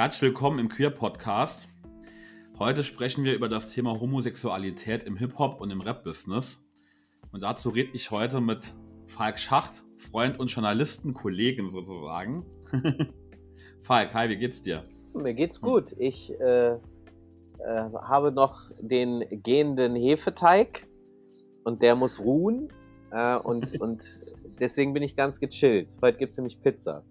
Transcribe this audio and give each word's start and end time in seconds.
Herzlich 0.00 0.22
willkommen 0.22 0.58
im 0.58 0.70
Queer 0.70 0.88
Podcast. 0.88 1.68
Heute 2.58 2.82
sprechen 2.82 3.22
wir 3.22 3.34
über 3.34 3.50
das 3.50 3.70
Thema 3.70 4.00
Homosexualität 4.00 5.04
im 5.04 5.14
Hip-Hop 5.18 5.60
und 5.60 5.70
im 5.70 5.82
Rap-Business. 5.82 6.64
Und 7.32 7.42
dazu 7.42 7.68
rede 7.68 7.90
ich 7.92 8.10
heute 8.10 8.40
mit 8.40 8.72
Falk 9.08 9.38
Schacht, 9.38 9.84
Freund 9.98 10.40
und 10.40 10.50
Journalisten, 10.50 11.12
Kollegen 11.12 11.68
sozusagen. 11.68 12.46
Falk, 13.82 14.14
hi, 14.14 14.30
wie 14.30 14.38
geht's 14.38 14.62
dir? 14.62 14.86
Mir 15.12 15.34
geht's 15.34 15.60
gut. 15.60 15.94
Ich 15.98 16.32
äh, 16.40 16.70
äh, 16.70 16.78
habe 17.60 18.32
noch 18.32 18.70
den 18.80 19.22
gehenden 19.42 19.96
Hefeteig 19.96 20.86
und 21.64 21.82
der 21.82 21.94
muss 21.94 22.20
ruhen. 22.20 22.72
Äh, 23.10 23.36
und, 23.36 23.78
und 23.82 24.02
deswegen 24.58 24.94
bin 24.94 25.02
ich 25.02 25.14
ganz 25.14 25.38
gechillt. 25.38 25.98
Heute 26.00 26.16
gibt 26.16 26.32
es 26.32 26.38
nämlich 26.38 26.58
Pizza. 26.62 27.04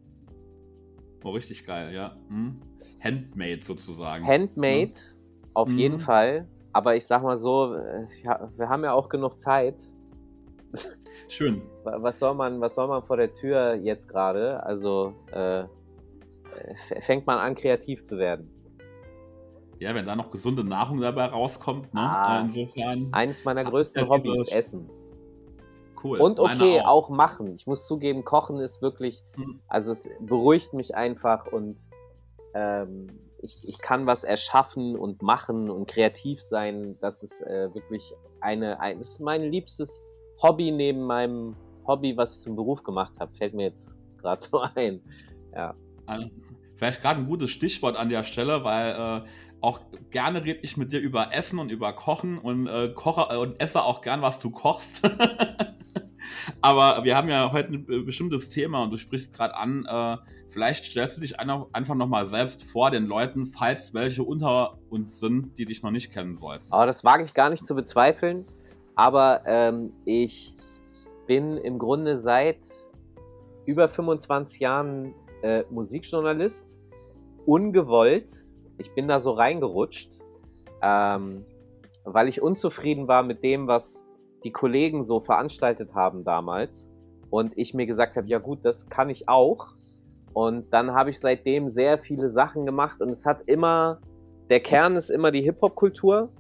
Oh, 1.24 1.32
richtig 1.32 1.66
geil, 1.66 1.94
ja. 1.94 2.16
Hm. 2.30 2.60
Handmade 3.04 3.64
sozusagen. 3.64 4.26
Handmade, 4.26 4.92
hm. 4.92 5.50
auf 5.54 5.70
jeden 5.70 6.00
Fall. 6.00 6.48
Aber 6.72 6.96
ich 6.96 7.06
sag 7.06 7.24
mal 7.24 7.38
so, 7.38 7.72
wir 7.72 8.70
haben 8.70 8.84
ja 8.84 8.94
auch 8.94 9.10
genug 9.10 9.42
Zeit. 9.42 9.76
Schön. 11.28 11.62
Was 11.84 12.20
soll 12.20 12.36
man, 12.36 12.60
was 12.62 12.76
soll 12.76 12.88
man 12.88 13.04
vor 13.04 13.18
der 13.18 13.34
Tür 13.34 13.76
jetzt 13.76 14.08
gerade? 14.08 14.64
Also 14.66 15.14
äh, 15.32 15.64
fängt 17.02 17.26
man 17.28 17.38
an, 17.38 17.56
kreativ 17.56 18.04
zu 18.04 18.18
werden. 18.18 18.50
Ja, 19.80 19.96
wenn 19.96 20.06
da 20.06 20.16
noch 20.16 20.30
gesunde 20.30 20.64
Nahrung 20.64 21.00
dabei 21.00 21.26
rauskommt, 21.26 21.94
ne? 21.94 22.02
Ah, 22.02 22.42
Insofern. 22.42 23.08
Eines 23.14 23.46
meiner 23.46 23.64
größten 23.64 24.10
Hobbys, 24.10 24.48
Essen. 24.50 24.90
Cool. 26.04 26.20
Und 26.20 26.40
okay, 26.40 26.82
auch. 26.82 27.06
auch. 27.06 27.10
machen. 27.10 27.54
Ich 27.56 27.66
muss 27.66 27.86
zugeben, 27.86 28.26
Kochen 28.26 28.58
ist 28.58 28.82
wirklich, 28.82 29.24
hm. 29.36 29.60
also 29.68 29.92
es 29.92 30.10
beruhigt 30.20 30.74
mich 30.74 30.96
einfach 30.96 31.48
und 31.48 31.78
ähm, 32.54 33.08
ich, 33.42 33.68
ich 33.68 33.80
kann 33.80 34.06
was 34.06 34.24
erschaffen 34.24 34.96
und 34.96 35.22
machen 35.22 35.70
und 35.70 35.88
kreativ 35.88 36.42
sein. 36.42 36.98
Das 37.02 37.24
ist 37.24 37.42
äh, 37.42 37.74
wirklich 37.74 38.14
eine, 38.42 38.80
ein, 38.80 38.98
das 38.98 39.12
ist 39.12 39.22
mein 39.22 39.44
liebstes 39.44 40.02
Hobby 40.42 40.72
neben 40.72 41.02
meinem 41.02 41.56
Hobby, 41.86 42.16
was 42.18 42.38
ich 42.38 42.44
zum 42.44 42.56
Beruf 42.56 42.84
gemacht 42.84 43.14
habe. 43.20 43.34
Fällt 43.36 43.54
mir 43.54 43.68
jetzt 43.68 43.98
gerade 44.18 44.42
so 44.44 44.60
ein. 44.60 45.02
Ja. 45.54 45.76
Also, 46.06 46.30
vielleicht 46.76 47.02
gerade 47.02 47.22
ein 47.22 47.28
gutes 47.28 47.52
Stichwort 47.52 47.96
an 47.96 48.10
der 48.10 48.24
Stelle, 48.24 48.64
weil 48.64 48.92
äh, 48.92 49.28
auch 49.62 49.82
gerne 50.12 50.44
rede 50.44 50.60
ich 50.62 50.78
mit 50.78 50.92
dir 50.92 51.00
über 51.00 51.34
Essen 51.34 51.60
und 51.60 51.72
über 51.72 51.94
Kochen 51.94 52.38
und 52.38 52.68
äh, 52.68 52.90
koche 52.94 53.34
äh, 53.34 53.38
und 53.38 53.60
esse 53.60 53.84
auch 53.84 54.02
gern, 54.02 54.22
was 54.22 54.40
du 54.40 54.52
kochst. 54.52 55.02
Aber 56.62 57.04
wir 57.04 57.16
haben 57.16 57.30
ja 57.30 57.52
heute 57.52 57.74
ein 57.74 58.06
bestimmtes 58.06 58.50
Thema 58.50 58.84
und 58.84 58.92
du 58.92 58.98
sprichst 58.98 59.34
gerade 59.34 59.56
an. 59.56 59.86
Äh, 59.86 60.18
vielleicht 60.50 60.86
stellst 60.86 61.18
du 61.18 61.22
dich 61.22 61.40
einfach 61.40 61.96
nochmal 61.96 62.26
selbst 62.26 62.64
vor 62.64 62.92
den 62.92 63.06
Leuten, 63.06 63.46
falls 63.46 63.94
welche 63.94 64.24
unter 64.24 64.78
uns 64.90 65.20
sind, 65.20 65.58
die 65.58 65.66
dich 65.66 65.84
noch 65.84 65.92
nicht 65.92 66.12
kennen 66.12 66.38
sollten. 66.38 66.66
Aber 66.72 66.86
das 66.86 67.04
wage 67.04 67.24
ich 67.24 67.34
gar 67.34 67.50
nicht 67.50 67.66
zu 67.66 67.76
bezweifeln. 67.76 68.46
Aber 68.96 69.44
ähm, 69.46 69.94
ich 70.06 70.54
bin 71.26 71.58
im 71.58 71.78
Grunde 71.78 72.16
seit 72.16 72.68
über 73.66 73.88
25 73.88 74.60
Jahren 74.60 75.14
äh, 75.44 75.64
Musikjournalist. 75.70 76.80
Ungewollt. 77.46 78.48
Ich 78.78 78.94
bin 78.94 79.08
da 79.08 79.20
so 79.20 79.32
reingerutscht, 79.32 80.20
ähm, 80.82 81.46
weil 82.04 82.28
ich 82.28 82.42
unzufrieden 82.42 83.08
war 83.08 83.24
mit 83.24 83.44
dem, 83.44 83.68
was 83.68 84.06
die 84.44 84.52
Kollegen 84.52 85.02
so 85.02 85.20
veranstaltet 85.20 85.94
haben 85.94 86.24
damals 86.24 86.90
und 87.30 87.58
ich 87.58 87.74
mir 87.74 87.86
gesagt 87.86 88.18
habe, 88.18 88.28
ja 88.28 88.40
gut, 88.40 88.60
das 88.64 88.90
kann 88.90 89.10
ich 89.10 89.28
auch. 89.28 89.74
Und 90.34 90.74
dann 90.74 90.94
habe 90.94 91.10
ich 91.10 91.20
seitdem 91.20 91.70
sehr 91.70 91.98
viele 91.98 92.30
Sachen 92.30 92.66
gemacht 92.66 93.02
und 93.02 93.10
es 93.10 93.26
hat 93.26 93.42
immer, 93.48 94.00
der 94.50 94.60
Kern 94.60 94.96
ist 94.96 95.10
immer 95.10 95.32
die 95.32 95.42
Hip-Hop-Kultur. 95.42 96.32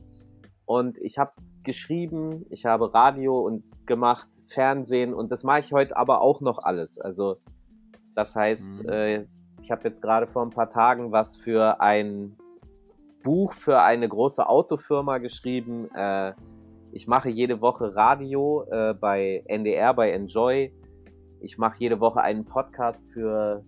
Und 0.65 0.97
ich 0.99 1.17
habe 1.17 1.31
geschrieben, 1.63 2.45
ich 2.49 2.65
habe 2.65 2.93
Radio 2.93 3.39
und 3.39 3.63
gemacht, 3.85 4.27
Fernsehen 4.47 5.13
und 5.13 5.31
das 5.31 5.43
mache 5.43 5.59
ich 5.59 5.73
heute 5.73 5.97
aber 5.97 6.21
auch 6.21 6.41
noch 6.41 6.59
alles. 6.59 6.99
Also 6.99 7.37
das 8.15 8.35
heißt, 8.35 8.83
mhm. 8.83 8.89
äh, 8.89 9.25
ich 9.61 9.71
habe 9.71 9.83
jetzt 9.83 10.01
gerade 10.01 10.27
vor 10.27 10.43
ein 10.43 10.51
paar 10.51 10.69
Tagen 10.69 11.11
was 11.11 11.35
für 11.35 11.81
ein 11.81 12.37
Buch 13.23 13.53
für 13.53 13.81
eine 13.81 14.07
große 14.07 14.47
Autofirma 14.47 15.17
geschrieben. 15.17 15.89
Äh, 15.93 16.33
ich 16.91 17.07
mache 17.07 17.29
jede 17.29 17.61
Woche 17.61 17.95
Radio 17.95 18.65
äh, 18.71 18.93
bei 18.93 19.43
NDR, 19.45 19.93
bei 19.93 20.11
Enjoy. 20.11 20.73
Ich 21.41 21.57
mache 21.57 21.77
jede 21.77 21.99
Woche 21.99 22.21
einen 22.21 22.45
Podcast 22.45 23.05
für 23.11 23.63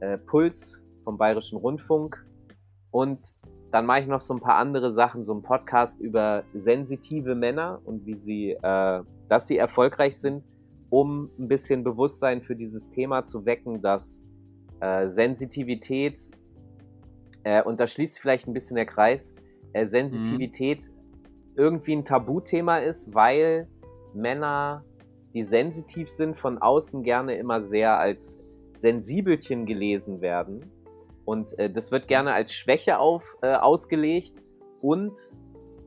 äh, 0.00 0.18
Puls 0.18 0.82
vom 1.04 1.18
Bayerischen 1.18 1.58
Rundfunk. 1.58 2.24
Und 2.92 3.34
dann 3.72 3.86
mache 3.86 4.00
ich 4.00 4.06
noch 4.06 4.20
so 4.20 4.34
ein 4.34 4.40
paar 4.40 4.56
andere 4.56 4.92
Sachen, 4.92 5.24
so 5.24 5.32
einen 5.32 5.42
Podcast 5.42 6.00
über 6.00 6.44
sensitive 6.54 7.34
Männer 7.34 7.80
und 7.84 8.06
wie 8.06 8.14
sie, 8.14 8.50
äh, 8.50 9.02
dass 9.28 9.46
sie 9.46 9.58
erfolgreich 9.58 10.16
sind, 10.16 10.44
um 10.90 11.30
ein 11.38 11.48
bisschen 11.48 11.82
Bewusstsein 11.84 12.40
für 12.40 12.56
dieses 12.56 12.90
Thema 12.90 13.24
zu 13.24 13.44
wecken, 13.46 13.82
dass 13.82 14.22
äh, 14.80 15.06
Sensitivität, 15.08 16.20
äh, 17.44 17.62
und 17.62 17.80
da 17.80 17.86
schließt 17.86 18.18
vielleicht 18.18 18.48
ein 18.48 18.52
bisschen 18.52 18.76
der 18.76 18.86
Kreis, 18.86 19.34
äh, 19.72 19.86
Sensitivität 19.86 20.88
mhm 20.88 20.99
irgendwie 21.60 21.92
ein 21.92 22.04
Tabuthema 22.06 22.78
ist, 22.78 23.14
weil 23.14 23.68
Männer, 24.14 24.82
die 25.34 25.42
sensitiv 25.42 26.08
sind, 26.08 26.38
von 26.38 26.56
außen 26.58 27.02
gerne 27.02 27.36
immer 27.36 27.60
sehr 27.60 27.98
als 27.98 28.38
Sensibelchen 28.74 29.66
gelesen 29.66 30.22
werden. 30.22 30.64
Und 31.26 31.56
äh, 31.58 31.70
das 31.70 31.92
wird 31.92 32.08
gerne 32.08 32.32
als 32.32 32.54
Schwäche 32.54 32.98
auf, 32.98 33.36
äh, 33.42 33.54
ausgelegt. 33.54 34.42
Und 34.80 35.12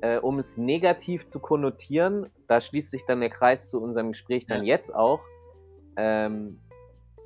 äh, 0.02 0.20
um 0.20 0.38
es 0.38 0.58
negativ 0.58 1.26
zu 1.26 1.40
konnotieren, 1.40 2.30
da 2.48 2.62
schließt 2.62 2.92
sich 2.92 3.06
dann 3.06 3.20
der 3.20 3.32
Kreis 3.32 3.70
zu 3.70 3.82
unserem 3.82 4.10
Gespräch 4.10 4.46
dann 4.46 4.64
ja. 4.64 4.76
jetzt 4.76 4.94
auch, 4.94 5.26
ähm, 5.98 6.62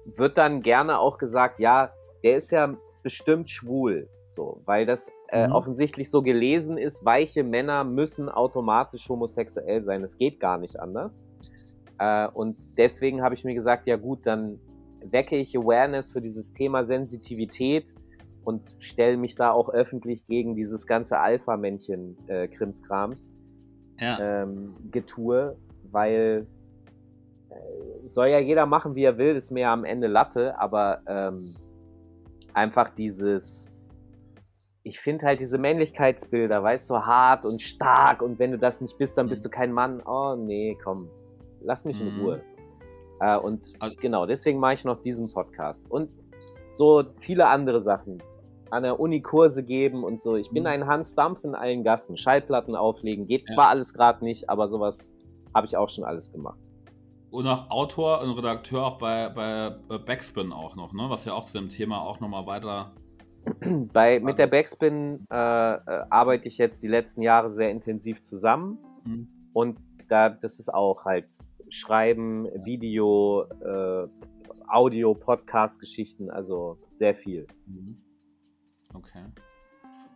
wird 0.05 0.37
dann 0.37 0.61
gerne 0.61 0.99
auch 0.99 1.17
gesagt, 1.17 1.59
ja, 1.59 1.91
der 2.23 2.37
ist 2.37 2.51
ja 2.51 2.77
bestimmt 3.03 3.49
schwul. 3.49 4.09
So, 4.25 4.61
weil 4.65 4.85
das 4.85 5.11
äh, 5.29 5.47
mhm. 5.47 5.53
offensichtlich 5.53 6.09
so 6.09 6.21
gelesen 6.21 6.77
ist, 6.77 7.03
weiche 7.03 7.43
Männer 7.43 7.83
müssen 7.83 8.29
automatisch 8.29 9.09
homosexuell 9.09 9.83
sein. 9.83 10.03
Es 10.03 10.17
geht 10.17 10.39
gar 10.39 10.57
nicht 10.57 10.79
anders. 10.79 11.27
Äh, 11.99 12.27
und 12.29 12.57
deswegen 12.77 13.21
habe 13.21 13.35
ich 13.35 13.43
mir 13.43 13.53
gesagt, 13.53 13.87
ja 13.87 13.97
gut, 13.97 14.25
dann 14.25 14.59
wecke 15.01 15.35
ich 15.35 15.57
Awareness 15.57 16.11
für 16.11 16.21
dieses 16.21 16.51
Thema 16.51 16.85
Sensitivität 16.85 17.93
und 18.43 18.75
stelle 18.79 19.17
mich 19.17 19.35
da 19.35 19.51
auch 19.51 19.69
öffentlich 19.69 20.25
gegen 20.27 20.55
dieses 20.55 20.87
ganze 20.87 21.19
Alpha-Männchen-Krimskrams 21.19 23.31
äh, 23.99 24.05
ja. 24.05 24.43
ähm, 24.43 24.75
Getue, 24.91 25.57
weil 25.91 26.47
äh, 27.49 28.07
soll 28.07 28.27
ja 28.27 28.39
jeder 28.39 28.65
machen, 28.65 28.95
wie 28.95 29.03
er 29.03 29.17
will, 29.17 29.35
ist 29.35 29.51
mir 29.51 29.61
ja 29.61 29.73
am 29.73 29.83
Ende 29.83 30.07
Latte, 30.07 30.59
aber 30.59 31.01
ähm, 31.07 31.53
einfach 32.53 32.89
dieses 32.89 33.66
ich 34.87 34.99
finde 34.99 35.25
halt 35.25 35.41
diese 35.41 35.57
Männlichkeitsbilder, 35.57 36.63
weißt 36.63 36.89
du, 36.89 36.93
so 36.93 37.05
hart 37.05 37.45
und 37.45 37.61
stark 37.61 38.21
und 38.21 38.39
wenn 38.39 38.51
du 38.51 38.57
das 38.57 38.79
nicht 38.79 38.97
bist, 38.97 39.17
dann 39.17 39.27
bist 39.27 39.43
mhm. 39.43 39.49
du 39.49 39.55
kein 39.55 39.71
Mann. 39.73 40.01
Oh 40.05 40.35
nee, 40.35 40.77
komm, 40.81 41.09
lass 41.61 41.83
mich 41.83 41.99
in 41.99 42.15
mhm. 42.15 42.21
Ruhe. 42.21 42.41
Äh, 43.19 43.37
und 43.37 43.73
genau, 43.99 44.25
deswegen 44.25 44.59
mache 44.59 44.75
ich 44.75 44.85
noch 44.85 45.01
diesen 45.01 45.31
Podcast 45.31 45.89
und 45.91 46.09
so 46.71 47.03
viele 47.19 47.47
andere 47.47 47.81
Sachen. 47.81 48.23
An 48.69 48.83
der 48.83 48.99
Uni 48.99 49.21
Kurse 49.21 49.63
geben 49.63 50.03
und 50.03 50.19
so. 50.19 50.35
Ich 50.35 50.51
bin 50.51 50.63
mhm. 50.63 50.67
ein 50.67 50.87
Hans 50.87 51.15
Dampf 51.15 51.43
in 51.43 51.55
allen 51.55 51.83
Gassen. 51.85 52.17
Schallplatten 52.17 52.75
auflegen. 52.75 53.25
Geht 53.25 53.47
zwar 53.47 53.69
alles 53.69 53.93
gerade 53.93 54.23
nicht, 54.25 54.49
aber 54.49 54.67
sowas 54.67 55.15
habe 55.55 55.65
ich 55.65 55.77
auch 55.77 55.87
schon 55.87 56.03
alles 56.03 56.31
gemacht. 56.33 56.59
Und 57.31 57.47
auch 57.47 57.69
Autor 57.69 58.21
und 58.21 58.31
Redakteur 58.31 58.85
auch 58.85 58.97
bei, 58.97 59.29
bei 59.29 59.97
Backspin 59.97 60.51
auch 60.51 60.75
noch, 60.75 60.91
ne? 60.91 61.05
Was 61.07 61.23
ja 61.23 61.33
auch 61.33 61.45
zu 61.45 61.57
dem 61.57 61.69
Thema 61.69 62.01
auch 62.01 62.19
nochmal 62.19 62.45
weiter 62.45 62.91
Bei, 63.93 64.19
mit 64.19 64.37
der 64.37 64.47
Backspin 64.47 65.25
äh, 65.31 65.35
äh, 65.35 65.79
arbeite 66.09 66.47
ich 66.47 66.57
jetzt 66.57 66.83
die 66.83 66.87
letzten 66.87 67.21
Jahre 67.21 67.49
sehr 67.49 67.69
intensiv 67.69 68.21
zusammen. 68.21 68.77
Mhm. 69.05 69.27
Und 69.53 69.79
da, 70.09 70.29
das 70.29 70.59
ist 70.59 70.73
auch 70.73 71.05
halt 71.05 71.37
Schreiben, 71.69 72.47
Video, 72.63 73.43
äh, 73.61 74.07
Audio, 74.67 75.13
Podcast-Geschichten, 75.13 76.29
also 76.29 76.77
sehr 76.91 77.15
viel. 77.15 77.47
Mhm. 77.65 78.01
Okay. 78.93 79.23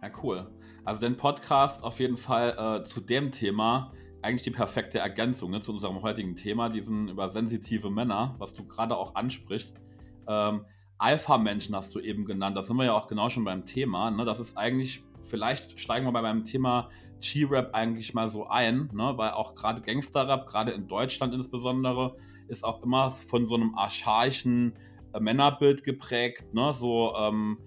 Ja, 0.02 0.10
cool. 0.24 0.48
Also 0.84 1.02
den 1.02 1.18
Podcast 1.18 1.84
auf 1.84 2.00
jeden 2.00 2.18
Fall 2.18 2.82
äh, 2.82 2.84
zu 2.84 3.02
dem 3.02 3.32
Thema 3.32 3.92
eigentlich 4.22 4.44
die 4.44 4.52
perfekte 4.52 5.00
Ergänzung 5.00 5.52
ne, 5.52 5.62
zu 5.62 5.72
unserem 5.72 6.02
heutigen 6.02 6.36
Thema, 6.36 6.70
diesen 6.70 7.10
über 7.10 7.30
sensitive 7.30 7.90
Männer, 7.90 8.36
was 8.38 8.54
du 8.54 8.66
gerade 8.66 8.96
auch 8.96 9.16
ansprichst. 9.16 9.78
Ähm, 10.28 10.66
Alpha-Menschen 11.02 11.76
hast 11.76 11.96
du 11.96 12.00
eben 12.00 12.26
genannt. 12.26 12.56
Da 12.56 12.64
sind 12.64 12.78
wir 12.78 12.86
ja 12.86 12.94
auch 12.94 13.08
genau 13.08 13.30
schon 13.30 13.44
beim 13.44 13.66
Thema. 13.66 14.12
Ne? 14.12 14.24
Das 14.24 14.40
ist 14.40 14.58
eigentlich, 14.58 15.04
vielleicht 15.24 15.80
steigen 15.80 16.06
wir 16.06 16.12
bei 16.12 16.22
beim 16.22 16.44
Thema 16.44 16.90
G-Rap 17.22 17.74
eigentlich 17.74 18.14
mal 18.14 18.30
so 18.30 18.48
ein, 18.48 18.90
ne? 18.94 19.14
weil 19.16 19.32
auch 19.32 19.56
gerade 19.56 19.82
Gangster-Rap, 19.82 20.48
gerade 20.48 20.72
in 20.72 20.88
Deutschland 20.88 21.34
insbesondere, 21.34 22.18
ist 22.48 22.64
auch 22.64 22.84
immer 22.84 23.10
von 23.12 23.46
so 23.46 23.56
einem 23.56 23.76
archaischen 23.76 24.74
äh, 25.14 25.20
Männerbild 25.20 25.84
geprägt. 25.84 26.54
Ne? 26.54 26.72
So, 26.74 27.16
ähm, 27.18 27.58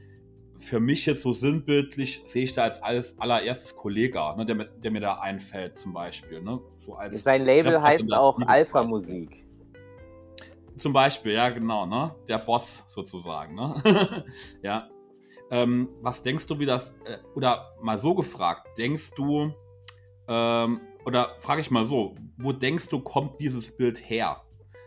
für 0.61 0.79
mich 0.81 1.05
jetzt 1.05 1.23
so 1.23 1.33
sinnbildlich 1.33 2.23
sehe 2.27 2.45
ich 2.45 2.55
da 2.55 2.63
als 2.63 2.83
alles 2.83 3.19
allererstes 3.19 3.77
Kollega, 3.77 4.35
ne, 4.37 4.47
der, 4.47 4.65
der, 4.65 4.91
mir 4.91 5.01
da 5.01 5.15
einfällt 5.15 5.79
zum 5.79 5.93
Beispiel. 5.93 6.41
Ne? 6.41 6.61
So 6.87 6.97
Sein 7.11 7.45
Label 7.45 7.83
heißt 7.83 8.13
auch 8.15 8.39
Alpha 8.47 8.83
Musik. 8.85 9.44
Zum 10.77 10.93
Beispiel, 10.93 11.33
ja, 11.33 11.51
genau, 11.51 11.87
ne? 11.87 12.15
Der 12.29 12.39
Boss 12.39 12.85
sozusagen, 12.87 13.55
ne? 13.55 14.25
ja. 14.63 14.89
Ähm, 15.51 15.89
was 16.01 16.23
denkst 16.23 16.47
du, 16.47 16.59
wie 16.59 16.67
das, 16.67 16.97
äh, 17.05 17.19
oder 17.35 17.75
mal 17.81 17.99
so 17.99 18.15
gefragt, 18.15 18.67
denkst 18.79 19.13
du, 19.15 19.53
ähm, 20.27 20.81
oder 21.05 21.37
frage 21.39 21.61
ich 21.61 21.71
mal 21.71 21.85
so, 21.85 22.15
wo 22.39 22.53
denkst 22.53 22.89
du, 22.89 23.01
kommt 23.01 23.41
dieses 23.41 23.77
Bild 23.77 23.99
her? 24.09 24.43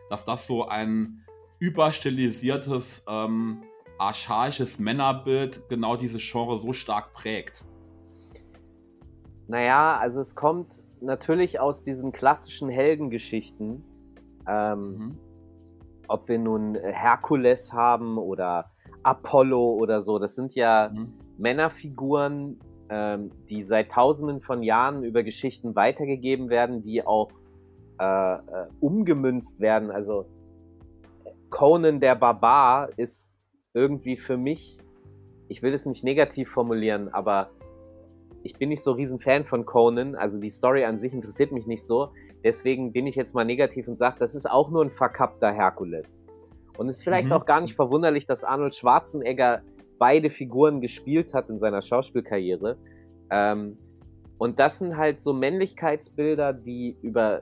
Dass 0.10 0.26
das 0.26 0.48
so 0.48 0.68
ein 0.68 1.24
überstilisiertes, 1.60 3.06
ähm, 3.08 3.64
archaisches 3.98 4.80
Männerbild 4.80 5.68
genau 5.70 5.96
dieses 5.96 6.22
Genre 6.22 6.60
so 6.60 6.74
stark 6.74 7.14
prägt? 7.14 7.66
Naja, 9.48 9.98
also 9.98 10.20
es 10.20 10.36
kommt 10.36 10.84
natürlich 11.02 11.60
aus 11.60 11.84
diesen 11.84 12.12
klassischen 12.12 12.70
Heldengeschichten. 12.70 13.84
Ähm, 14.48 14.98
mhm. 14.98 15.18
Ob 16.08 16.28
wir 16.28 16.40
nun 16.40 16.76
Herkules 16.76 17.74
haben 17.74 18.18
oder 18.18 18.72
Apollo 19.04 19.74
oder 19.74 20.00
so, 20.00 20.20
das 20.20 20.36
sind 20.36 20.56
ja 20.56 20.92
mhm. 20.94 21.14
Männerfiguren, 21.38 22.60
ähm, 22.90 23.32
die 23.50 23.62
seit 23.62 23.92
tausenden 23.92 24.42
von 24.42 24.64
Jahren 24.64 25.04
über 25.04 25.24
Geschichten 25.24 25.76
weitergegeben 25.76 26.50
werden, 26.50 26.82
die 26.82 27.06
auch 27.06 27.30
äh, 28.00 28.34
äh, 28.36 28.40
umgemünzt 28.80 29.60
werden. 29.60 29.92
Also 29.92 30.26
Conan 31.50 32.00
der 32.00 32.16
Barbar 32.16 32.90
ist 32.98 33.32
irgendwie 33.74 34.18
für 34.18 34.38
mich, 34.38 34.80
ich 35.48 35.64
will 35.64 35.74
es 35.74 35.86
nicht 35.86 36.04
negativ 36.04 36.50
formulieren, 36.50 37.10
aber 37.10 37.50
ich 38.44 38.56
bin 38.56 38.70
nicht 38.70 38.84
so 38.84 38.92
riesen 38.92 39.20
Fan 39.20 39.46
von 39.46 39.66
Conan, 39.66 40.16
also 40.16 40.40
die 40.40 40.50
Story 40.50 40.86
an 40.86 40.98
sich 40.98 41.14
interessiert 41.14 41.52
mich 41.52 41.68
nicht 41.68 41.86
so. 41.86 42.12
Deswegen 42.48 42.94
bin 42.94 43.08
ich 43.08 43.18
jetzt 43.18 43.36
mal 43.36 43.44
negativ 43.44 43.90
und 43.90 43.98
sage, 43.98 44.16
das 44.20 44.34
ist 44.34 44.50
auch 44.50 44.70
nur 44.70 44.82
ein 44.82 44.90
verkappter 44.90 45.52
Herkules. 45.52 46.26
Und 46.78 46.88
es 46.88 47.00
ist 47.00 47.04
vielleicht 47.04 47.26
mhm. 47.26 47.34
auch 47.34 47.46
gar 47.46 47.60
nicht 47.60 47.76
verwunderlich, 47.76 48.26
dass 48.26 48.46
Arnold 48.46 48.74
Schwarzenegger 48.74 49.64
beide 50.00 50.30
Figuren 50.30 50.80
gespielt 50.80 51.34
hat 51.34 51.50
in 51.50 51.60
seiner 51.60 51.82
Schauspielkarriere. 51.82 52.78
Ähm, 53.32 53.78
und 54.38 54.60
das 54.60 54.80
sind 54.80 54.96
halt 54.96 55.20
so 55.20 55.34
Männlichkeitsbilder, 55.34 56.54
die 56.54 56.96
über 57.02 57.42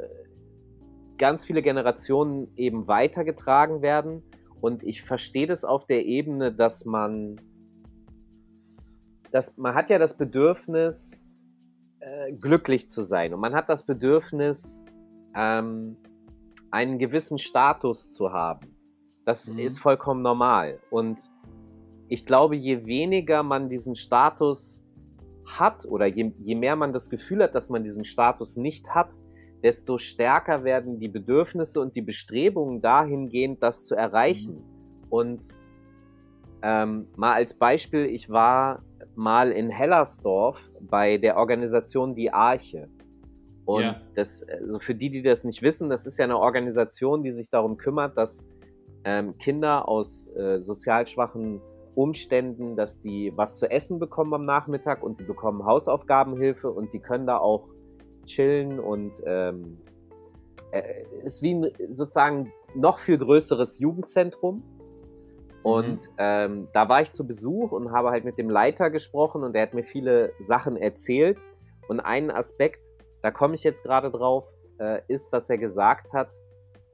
ganz 1.19 1.45
viele 1.45 1.61
Generationen 1.61 2.47
eben 2.55 2.87
weitergetragen 2.87 3.83
werden. 3.83 4.23
Und 4.59 4.81
ich 4.81 5.03
verstehe 5.03 5.45
das 5.45 5.65
auf 5.65 5.85
der 5.85 6.03
Ebene, 6.03 6.51
dass 6.51 6.83
man, 6.83 7.39
dass 9.29 9.55
man 9.55 9.75
hat 9.75 9.91
ja 9.91 9.99
das 9.99 10.17
Bedürfnis, 10.17 11.21
äh, 11.99 12.33
glücklich 12.33 12.89
zu 12.89 13.03
sein. 13.03 13.35
Und 13.35 13.39
man 13.39 13.53
hat 13.53 13.69
das 13.69 13.85
Bedürfnis, 13.85 14.81
ähm, 15.35 15.97
einen 16.71 16.99
gewissen 16.99 17.37
Status 17.37 18.09
zu 18.09 18.31
haben. 18.31 18.75
Das 19.25 19.49
mhm. 19.49 19.59
ist 19.59 19.79
vollkommen 19.79 20.21
normal. 20.21 20.79
Und 20.89 21.19
ich 22.07 22.25
glaube, 22.25 22.55
je 22.55 22.85
weniger 22.85 23.43
man 23.43 23.69
diesen 23.69 23.95
Status 23.95 24.83
hat 25.45 25.85
oder 25.85 26.05
je, 26.05 26.31
je 26.39 26.55
mehr 26.55 26.75
man 26.75 26.93
das 26.93 27.09
Gefühl 27.09 27.43
hat, 27.43 27.55
dass 27.55 27.69
man 27.69 27.83
diesen 27.83 28.05
Status 28.05 28.57
nicht 28.57 28.89
hat, 28.89 29.15
desto 29.63 29.97
stärker 29.97 30.63
werden 30.63 30.99
die 30.99 31.07
Bedürfnisse 31.07 31.79
und 31.79 31.95
die 31.95 32.01
Bestrebungen 32.01 32.81
dahingehend, 32.81 33.63
das 33.63 33.85
zu 33.85 33.95
erreichen. 33.95 34.55
Mhm. 34.55 35.05
Und 35.09 35.41
ähm, 36.61 37.07
mal 37.15 37.33
als 37.33 37.53
Beispiel, 37.53 38.05
ich 38.05 38.29
war 38.29 38.83
mal 39.15 39.51
in 39.51 39.69
Hellersdorf 39.69 40.71
bei 40.81 41.17
der 41.17 41.37
Organisation 41.37 42.15
Die 42.15 42.31
Arche. 42.31 42.89
Und 43.65 43.81
ja. 43.81 43.95
das, 44.13 44.43
also 44.43 44.79
für 44.79 44.95
die, 44.95 45.09
die 45.09 45.21
das 45.21 45.43
nicht 45.43 45.61
wissen, 45.61 45.89
das 45.89 46.05
ist 46.05 46.17
ja 46.17 46.25
eine 46.25 46.37
Organisation, 46.37 47.23
die 47.23 47.31
sich 47.31 47.49
darum 47.49 47.77
kümmert, 47.77 48.17
dass 48.17 48.47
ähm, 49.03 49.37
Kinder 49.37 49.87
aus 49.87 50.27
äh, 50.35 50.59
sozial 50.61 51.07
schwachen 51.07 51.61
Umständen, 51.95 52.75
dass 52.75 53.01
die 53.01 53.31
was 53.35 53.57
zu 53.57 53.69
essen 53.69 53.99
bekommen 53.99 54.33
am 54.33 54.45
Nachmittag 54.45 55.01
und 55.01 55.19
die 55.19 55.23
bekommen 55.23 55.65
Hausaufgabenhilfe 55.65 56.69
und 56.69 56.93
die 56.93 56.99
können 56.99 57.25
da 57.25 57.37
auch 57.37 57.69
chillen 58.25 58.79
und 58.79 59.21
ähm, 59.25 59.77
äh, 60.71 61.05
ist 61.23 61.41
wie 61.41 61.55
ein 61.55 61.71
sozusagen 61.89 62.51
noch 62.75 62.99
viel 62.99 63.17
größeres 63.17 63.79
Jugendzentrum. 63.79 64.63
Und 65.63 66.09
mhm. 66.09 66.15
ähm, 66.17 66.67
da 66.73 66.89
war 66.89 67.01
ich 67.01 67.11
zu 67.11 67.25
Besuch 67.25 67.71
und 67.71 67.91
habe 67.91 68.11
halt 68.11 68.23
mit 68.25 68.37
dem 68.37 68.49
Leiter 68.49 68.91
gesprochen 68.91 69.43
und 69.43 69.55
er 69.55 69.63
hat 69.63 69.73
mir 69.73 69.83
viele 69.83 70.31
Sachen 70.39 70.77
erzählt. 70.77 71.43
Und 71.87 71.99
ein 71.99 72.29
Aspekt, 72.29 72.85
da 73.25 73.31
komme 73.31 73.55
ich 73.55 73.63
jetzt 73.63 73.81
gerade 73.81 74.11
drauf, 74.11 74.43
äh, 74.77 75.01
ist, 75.07 75.31
dass 75.31 75.49
er 75.49 75.57
gesagt 75.57 76.13
hat, 76.13 76.31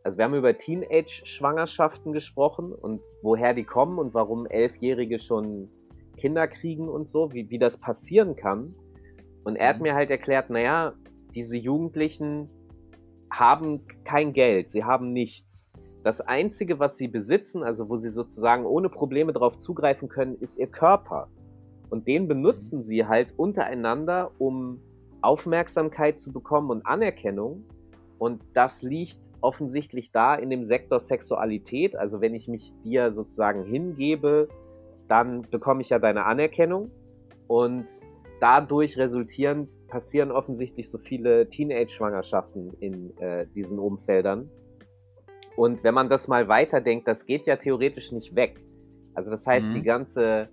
also 0.02 0.18
wir 0.18 0.24
haben 0.24 0.34
über 0.34 0.58
Teenage-Schwangerschaften 0.58 2.14
gesprochen 2.14 2.72
und 2.72 3.02
woher 3.22 3.54
die 3.54 3.66
kommen 3.66 4.00
und 4.00 4.14
warum 4.14 4.46
Elfjährige 4.46 5.20
schon 5.20 5.70
Kinder 6.16 6.48
kriegen 6.48 6.88
und 6.88 7.10
so, 7.10 7.34
wie, 7.34 7.50
wie 7.50 7.60
das 7.60 7.76
passieren 7.78 8.38
kann. 8.38 8.74
Und 9.44 9.58
er 9.58 9.68
hat 9.68 9.78
mhm. 9.80 9.84
mir 9.84 9.94
halt 9.94 10.10
erklärt, 10.10 10.50
naja, 10.50 10.94
diese 11.36 11.58
Jugendlichen 11.58 12.50
haben 13.30 13.86
kein 14.06 14.32
Geld, 14.32 14.72
sie 14.72 14.86
haben 14.86 15.12
nichts. 15.12 15.70
Das 16.06 16.22
Einzige, 16.22 16.80
was 16.80 16.96
sie 16.96 17.10
besitzen, 17.10 17.62
also 17.62 17.90
wo 17.90 17.98
sie 17.98 18.10
sozusagen 18.10 18.66
ohne 18.66 18.88
Probleme 18.88 19.34
darauf 19.34 19.58
zugreifen 19.58 20.08
können, 20.08 20.36
ist 20.36 20.58
ihr 20.58 20.68
Körper. 20.68 21.28
Und 21.90 22.08
den 22.08 22.30
benutzen 22.30 22.78
mhm. 22.78 22.84
sie 22.84 23.06
halt 23.06 23.38
untereinander, 23.38 24.32
um 24.38 24.80
Aufmerksamkeit 25.22 26.20
zu 26.20 26.32
bekommen 26.32 26.70
und 26.70 26.86
Anerkennung. 26.86 27.64
Und 28.18 28.42
das 28.54 28.84
liegt 28.84 29.20
offensichtlich 29.42 30.12
da 30.12 30.36
in 30.36 30.50
dem 30.50 30.64
Sektor 30.64 31.00
Sexualität. 31.00 31.96
Also 31.96 32.22
wenn 32.22 32.36
ich 32.36 32.48
mich 32.48 32.74
dir 32.82 33.12
sozusagen 33.12 33.64
hingebe, 33.64 34.48
dann 35.08 35.42
bekomme 35.50 35.82
ich 35.82 35.90
ja 35.90 36.00
deine 36.00 36.26
Anerkennung. 36.26 36.92
Und 37.48 37.86
dadurch 38.40 38.98
resultierend 38.98 39.78
passieren 39.88 40.32
offensichtlich 40.32 40.90
so 40.90 40.98
viele 40.98 41.50
Teenage-Schwangerschaften 41.50 42.74
in 42.80 43.18
äh, 43.18 43.48
diesen 43.48 43.80
Umfeldern. 43.80 44.50
Und 45.56 45.84
wenn 45.84 45.94
man 45.94 46.10
das 46.10 46.28
mal 46.28 46.48
weiterdenkt, 46.48 47.08
das 47.08 47.26
geht 47.26 47.46
ja 47.46 47.56
theoretisch 47.56 48.12
nicht 48.12 48.36
weg. 48.36 48.60
Also 49.14 49.30
das 49.30 49.46
heißt, 49.46 49.70
mhm. 49.70 49.74
die 49.74 49.84
ganze 49.84 50.50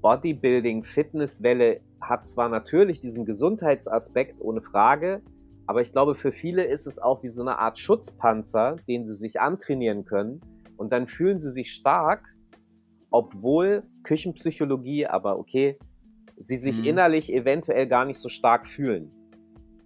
Bodybuilding-Fitnesswelle 0.00 1.80
hat 2.00 2.28
zwar 2.28 2.48
natürlich 2.48 3.00
diesen 3.00 3.24
Gesundheitsaspekt 3.24 4.40
ohne 4.40 4.62
Frage, 4.62 5.22
aber 5.66 5.82
ich 5.82 5.92
glaube, 5.92 6.14
für 6.14 6.32
viele 6.32 6.64
ist 6.64 6.86
es 6.86 6.98
auch 6.98 7.22
wie 7.22 7.28
so 7.28 7.42
eine 7.42 7.58
Art 7.58 7.78
Schutzpanzer, 7.78 8.76
den 8.88 9.04
sie 9.04 9.14
sich 9.14 9.40
antrainieren 9.40 10.06
können. 10.06 10.40
Und 10.78 10.92
dann 10.92 11.06
fühlen 11.06 11.40
sie 11.40 11.50
sich 11.50 11.72
stark, 11.72 12.24
obwohl 13.10 13.82
Küchenpsychologie, 14.02 15.06
aber 15.06 15.38
okay, 15.38 15.78
sie 16.38 16.56
sich 16.56 16.78
mhm. 16.78 16.84
innerlich 16.84 17.32
eventuell 17.32 17.86
gar 17.86 18.06
nicht 18.06 18.18
so 18.18 18.30
stark 18.30 18.66
fühlen. 18.66 19.10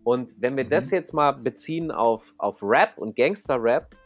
Und 0.05 0.35
wenn 0.41 0.57
wir 0.57 0.65
mhm. 0.65 0.71
das 0.71 0.91
jetzt 0.93 1.13
mal 1.13 1.33
beziehen 1.33 1.91
auf, 1.91 2.33
auf 2.39 2.63
Rap 2.63 2.99
und 2.99 3.17
Gangster-Rap, 3.17 3.97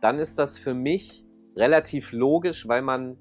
dann 0.00 0.18
ist 0.18 0.38
das 0.38 0.58
für 0.58 0.74
mich 0.74 1.24
relativ 1.56 2.12
logisch, 2.12 2.66
weil 2.66 2.82
man, 2.82 3.16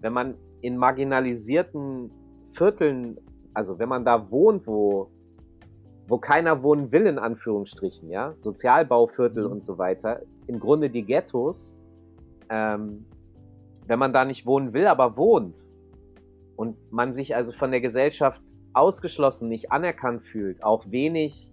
wenn 0.00 0.12
man 0.12 0.34
in 0.62 0.76
marginalisierten 0.76 2.10
Vierteln, 2.52 3.18
also 3.54 3.78
wenn 3.78 3.88
man 3.88 4.04
da 4.04 4.30
wohnt, 4.30 4.66
wo 4.66 5.10
wo 6.06 6.18
keiner 6.18 6.62
wohnen 6.62 6.92
will, 6.92 7.06
in 7.06 7.18
Anführungsstrichen, 7.18 8.10
ja, 8.10 8.34
Sozialbauviertel 8.34 9.46
mhm. 9.46 9.52
und 9.52 9.64
so 9.64 9.78
weiter, 9.78 10.20
im 10.46 10.60
Grunde 10.60 10.90
die 10.90 11.04
Ghettos, 11.04 11.74
ähm, 12.50 13.06
wenn 13.86 13.98
man 13.98 14.12
da 14.12 14.24
nicht 14.24 14.46
wohnen 14.46 14.72
will, 14.72 14.86
aber 14.86 15.16
wohnt 15.16 15.66
und 16.56 16.76
man 16.92 17.12
sich 17.12 17.34
also 17.34 17.52
von 17.52 17.70
der 17.70 17.80
Gesellschaft 17.80 18.42
ausgeschlossen, 18.74 19.48
nicht 19.48 19.72
anerkannt 19.72 20.22
fühlt, 20.22 20.62
auch 20.62 20.84
wenig, 20.90 21.52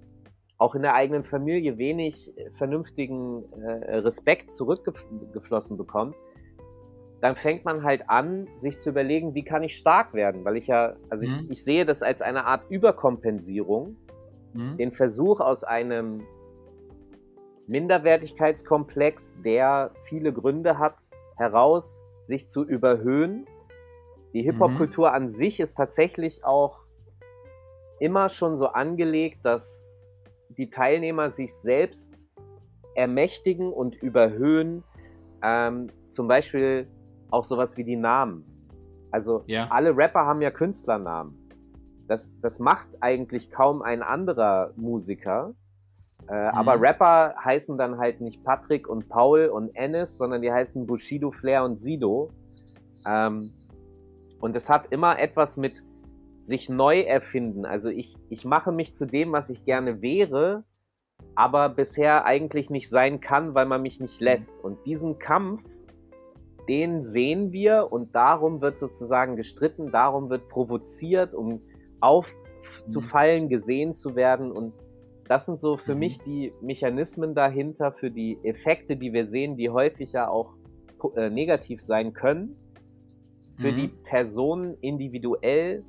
auch 0.58 0.75
in 0.75 0.81
der 0.81 0.96
eigenen 0.96 1.24
Familie 1.24 1.77
wenig 1.77 2.38
äh, 2.38 2.51
vernünftigen 2.51 3.43
äh, 3.53 3.98
Respekt 3.98 4.51
zurückgeflossen 4.51 5.77
bekommt, 5.77 6.15
dann 7.21 7.35
fängt 7.35 7.65
man 7.65 7.83
halt 7.83 8.09
an, 8.09 8.47
sich 8.57 8.79
zu 8.79 8.89
überlegen, 8.89 9.35
wie 9.35 9.43
kann 9.43 9.61
ich 9.61 9.77
stark 9.77 10.13
werden, 10.13 10.43
weil 10.43 10.57
ich 10.57 10.67
ja, 10.67 10.95
also 11.09 11.25
mhm. 11.25 11.31
ich, 11.31 11.51
ich 11.51 11.63
sehe 11.63 11.85
das 11.85 12.01
als 12.01 12.21
eine 12.21 12.45
Art 12.45 12.63
Überkompensierung, 12.69 13.95
mhm. 14.53 14.77
den 14.77 14.91
Versuch 14.91 15.39
aus 15.39 15.63
einem 15.63 16.23
Minderwertigkeitskomplex, 17.67 19.35
der 19.45 19.91
viele 20.01 20.33
Gründe 20.33 20.79
hat, 20.79 21.11
heraus 21.37 22.03
sich 22.23 22.49
zu 22.49 22.65
überhöhen. 22.65 23.45
Die 24.33 24.41
Hip-Hop-Kultur 24.41 25.09
mhm. 25.09 25.15
an 25.15 25.29
sich 25.29 25.59
ist 25.59 25.75
tatsächlich 25.75 26.43
auch 26.43 26.79
immer 27.99 28.29
schon 28.29 28.57
so 28.57 28.67
angelegt, 28.67 29.39
dass 29.43 29.83
die 30.49 30.71
Teilnehmer 30.71 31.29
sich 31.29 31.53
selbst 31.53 32.25
ermächtigen 32.95 33.71
und 33.71 33.95
überhöhen. 33.95 34.83
Ähm, 35.43 35.87
zum 36.09 36.27
Beispiel 36.27 36.87
auch 37.31 37.45
sowas 37.45 37.77
wie 37.77 37.83
die 37.83 37.95
Namen. 37.95 38.45
Also 39.11 39.43
ja. 39.47 39.67
alle 39.69 39.95
Rapper 39.95 40.25
haben 40.25 40.41
ja 40.41 40.51
Künstlernamen. 40.51 41.38
Das, 42.07 42.29
das 42.41 42.59
macht 42.59 42.88
eigentlich 43.00 43.50
kaum 43.50 43.81
ein 43.81 44.03
anderer 44.03 44.71
Musiker. 44.75 45.53
Äh, 46.29 46.33
mhm. 46.33 46.57
Aber 46.57 46.81
Rapper 46.81 47.35
heißen 47.43 47.77
dann 47.77 47.97
halt 47.97 48.21
nicht 48.21 48.43
Patrick 48.43 48.88
und 48.88 49.09
Paul 49.09 49.47
und 49.47 49.75
Ennis, 49.75 50.17
sondern 50.17 50.41
die 50.41 50.51
heißen 50.51 50.85
Bushido, 50.85 51.31
Flair 51.31 51.63
und 51.63 51.77
Sido. 51.77 52.29
Ähm, 53.07 53.50
und 54.39 54.55
es 54.55 54.69
hat 54.69 54.88
immer 54.91 55.19
etwas 55.19 55.57
mit 55.57 55.83
sich 56.39 56.69
neu 56.69 57.01
erfinden. 57.01 57.65
Also 57.65 57.89
ich, 57.89 58.17
ich 58.29 58.45
mache 58.45 58.71
mich 58.71 58.95
zu 58.95 59.05
dem, 59.05 59.31
was 59.31 59.50
ich 59.50 59.63
gerne 59.63 60.01
wäre, 60.01 60.63
aber 61.35 61.69
bisher 61.69 62.25
eigentlich 62.25 62.69
nicht 62.69 62.89
sein 62.89 63.21
kann, 63.21 63.53
weil 63.53 63.67
man 63.67 63.81
mich 63.81 64.00
nicht 64.00 64.19
mhm. 64.19 64.25
lässt. 64.25 64.63
Und 64.63 64.85
diesen 64.85 65.19
Kampf, 65.19 65.63
den 66.68 67.03
sehen 67.03 67.51
wir 67.51 67.88
und 67.91 68.15
darum 68.15 68.62
wird 68.62 68.77
sozusagen 68.77 69.36
gestritten, 69.36 69.91
darum 69.91 70.30
wird 70.30 70.48
provoziert, 70.48 71.34
um 71.34 71.62
aufzufallen, 72.00 73.46
mhm. 73.46 73.50
gesehen 73.50 73.94
zu 73.94 74.15
werden. 74.15 74.51
Und 74.51 74.74
das 75.27 75.46
sind 75.46 75.60
so 75.60 75.77
für 75.77 75.94
mhm. 75.94 76.00
mich 76.00 76.20
die 76.20 76.53
Mechanismen 76.62 77.36
dahinter, 77.36 77.91
für 77.91 78.12
die 78.12 78.38
Effekte, 78.44 78.96
die 78.96 79.13
wir 79.13 79.25
sehen, 79.25 79.58
die 79.58 79.70
häufig 79.70 80.13
ja 80.13 80.30
auch 80.30 80.56
äh, 81.15 81.30
negativ 81.30 81.82
sein 81.82 82.13
können. 82.13 82.56
Für 83.60 83.72
mhm. 83.72 83.75
die 83.75 83.88
Personen 83.88 84.77
individuell 84.82 85.84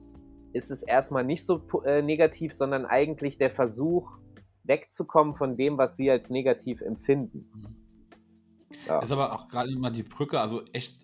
ist 0.52 0.70
es 0.70 0.82
erstmal 0.82 1.24
nicht 1.24 1.44
so 1.44 1.62
äh, 1.84 2.02
negativ, 2.02 2.52
sondern 2.52 2.84
eigentlich 2.84 3.38
der 3.38 3.50
Versuch, 3.50 4.10
wegzukommen 4.64 5.34
von 5.34 5.56
dem, 5.56 5.78
was 5.78 5.96
sie 5.96 6.10
als 6.10 6.30
negativ 6.30 6.82
empfinden. 6.82 7.81
Ja. 8.86 9.00
Ist 9.00 9.12
aber 9.12 9.32
auch 9.32 9.48
gerade 9.48 9.70
immer 9.70 9.90
die 9.90 10.02
Brücke, 10.02 10.40
also 10.40 10.62
echt 10.72 10.96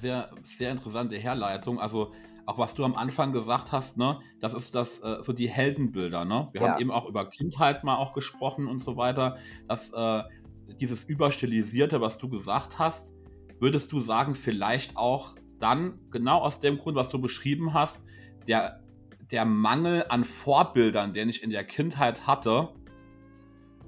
sehr, 0.00 0.30
sehr 0.42 0.70
interessante 0.70 1.16
Herleitung. 1.16 1.80
Also 1.80 2.12
auch 2.46 2.58
was 2.58 2.74
du 2.74 2.84
am 2.84 2.96
Anfang 2.96 3.32
gesagt 3.32 3.72
hast, 3.72 3.96
ne, 3.96 4.20
das 4.40 4.54
ist 4.54 4.74
das 4.74 5.00
äh, 5.00 5.18
so 5.22 5.32
die 5.32 5.48
Heldenbilder, 5.48 6.24
ne? 6.24 6.48
Wir 6.52 6.60
ja. 6.60 6.68
haben 6.68 6.80
eben 6.80 6.90
auch 6.90 7.08
über 7.08 7.28
Kindheit 7.30 7.84
mal 7.84 7.96
auch 7.96 8.12
gesprochen 8.12 8.66
und 8.66 8.80
so 8.80 8.96
weiter. 8.96 9.36
Dass 9.68 9.92
äh, 9.92 10.22
dieses 10.80 11.04
überstilisierte, 11.04 12.00
was 12.00 12.18
du 12.18 12.28
gesagt 12.28 12.78
hast, 12.78 13.12
würdest 13.60 13.92
du 13.92 14.00
sagen, 14.00 14.34
vielleicht 14.34 14.96
auch 14.96 15.36
dann 15.60 16.00
genau 16.10 16.40
aus 16.40 16.58
dem 16.58 16.78
Grund, 16.78 16.96
was 16.96 17.08
du 17.08 17.20
beschrieben 17.20 17.74
hast, 17.74 18.02
der 18.48 18.82
der 19.30 19.44
Mangel 19.46 20.04
an 20.10 20.24
Vorbildern, 20.24 21.14
den 21.14 21.28
ich 21.28 21.42
in 21.42 21.50
der 21.50 21.64
Kindheit 21.64 22.26
hatte, 22.26 22.74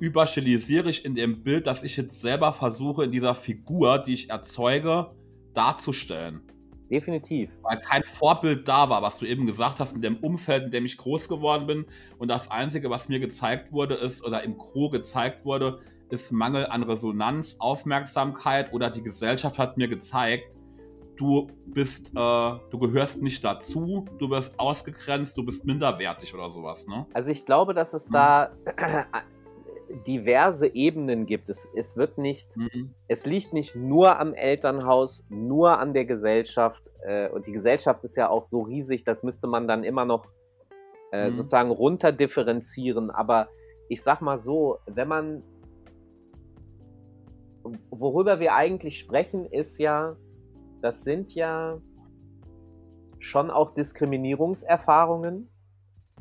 überstilisiere 0.00 0.90
ich 0.90 1.04
in 1.04 1.14
dem 1.14 1.42
Bild, 1.42 1.66
das 1.66 1.82
ich 1.82 1.96
jetzt 1.96 2.20
selber 2.20 2.52
versuche, 2.52 3.04
in 3.04 3.10
dieser 3.10 3.34
Figur, 3.34 3.98
die 3.98 4.14
ich 4.14 4.30
erzeuge, 4.30 5.10
darzustellen. 5.54 6.42
Definitiv. 6.90 7.50
Weil 7.62 7.78
kein 7.78 8.02
Vorbild 8.02 8.68
da 8.68 8.88
war, 8.90 9.02
was 9.02 9.18
du 9.18 9.26
eben 9.26 9.46
gesagt 9.46 9.80
hast, 9.80 9.94
in 9.94 10.02
dem 10.02 10.16
Umfeld, 10.18 10.64
in 10.64 10.70
dem 10.70 10.84
ich 10.84 10.98
groß 10.98 11.28
geworden 11.28 11.66
bin. 11.66 11.86
Und 12.18 12.28
das 12.28 12.50
Einzige, 12.50 12.90
was 12.90 13.08
mir 13.08 13.20
gezeigt 13.20 13.72
wurde, 13.72 13.94
ist, 13.94 14.22
oder 14.24 14.42
im 14.42 14.58
Crew 14.58 14.90
gezeigt 14.90 15.44
wurde, 15.44 15.80
ist 16.10 16.30
Mangel 16.32 16.66
an 16.66 16.82
Resonanz, 16.82 17.56
Aufmerksamkeit 17.58 18.72
oder 18.72 18.90
die 18.90 19.02
Gesellschaft 19.02 19.58
hat 19.58 19.76
mir 19.78 19.88
gezeigt, 19.88 20.56
du 21.16 21.48
bist, 21.66 22.10
äh, 22.10 22.12
du 22.70 22.78
gehörst 22.78 23.22
nicht 23.22 23.44
dazu, 23.44 24.04
du 24.18 24.30
wirst 24.30 24.58
ausgegrenzt, 24.58 25.36
du 25.36 25.44
bist 25.44 25.64
minderwertig 25.64 26.34
oder 26.34 26.50
sowas, 26.50 26.86
ne? 26.86 27.06
Also 27.14 27.30
ich 27.30 27.46
glaube, 27.46 27.74
dass 27.74 27.94
es 27.94 28.08
mhm. 28.08 28.12
da 28.12 28.50
diverse 30.06 30.66
Ebenen 30.74 31.26
gibt. 31.26 31.48
Es, 31.48 31.68
es 31.74 31.96
wird 31.96 32.18
nicht, 32.18 32.56
mhm. 32.56 32.94
es 33.08 33.26
liegt 33.26 33.52
nicht 33.52 33.76
nur 33.76 34.18
am 34.18 34.34
Elternhaus, 34.34 35.24
nur 35.28 35.78
an 35.78 35.92
der 35.92 36.04
Gesellschaft. 36.04 36.82
Äh, 37.02 37.28
und 37.30 37.46
die 37.46 37.52
Gesellschaft 37.52 38.02
ist 38.04 38.16
ja 38.16 38.28
auch 38.28 38.42
so 38.42 38.62
riesig, 38.62 39.04
das 39.04 39.22
müsste 39.22 39.46
man 39.46 39.68
dann 39.68 39.84
immer 39.84 40.04
noch 40.04 40.26
äh, 41.12 41.28
mhm. 41.28 41.34
sozusagen 41.34 41.70
runterdifferenzieren. 41.70 43.10
Aber 43.10 43.48
ich 43.88 44.02
sag 44.02 44.20
mal 44.20 44.36
so, 44.36 44.78
wenn 44.86 45.08
man, 45.08 45.42
worüber 47.90 48.40
wir 48.40 48.54
eigentlich 48.54 48.98
sprechen, 48.98 49.46
ist 49.46 49.78
ja, 49.78 50.16
das 50.82 51.04
sind 51.04 51.34
ja 51.34 51.80
schon 53.18 53.50
auch 53.50 53.70
Diskriminierungserfahrungen. 53.70 55.48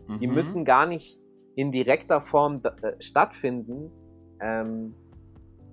Mhm. 0.07 0.17
Die 0.19 0.27
müssen 0.27 0.65
gar 0.65 0.85
nicht 0.85 1.19
in 1.55 1.71
direkter 1.71 2.21
Form 2.21 2.61
äh, 2.63 2.93
stattfinden. 2.99 3.91
Ähm, 4.39 4.95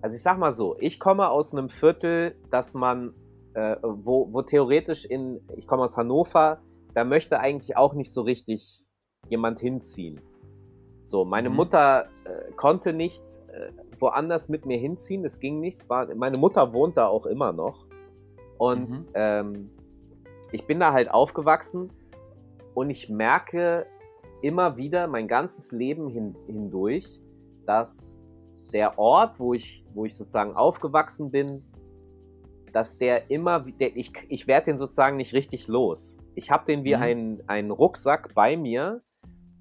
also 0.03 0.17
ich 0.17 0.23
sag 0.23 0.39
mal 0.39 0.53
so, 0.53 0.77
ich 0.79 0.99
komme 0.99 1.29
aus 1.29 1.53
einem 1.53 1.69
Viertel, 1.69 2.37
dass 2.51 2.75
man, 2.75 3.13
äh, 3.55 3.77
wo, 3.83 4.33
wo 4.33 4.43
theoretisch 4.43 5.05
in, 5.05 5.41
ich 5.57 5.67
komme 5.67 5.83
aus 5.83 5.97
Hannover, 5.97 6.61
da 6.95 7.05
möchte 7.05 7.41
eigentlich 7.41 7.77
auch 7.77 7.95
nicht 7.95 8.13
so 8.13 8.23
richtig 8.23 8.87
jemand 9.29 9.61
hinziehen. 9.61 10.21
So, 11.03 11.25
meine 11.25 11.51
mhm. 11.51 11.57
Mutter 11.57 12.09
äh, 12.25 12.53
konnte 12.57 12.93
nicht 12.93 13.23
äh, 13.49 13.73
woanders 13.99 14.49
mit 14.49 14.67
mir 14.67 14.79
hinziehen, 14.79 15.25
es 15.25 15.41
ging 15.41 15.61
nicht. 15.61 15.89
War, 15.89 16.15
meine 16.15 16.39
Mutter 16.39 16.73
wohnt 16.73 16.97
da 16.97 17.07
auch 17.07 17.27
immer 17.27 17.53
noch. 17.53 17.87
Und 18.59 18.91
mhm. 18.91 19.07
ähm, 19.15 19.71
ich 20.53 20.67
bin 20.67 20.81
da 20.81 20.93
halt 20.93 21.11
aufgewachsen 21.11 21.91
und 22.75 22.91
ich 22.91 23.09
merke, 23.09 23.87
immer 24.43 24.77
wieder 24.77 25.07
mein 25.07 25.29
ganzes 25.29 25.73
Leben 25.73 26.09
hin, 26.09 26.37
hindurch, 26.47 27.21
dass 27.67 28.21
der 28.73 28.99
Ort, 28.99 29.39
wo 29.39 29.55
ich, 29.55 29.85
wo 29.95 30.05
ich 30.05 30.15
sozusagen 30.15 30.55
aufgewachsen 30.55 31.31
bin, 31.31 31.63
dass 32.73 32.97
der 32.97 33.31
immer, 33.31 33.61
der, 33.61 33.97
ich, 33.97 34.13
ich 34.29 34.47
werde 34.47 34.67
den 34.67 34.79
sozusagen 34.79 35.17
nicht 35.17 35.35
richtig 35.35 35.67
los. 35.69 36.17
Ich 36.35 36.51
habe 36.51 36.65
den 36.67 36.85
wie 36.85 36.95
mhm. 36.95 37.03
einen, 37.03 37.43
einen 37.49 37.71
Rucksack 37.71 38.35
bei 38.35 38.57
mir 38.57 39.03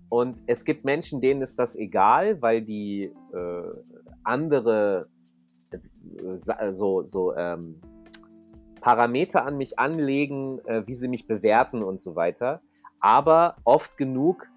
und 0.09 0.41
es 0.47 0.65
gibt 0.65 0.85
Menschen, 0.85 1.21
denen 1.21 1.41
ist 1.41 1.57
das 1.59 1.75
egal, 1.75 2.41
weil 2.41 2.61
die 2.61 3.13
äh, 3.33 3.63
andere 4.23 5.07
äh, 5.71 6.71
so, 6.71 7.03
so 7.03 7.35
ähm, 7.35 7.81
Parameter 8.81 9.45
an 9.45 9.57
mich 9.57 9.77
anlegen, 9.77 10.59
äh, 10.65 10.85
wie 10.87 10.93
sie 10.93 11.07
mich 11.07 11.27
bewerten 11.27 11.83
und 11.83 12.01
so 12.01 12.15
weiter. 12.15 12.61
Aber 12.99 13.57
oft 13.63 13.97
genug 13.97 14.47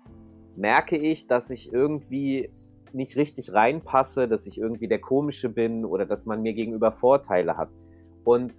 merke 0.56 0.96
ich, 0.96 1.26
dass 1.26 1.50
ich 1.50 1.72
irgendwie 1.72 2.50
nicht 2.92 3.16
richtig 3.16 3.54
reinpasse, 3.54 4.28
dass 4.28 4.46
ich 4.46 4.58
irgendwie 4.58 4.88
der 4.88 5.00
Komische 5.00 5.48
bin 5.48 5.84
oder 5.84 6.06
dass 6.06 6.26
man 6.26 6.42
mir 6.42 6.52
gegenüber 6.52 6.92
Vorteile 6.92 7.56
hat. 7.56 7.70
Und 8.24 8.54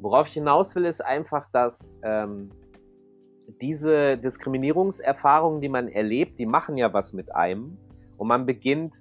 worauf 0.00 0.28
ich 0.28 0.34
hinaus 0.34 0.74
will, 0.76 0.84
ist 0.84 1.04
einfach, 1.04 1.48
dass 1.52 1.92
ähm, 2.02 2.50
diese 3.60 4.16
Diskriminierungserfahrungen, 4.18 5.60
die 5.60 5.68
man 5.68 5.88
erlebt, 5.88 6.38
die 6.38 6.46
machen 6.46 6.76
ja 6.76 6.92
was 6.92 7.12
mit 7.12 7.34
einem 7.34 7.76
und 8.16 8.28
man 8.28 8.46
beginnt 8.46 8.94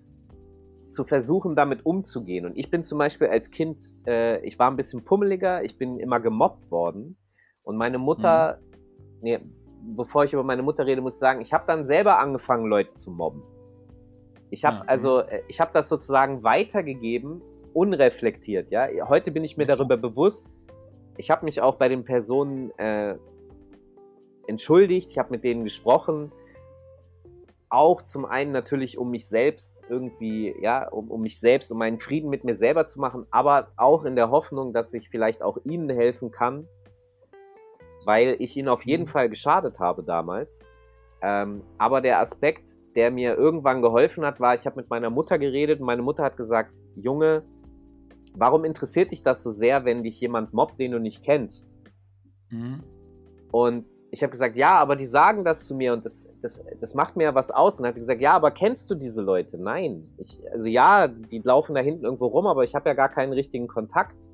zu 0.90 1.04
versuchen, 1.04 1.56
damit 1.56 1.86
umzugehen. 1.86 2.46
Und 2.46 2.58
ich 2.58 2.70
bin 2.70 2.84
zum 2.84 2.98
Beispiel 2.98 3.28
als 3.28 3.50
Kind, 3.50 3.78
äh, 4.06 4.44
ich 4.46 4.60
war 4.60 4.70
ein 4.70 4.76
bisschen 4.76 5.06
pummeliger, 5.06 5.64
ich 5.64 5.78
bin 5.78 6.00
immer 6.00 6.20
gemobbt 6.20 6.70
worden 6.70 7.16
und 7.64 7.78
meine 7.78 7.98
Mutter, 7.98 8.60
mhm. 8.60 9.18
nee, 9.22 9.40
bevor 9.82 10.24
ich 10.24 10.34
über 10.34 10.44
meine 10.44 10.62
Mutter 10.62 10.86
rede, 10.86 11.02
muss 11.02 11.16
ich 11.16 11.20
sagen, 11.20 11.42
ich 11.42 11.54
habe 11.54 11.64
dann 11.68 11.86
selber 11.86 12.20
angefangen, 12.20 12.66
Leute 12.66 12.94
zu 12.96 13.12
mobben. 13.12 13.44
Ich 14.50 14.66
habe 14.66 14.78
ja, 14.78 14.84
also, 14.88 15.20
äh, 15.20 15.44
ich 15.48 15.60
habe 15.60 15.72
das 15.74 15.90
sozusagen 15.90 16.44
weitergegeben, 16.44 17.42
unreflektiert. 17.74 18.70
Ja, 18.70 18.88
heute 19.08 19.32
bin 19.32 19.44
ich 19.44 19.58
mir 19.58 19.66
darüber 19.66 19.98
bewusst. 19.98 20.58
Ich 21.18 21.32
habe 21.32 21.46
mich 21.46 21.62
auch 21.62 21.76
bei 21.76 21.88
den 21.88 22.04
Personen 22.04 22.72
äh, 22.78 23.16
entschuldigt. 24.48 25.12
Ich 25.12 25.18
habe 25.18 25.32
mit 25.32 25.44
denen 25.44 25.64
gesprochen. 25.64 26.32
Auch 27.70 28.02
zum 28.02 28.26
einen 28.26 28.52
natürlich, 28.52 28.98
um 28.98 29.12
mich 29.12 29.30
selbst 29.30 29.82
irgendwie, 29.88 30.54
ja, 30.62 30.90
um, 30.90 31.10
um 31.10 31.22
mich 31.22 31.40
selbst, 31.40 31.72
um 31.72 31.78
meinen 31.78 32.00
Frieden 32.00 32.30
mit 32.30 32.44
mir 32.44 32.56
selber 32.56 32.86
zu 32.86 33.00
machen, 33.00 33.26
aber 33.32 33.70
auch 33.78 34.04
in 34.04 34.18
der 34.18 34.30
Hoffnung, 34.30 34.74
dass 34.74 34.94
ich 34.94 35.10
vielleicht 35.10 35.42
auch 35.42 35.58
ihnen 35.64 35.90
helfen 35.90 36.32
kann 36.32 36.68
weil 38.06 38.36
ich 38.40 38.56
ihnen 38.58 38.68
auf 38.68 38.86
jeden 38.86 39.04
mhm. 39.04 39.08
Fall 39.08 39.30
geschadet 39.30 39.80
habe 39.80 40.04
damals. 40.04 40.62
Ähm, 41.22 41.62
aber 41.78 42.02
der 42.02 42.20
Aspekt, 42.20 42.76
der 42.96 43.12
mir 43.12 43.36
irgendwann 43.36 43.82
geholfen 43.82 44.26
hat, 44.26 44.40
war, 44.40 44.56
ich 44.56 44.66
habe 44.66 44.78
mit 44.78 44.90
meiner 44.90 45.10
Mutter 45.10 45.38
geredet 45.38 45.80
und 45.80 45.86
meine 45.86 46.02
Mutter 46.02 46.24
hat 46.24 46.36
gesagt, 46.36 46.82
Junge, 46.96 47.44
warum 48.36 48.66
interessiert 48.66 49.12
dich 49.12 49.22
das 49.22 49.44
so 49.44 49.50
sehr, 49.50 49.86
wenn 49.86 50.04
dich 50.04 50.20
jemand 50.20 50.54
mobbt, 50.54 50.80
den 50.80 50.92
du 50.92 51.00
nicht 51.00 51.24
kennst? 51.24 51.76
Mhm. 52.50 52.84
Und 53.52 53.86
ich 54.14 54.22
habe 54.24 54.32
gesagt, 54.32 54.58
ja, 54.58 54.76
aber 54.76 54.98
die 54.98 55.06
sagen 55.06 55.46
das 55.46 55.66
zu 55.66 55.74
mir 55.74 55.94
und 55.94 56.04
das, 56.04 56.28
das, 56.42 56.62
das 56.82 56.94
macht 56.94 57.16
mir 57.16 57.24
ja 57.24 57.36
was 57.36 57.50
aus. 57.50 57.80
Und 57.80 57.88
hat 57.88 57.96
gesagt, 57.96 58.22
ja, 58.22 58.34
aber 58.34 58.52
kennst 58.52 58.92
du 58.92 58.96
diese 58.96 59.22
Leute? 59.22 59.58
Nein. 59.58 60.04
Ich, 60.18 60.38
also 60.52 60.68
ja, 60.68 61.08
die 61.08 61.40
laufen 61.40 61.76
da 61.76 61.82
hinten 61.82 62.04
irgendwo 62.04 62.28
rum, 62.28 62.46
aber 62.46 62.64
ich 62.64 62.76
habe 62.76 62.90
ja 62.90 62.94
gar 62.94 63.08
keinen 63.08 63.32
richtigen 63.32 63.68
Kontakt. 63.68 64.28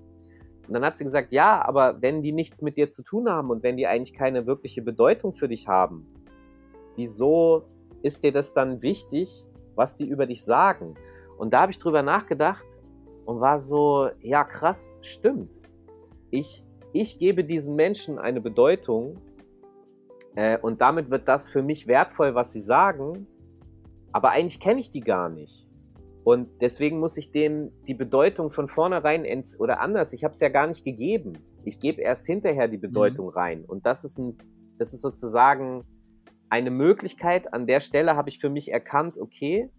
Und 0.67 0.73
dann 0.73 0.83
hat 0.83 0.97
sie 0.97 1.03
gesagt, 1.03 1.31
ja, 1.31 1.63
aber 1.65 2.01
wenn 2.01 2.21
die 2.21 2.31
nichts 2.31 2.61
mit 2.61 2.77
dir 2.77 2.89
zu 2.89 3.03
tun 3.03 3.29
haben 3.29 3.49
und 3.49 3.63
wenn 3.63 3.77
die 3.77 3.87
eigentlich 3.87 4.13
keine 4.13 4.45
wirkliche 4.45 4.81
Bedeutung 4.81 5.33
für 5.33 5.47
dich 5.47 5.67
haben, 5.67 6.05
wieso 6.95 7.63
ist 8.01 8.23
dir 8.23 8.31
das 8.31 8.53
dann 8.53 8.81
wichtig, 8.81 9.45
was 9.75 9.95
die 9.95 10.05
über 10.05 10.25
dich 10.25 10.43
sagen? 10.43 10.95
Und 11.37 11.53
da 11.53 11.61
habe 11.61 11.71
ich 11.71 11.79
drüber 11.79 12.01
nachgedacht 12.01 12.65
und 13.25 13.39
war 13.39 13.59
so, 13.59 14.09
ja 14.21 14.43
krass, 14.43 14.95
stimmt. 15.01 15.61
Ich 16.31 16.65
ich 16.93 17.19
gebe 17.19 17.43
diesen 17.43 17.75
Menschen 17.75 18.17
eine 18.17 18.41
Bedeutung 18.41 19.17
äh, 20.35 20.57
und 20.57 20.81
damit 20.81 21.09
wird 21.09 21.27
das 21.27 21.47
für 21.47 21.61
mich 21.61 21.87
wertvoll, 21.87 22.33
was 22.33 22.51
sie 22.51 22.59
sagen, 22.59 23.27
aber 24.11 24.31
eigentlich 24.31 24.59
kenne 24.59 24.79
ich 24.79 24.89
die 24.89 25.01
gar 25.01 25.29
nicht. 25.29 25.66
Und 26.27 26.59
deswegen 26.59 26.99
muss 26.99 27.15
ich 27.15 27.31
denen 27.31 27.71
die 27.87 27.93
Bedeutung 27.93 28.51
von 28.51 28.67
vornherein 28.67 29.25
oder 29.59 29.79
anders, 29.79 30.11
ich 30.11 30.25
habe 30.25 30.33
es 30.33 30.41
ja 30.41 30.49
gar 30.49 30.67
nicht 30.67 30.83
gegeben. 30.83 31.37
Ich 31.63 31.79
gebe 31.79 32.01
erst 32.01 32.25
hinterher 32.25 32.67
die 32.67 32.77
Bedeutung 32.77 33.27
mhm. 33.27 33.31
rein. 33.31 33.63
Und 33.63 33.85
das 33.85 34.03
ist, 34.03 34.17
ein, 34.17 34.37
das 34.77 34.93
ist 34.93 35.03
sozusagen 35.03 35.85
eine 36.49 36.69
Möglichkeit. 36.69 37.53
An 37.53 37.65
der 37.65 37.79
Stelle 37.79 38.17
habe 38.17 38.27
ich 38.27 38.39
für 38.39 38.49
mich 38.49 38.73
erkannt, 38.73 39.17
okay, 39.17 39.69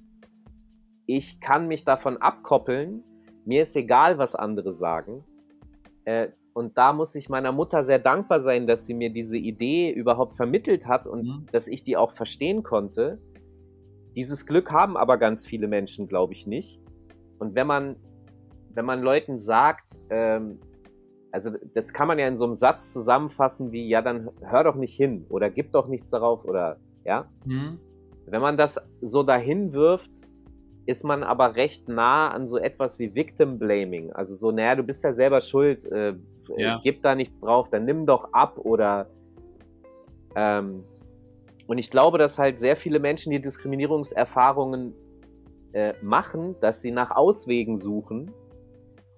ich 1.05 1.39
kann 1.39 1.69
mich 1.69 1.85
davon 1.85 2.17
abkoppeln. 2.17 3.05
Mir 3.45 3.61
ist 3.61 3.77
egal, 3.77 4.17
was 4.17 4.35
andere 4.35 4.73
sagen. 4.73 5.27
Äh, 6.07 6.29
und 6.55 6.79
da 6.79 6.95
muss 6.95 7.15
ich 7.15 7.29
meiner 7.29 7.53
Mutter 7.53 7.85
sehr 7.85 7.99
dankbar 7.99 8.41
sein, 8.41 8.67
dass 8.67 8.87
sie 8.87 8.95
mir 8.95 9.11
diese 9.11 9.37
Idee 9.37 9.91
überhaupt 9.91 10.37
vermittelt 10.37 10.87
hat 10.87 11.07
und 11.07 11.25
mhm. 11.25 11.47
dass 11.53 11.69
ich 11.69 11.83
die 11.83 11.99
auch 11.99 12.13
verstehen 12.13 12.63
konnte. 12.63 13.21
Dieses 14.19 14.47
Glück 14.47 14.73
haben 14.73 14.97
aber 14.97 15.17
ganz 15.17 15.47
viele 15.47 15.69
Menschen, 15.69 16.09
glaube 16.09 16.33
ich, 16.33 16.45
nicht. 16.45 16.81
Und 17.39 17.55
wenn 17.55 17.69
man, 17.69 17.95
wenn 18.75 18.85
man 18.85 19.01
Leuten 19.01 19.39
sagt, 19.39 19.97
ähm, 20.11 20.59
also 21.31 21.51
das 21.73 21.93
kann 21.93 22.09
man 22.09 22.19
ja 22.19 22.27
in 22.27 22.37
so 22.37 22.45
einem 22.45 22.57
Satz 22.57 22.93
zusammenfassen 22.93 23.71
wie, 23.71 23.89
ja, 23.89 24.03
dann 24.03 24.29
hör 24.43 24.65
doch 24.65 24.75
nicht 24.75 24.97
hin 24.97 25.25
oder 25.29 25.51
gib 25.51 25.71
doch 25.71 25.87
nichts 25.87 26.11
darauf 26.11 26.45
oder 26.45 26.79
ja. 27.05 27.29
Mhm. 27.45 27.79
Wenn 28.27 28.41
man 28.41 28.57
das 28.57 28.81
so 29.03 29.23
dahin 29.23 29.73
wirft, 29.73 30.11
ist 30.87 31.05
man 31.05 31.23
aber 31.23 31.55
recht 31.55 31.89
nah 31.89 32.33
an 32.33 32.49
so 32.49 32.59
etwas 32.59 32.99
wie 32.99 33.15
Victim 33.15 33.57
Blaming. 33.57 34.13
Also 34.15 34.35
so, 34.35 34.51
naja, 34.51 34.75
du 34.75 34.83
bist 34.83 35.05
ja 35.05 35.13
selber 35.13 35.41
schuld, 35.41 35.85
äh, 35.93 36.17
ja. 36.57 36.81
gib 36.83 37.05
da 37.05 37.15
nichts 37.15 37.39
drauf, 37.39 37.71
dann 37.71 37.85
nimm 37.85 38.05
doch 38.05 38.33
ab 38.33 38.59
oder 38.59 39.07
ähm, 40.35 40.83
und 41.69 41.77
ich 41.77 41.91
glaube, 41.91 42.17
dass 42.17 42.39
halt 42.39 42.59
sehr 42.59 42.77
viele 42.77 42.99
Menschen 42.99 43.31
die 43.31 43.43
Diskriminierungserfahrungen 43.43 44.95
äh, 45.75 45.93
machen, 46.01 46.57
dass 46.61 46.81
sie 46.81 46.91
nach 46.91 47.11
Auswegen 47.11 47.77
suchen. 47.77 48.33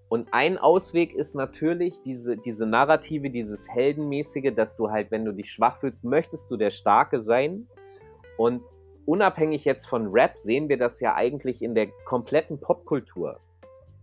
Und 0.09 0.35
ein 0.35 0.59
Ausweg 0.59 1.15
ist 1.15 1.37
natürlich 1.37 2.03
diese, 2.03 2.37
diese 2.37 2.67
Narrative, 2.67 3.31
dieses 3.31 3.69
Heldenmäßige, 3.71 4.53
dass 4.53 4.77
du 4.77 4.91
halt, 4.91 5.13
wenn 5.13 5.25
du 5.25 5.33
dich 5.33 5.53
schwach 5.53 5.79
fühlst, 5.79 6.03
möchtest 6.03 6.51
du 6.51 6.57
der 6.57 6.73
Starke 6.73 7.21
sein. 7.21 7.69
Und 8.37 8.63
unabhängig 9.07 9.65
jetzt 9.65 9.87
von 9.87 10.09
Rap 10.09 10.37
sehen 10.37 10.69
wir 10.69 10.77
das 10.77 10.99
ja 10.99 11.15
eigentlich 11.15 11.63
in 11.63 11.77
der 11.77 11.87
kompletten 12.05 12.59
Popkultur. 12.59 13.39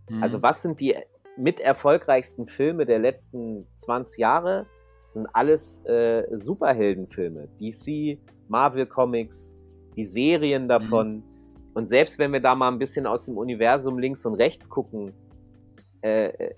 Mhm. 0.08 0.22
Also 0.22 0.40
was 0.40 0.62
sind 0.62 0.80
die 0.80 0.96
mit 1.36 1.60
erfolgreichsten 1.60 2.46
Filme 2.46 2.86
der 2.86 2.98
letzten 2.98 3.66
20 3.76 4.18
Jahre? 4.20 4.64
Das 4.96 5.12
sind 5.12 5.26
alles 5.34 5.84
äh, 5.84 6.24
Superheldenfilme. 6.34 7.48
DC, 7.60 8.18
Marvel 8.48 8.86
Comics, 8.86 9.56
die 9.96 10.04
Serien 10.04 10.68
davon. 10.68 11.16
Mhm. 11.16 11.22
Und 11.74 11.88
selbst 11.88 12.18
wenn 12.18 12.32
wir 12.32 12.40
da 12.40 12.54
mal 12.54 12.68
ein 12.68 12.78
bisschen 12.78 13.06
aus 13.06 13.26
dem 13.26 13.36
Universum 13.36 13.98
links 13.98 14.24
und 14.26 14.34
rechts 14.34 14.68
gucken, 14.68 15.12
äh, 16.00 16.28
äh, 16.28 16.54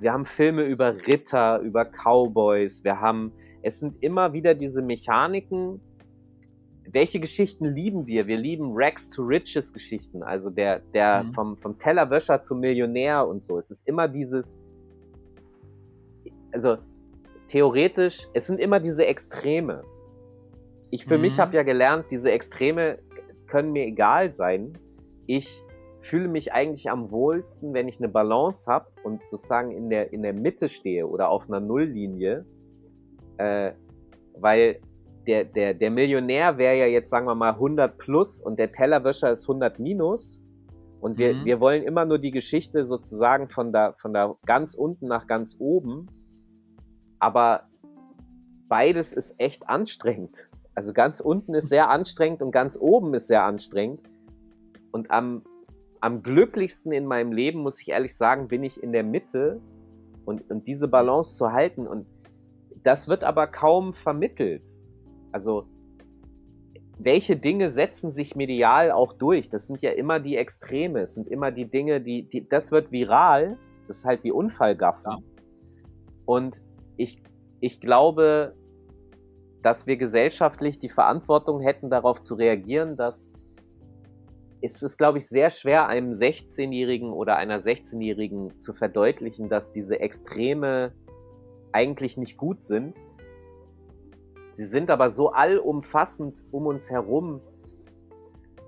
wir 0.00 0.12
haben 0.12 0.24
Filme 0.24 0.62
über 0.62 0.94
Ritter, 1.06 1.58
über 1.60 1.84
Cowboys, 1.84 2.84
wir 2.84 3.00
haben, 3.00 3.32
es 3.62 3.80
sind 3.80 4.02
immer 4.02 4.32
wieder 4.32 4.54
diese 4.54 4.82
Mechaniken. 4.82 5.80
Welche 6.92 7.20
Geschichten 7.20 7.66
lieben 7.66 8.06
wir? 8.06 8.26
Wir 8.26 8.36
lieben 8.36 8.72
Rags 8.74 9.08
to 9.08 9.22
Riches 9.22 9.72
Geschichten, 9.72 10.22
also 10.22 10.50
der, 10.50 10.80
der 10.94 11.24
mhm. 11.24 11.34
vom, 11.34 11.56
vom 11.56 11.78
Tellerwäscher 11.78 12.40
zum 12.40 12.60
Millionär 12.60 13.26
und 13.26 13.42
so. 13.42 13.58
Es 13.58 13.70
ist 13.70 13.86
immer 13.86 14.08
dieses, 14.08 14.60
also 16.52 16.78
theoretisch, 17.48 18.28
es 18.34 18.46
sind 18.46 18.58
immer 18.60 18.80
diese 18.80 19.06
Extreme 19.06 19.84
ich 20.90 21.04
für 21.04 21.16
mhm. 21.16 21.22
mich 21.22 21.38
habe 21.38 21.56
ja 21.56 21.62
gelernt, 21.62 22.06
diese 22.10 22.30
Extreme 22.30 22.98
können 23.46 23.72
mir 23.72 23.84
egal 23.86 24.32
sein. 24.32 24.78
Ich 25.26 25.62
fühle 26.02 26.28
mich 26.28 26.52
eigentlich 26.52 26.90
am 26.90 27.10
wohlsten, 27.10 27.74
wenn 27.74 27.88
ich 27.88 27.98
eine 27.98 28.08
Balance 28.08 28.70
habe 28.70 28.86
und 29.02 29.28
sozusagen 29.28 29.70
in 29.70 29.90
der, 29.90 30.12
in 30.12 30.22
der 30.22 30.32
Mitte 30.32 30.68
stehe 30.68 31.06
oder 31.06 31.28
auf 31.28 31.48
einer 31.48 31.60
Nulllinie. 31.60 32.46
Äh, 33.36 33.72
weil 34.36 34.80
der, 35.26 35.44
der, 35.44 35.74
der 35.74 35.90
Millionär 35.90 36.56
wäre 36.58 36.78
ja 36.78 36.86
jetzt, 36.86 37.10
sagen 37.10 37.26
wir 37.26 37.34
mal, 37.34 37.52
100 37.52 37.98
plus 37.98 38.40
und 38.40 38.58
der 38.58 38.72
Tellerwäscher 38.72 39.30
ist 39.30 39.44
100 39.44 39.78
minus. 39.78 40.42
Und 41.00 41.18
wir, 41.18 41.34
mhm. 41.34 41.44
wir 41.44 41.60
wollen 41.60 41.82
immer 41.82 42.04
nur 42.04 42.18
die 42.18 42.30
Geschichte 42.30 42.84
sozusagen 42.84 43.48
von 43.48 43.72
da, 43.72 43.94
von 43.98 44.12
da 44.12 44.36
ganz 44.46 44.74
unten 44.74 45.06
nach 45.06 45.26
ganz 45.26 45.56
oben. 45.58 46.06
Aber 47.18 47.68
beides 48.68 49.12
ist 49.12 49.34
echt 49.38 49.68
anstrengend. 49.68 50.49
Also 50.80 50.94
ganz 50.94 51.20
unten 51.20 51.52
ist 51.52 51.68
sehr 51.68 51.90
anstrengend 51.90 52.40
und 52.40 52.52
ganz 52.52 52.74
oben 52.80 53.12
ist 53.12 53.26
sehr 53.26 53.44
anstrengend. 53.44 54.00
Und 54.92 55.10
am, 55.10 55.42
am 56.00 56.22
glücklichsten 56.22 56.90
in 56.90 57.04
meinem 57.04 57.32
Leben, 57.32 57.60
muss 57.60 57.82
ich 57.82 57.90
ehrlich 57.90 58.16
sagen, 58.16 58.48
bin 58.48 58.62
ich 58.62 58.82
in 58.82 58.90
der 58.90 59.04
Mitte 59.04 59.60
und, 60.24 60.50
und 60.50 60.66
diese 60.66 60.88
Balance 60.88 61.36
zu 61.36 61.52
halten. 61.52 61.86
Und 61.86 62.06
das 62.82 63.10
wird 63.10 63.24
aber 63.24 63.46
kaum 63.46 63.92
vermittelt. 63.92 64.62
Also 65.32 65.66
welche 66.98 67.36
Dinge 67.36 67.68
setzen 67.68 68.10
sich 68.10 68.34
medial 68.34 68.90
auch 68.90 69.12
durch? 69.12 69.50
Das 69.50 69.66
sind 69.66 69.82
ja 69.82 69.90
immer 69.90 70.18
die 70.18 70.38
Extreme, 70.38 71.00
es 71.00 71.12
sind 71.12 71.28
immer 71.28 71.50
die 71.50 71.66
Dinge, 71.66 72.00
die, 72.00 72.22
die 72.22 72.48
das 72.48 72.72
wird 72.72 72.90
viral, 72.90 73.58
das 73.86 73.98
ist 73.98 74.04
halt 74.06 74.24
wie 74.24 74.32
Unfallgaffen. 74.32 75.10
Ja. 75.10 75.18
Und 76.24 76.62
ich, 76.96 77.20
ich 77.60 77.82
glaube, 77.82 78.54
dass 79.62 79.86
wir 79.86 79.96
gesellschaftlich 79.96 80.78
die 80.78 80.88
Verantwortung 80.88 81.60
hätten, 81.60 81.90
darauf 81.90 82.20
zu 82.20 82.34
reagieren, 82.34 82.96
dass 82.96 83.28
es 84.62 84.82
ist, 84.82 84.98
glaube 84.98 85.18
ich, 85.18 85.26
sehr 85.26 85.50
schwer, 85.50 85.86
einem 85.86 86.12
16-Jährigen 86.12 87.12
oder 87.12 87.36
einer 87.36 87.58
16-Jährigen 87.58 88.60
zu 88.60 88.72
verdeutlichen, 88.72 89.48
dass 89.48 89.72
diese 89.72 90.00
Extreme 90.00 90.92
eigentlich 91.72 92.16
nicht 92.18 92.36
gut 92.36 92.62
sind. 92.62 92.96
Sie 94.52 94.66
sind 94.66 94.90
aber 94.90 95.08
so 95.08 95.30
allumfassend 95.30 96.44
um 96.50 96.66
uns 96.66 96.90
herum. 96.90 97.40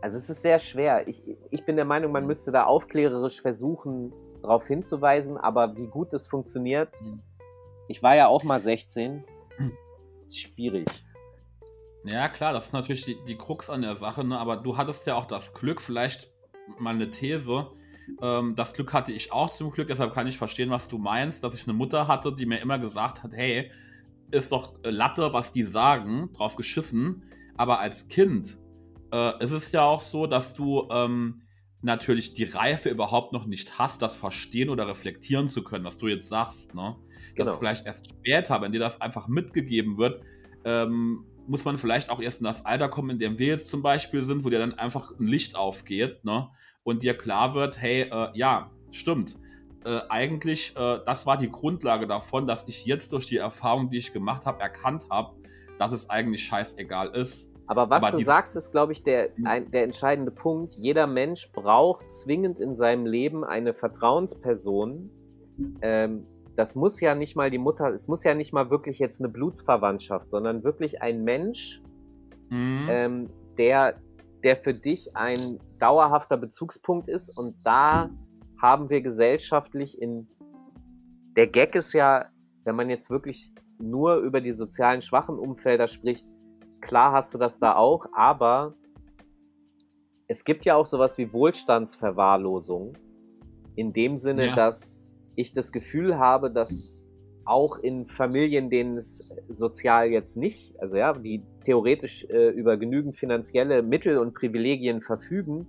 Also 0.00 0.16
es 0.16 0.31
ist 0.31 0.42
sehr 0.42 0.59
schwer. 0.59 1.07
Ich, 1.09 1.22
ich 1.50 1.64
bin 1.64 1.76
der 1.76 1.85
Meinung, 1.85 2.12
man 2.12 2.26
müsste 2.26 2.52
da 2.52 2.64
aufklärerisch 2.64 3.42
versuchen, 3.42 4.12
darauf 4.40 4.66
hinzuweisen, 4.66 5.37
aber 5.37 5.76
wie 5.76 5.87
gut 5.87 6.12
das 6.12 6.26
funktioniert. 6.26 6.96
Hm. 7.00 7.20
Ich 7.88 8.02
war 8.02 8.16
ja 8.16 8.28
auch 8.28 8.44
mal 8.44 8.61
16 8.61 9.24
schwierig. 10.38 10.86
Ja, 12.04 12.28
klar, 12.28 12.52
das 12.52 12.66
ist 12.66 12.72
natürlich 12.72 13.04
die, 13.04 13.16
die 13.28 13.36
Krux 13.36 13.70
an 13.70 13.82
der 13.82 13.96
Sache, 13.96 14.24
ne? 14.24 14.38
aber 14.38 14.56
du 14.56 14.76
hattest 14.76 15.06
ja 15.06 15.14
auch 15.14 15.26
das 15.26 15.54
Glück, 15.54 15.80
vielleicht 15.80 16.30
mal 16.78 16.94
eine 16.94 17.10
These. 17.10 17.68
Ähm, 18.20 18.56
das 18.56 18.72
Glück 18.72 18.92
hatte 18.92 19.12
ich 19.12 19.32
auch 19.32 19.52
zum 19.52 19.70
Glück, 19.70 19.88
deshalb 19.88 20.12
kann 20.12 20.26
ich 20.26 20.36
verstehen, 20.36 20.70
was 20.70 20.88
du 20.88 20.98
meinst, 20.98 21.44
dass 21.44 21.54
ich 21.54 21.64
eine 21.64 21.74
Mutter 21.74 22.08
hatte, 22.08 22.34
die 22.34 22.46
mir 22.46 22.58
immer 22.58 22.78
gesagt 22.78 23.22
hat: 23.22 23.32
hey, 23.34 23.70
ist 24.32 24.50
doch 24.50 24.74
Latte, 24.82 25.32
was 25.32 25.52
die 25.52 25.62
sagen, 25.62 26.32
drauf 26.32 26.56
geschissen. 26.56 27.24
Aber 27.56 27.78
als 27.78 28.08
Kind 28.08 28.58
äh, 29.12 29.44
ist 29.44 29.52
es 29.52 29.70
ja 29.72 29.84
auch 29.84 30.00
so, 30.00 30.26
dass 30.26 30.54
du 30.54 30.88
ähm, 30.90 31.42
natürlich 31.82 32.34
die 32.34 32.44
Reife 32.44 32.88
überhaupt 32.88 33.32
noch 33.32 33.46
nicht 33.46 33.78
hast, 33.78 34.02
das 34.02 34.16
verstehen 34.16 34.70
oder 34.70 34.88
reflektieren 34.88 35.48
zu 35.48 35.62
können, 35.62 35.84
was 35.84 35.98
du 35.98 36.08
jetzt 36.08 36.28
sagst. 36.28 36.74
Ne? 36.74 36.96
Genau. 37.34 37.50
Dass 37.50 37.58
vielleicht 37.58 37.86
erst 37.86 38.10
später, 38.10 38.60
wenn 38.60 38.72
dir 38.72 38.80
das 38.80 39.00
einfach 39.00 39.28
mitgegeben 39.28 39.98
wird, 39.98 40.22
ähm, 40.64 41.24
muss 41.46 41.64
man 41.64 41.78
vielleicht 41.78 42.10
auch 42.10 42.20
erst 42.20 42.40
in 42.40 42.44
das 42.44 42.64
Alter 42.64 42.88
kommen, 42.88 43.10
in 43.10 43.18
dem 43.18 43.38
wir 43.38 43.48
jetzt 43.48 43.66
zum 43.66 43.82
Beispiel 43.82 44.24
sind, 44.24 44.44
wo 44.44 44.50
dir 44.50 44.58
dann 44.58 44.74
einfach 44.74 45.12
ein 45.18 45.26
Licht 45.26 45.56
aufgeht 45.56 46.24
ne? 46.24 46.48
und 46.84 47.02
dir 47.02 47.14
klar 47.14 47.54
wird, 47.54 47.80
hey, 47.80 48.02
äh, 48.02 48.28
ja, 48.34 48.70
stimmt. 48.90 49.38
Äh, 49.84 50.00
eigentlich, 50.08 50.74
äh, 50.76 51.00
das 51.04 51.26
war 51.26 51.36
die 51.36 51.50
Grundlage 51.50 52.06
davon, 52.06 52.46
dass 52.46 52.68
ich 52.68 52.86
jetzt 52.86 53.12
durch 53.12 53.26
die 53.26 53.38
Erfahrung, 53.38 53.90
die 53.90 53.98
ich 53.98 54.12
gemacht 54.12 54.46
habe, 54.46 54.60
erkannt 54.60 55.06
habe, 55.10 55.34
dass 55.78 55.90
es 55.90 56.08
eigentlich 56.08 56.44
scheißegal 56.44 57.16
ist, 57.16 57.52
aber 57.66 57.88
was 57.88 58.04
Aber 58.04 58.18
du 58.18 58.24
sagst, 58.24 58.56
ist, 58.56 58.70
glaube 58.70 58.92
ich, 58.92 59.02
der, 59.02 59.30
hm. 59.34 59.46
ein, 59.46 59.70
der 59.70 59.84
entscheidende 59.84 60.30
Punkt. 60.30 60.74
Jeder 60.74 61.06
Mensch 61.06 61.50
braucht 61.52 62.12
zwingend 62.12 62.60
in 62.60 62.74
seinem 62.74 63.06
Leben 63.06 63.44
eine 63.44 63.72
Vertrauensperson. 63.72 65.10
Ähm, 65.80 66.26
das 66.56 66.74
muss 66.74 67.00
ja 67.00 67.14
nicht 67.14 67.36
mal 67.36 67.50
die 67.50 67.58
Mutter, 67.58 67.92
es 67.92 68.08
muss 68.08 68.24
ja 68.24 68.34
nicht 68.34 68.52
mal 68.52 68.70
wirklich 68.70 68.98
jetzt 68.98 69.20
eine 69.20 69.28
Blutsverwandtschaft, 69.28 70.30
sondern 70.30 70.64
wirklich 70.64 71.02
ein 71.02 71.24
Mensch, 71.24 71.82
mhm. 72.50 72.86
ähm, 72.88 73.30
der, 73.58 73.94
der 74.44 74.56
für 74.56 74.74
dich 74.74 75.16
ein 75.16 75.58
dauerhafter 75.78 76.36
Bezugspunkt 76.36 77.08
ist. 77.08 77.36
Und 77.36 77.56
da 77.64 78.10
haben 78.60 78.90
wir 78.90 79.00
gesellschaftlich 79.00 80.00
in. 80.00 80.28
Der 81.36 81.46
Gag 81.46 81.74
ist 81.74 81.94
ja, 81.94 82.26
wenn 82.64 82.76
man 82.76 82.90
jetzt 82.90 83.08
wirklich 83.08 83.50
nur 83.78 84.16
über 84.16 84.40
die 84.40 84.52
sozialen 84.52 85.00
schwachen 85.00 85.38
Umfelder 85.38 85.88
spricht, 85.88 86.26
Klar 86.82 87.12
hast 87.12 87.32
du 87.32 87.38
das 87.38 87.58
da 87.58 87.76
auch, 87.76 88.06
aber 88.12 88.74
es 90.26 90.44
gibt 90.44 90.64
ja 90.64 90.74
auch 90.74 90.84
sowas 90.84 91.16
wie 91.16 91.32
Wohlstandsverwahrlosung. 91.32 92.94
In 93.76 93.92
dem 93.92 94.16
Sinne, 94.18 94.48
ja. 94.48 94.54
dass 94.54 94.98
ich 95.36 95.54
das 95.54 95.72
Gefühl 95.72 96.18
habe, 96.18 96.50
dass 96.50 96.96
auch 97.44 97.78
in 97.78 98.06
Familien, 98.06 98.70
denen 98.70 98.96
es 98.96 99.28
sozial 99.48 100.08
jetzt 100.08 100.36
nicht, 100.36 100.74
also 100.80 100.96
ja, 100.96 101.12
die 101.12 101.42
theoretisch 101.64 102.24
äh, 102.30 102.50
über 102.50 102.76
genügend 102.76 103.16
finanzielle 103.16 103.82
Mittel 103.82 104.18
und 104.18 104.34
Privilegien 104.34 105.00
verfügen, 105.00 105.66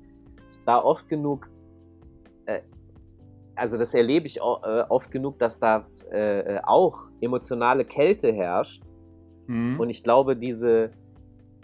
da 0.66 0.82
oft 0.82 1.10
genug, 1.10 1.50
äh, 2.46 2.62
also 3.56 3.78
das 3.78 3.94
erlebe 3.94 4.28
ich 4.28 4.42
auch, 4.42 4.64
äh, 4.64 4.84
oft 4.90 5.12
genug, 5.12 5.40
dass 5.40 5.60
da 5.60 5.88
äh, 6.12 6.60
auch 6.64 7.08
emotionale 7.22 7.86
Kälte 7.86 8.32
herrscht. 8.32 8.84
Mhm. 9.48 9.80
Und 9.80 9.90
ich 9.90 10.04
glaube, 10.04 10.36
diese, 10.36 10.92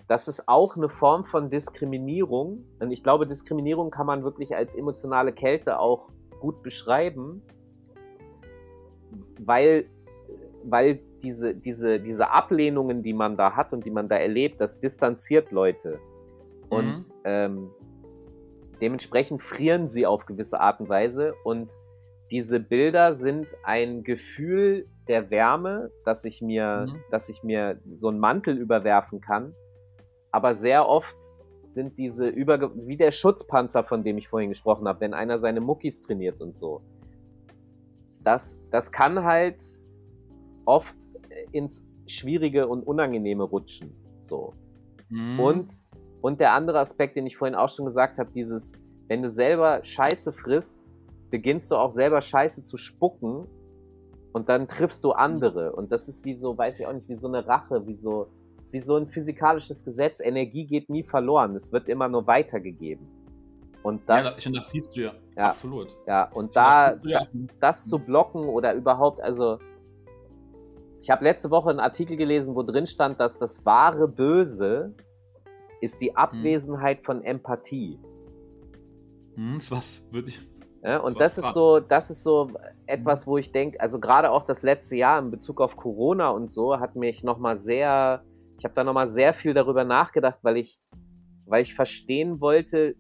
das 0.08 0.28
ist 0.28 0.48
auch 0.48 0.76
eine 0.76 0.90
Form 0.90 1.24
von 1.24 1.50
Diskriminierung. 1.50 2.66
Und 2.80 2.92
ich 2.92 3.04
glaube, 3.04 3.28
Diskriminierung 3.28 3.92
kann 3.92 4.08
man 4.08 4.24
wirklich 4.24 4.56
als 4.56 4.76
emotionale 4.76 5.34
Kälte 5.34 5.80
auch 5.80 6.10
gut 6.40 6.64
beschreiben, 6.64 7.44
weil 9.46 9.90
weil 10.64 11.00
diese, 11.22 11.56
diese, 11.56 12.00
diese 12.00 12.32
Ablehnungen, 12.32 13.04
die 13.04 13.14
man 13.14 13.38
da 13.38 13.56
hat 13.56 13.74
und 13.74 13.86
die 13.86 13.92
man 13.92 14.10
da 14.10 14.16
erlebt, 14.16 14.62
das 14.62 14.80
distanziert 14.80 15.52
Leute. 15.52 16.00
Und 16.70 17.08
mhm. 17.08 17.14
ähm, 17.24 17.70
dementsprechend 18.82 19.42
frieren 19.42 19.90
sie 19.90 20.06
auf 20.06 20.26
gewisse 20.26 20.60
Art 20.60 20.80
und 20.80 20.90
Weise. 20.90 21.34
Und 21.44 21.72
diese 22.32 22.60
Bilder 22.60 23.14
sind 23.14 23.56
ein 23.64 24.04
Gefühl 24.04 24.88
der 25.08 25.30
Wärme, 25.32 25.92
dass 26.06 26.26
ich 26.26 26.42
mir, 26.42 26.88
mhm. 26.88 27.00
dass 27.12 27.30
ich 27.30 27.44
mir 27.44 27.80
so 27.92 28.10
einen 28.10 28.20
Mantel 28.20 28.58
überwerfen 28.58 29.20
kann. 29.20 29.54
Aber 30.32 30.54
sehr 30.54 30.88
oft 30.88 31.16
sind 31.68 31.98
diese 31.98 32.28
über 32.28 32.72
wie 32.76 32.98
der 32.98 33.12
Schutzpanzer, 33.12 33.84
von 33.84 34.04
dem 34.04 34.18
ich 34.18 34.28
vorhin 34.28 34.50
gesprochen 34.50 34.88
habe, 34.88 35.02
wenn 35.02 35.14
einer 35.14 35.40
seine 35.40 35.62
Muckis 35.62 36.02
trainiert 36.02 36.42
und 36.42 36.56
so. 36.56 36.82
Das, 38.24 38.58
das 38.72 38.92
kann 38.92 39.24
halt 39.24 39.64
oft 40.66 40.96
ins 41.52 41.86
Schwierige 42.08 42.68
und 42.68 42.86
Unangenehme 42.86 43.44
rutschen. 43.44 43.92
So. 44.20 44.54
Mhm. 45.10 45.40
Und, 45.40 45.74
und 46.22 46.40
der 46.40 46.54
andere 46.54 46.80
Aspekt, 46.80 47.16
den 47.16 47.26
ich 47.26 47.38
vorhin 47.38 47.56
auch 47.56 47.70
schon 47.70 47.86
gesagt 47.86 48.20
habe, 48.20 48.32
dieses, 48.32 48.74
wenn 49.08 49.22
du 49.22 49.30
selber 49.30 49.84
Scheiße 49.84 50.34
frisst, 50.34 50.90
beginnst 51.30 51.72
du 51.72 51.76
auch 51.76 51.92
selber 51.92 52.22
Scheiße 52.22 52.64
zu 52.64 52.78
spucken 52.78 53.48
und 54.34 54.50
dann 54.50 54.68
triffst 54.68 55.04
du 55.04 55.12
andere. 55.12 55.74
Und 55.74 55.92
das 55.92 56.08
ist 56.08 56.26
wie 56.26 56.34
so, 56.34 56.58
weiß 56.58 56.80
ich 56.80 56.88
auch 56.88 56.94
nicht, 56.94 57.10
wie 57.10 57.16
so 57.16 57.28
eine 57.28 57.48
Rache, 57.48 57.86
wie 57.88 57.94
so, 57.94 58.28
ist 58.60 58.74
wie 58.74 58.80
so 58.80 58.96
ein 58.96 59.08
physikalisches 59.08 59.86
Gesetz. 59.86 60.20
Energie 60.20 60.66
geht 60.66 60.90
nie 60.90 61.04
verloren, 61.04 61.56
es 61.56 61.72
wird 61.72 61.90
immer 61.90 62.08
nur 62.10 62.28
weitergegeben. 62.28 63.08
Und 63.84 64.08
das, 64.08 64.44
ja, 64.44 64.52
das, 64.52 64.62
das 64.62 64.72
siehst 64.72 64.96
du 64.96 65.02
ja. 65.02 65.14
ja 65.38 65.48
Absolut. 65.50 65.96
Ja, 66.06 66.30
und 66.32 66.56
da, 66.56 66.96
das, 66.96 67.10
ja. 67.10 67.26
das 67.60 67.86
zu 67.88 67.98
blocken 68.00 68.44
oder 68.46 68.74
überhaupt, 68.74 69.22
also 69.22 69.60
ich 71.02 71.10
habe 71.10 71.24
letzte 71.24 71.50
Woche 71.50 71.70
einen 71.70 71.80
Artikel 71.80 72.18
gelesen, 72.18 72.56
wo 72.56 72.64
drin 72.64 72.86
stand, 72.86 73.20
dass 73.20 73.38
das 73.38 73.66
wahre 73.66 74.08
Böse 74.08 74.94
ist 75.82 76.02
die 76.02 76.10
hm. 76.10 76.18
Abwesenheit 76.18 77.00
hm. 77.00 77.06
von 77.06 77.24
Empathie. 77.24 78.00
Hm, 79.36 79.58
ist 79.58 79.72
was, 79.72 80.04
wirklich. 80.12 80.40
Ja, 80.84 80.98
und 81.00 81.20
das 81.20 81.38
ist 81.38 81.54
so, 81.54 81.80
das 81.80 82.10
ist 82.10 82.24
so 82.24 82.52
etwas, 82.86 83.28
wo 83.28 83.38
ich 83.38 83.52
denke, 83.52 83.80
also 83.82 84.00
gerade 84.00 84.32
auch 84.32 84.46
das 84.46 84.64
letzte 84.64 84.96
Jahr 84.96 85.20
in 85.20 85.30
Bezug 85.30 85.60
auf 85.60 85.76
Corona 85.76 86.30
und 86.30 86.48
so 86.50 86.80
hat 86.80 86.96
mich 86.96 87.24
nochmal 87.24 87.58
sehr, 87.58 88.24
ich 88.58 88.64
habe 88.64 88.74
da 88.74 88.86
nochmal 88.86 89.10
sehr 89.10 89.34
viel 89.34 89.54
darüber 89.54 89.84
nachgedacht, 89.84 90.40
weil 90.42 90.56
ich, 90.56 90.80
weil 91.46 91.64
ich 91.64 91.76
verstehen 91.76 92.40
wollte, 92.40 92.96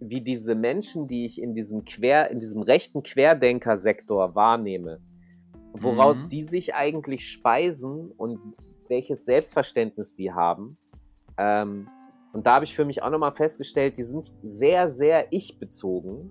wie 0.00 0.22
diese 0.22 0.54
Menschen, 0.54 1.06
die 1.06 1.26
ich 1.26 1.40
in 1.40 1.54
diesem 1.54 1.84
Quer, 1.84 2.30
in 2.30 2.40
diesem 2.40 2.62
rechten 2.62 3.02
Querdenker-Sektor 3.02 4.34
wahrnehme, 4.34 5.00
woraus 5.74 6.24
mhm. 6.24 6.28
die 6.30 6.42
sich 6.42 6.74
eigentlich 6.74 7.28
speisen 7.28 8.10
und 8.16 8.38
welches 8.88 9.24
Selbstverständnis 9.26 10.14
die 10.14 10.32
haben. 10.32 10.78
Ähm, 11.36 11.88
und 12.32 12.46
da 12.46 12.54
habe 12.54 12.64
ich 12.64 12.74
für 12.74 12.84
mich 12.84 13.02
auch 13.02 13.10
nochmal 13.10 13.34
festgestellt, 13.34 13.98
die 13.98 14.02
sind 14.02 14.32
sehr, 14.42 14.88
sehr 14.88 15.32
ich-bezogen 15.32 16.30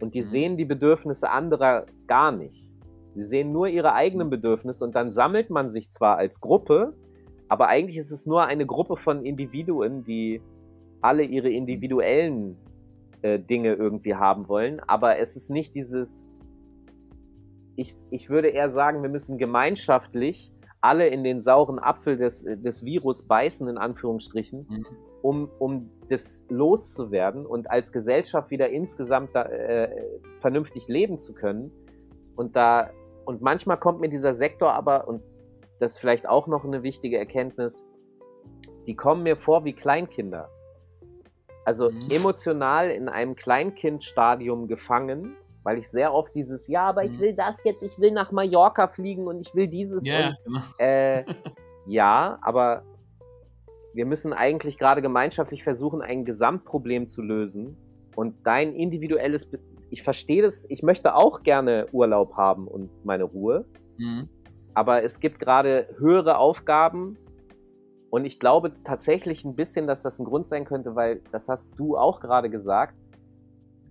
und 0.00 0.14
die 0.14 0.20
mhm. 0.20 0.26
sehen 0.26 0.56
die 0.56 0.64
Bedürfnisse 0.64 1.30
anderer 1.30 1.86
gar 2.06 2.32
nicht. 2.32 2.68
Sie 3.14 3.24
sehen 3.24 3.52
nur 3.52 3.68
ihre 3.68 3.94
eigenen 3.94 4.28
Bedürfnisse 4.28 4.84
und 4.84 4.94
dann 4.94 5.10
sammelt 5.10 5.50
man 5.50 5.70
sich 5.70 5.90
zwar 5.90 6.16
als 6.16 6.40
Gruppe, 6.40 6.94
aber 7.48 7.68
eigentlich 7.68 7.96
ist 7.96 8.10
es 8.10 8.26
nur 8.26 8.44
eine 8.44 8.66
Gruppe 8.66 8.96
von 8.96 9.24
Individuen, 9.24 10.04
die 10.04 10.42
alle 11.00 11.22
ihre 11.22 11.50
individuellen 11.50 12.56
äh, 13.22 13.38
Dinge 13.38 13.74
irgendwie 13.74 14.14
haben 14.14 14.48
wollen, 14.48 14.80
aber 14.80 15.18
es 15.18 15.36
ist 15.36 15.50
nicht 15.50 15.74
dieses 15.74 16.28
ich, 17.78 17.96
ich 18.10 18.28
würde 18.28 18.48
eher 18.48 18.70
sagen, 18.70 19.02
wir 19.02 19.08
müssen 19.08 19.38
gemeinschaftlich 19.38 20.52
alle 20.80 21.06
in 21.06 21.22
den 21.22 21.40
sauren 21.40 21.78
Apfel 21.78 22.16
des, 22.16 22.42
des 22.44 22.84
Virus 22.84 23.26
beißen, 23.26 23.68
in 23.68 23.78
Anführungsstrichen, 23.78 24.66
mhm. 24.68 24.86
um, 25.22 25.50
um 25.60 25.90
das 26.08 26.44
loszuwerden 26.48 27.46
und 27.46 27.70
als 27.70 27.92
Gesellschaft 27.92 28.50
wieder 28.50 28.68
insgesamt 28.70 29.30
da, 29.32 29.42
äh, 29.44 29.90
vernünftig 30.38 30.88
leben 30.88 31.18
zu 31.18 31.34
können. 31.34 31.70
Und 32.34 32.56
da, 32.56 32.90
und 33.24 33.42
manchmal 33.42 33.78
kommt 33.78 34.00
mir 34.00 34.08
dieser 34.08 34.34
Sektor 34.34 34.72
aber, 34.72 35.06
und 35.06 35.22
das 35.78 35.92
ist 35.92 35.98
vielleicht 35.98 36.28
auch 36.28 36.48
noch 36.48 36.64
eine 36.64 36.82
wichtige 36.82 37.16
Erkenntnis, 37.16 37.86
die 38.88 38.96
kommen 38.96 39.22
mir 39.22 39.36
vor 39.36 39.64
wie 39.64 39.72
Kleinkinder. 39.72 40.48
Also 41.68 41.90
mhm. 41.90 41.98
emotional 42.10 42.90
in 42.90 43.10
einem 43.10 43.36
Kleinkindstadium 43.36 44.68
gefangen 44.68 45.36
weil 45.64 45.76
ich 45.76 45.90
sehr 45.90 46.14
oft 46.14 46.34
dieses, 46.34 46.66
ja, 46.66 46.84
aber 46.84 47.04
ich 47.04 47.12
mhm. 47.12 47.20
will 47.20 47.34
das 47.34 47.62
jetzt, 47.62 47.82
ich 47.82 47.98
will 47.98 48.10
nach 48.10 48.32
Mallorca 48.32 48.88
fliegen 48.88 49.26
und 49.26 49.46
ich 49.46 49.54
will 49.54 49.68
dieses. 49.68 50.06
Yeah, 50.06 50.28
und, 50.28 50.36
genau. 50.44 50.60
äh, 50.78 51.24
ja, 51.86 52.38
aber 52.40 52.84
wir 53.92 54.06
müssen 54.06 54.32
eigentlich 54.32 54.78
gerade 54.78 55.02
gemeinschaftlich 55.02 55.62
versuchen, 55.62 56.00
ein 56.00 56.24
Gesamtproblem 56.24 57.06
zu 57.06 57.20
lösen. 57.20 57.76
Und 58.16 58.46
dein 58.46 58.74
individuelles, 58.74 59.44
Be 59.44 59.58
ich 59.90 60.02
verstehe 60.02 60.40
das, 60.40 60.64
ich 60.70 60.82
möchte 60.82 61.14
auch 61.14 61.42
gerne 61.42 61.86
Urlaub 61.92 62.38
haben 62.38 62.66
und 62.66 62.88
meine 63.04 63.24
Ruhe. 63.24 63.66
Mhm. 63.98 64.30
Aber 64.72 65.02
es 65.02 65.20
gibt 65.20 65.38
gerade 65.38 65.88
höhere 65.98 66.38
Aufgaben. 66.38 67.18
Und 68.10 68.24
ich 68.24 68.40
glaube 68.40 68.72
tatsächlich 68.84 69.44
ein 69.44 69.54
bisschen, 69.54 69.86
dass 69.86 70.02
das 70.02 70.18
ein 70.18 70.24
Grund 70.24 70.48
sein 70.48 70.64
könnte, 70.64 70.96
weil 70.96 71.20
das 71.30 71.48
hast 71.48 71.78
du 71.78 71.96
auch 71.96 72.20
gerade 72.20 72.48
gesagt 72.48 72.94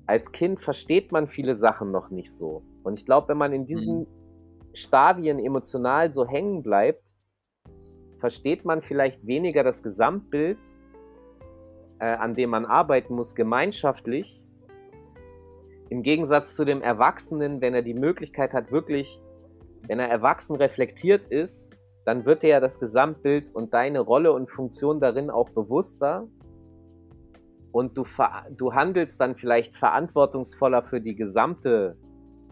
als 0.07 0.31
Kind 0.31 0.61
versteht 0.61 1.11
man 1.11 1.27
viele 1.27 1.53
Sachen 1.53 1.91
noch 1.91 2.09
nicht 2.09 2.31
so. 2.31 2.63
Und 2.83 2.97
ich 2.97 3.05
glaube, 3.05 3.27
wenn 3.29 3.37
man 3.37 3.51
in 3.51 3.65
diesen 3.65 3.99
mhm. 3.99 4.07
Stadien 4.73 5.37
emotional 5.37 6.13
so 6.13 6.25
hängen 6.25 6.63
bleibt, 6.63 7.13
versteht 8.19 8.65
man 8.65 8.81
vielleicht 8.81 9.27
weniger 9.27 9.63
das 9.63 9.83
Gesamtbild, 9.83 10.57
äh, 11.99 12.05
an 12.05 12.35
dem 12.35 12.49
man 12.49 12.65
arbeiten 12.65 13.13
muss, 13.13 13.35
gemeinschaftlich. 13.35 14.43
Im 15.89 16.03
Gegensatz 16.03 16.55
zu 16.55 16.65
dem 16.65 16.81
Erwachsenen, 16.81 17.61
wenn 17.61 17.73
er 17.73 17.81
die 17.81 17.93
Möglichkeit 17.93 18.53
hat, 18.53 18.71
wirklich, 18.71 19.21
wenn 19.87 19.99
er 19.99 20.07
erwachsen 20.07 20.55
reflektiert 20.55 21.27
ist, 21.27 21.69
dann 22.07 22.25
wird 22.25 22.45
er 22.45 22.49
ja 22.49 22.59
das 22.61 22.79
Gesamtbild 22.79 23.53
und 23.53 23.73
deine 23.73 23.99
Rolle 23.99 24.31
und 24.31 24.49
Funktion 24.49 25.01
darin 25.01 25.29
auch 25.29 25.49
bewusster 25.49 26.25
und 27.73 27.97
du, 27.97 28.05
du 28.55 28.73
handelst 28.73 29.19
dann 29.19 29.35
vielleicht 29.35 29.75
verantwortungsvoller 29.75 30.83
für 30.83 31.01
die 31.01 31.15
gesamte 31.15 31.97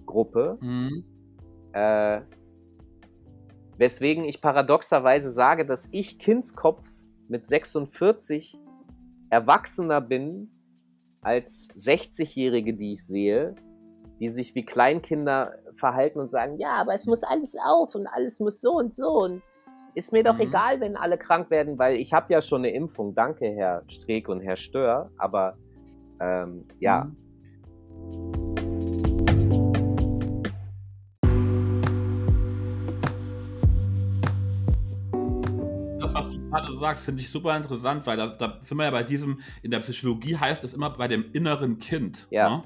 Gruppe. 0.06 0.58
Mhm. 0.60 1.06
Äh, 1.72 2.20
weswegen 3.78 4.26
ich 4.26 4.42
paradoxerweise 4.42 5.32
sage, 5.32 5.66
dass 5.66 5.88
ich 5.92 6.20
Kindskopf 6.20 6.86
mit 7.30 7.48
46 7.48 8.60
erwachsener 9.30 10.02
bin 10.02 10.52
als 11.22 11.70
60-Jährige, 11.78 12.74
die 12.74 12.92
ich 12.92 13.08
sehe, 13.08 13.56
die 14.20 14.28
sich 14.28 14.54
wie 14.54 14.66
Kleinkinder 14.66 15.54
verhalten 15.78 16.20
und 16.20 16.32
sagen, 16.32 16.58
ja, 16.58 16.74
aber 16.76 16.94
es 16.94 17.06
muss 17.06 17.24
alles 17.24 17.56
auf 17.64 17.96
und 17.96 18.08
alles 18.08 18.40
muss 18.40 18.62
so 18.62 18.74
und 18.74 18.94
so 18.94 19.10
und 19.24 19.42
ist 19.96 20.12
mir 20.12 20.24
doch 20.24 20.36
mhm. 20.36 20.42
egal, 20.42 20.82
wenn 20.82 20.98
alle 20.98 21.18
krank 21.18 21.50
werden, 21.50 21.80
weil 21.80 21.96
ich 21.96 22.14
habe 22.14 22.32
ja 22.34 22.42
schon 22.42 22.62
eine 22.62 22.72
Impfung. 22.72 23.16
Danke, 23.16 23.46
Herr 23.46 23.84
Streeck 23.88 24.28
und 24.28 24.42
Herr 24.42 24.58
Stör. 24.58 25.10
Aber 25.18 25.58
ähm, 26.20 26.68
ja. 26.80 27.06
Mhm. 27.06 27.16
Das, 36.00 36.14
was 36.14 36.30
du 36.30 36.50
gerade 36.50 36.74
sagst, 36.76 37.06
finde 37.06 37.22
ich 37.22 37.32
super 37.32 37.56
interessant, 37.56 38.06
weil 38.06 38.18
da, 38.18 38.28
da, 38.28 38.60
sind 38.62 38.78
wir 38.78 38.84
ja 38.84 38.92
bei 38.92 39.04
diesem, 39.04 39.40
in 39.64 39.72
der 39.72 39.80
Psychologie 39.80 40.36
heißt 40.36 40.64
es 40.64 40.74
immer 40.74 40.90
bei 40.90 41.08
dem 41.08 41.32
inneren 41.32 41.80
Kind. 41.80 42.28
Ja. 42.30 42.50
Ne? 42.50 42.64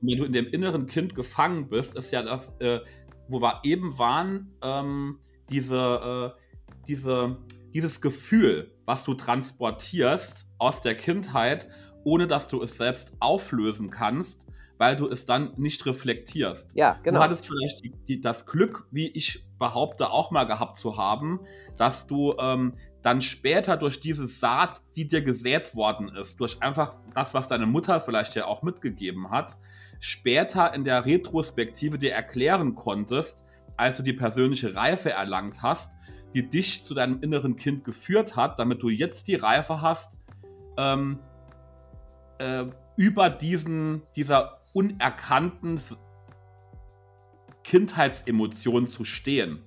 Wenn 0.00 0.18
du 0.18 0.24
in 0.24 0.32
dem 0.32 0.46
inneren 0.46 0.86
Kind 0.86 1.14
gefangen 1.14 1.68
bist, 1.68 1.96
ist 1.96 2.10
ja 2.10 2.22
das, 2.22 2.54
äh, 2.60 2.80
wo 3.28 3.40
wir 3.40 3.60
eben 3.64 3.98
waren, 3.98 4.54
ähm, 4.62 5.20
diese, 5.50 6.34
äh, 6.36 6.40
diese, 6.86 7.38
dieses 7.72 8.00
Gefühl, 8.00 8.74
was 8.86 9.04
du 9.04 9.14
transportierst 9.14 10.46
aus 10.58 10.80
der 10.80 10.96
Kindheit, 10.96 11.68
ohne 12.04 12.26
dass 12.26 12.48
du 12.48 12.62
es 12.62 12.76
selbst 12.76 13.12
auflösen 13.20 13.90
kannst, 13.90 14.46
weil 14.78 14.96
du 14.96 15.08
es 15.08 15.26
dann 15.26 15.52
nicht 15.56 15.84
reflektierst. 15.84 16.72
Ja, 16.74 16.98
genau. 17.02 17.18
Du 17.18 17.24
hattest 17.24 17.46
vielleicht 17.46 17.84
die, 17.84 17.92
die, 18.08 18.20
das 18.20 18.46
Glück, 18.46 18.88
wie 18.90 19.08
ich 19.08 19.44
behaupte, 19.58 20.10
auch 20.10 20.30
mal 20.30 20.44
gehabt 20.44 20.78
zu 20.78 20.96
haben, 20.96 21.40
dass 21.76 22.06
du 22.06 22.34
ähm, 22.38 22.78
dann 23.02 23.20
später 23.20 23.76
durch 23.76 24.00
diese 24.00 24.26
Saat, 24.26 24.82
die 24.96 25.06
dir 25.06 25.22
gesät 25.22 25.74
worden 25.74 26.08
ist, 26.08 26.40
durch 26.40 26.62
einfach 26.62 26.96
das, 27.14 27.34
was 27.34 27.48
deine 27.48 27.66
Mutter 27.66 28.00
vielleicht 28.00 28.34
ja 28.34 28.46
auch 28.46 28.62
mitgegeben 28.62 29.30
hat, 29.30 29.58
später 30.00 30.74
in 30.74 30.84
der 30.84 31.06
Retrospektive 31.06 31.98
dir 31.98 32.12
erklären 32.12 32.74
konntest, 32.74 33.44
als 33.76 33.96
du 33.96 34.02
die 34.02 34.12
persönliche 34.12 34.74
Reife 34.74 35.10
erlangt 35.10 35.62
hast, 35.62 35.92
die 36.34 36.48
dich 36.48 36.84
zu 36.84 36.94
deinem 36.94 37.20
inneren 37.22 37.56
Kind 37.56 37.84
geführt 37.84 38.36
hat, 38.36 38.58
damit 38.58 38.82
du 38.82 38.88
jetzt 38.88 39.28
die 39.28 39.34
Reife 39.34 39.80
hast, 39.80 40.18
ähm, 40.76 41.18
äh, 42.38 42.66
über 42.96 43.30
diesen, 43.30 44.02
dieser 44.16 44.60
unerkannten 44.72 45.80
Kindheitsemotion 47.64 48.86
zu 48.86 49.04
stehen 49.04 49.64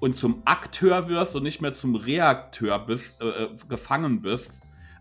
und 0.00 0.16
zum 0.16 0.42
Akteur 0.44 1.08
wirst 1.08 1.34
und 1.34 1.42
nicht 1.42 1.60
mehr 1.60 1.72
zum 1.72 1.96
Reakteur 1.96 2.78
bist, 2.78 3.20
äh, 3.20 3.44
äh, 3.44 3.56
gefangen 3.68 4.22
bist, 4.22 4.52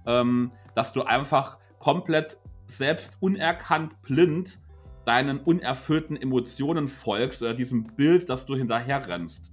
ähm, 0.06 0.52
dass 0.76 0.94
du 0.94 1.04
einfach 1.04 1.58
komplett 1.80 2.38
selbst 2.68 3.18
unerkannt 3.20 4.02
blind 4.02 4.60
deinen 5.08 5.40
unerfüllten 5.40 6.18
Emotionen 6.18 6.90
folgst 6.90 7.42
oder 7.42 7.54
diesem 7.54 7.86
Bild, 7.96 8.30
das 8.30 8.46
du 8.46 8.58
hinterher 8.58 9.08
rennst. 9.08 9.50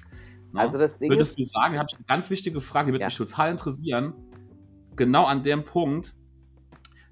Ne? 0.53 0.59
Also 0.59 0.79
das 0.79 0.99
Ding 0.99 1.11
Würdest 1.11 1.39
ist, 1.39 1.39
du 1.39 1.45
sagen, 1.45 1.79
habe 1.79 1.87
ich 1.89 1.97
eine 1.97 2.05
ganz 2.07 2.29
wichtige 2.29 2.61
Frage, 2.61 2.87
die 2.89 2.93
wird 2.95 3.03
Ja. 3.03 3.07
mich 3.07 3.17
total 3.17 3.53
interessieren, 3.53 4.15
genau 4.97 5.25
an 5.27 5.45
dem 5.45 5.65
Punkt, 5.65 6.13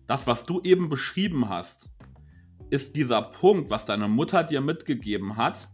das, 0.09 0.27
was 0.27 0.43
du 0.43 0.61
eben 0.63 0.89
beschrieben 0.89 1.49
hast, 1.49 1.89
ist 2.69 2.97
dieser 2.97 3.23
Punkt, 3.23 3.71
was 3.71 3.85
deine 3.85 4.09
Mutter 4.09 4.43
dir 4.43 4.61
mitgegeben 4.61 5.37
hat, 5.37 5.69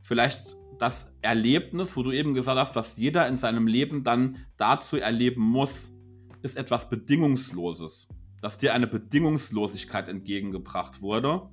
vielleicht 0.00 0.56
das 0.78 1.06
Erlebnis, 1.20 1.94
wo 1.94 2.02
du 2.02 2.10
eben 2.10 2.32
gesagt 2.32 2.58
hast, 2.58 2.74
was 2.74 2.96
jeder 2.96 3.28
in 3.28 3.36
seinem 3.36 3.66
Leben 3.66 4.02
dann 4.02 4.38
dazu 4.56 4.96
erleben 4.96 5.42
muss, 5.42 5.92
ist 6.40 6.56
etwas 6.56 6.88
Bedingungsloses. 6.88 8.08
Dass 8.40 8.56
dir 8.56 8.72
eine 8.72 8.86
Bedingungslosigkeit 8.86 10.08
entgegengebracht 10.08 11.02
wurde, 11.02 11.50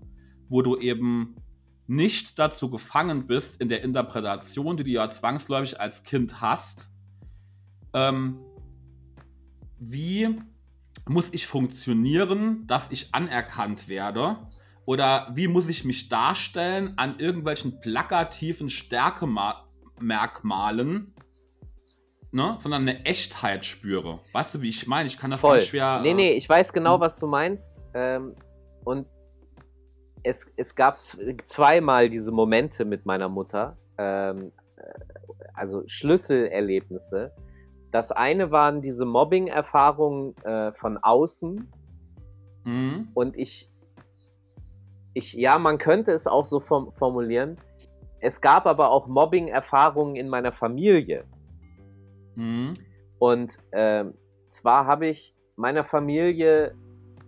wo 0.50 0.62
du 0.62 0.78
eben 0.78 1.36
nicht 1.88 2.38
dazu 2.38 2.70
gefangen 2.70 3.26
bist 3.26 3.60
in 3.60 3.70
der 3.70 3.82
Interpretation, 3.84 4.78
die 4.78 4.84
du 4.84 4.92
ja 4.92 5.10
zwangsläufig 5.10 5.80
als 5.80 6.04
Kind 6.04 6.42
hast. 6.42 6.92
Ähm, 7.94 8.40
wie 9.80 10.40
muss 11.08 11.34
ich 11.34 11.48
funktionieren, 11.48 12.68
dass 12.68 12.92
ich 12.92 13.16
anerkannt 13.16 13.88
werde? 13.88 14.38
Oder 14.86 15.32
wie 15.34 15.48
muss 15.48 15.68
ich 15.68 15.84
mich 15.86 16.10
darstellen 16.10 16.94
an 16.98 17.18
irgendwelchen 17.20 17.80
plakativen 17.80 18.70
Stärkemerkmalen, 18.70 21.16
ne? 22.32 22.58
sondern 22.60 22.84
eine 22.84 23.04
Echtheit 23.06 23.66
spüre? 23.66 24.20
Weißt 24.34 24.54
du, 24.54 24.62
wie 24.62 24.70
ich 24.70 24.86
meine? 24.86 25.08
Ich 25.08 25.18
kann 25.18 25.32
das 25.32 25.40
voll. 25.40 25.58
ganz 25.58 25.70
schwer. 25.70 26.02
nee, 26.02 26.12
äh, 26.12 26.14
nee, 26.14 26.34
ich 26.34 26.48
weiß 26.48 26.72
genau, 26.72 26.94
hm. 26.96 27.02
was 27.02 27.18
du 27.20 27.26
meinst. 27.26 27.80
Ähm, 27.96 28.36
und 28.84 29.08
es, 30.24 30.52
es 30.58 30.76
gab 30.76 30.98
zweimal 31.00 32.10
diese 32.10 32.32
Momente 32.32 32.86
mit 32.86 33.06
meiner 33.06 33.30
Mutter, 33.30 33.78
ähm, 33.98 34.52
äh, 34.78 34.82
also 35.54 35.84
Schlüsselerlebnisse. 35.86 37.32
Das 37.92 38.12
eine 38.12 38.52
waren 38.52 38.82
diese 38.82 39.06
Mobbing-Erfahrungen 39.06 40.36
äh, 40.44 40.72
von 40.74 40.98
außen, 40.98 41.72
Mhm. 42.70 43.10
Und 43.14 43.38
ich, 43.38 43.70
ich, 45.14 45.34
ja, 45.34 45.58
man 45.58 45.78
könnte 45.78 46.12
es 46.12 46.28
auch 46.28 46.46
so 46.46 46.60
form 46.60 46.92
formulieren. 46.94 47.58
Es 48.20 48.42
gab 48.42 48.66
aber 48.66 48.92
auch 48.92 49.08
Mobbing-Erfahrungen 49.08 50.16
in 50.16 50.30
meiner 50.30 50.52
Familie. 50.52 51.24
Mhm. 52.36 52.74
Und 53.18 53.58
ähm, 53.72 54.14
zwar 54.50 54.86
habe 54.86 55.08
ich 55.08 55.36
meiner 55.56 55.84
Familie 55.84 56.76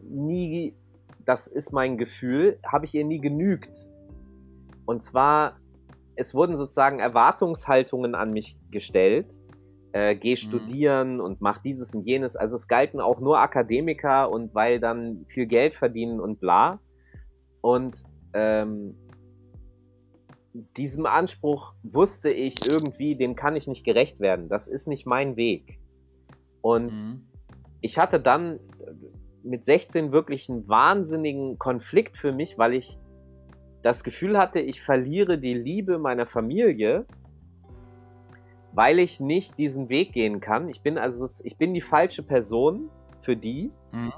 nie, 0.01 0.75
das 1.25 1.47
ist 1.47 1.71
mein 1.71 1.97
Gefühl, 1.97 2.59
habe 2.65 2.85
ich 2.85 2.95
ihr 2.95 3.05
nie 3.05 3.19
genügt. 3.19 3.87
Und 4.85 5.03
zwar, 5.03 5.57
es 6.15 6.33
wurden 6.33 6.55
sozusagen 6.57 6.99
Erwartungshaltungen 6.99 8.15
an 8.15 8.31
mich 8.31 8.57
gestellt. 8.71 9.33
Äh, 9.93 10.15
geh 10.15 10.37
studieren 10.37 11.19
und 11.19 11.41
mach 11.41 11.61
dieses 11.61 11.93
und 11.93 12.05
jenes. 12.07 12.35
Also 12.37 12.55
es 12.55 12.67
galten 12.67 13.01
auch 13.01 13.19
nur 13.19 13.39
Akademiker 13.39 14.29
und 14.29 14.55
weil 14.55 14.79
dann 14.79 15.25
viel 15.27 15.47
Geld 15.47 15.75
verdienen 15.75 16.19
und 16.21 16.39
bla. 16.39 16.79
Und 17.59 18.03
ähm, 18.33 18.95
diesem 20.77 21.05
Anspruch 21.05 21.73
wusste 21.83 22.29
ich 22.29 22.67
irgendwie, 22.67 23.15
dem 23.15 23.35
kann 23.35 23.55
ich 23.55 23.67
nicht 23.67 23.83
gerecht 23.83 24.19
werden. 24.19 24.49
Das 24.49 24.67
ist 24.67 24.87
nicht 24.87 25.05
mein 25.05 25.35
Weg. 25.35 25.79
Und 26.61 26.93
Mhm. 26.93 27.27
ich 27.81 27.97
hatte 27.97 28.19
dann 28.19 28.59
mit 29.43 29.65
16 29.65 30.11
wirklich 30.11 30.49
einen 30.49 30.67
wahnsinnigen 30.67 31.57
Konflikt 31.57 32.17
für 32.17 32.31
mich, 32.31 32.57
weil 32.57 32.73
ich 32.73 32.97
das 33.81 34.03
Gefühl 34.03 34.37
hatte, 34.37 34.59
ich 34.59 34.81
verliere 34.81 35.39
die 35.39 35.53
Liebe 35.53 35.97
meiner 35.97 36.25
Familie, 36.27 37.05
weil 38.73 38.99
ich 38.99 39.19
nicht 39.19 39.57
diesen 39.57 39.89
Weg 39.89 40.13
gehen 40.13 40.39
kann. 40.39 40.69
Ich 40.69 40.81
bin 40.81 40.97
also 40.97 41.29
ich 41.43 41.57
bin 41.57 41.73
die 41.73 41.81
falsche 41.81 42.23
Person 42.23 42.89
für 43.19 43.35
die 43.35 43.71
Mhm. 43.91 44.13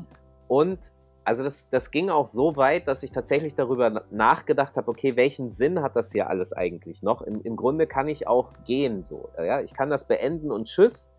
und 0.48 0.80
also 1.26 1.42
das, 1.42 1.70
das 1.70 1.90
ging 1.90 2.10
auch 2.10 2.28
so 2.28 2.58
weit, 2.58 2.88
dass 2.88 3.02
ich 3.02 3.12
tatsächlich 3.12 3.56
darüber 3.56 3.90
na- 3.90 4.04
nachgedacht 4.12 4.76
habe, 4.76 4.92
okay, 4.92 5.16
welchen 5.16 5.50
Sinn 5.50 5.82
hat 5.82 5.96
das 5.96 6.12
hier 6.12 6.30
alles 6.30 6.52
eigentlich 6.52 7.02
noch? 7.02 7.22
Im, 7.22 7.42
im 7.42 7.56
Grunde 7.56 7.88
kann 7.88 8.10
ich 8.10 8.28
auch 8.28 8.52
gehen 8.66 9.04
so. 9.04 9.30
Ja? 9.38 9.62
Ich 9.62 9.74
kann 9.74 9.90
das 9.90 10.06
beenden 10.06 10.52
und 10.52 10.66
tschüss. 10.66 11.10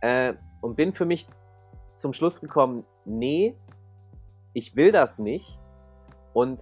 Äh, 0.00 0.32
und 0.62 0.74
bin 0.74 0.94
für 0.94 1.04
mich 1.04 1.28
zum 1.96 2.14
Schluss 2.14 2.40
gekommen, 2.40 2.84
nee, 3.18 3.56
ich 4.52 4.76
will 4.76 4.92
das 4.92 5.18
nicht. 5.18 5.58
Und 6.32 6.60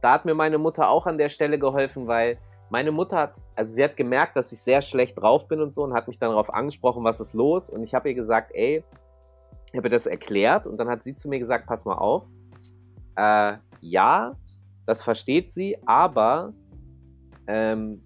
da 0.00 0.12
hat 0.12 0.24
mir 0.24 0.34
meine 0.34 0.58
Mutter 0.58 0.88
auch 0.88 1.06
an 1.06 1.18
der 1.18 1.28
Stelle 1.28 1.58
geholfen, 1.58 2.06
weil 2.06 2.38
meine 2.70 2.92
Mutter 2.92 3.16
hat, 3.16 3.34
also 3.54 3.72
sie 3.72 3.84
hat 3.84 3.96
gemerkt, 3.96 4.36
dass 4.36 4.52
ich 4.52 4.60
sehr 4.60 4.82
schlecht 4.82 5.20
drauf 5.20 5.48
bin 5.48 5.60
und 5.60 5.72
so 5.72 5.82
und 5.82 5.94
hat 5.94 6.08
mich 6.08 6.18
dann 6.18 6.30
darauf 6.30 6.52
angesprochen, 6.52 7.04
was 7.04 7.20
ist 7.20 7.34
los? 7.34 7.70
Und 7.70 7.82
ich 7.82 7.94
habe 7.94 8.08
ihr 8.08 8.14
gesagt, 8.14 8.50
ey, 8.54 8.82
ich 9.72 9.76
habe 9.76 9.88
ihr 9.88 9.90
das 9.90 10.06
erklärt 10.06 10.66
und 10.66 10.76
dann 10.78 10.88
hat 10.88 11.02
sie 11.02 11.14
zu 11.14 11.28
mir 11.28 11.38
gesagt, 11.38 11.66
pass 11.66 11.84
mal 11.84 11.96
auf, 11.96 12.24
äh, 13.16 13.54
ja, 13.80 14.36
das 14.86 15.02
versteht 15.02 15.52
sie, 15.52 15.76
aber 15.86 16.52
ähm, 17.46 18.02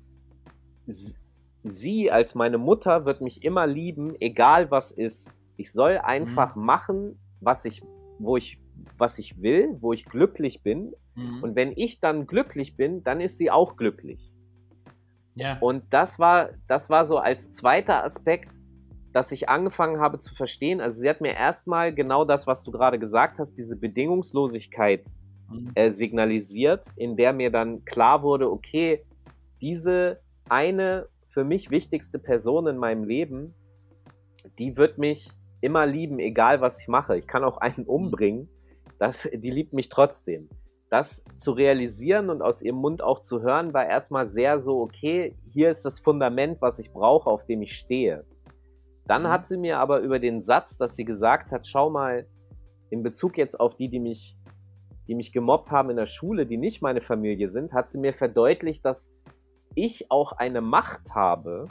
sie 1.62 2.10
als 2.10 2.34
meine 2.34 2.58
Mutter 2.58 3.04
wird 3.04 3.20
mich 3.20 3.44
immer 3.44 3.66
lieben, 3.66 4.14
egal 4.20 4.70
was 4.70 4.90
ist. 4.90 5.34
Ich 5.58 5.70
soll 5.72 5.98
einfach 5.98 6.56
machen, 6.56 7.20
was 7.40 7.66
ich, 7.66 7.82
wo 8.18 8.38
ich, 8.38 8.58
was 8.96 9.18
ich 9.18 9.42
will, 9.42 9.76
wo 9.80 9.92
ich 9.92 10.06
glücklich 10.06 10.62
bin. 10.62 10.94
Mhm. 11.14 11.42
Und 11.42 11.56
wenn 11.56 11.72
ich 11.76 12.00
dann 12.00 12.26
glücklich 12.26 12.76
bin, 12.76 13.02
dann 13.04 13.20
ist 13.20 13.36
sie 13.36 13.50
auch 13.50 13.76
glücklich. 13.76 14.32
ja. 15.34 15.58
Und 15.60 15.84
das 15.90 16.18
war, 16.18 16.50
das 16.66 16.88
war 16.88 17.04
so 17.04 17.18
als 17.18 17.52
zweiter 17.52 18.02
Aspekt, 18.02 18.54
dass 19.12 19.32
ich 19.32 19.48
angefangen 19.48 20.00
habe 20.00 20.18
zu 20.18 20.34
verstehen. 20.34 20.80
Also 20.80 21.00
sie 21.00 21.08
hat 21.10 21.20
mir 21.20 21.34
erstmal 21.34 21.94
genau 21.94 22.24
das, 22.24 22.46
was 22.46 22.64
du 22.64 22.70
gerade 22.70 22.98
gesagt 22.98 23.38
hast, 23.38 23.54
diese 23.58 23.76
Bedingungslosigkeit 23.76 25.06
Mhm. 25.50 25.70
äh, 25.74 25.90
signalisiert, 25.90 26.86
in 26.96 27.16
der 27.16 27.32
mir 27.32 27.50
dann 27.50 27.84
klar 27.84 28.22
wurde, 28.22 28.50
okay, 28.50 29.04
diese 29.60 30.20
eine 30.48 31.08
für 31.28 31.44
mich 31.44 31.70
wichtigste 31.70 32.18
Person 32.18 32.66
in 32.66 32.76
meinem 32.76 33.04
Leben, 33.04 33.54
die 34.58 34.76
wird 34.76 34.98
mich 34.98 35.30
immer 35.60 35.86
lieben, 35.86 36.18
egal 36.18 36.60
was 36.60 36.80
ich 36.80 36.88
mache. 36.88 37.16
Ich 37.16 37.26
kann 37.26 37.44
auch 37.44 37.58
einen 37.58 37.84
umbringen, 37.86 38.48
das, 38.98 39.28
die 39.32 39.50
liebt 39.50 39.72
mich 39.72 39.88
trotzdem. 39.88 40.48
Das 40.90 41.22
zu 41.36 41.52
realisieren 41.52 42.30
und 42.30 42.40
aus 42.40 42.62
ihrem 42.62 42.78
Mund 42.78 43.02
auch 43.02 43.20
zu 43.20 43.42
hören, 43.42 43.74
war 43.74 43.86
erstmal 43.86 44.26
sehr 44.26 44.58
so, 44.58 44.80
okay, 44.80 45.36
hier 45.46 45.68
ist 45.68 45.84
das 45.84 46.00
Fundament, 46.00 46.62
was 46.62 46.78
ich 46.78 46.92
brauche, 46.92 47.28
auf 47.28 47.44
dem 47.44 47.62
ich 47.62 47.76
stehe. 47.76 48.24
Dann 49.06 49.22
Mhm. 49.22 49.28
hat 49.28 49.46
sie 49.46 49.58
mir 49.58 49.78
aber 49.78 50.00
über 50.00 50.18
den 50.18 50.40
Satz, 50.40 50.76
dass 50.76 50.96
sie 50.96 51.04
gesagt 51.04 51.52
hat, 51.52 51.66
schau 51.66 51.90
mal, 51.90 52.26
in 52.90 53.02
Bezug 53.02 53.36
jetzt 53.36 53.58
auf 53.60 53.76
die, 53.76 53.88
die 53.88 54.00
mich, 54.00 54.36
die 55.06 55.14
mich 55.14 55.32
gemobbt 55.32 55.70
haben 55.70 55.90
in 55.90 55.96
der 55.96 56.06
Schule, 56.06 56.46
die 56.46 56.56
nicht 56.56 56.80
meine 56.80 57.02
Familie 57.02 57.48
sind, 57.48 57.72
hat 57.74 57.90
sie 57.90 57.98
mir 57.98 58.14
verdeutlicht, 58.14 58.84
dass 58.84 59.12
ich 59.74 60.10
auch 60.10 60.32
eine 60.32 60.60
Macht 60.62 61.14
habe, 61.14 61.68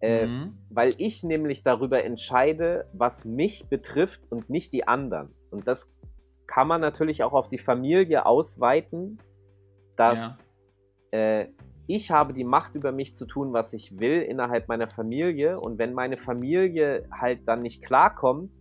äh, 0.00 0.26
Mhm. 0.26 0.58
weil 0.70 0.94
ich 0.98 1.22
nämlich 1.22 1.62
darüber 1.62 2.04
entscheide, 2.04 2.86
was 2.92 3.24
mich 3.24 3.68
betrifft 3.68 4.20
und 4.30 4.48
nicht 4.48 4.72
die 4.72 4.88
anderen. 4.88 5.34
Und 5.50 5.66
das 5.68 5.90
kann 6.46 6.66
man 6.66 6.80
natürlich 6.80 7.22
auch 7.22 7.32
auf 7.32 7.48
die 7.48 7.58
Familie 7.58 8.26
ausweiten, 8.26 9.18
dass 9.96 10.46
äh, 11.10 11.46
ich 11.86 12.10
habe 12.10 12.32
die 12.32 12.44
Macht 12.44 12.74
über 12.74 12.92
mich 12.92 13.14
zu 13.14 13.26
tun, 13.26 13.52
was 13.52 13.72
ich 13.72 13.98
will 13.98 14.22
innerhalb 14.22 14.68
meiner 14.68 14.88
Familie. 14.88 15.60
Und 15.60 15.78
wenn 15.78 15.92
meine 15.92 16.16
Familie 16.16 17.04
halt 17.10 17.46
dann 17.46 17.62
nicht 17.62 17.82
klarkommt, 17.82 18.52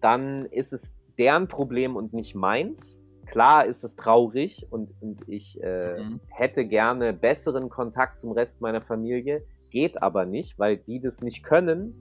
dann 0.00 0.46
ist 0.46 0.72
es 0.72 0.92
deren 1.18 1.48
Problem 1.48 1.96
und 1.96 2.12
nicht 2.12 2.34
meins. 2.34 3.00
Klar 3.26 3.66
ist 3.66 3.84
es 3.84 3.96
traurig 3.96 4.66
und, 4.70 4.90
und 5.00 5.28
ich 5.28 5.62
äh, 5.62 6.02
mhm. 6.02 6.20
hätte 6.28 6.64
gerne 6.66 7.12
besseren 7.12 7.68
Kontakt 7.68 8.18
zum 8.18 8.32
Rest 8.32 8.60
meiner 8.60 8.80
Familie, 8.80 9.44
geht 9.70 10.02
aber 10.02 10.26
nicht, 10.26 10.58
weil 10.58 10.76
die 10.76 11.00
das 11.00 11.22
nicht 11.22 11.42
können. 11.42 11.94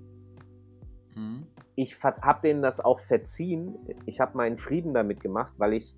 Mhm. 1.15 1.47
Ich 1.75 2.03
habe 2.03 2.41
denen 2.41 2.61
das 2.61 2.79
auch 2.79 2.99
verziehen. 2.99 3.77
Ich 4.05 4.19
habe 4.19 4.35
meinen 4.35 4.57
Frieden 4.57 4.93
damit 4.93 5.21
gemacht, 5.21 5.53
weil 5.57 5.73
ich, 5.73 5.95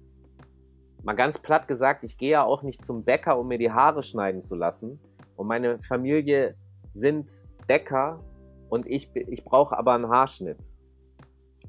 mal 1.04 1.16
ganz 1.16 1.40
platt 1.40 1.68
gesagt, 1.68 2.04
ich 2.04 2.18
gehe 2.18 2.32
ja 2.32 2.44
auch 2.44 2.62
nicht 2.62 2.86
zum 2.86 3.04
Bäcker, 3.04 3.40
um 3.40 3.48
mir 3.48 3.58
die 3.58 3.72
Haare 3.72 4.04
schneiden 4.04 4.42
zu 4.42 4.56
lassen. 4.56 5.00
Und 5.36 5.48
meine 5.48 5.80
Familie 5.84 6.56
sind 6.92 7.44
Bäcker 7.66 8.20
und 8.70 8.86
ich, 8.88 9.10
ich 9.16 9.44
brauche 9.44 9.78
aber 9.78 9.94
einen 9.94 10.10
Haarschnitt. 10.10 10.74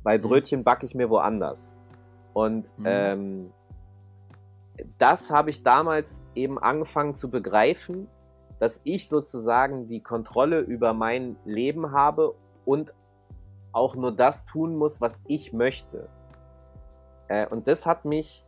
Weil 0.02 0.18
mhm. 0.18 0.22
Brötchen 0.22 0.64
backe 0.64 0.84
ich 0.84 0.94
mir 0.94 1.08
woanders. 1.08 1.76
Und 2.34 2.76
mhm. 2.78 2.84
ähm, 2.86 3.52
das 4.98 5.30
habe 5.30 5.50
ich 5.50 5.62
damals 5.62 6.20
eben 6.34 6.58
angefangen 6.58 7.14
zu 7.14 7.30
begreifen, 7.30 8.08
dass 8.62 8.80
ich 8.84 9.08
sozusagen 9.08 9.88
die 9.88 9.98
Kontrolle 9.98 10.60
über 10.60 10.92
mein 10.94 11.34
Leben 11.44 11.90
habe 11.90 12.32
und 12.64 12.94
auch 13.72 13.96
nur 13.96 14.14
das 14.14 14.46
tun 14.46 14.76
muss, 14.76 15.00
was 15.00 15.20
ich 15.26 15.52
möchte. 15.52 16.08
Äh, 17.26 17.48
und 17.48 17.66
das 17.66 17.86
hat 17.86 18.04
mich 18.04 18.44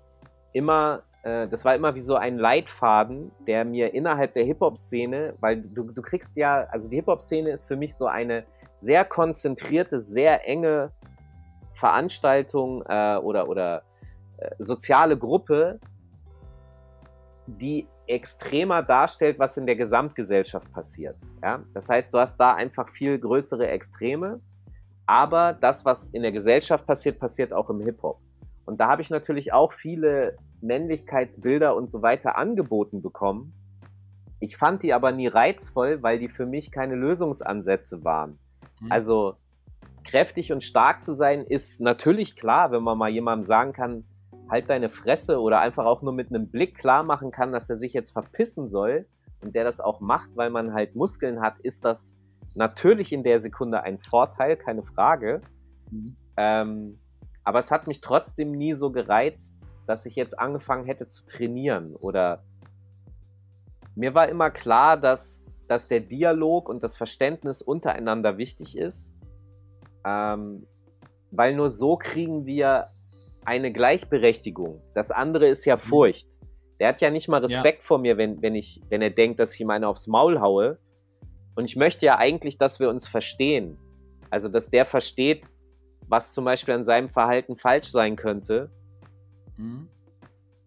immer, 0.53 1.03
äh, 1.25 1.49
das 1.49 1.65
war 1.65 1.75
immer 1.75 1.97
wie 1.97 2.01
so 2.01 2.15
ein 2.15 2.39
Leitfaden, 2.39 3.33
der 3.49 3.65
mir 3.65 3.93
innerhalb 3.93 4.35
der 4.35 4.45
Hip-Hop-Szene, 4.45 5.35
weil 5.41 5.63
du, 5.63 5.91
du 5.91 6.01
kriegst 6.01 6.37
ja, 6.37 6.69
also 6.71 6.89
die 6.89 6.95
Hip-Hop-Szene 6.95 7.51
ist 7.51 7.67
für 7.67 7.75
mich 7.75 7.97
so 7.97 8.07
eine 8.07 8.45
sehr 8.77 9.05
konzentrierte, 9.05 9.99
sehr 9.99 10.47
enge 10.47 10.93
Veranstaltung 11.73 12.85
äh, 12.87 13.17
oder, 13.17 13.49
oder 13.49 13.83
äh, 14.37 14.51
soziale 14.61 15.19
Gruppe, 15.19 15.81
die 17.49 17.89
extremer 18.07 18.83
darstellt, 18.83 19.39
was 19.39 19.57
in 19.57 19.67
der 19.67 19.77
Gesamtgesellschaft 19.77 20.71
passiert. 20.73 21.17
Ja? 21.43 21.63
Das 21.73 21.89
heißt, 21.89 22.13
du 22.13 22.19
hast 22.19 22.37
da 22.37 22.55
einfach 22.55 22.89
viel 22.89 23.19
größere 23.19 23.69
Extreme, 23.69 24.41
aber 25.07 25.53
das, 25.53 25.85
was 25.85 26.09
in 26.09 26.23
der 26.23 26.33
Gesellschaft 26.33 26.87
passiert, 26.87 27.19
passiert 27.19 27.53
auch 27.53 27.71
im 27.71 27.81
Hip-Hop. 27.81 28.21
Und 28.65 28.81
da 28.81 28.89
habe 28.89 29.03
ich 29.03 29.11
natürlich 29.11 29.53
auch 29.53 29.73
viele 29.73 30.37
Männlichkeitsbilder 30.61 31.77
und 31.77 31.91
so 31.91 32.03
weiter 32.03 32.37
angeboten 32.37 33.03
bekommen. 33.03 33.53
Ich 34.41 34.57
fand 34.57 34.83
die 34.83 34.93
aber 34.93 35.13
nie 35.13 35.27
reizvoll, 35.27 36.03
weil 36.03 36.19
die 36.19 36.29
für 36.29 36.47
mich 36.47 36.71
keine 36.71 36.95
Lösungsansätze 36.95 38.05
waren. 38.05 38.39
Mhm. 38.81 38.93
Also 38.93 39.37
kräftig 40.05 40.53
und 40.53 40.63
stark 40.63 41.05
zu 41.05 41.13
sein, 41.13 41.45
ist 41.45 41.81
natürlich 41.81 42.37
klar, 42.37 42.71
wenn 42.71 42.83
man 42.83 42.99
mal 42.99 43.11
jemandem 43.11 43.43
sagen 43.43 43.73
kann, 43.73 44.05
halt 44.55 44.71
deine 44.71 44.89
Fresse 44.89 45.41
oder 45.41 45.59
einfach 45.61 45.85
auch 45.85 46.01
nur 46.01 46.13
mit 46.13 46.29
einem 46.29 46.49
Blick 46.49 46.77
klar 46.77 47.03
machen 47.03 47.33
kann, 47.33 47.51
dass 47.51 47.69
er 47.69 47.77
sich 47.77 47.93
jetzt 47.93 48.13
verpissen 48.13 48.69
soll 48.69 49.05
und 49.43 49.57
der 49.57 49.65
das 49.65 49.81
auch 49.81 50.01
macht, 50.01 50.31
weil 50.37 50.49
man 50.49 50.73
halt 50.73 50.95
Muskeln 50.95 51.41
hat, 51.41 51.59
ist 51.59 51.85
das 51.85 52.15
natürlich 52.55 53.13
in 53.13 53.25
der 53.25 53.41
Sekunde 53.41 53.83
ein 53.83 53.99
Vorteil, 53.99 54.57
keine 54.57 54.85
Frage. 54.85 55.41
Mhm. 55.91 56.17
Ähm, 56.37 57.01
aber 57.43 57.59
es 57.59 57.73
hat 57.73 57.89
mich 57.89 58.01
trotzdem 58.01 58.53
nie 58.53 58.75
so 58.75 58.93
gereizt, 58.93 59.57
dass 59.89 60.07
ich 60.07 60.15
jetzt 60.15 60.39
angefangen 60.39 60.87
hätte 60.87 61.09
zu 61.09 61.27
trainieren 61.27 61.97
oder 61.97 62.45
mir 63.97 64.15
war 64.15 64.29
immer 64.29 64.51
klar, 64.51 64.97
dass, 64.97 65.43
dass 65.67 65.89
der 65.89 66.01
Dialog 66.01 66.69
und 66.69 66.85
das 66.85 66.97
Verständnis 66.97 67.61
untereinander 67.61 68.39
wichtig 68.39 68.79
ist, 68.79 69.17
ähm, 70.05 70.65
weil 71.33 71.57
nur 71.57 71.71
so 71.71 71.97
kriegen 71.97 72.47
wir 72.47 72.87
eine 73.45 73.73
Gleichberechtigung. 73.73 74.83
Das 74.95 75.11
andere 75.11 75.49
ist 75.49 75.65
ja 75.65 75.77
mhm. 75.77 75.81
Furcht. 75.81 76.29
Der 76.81 76.89
hat 76.89 77.01
ja 77.01 77.11
nicht 77.11 77.29
mal 77.29 77.41
Respekt 77.41 77.83
ja. 77.83 77.87
vor 77.87 77.99
mir, 77.99 78.17
wenn, 78.17 78.43
wenn, 78.43 78.55
ich, 78.55 78.81
wenn 78.89 79.01
er 79.01 79.11
denkt, 79.11 79.39
dass 79.39 79.55
ich 79.55 79.61
ihm 79.61 79.71
eine 79.71 79.89
aufs 79.89 80.07
Maul 80.07 80.41
haue. 80.41 80.79
Und 81.55 81.67
ich 81.67 81.77
möchte 81.77 82.05
ja 82.05 82.19
eigentlich, 82.19 82.59
dass 82.59 82.81
wir 82.81 82.89
uns 82.89 83.07
verstehen. 83.07 83.79
Also, 84.31 84.49
dass 84.49 84.69
der 84.69 84.85
versteht, 84.85 85.47
was 86.09 86.33
zum 86.33 86.45
Beispiel 86.45 86.75
an 86.75 86.85
seinem 86.85 87.09
Verhalten 87.09 87.57
falsch 87.57 87.91
sein 87.91 88.17
könnte. 88.17 88.71
Mhm. 89.57 89.89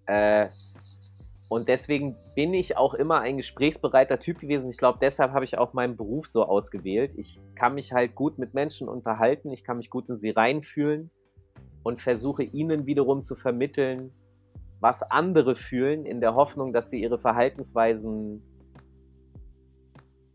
Äh, 0.06 0.48
und 1.50 1.68
deswegen 1.68 2.16
bin 2.36 2.54
ich 2.54 2.78
auch 2.78 2.94
immer 2.94 3.20
ein 3.20 3.38
gesprächsbereiter 3.38 4.20
Typ 4.20 4.40
gewesen. 4.40 4.70
Ich 4.70 4.78
glaube, 4.78 5.00
deshalb 5.02 5.32
habe 5.32 5.46
ich 5.46 5.58
auch 5.58 5.74
meinen 5.74 5.98
Beruf 5.98 6.28
so 6.28 6.46
ausgewählt. 6.46 7.16
Ich 7.18 7.40
kann 7.56 7.76
mich 7.76 7.92
halt 7.94 8.16
gut 8.16 8.38
mit 8.38 8.54
Menschen 8.54 8.88
unterhalten, 8.88 9.52
ich 9.52 9.64
kann 9.64 9.78
mich 9.78 9.90
gut 9.90 10.10
in 10.10 10.20
sie 10.20 10.30
reinfühlen 10.30 11.12
und 11.88 12.02
versuche 12.02 12.44
ihnen 12.44 12.86
wiederum 12.86 13.24
zu 13.24 13.34
vermitteln, 13.34 14.12
was 14.82 15.04
andere 15.04 15.56
fühlen, 15.56 16.06
in 16.06 16.20
der 16.20 16.36
Hoffnung, 16.36 16.74
dass 16.74 16.90
sie 16.90 17.02
ihre 17.02 17.18
Verhaltensweisen 17.18 18.44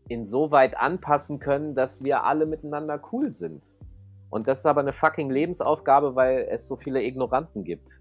insoweit 0.09 0.75
anpassen 0.75 1.37
können, 1.37 1.75
dass 1.75 2.03
wir 2.03 2.23
alle 2.23 2.47
miteinander 2.47 2.99
cool 3.11 3.35
sind. 3.35 3.71
Und 4.31 4.47
das 4.47 4.59
ist 4.59 4.65
aber 4.65 4.81
eine 4.81 4.93
fucking 4.93 5.29
Lebensaufgabe, 5.29 6.15
weil 6.15 6.47
es 6.49 6.67
so 6.67 6.75
viele 6.75 7.03
Ignoranten 7.03 7.63
gibt. 7.63 7.99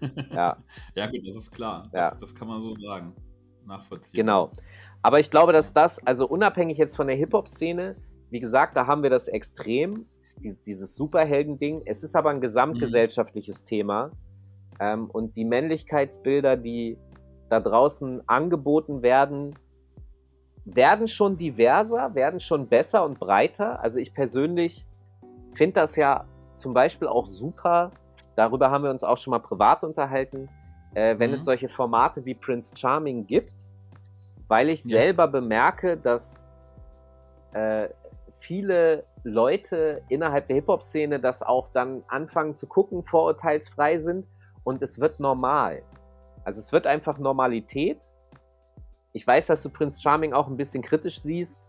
ja. 0.32 0.56
ja, 0.94 1.06
gut, 1.06 1.20
das 1.28 1.36
ist 1.36 1.50
klar. 1.50 1.86
Das, 1.92 2.14
ja. 2.14 2.18
das 2.18 2.34
kann 2.34 2.48
man 2.48 2.62
so 2.62 2.74
sagen. 2.76 3.14
Nachvollziehen. 3.66 4.16
Genau. 4.16 4.50
Aber 5.02 5.20
ich 5.20 5.30
glaube, 5.30 5.52
dass 5.52 5.74
das, 5.74 6.04
also 6.06 6.26
unabhängig 6.26 6.78
jetzt 6.78 6.96
von 6.96 7.08
der 7.08 7.16
Hip-Hop-Szene, 7.16 7.96
wie 8.30 8.40
gesagt, 8.40 8.74
da 8.74 8.86
haben 8.86 9.02
wir 9.02 9.10
das 9.10 9.28
extrem 9.28 10.06
die, 10.42 10.54
dieses 10.66 10.94
Superhelden-Ding. 10.96 11.82
Es 11.86 12.02
ist 12.02 12.16
aber 12.16 12.30
ein 12.30 12.40
gesamtgesellschaftliches 12.40 13.62
mhm. 13.62 13.66
Thema. 13.66 14.10
Ähm, 14.80 15.10
und 15.10 15.36
die 15.36 15.44
Männlichkeitsbilder, 15.44 16.56
die 16.56 16.98
da 17.48 17.60
draußen 17.60 18.28
angeboten 18.28 19.02
werden, 19.02 19.54
werden 20.64 21.08
schon 21.08 21.36
diverser, 21.36 22.14
werden 22.14 22.40
schon 22.40 22.68
besser 22.68 23.04
und 23.04 23.18
breiter. 23.20 23.82
Also 23.82 24.00
ich 24.00 24.14
persönlich 24.14 24.86
finde 25.54 25.74
das 25.74 25.96
ja 25.96 26.24
zum 26.54 26.74
Beispiel 26.74 27.08
auch 27.08 27.26
super. 27.26 27.92
Darüber 28.36 28.70
haben 28.70 28.84
wir 28.84 28.90
uns 28.90 29.04
auch 29.04 29.18
schon 29.18 29.32
mal 29.32 29.40
privat 29.40 29.84
unterhalten, 29.84 30.48
äh, 30.94 31.18
wenn 31.18 31.30
mhm. 31.30 31.34
es 31.34 31.44
solche 31.44 31.68
Formate 31.68 32.24
wie 32.24 32.34
Prince 32.34 32.76
Charming 32.76 33.26
gibt, 33.26 33.66
weil 34.48 34.70
ich 34.70 34.84
ja. 34.84 34.98
selber 34.98 35.28
bemerke, 35.28 35.96
dass 35.96 36.44
äh, 37.52 37.88
viele 38.38 39.04
Leute 39.24 40.02
innerhalb 40.08 40.48
der 40.48 40.56
Hip-Hop-Szene 40.56 41.18
das 41.18 41.42
auch 41.42 41.68
dann 41.72 42.04
anfangen 42.08 42.54
zu 42.54 42.66
gucken, 42.66 43.04
vorurteilsfrei 43.04 43.96
sind 43.96 44.26
und 44.62 44.82
es 44.82 45.00
wird 45.00 45.18
normal. 45.20 45.82
Also 46.44 46.60
es 46.60 46.72
wird 46.72 46.86
einfach 46.86 47.18
Normalität. 47.18 47.98
Ich 49.12 49.26
weiß, 49.26 49.46
dass 49.46 49.62
du 49.62 49.70
Prince 49.70 50.00
Charming 50.00 50.32
auch 50.32 50.46
ein 50.46 50.56
bisschen 50.56 50.82
kritisch 50.82 51.20
siehst 51.20 51.60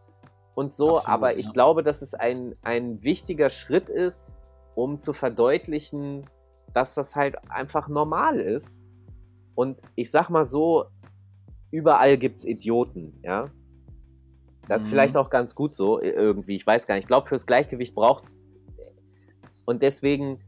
und 0.56 0.74
so, 0.74 0.98
Absolut, 0.98 1.08
aber 1.08 1.38
ich 1.38 1.46
ja. 1.48 1.52
glaube, 1.52 1.84
dass 1.84 2.02
es 2.02 2.14
ein, 2.14 2.56
ein 2.62 3.02
wichtiger 3.04 3.50
Schritt 3.50 3.90
ist, 3.90 4.36
um 4.74 5.00
zu 5.00 5.14
verdeutlichen, 5.14 6.30
dass 6.74 6.94
das 6.94 7.16
halt 7.16 7.38
einfach 7.50 7.88
normal 7.88 8.40
ist. 8.40 8.84
Und 9.54 9.82
ich 9.96 10.12
sag 10.12 10.30
mal 10.30 10.46
so, 10.46 10.86
überall 11.72 12.18
gibt 12.18 12.40
es 12.40 12.46
Idioten, 12.46 13.20
ja. 13.24 13.50
Das 14.68 14.82
ist 14.82 14.88
mhm. 14.88 14.92
vielleicht 14.92 15.18
auch 15.18 15.30
ganz 15.30 15.56
gut 15.56 15.76
so, 15.76 16.02
irgendwie. 16.02 16.56
Ich 16.56 16.66
weiß 16.66 16.88
gar 16.88 16.96
nicht. 16.96 17.04
Ich 17.04 17.08
glaube, 17.08 17.28
fürs 17.28 17.46
Gleichgewicht 17.46 17.94
brauchst 17.94 18.38
Und 19.66 19.82
deswegen, 19.82 20.40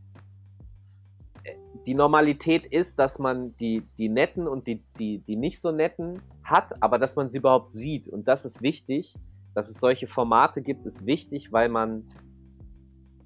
äh, 1.43 1.55
die 1.85 1.93
Normalität 1.93 2.65
ist, 2.65 2.99
dass 2.99 3.19
man 3.19 3.55
die, 3.57 3.83
die 3.97 4.09
Netten 4.09 4.47
und 4.47 4.67
die, 4.67 4.83
die, 4.99 5.19
die 5.19 5.35
nicht 5.35 5.61
so 5.61 5.71
Netten 5.71 6.21
hat, 6.43 6.81
aber 6.81 6.97
dass 6.97 7.15
man 7.15 7.29
sie 7.29 7.39
überhaupt 7.39 7.71
sieht. 7.71 8.07
Und 8.07 8.27
das 8.27 8.45
ist 8.45 8.61
wichtig. 8.61 9.15
Dass 9.53 9.69
es 9.69 9.79
solche 9.79 10.05
Formate 10.05 10.61
gibt, 10.61 10.85
ist 10.85 11.07
wichtig, 11.07 11.51
weil 11.51 11.67
man, 11.67 12.07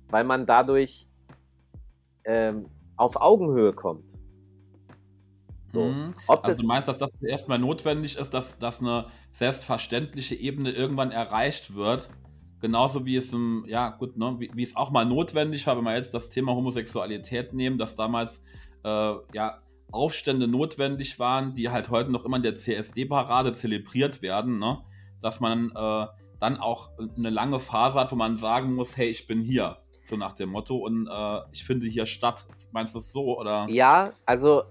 weil 0.09 0.23
man 0.23 0.45
dadurch 0.45 1.09
ähm, 2.23 2.67
auf 2.95 3.17
Augenhöhe 3.17 3.73
kommt. 3.73 4.17
So. 5.65 5.85
Mhm. 5.85 6.13
also 6.27 6.61
du 6.61 6.67
meinst, 6.67 6.87
dass 6.87 6.97
das 6.97 7.21
erstmal 7.21 7.59
notwendig 7.59 8.17
ist, 8.17 8.33
dass, 8.33 8.59
dass 8.59 8.81
eine 8.81 9.05
selbstverständliche 9.33 10.35
Ebene 10.35 10.71
irgendwann 10.71 11.11
erreicht 11.11 11.75
wird. 11.75 12.09
Genauso 12.59 13.05
wie 13.05 13.15
es 13.15 13.33
im, 13.33 13.65
ja 13.67 13.89
gut, 13.89 14.17
ne, 14.17 14.35
wie, 14.37 14.51
wie, 14.53 14.63
es 14.63 14.75
auch 14.75 14.91
mal 14.91 15.05
notwendig 15.05 15.65
war, 15.65 15.77
wenn 15.77 15.83
wir 15.83 15.95
jetzt 15.95 16.13
das 16.13 16.29
Thema 16.29 16.53
Homosexualität 16.53 17.53
nehmen, 17.53 17.77
dass 17.77 17.95
damals 17.95 18.43
äh, 18.83 19.13
ja 19.33 19.61
Aufstände 19.91 20.47
notwendig 20.47 21.19
waren, 21.19 21.55
die 21.55 21.69
halt 21.69 21.89
heute 21.89 22.11
noch 22.11 22.23
immer 22.23 22.37
in 22.37 22.43
der 22.43 22.55
CSD-Parade 22.55 23.53
zelebriert 23.53 24.21
werden, 24.21 24.59
ne? 24.59 24.79
dass 25.21 25.39
man 25.39 25.71
äh, 25.75 26.07
dann 26.39 26.57
auch 26.57 26.91
eine 27.17 27.29
lange 27.29 27.59
Phase 27.59 27.99
hat, 27.99 28.11
wo 28.11 28.15
man 28.15 28.37
sagen 28.37 28.73
muss, 28.73 28.97
hey, 28.97 29.09
ich 29.09 29.27
bin 29.27 29.41
hier, 29.41 29.77
so 30.05 30.15
nach 30.15 30.33
dem 30.33 30.49
Motto, 30.49 30.77
und 30.77 31.07
äh, 31.07 31.39
ich 31.51 31.63
finde 31.63 31.87
hier 31.87 32.05
statt. 32.05 32.45
Meinst 32.73 32.95
du 32.95 32.99
das 32.99 33.11
so, 33.11 33.37
oder? 33.37 33.67
Ja, 33.69 34.11
also 34.25 34.63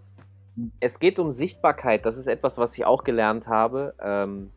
es 0.80 0.98
geht 0.98 1.18
um 1.18 1.30
Sichtbarkeit. 1.30 2.04
Das 2.04 2.18
ist 2.18 2.26
etwas, 2.26 2.58
was 2.58 2.76
ich 2.76 2.84
auch 2.84 3.04
gelernt 3.04 3.48
habe. 3.48 3.94
Ähm, 4.02 4.50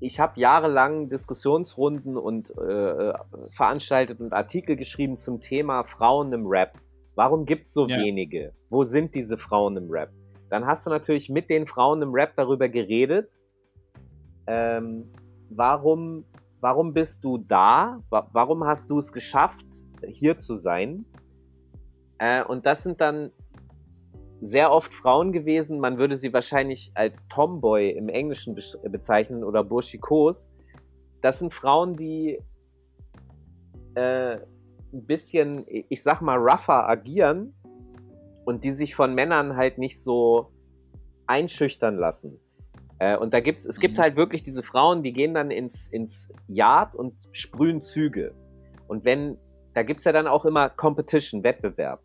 ich 0.00 0.20
habe 0.20 0.38
jahrelang 0.38 1.08
Diskussionsrunden 1.08 2.16
und 2.16 2.50
äh, 2.50 3.12
veranstaltet 3.48 4.20
und 4.20 4.32
Artikel 4.32 4.76
geschrieben 4.76 5.16
zum 5.16 5.40
Thema 5.40 5.84
Frauen 5.84 6.32
im 6.32 6.46
Rap. 6.46 6.78
Warum 7.14 7.46
gibt 7.46 7.68
es 7.68 7.72
so 7.72 7.86
ja. 7.86 7.98
wenige? 7.98 8.52
Wo 8.68 8.84
sind 8.84 9.14
diese 9.14 9.38
Frauen 9.38 9.76
im 9.76 9.90
Rap? 9.90 10.10
Dann 10.50 10.66
hast 10.66 10.86
du 10.86 10.90
natürlich 10.90 11.30
mit 11.30 11.48
den 11.48 11.66
Frauen 11.66 12.02
im 12.02 12.12
Rap 12.12 12.34
darüber 12.36 12.68
geredet. 12.68 13.40
Ähm, 14.46 15.10
warum, 15.48 16.26
warum 16.60 16.92
bist 16.92 17.24
du 17.24 17.38
da? 17.38 18.00
Warum 18.10 18.64
hast 18.64 18.90
du 18.90 18.98
es 18.98 19.12
geschafft, 19.12 19.66
hier 20.06 20.38
zu 20.38 20.54
sein? 20.54 21.06
Äh, 22.18 22.44
und 22.44 22.66
das 22.66 22.82
sind 22.82 23.00
dann 23.00 23.32
sehr 24.40 24.70
oft 24.70 24.92
Frauen 24.92 25.32
gewesen. 25.32 25.80
Man 25.80 25.98
würde 25.98 26.16
sie 26.16 26.32
wahrscheinlich 26.32 26.90
als 26.94 27.26
Tomboy 27.28 27.90
im 27.90 28.08
Englischen 28.08 28.54
be 28.54 28.62
bezeichnen 28.90 29.44
oder 29.44 29.64
Burschikos. 29.64 30.50
Das 31.22 31.38
sind 31.38 31.54
Frauen, 31.54 31.96
die 31.96 32.38
äh, 33.94 34.38
ein 34.92 35.06
bisschen, 35.06 35.64
ich 35.66 36.02
sag 36.02 36.20
mal, 36.20 36.36
rougher 36.36 36.88
agieren 36.88 37.54
und 38.44 38.64
die 38.64 38.72
sich 38.72 38.94
von 38.94 39.14
Männern 39.14 39.56
halt 39.56 39.78
nicht 39.78 40.02
so 40.02 40.52
einschüchtern 41.26 41.96
lassen. 41.96 42.38
Äh, 42.98 43.16
und 43.16 43.34
da 43.34 43.40
gibt's, 43.40 43.66
es 43.66 43.80
gibt 43.80 43.98
mhm. 43.98 44.02
halt 44.02 44.16
wirklich 44.16 44.42
diese 44.42 44.62
Frauen, 44.62 45.02
die 45.02 45.12
gehen 45.12 45.34
dann 45.34 45.50
ins, 45.50 45.88
ins 45.88 46.28
Yard 46.46 46.94
und 46.94 47.14
sprühen 47.32 47.80
Züge. 47.80 48.34
Und 48.86 49.04
wenn, 49.04 49.38
da 49.74 49.82
gibt 49.82 49.98
es 49.98 50.04
ja 50.04 50.12
dann 50.12 50.26
auch 50.26 50.44
immer 50.44 50.70
Competition, 50.70 51.42
Wettbewerb. 51.42 52.00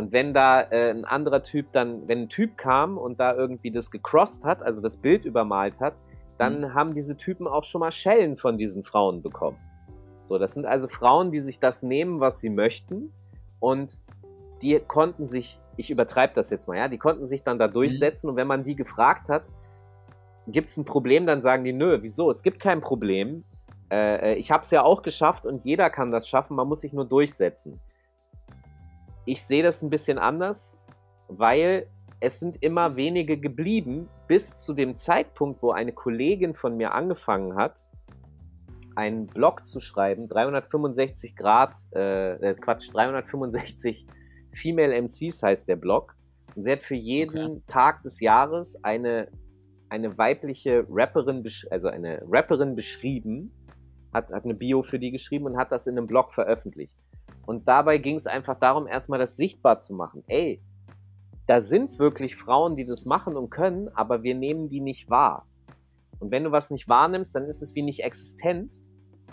Und 0.00 0.12
wenn 0.12 0.32
da 0.32 0.62
äh, 0.62 0.90
ein 0.90 1.04
anderer 1.04 1.42
Typ 1.42 1.72
dann, 1.72 2.08
wenn 2.08 2.22
ein 2.22 2.28
Typ 2.30 2.56
kam 2.56 2.96
und 2.96 3.20
da 3.20 3.34
irgendwie 3.34 3.70
das 3.70 3.90
gecrossed 3.90 4.46
hat, 4.46 4.62
also 4.62 4.80
das 4.80 4.96
Bild 4.96 5.26
übermalt 5.26 5.78
hat, 5.78 5.92
dann 6.38 6.62
mhm. 6.62 6.74
haben 6.74 6.94
diese 6.94 7.18
Typen 7.18 7.46
auch 7.46 7.64
schon 7.64 7.80
mal 7.80 7.92
Schellen 7.92 8.38
von 8.38 8.56
diesen 8.56 8.82
Frauen 8.82 9.20
bekommen. 9.20 9.58
So, 10.24 10.38
das 10.38 10.54
sind 10.54 10.64
also 10.64 10.88
Frauen, 10.88 11.32
die 11.32 11.40
sich 11.40 11.60
das 11.60 11.82
nehmen, 11.82 12.18
was 12.18 12.40
sie 12.40 12.48
möchten 12.48 13.12
und 13.58 13.92
die 14.62 14.80
konnten 14.80 15.28
sich, 15.28 15.60
ich 15.76 15.90
übertreibe 15.90 16.32
das 16.34 16.48
jetzt 16.48 16.66
mal, 16.66 16.78
ja, 16.78 16.88
die 16.88 16.96
konnten 16.96 17.26
sich 17.26 17.42
dann 17.42 17.58
da 17.58 17.68
mhm. 17.68 17.72
durchsetzen 17.74 18.28
mhm. 18.28 18.30
und 18.30 18.36
wenn 18.36 18.46
man 18.46 18.64
die 18.64 18.76
gefragt 18.76 19.28
hat, 19.28 19.50
gibt 20.46 20.70
es 20.70 20.78
ein 20.78 20.86
Problem, 20.86 21.26
dann 21.26 21.42
sagen 21.42 21.62
die, 21.62 21.74
nö, 21.74 21.98
wieso? 22.00 22.30
Es 22.30 22.42
gibt 22.42 22.58
kein 22.58 22.80
Problem. 22.80 23.44
Äh, 23.90 24.32
äh 24.32 24.34
ich 24.36 24.50
habe 24.50 24.62
es 24.62 24.70
ja 24.70 24.82
auch 24.82 25.02
geschafft 25.02 25.44
und 25.44 25.66
jeder 25.66 25.90
kann 25.90 26.10
das 26.10 26.26
schaffen, 26.26 26.56
man 26.56 26.68
muss 26.68 26.80
sich 26.80 26.94
nur 26.94 27.04
durchsetzen. 27.04 27.78
Ich 29.24 29.42
sehe 29.44 29.62
das 29.62 29.82
ein 29.82 29.90
bisschen 29.90 30.18
anders, 30.18 30.74
weil 31.28 31.86
es 32.20 32.38
sind 32.38 32.62
immer 32.62 32.96
wenige 32.96 33.38
geblieben, 33.38 34.08
bis 34.28 34.60
zu 34.62 34.74
dem 34.74 34.96
Zeitpunkt, 34.96 35.62
wo 35.62 35.72
eine 35.72 35.92
Kollegin 35.92 36.54
von 36.54 36.76
mir 36.76 36.92
angefangen 36.92 37.56
hat, 37.56 37.84
einen 38.94 39.26
Blog 39.26 39.66
zu 39.66 39.80
schreiben, 39.80 40.28
365 40.28 41.36
Grad, 41.36 41.76
äh, 41.94 42.50
äh 42.50 42.54
Quatsch, 42.54 42.92
365 42.92 44.06
Female 44.52 44.94
MCs 45.00 45.42
heißt 45.42 45.68
der 45.68 45.76
Blog. 45.76 46.14
Und 46.54 46.64
sie 46.64 46.72
hat 46.72 46.82
für 46.82 46.96
jeden 46.96 47.38
okay. 47.38 47.62
Tag 47.68 48.02
des 48.02 48.20
Jahres 48.20 48.82
eine, 48.82 49.28
eine 49.88 50.18
weibliche 50.18 50.84
Rapperin, 50.90 51.44
also 51.70 51.88
eine 51.88 52.22
Rapperin 52.28 52.74
beschrieben, 52.74 53.52
hat, 54.12 54.32
hat 54.32 54.44
eine 54.44 54.54
Bio 54.54 54.82
für 54.82 54.98
die 54.98 55.12
geschrieben 55.12 55.46
und 55.46 55.56
hat 55.56 55.70
das 55.70 55.86
in 55.86 55.96
einem 55.96 56.06
Blog 56.06 56.32
veröffentlicht. 56.32 56.98
Und 57.46 57.66
dabei 57.68 57.98
ging 57.98 58.16
es 58.16 58.26
einfach 58.26 58.58
darum, 58.58 58.86
erstmal 58.86 59.18
das 59.18 59.36
sichtbar 59.36 59.78
zu 59.78 59.94
machen. 59.94 60.22
Ey, 60.26 60.62
da 61.46 61.60
sind 61.60 61.98
wirklich 61.98 62.36
Frauen, 62.36 62.76
die 62.76 62.84
das 62.84 63.04
machen 63.04 63.36
und 63.36 63.50
können, 63.50 63.88
aber 63.94 64.22
wir 64.22 64.34
nehmen 64.34 64.68
die 64.68 64.80
nicht 64.80 65.10
wahr. 65.10 65.46
Und 66.20 66.30
wenn 66.30 66.44
du 66.44 66.52
was 66.52 66.70
nicht 66.70 66.88
wahrnimmst, 66.88 67.34
dann 67.34 67.46
ist 67.46 67.62
es 67.62 67.74
wie 67.74 67.82
nicht 67.82 68.04
existent. 68.04 68.72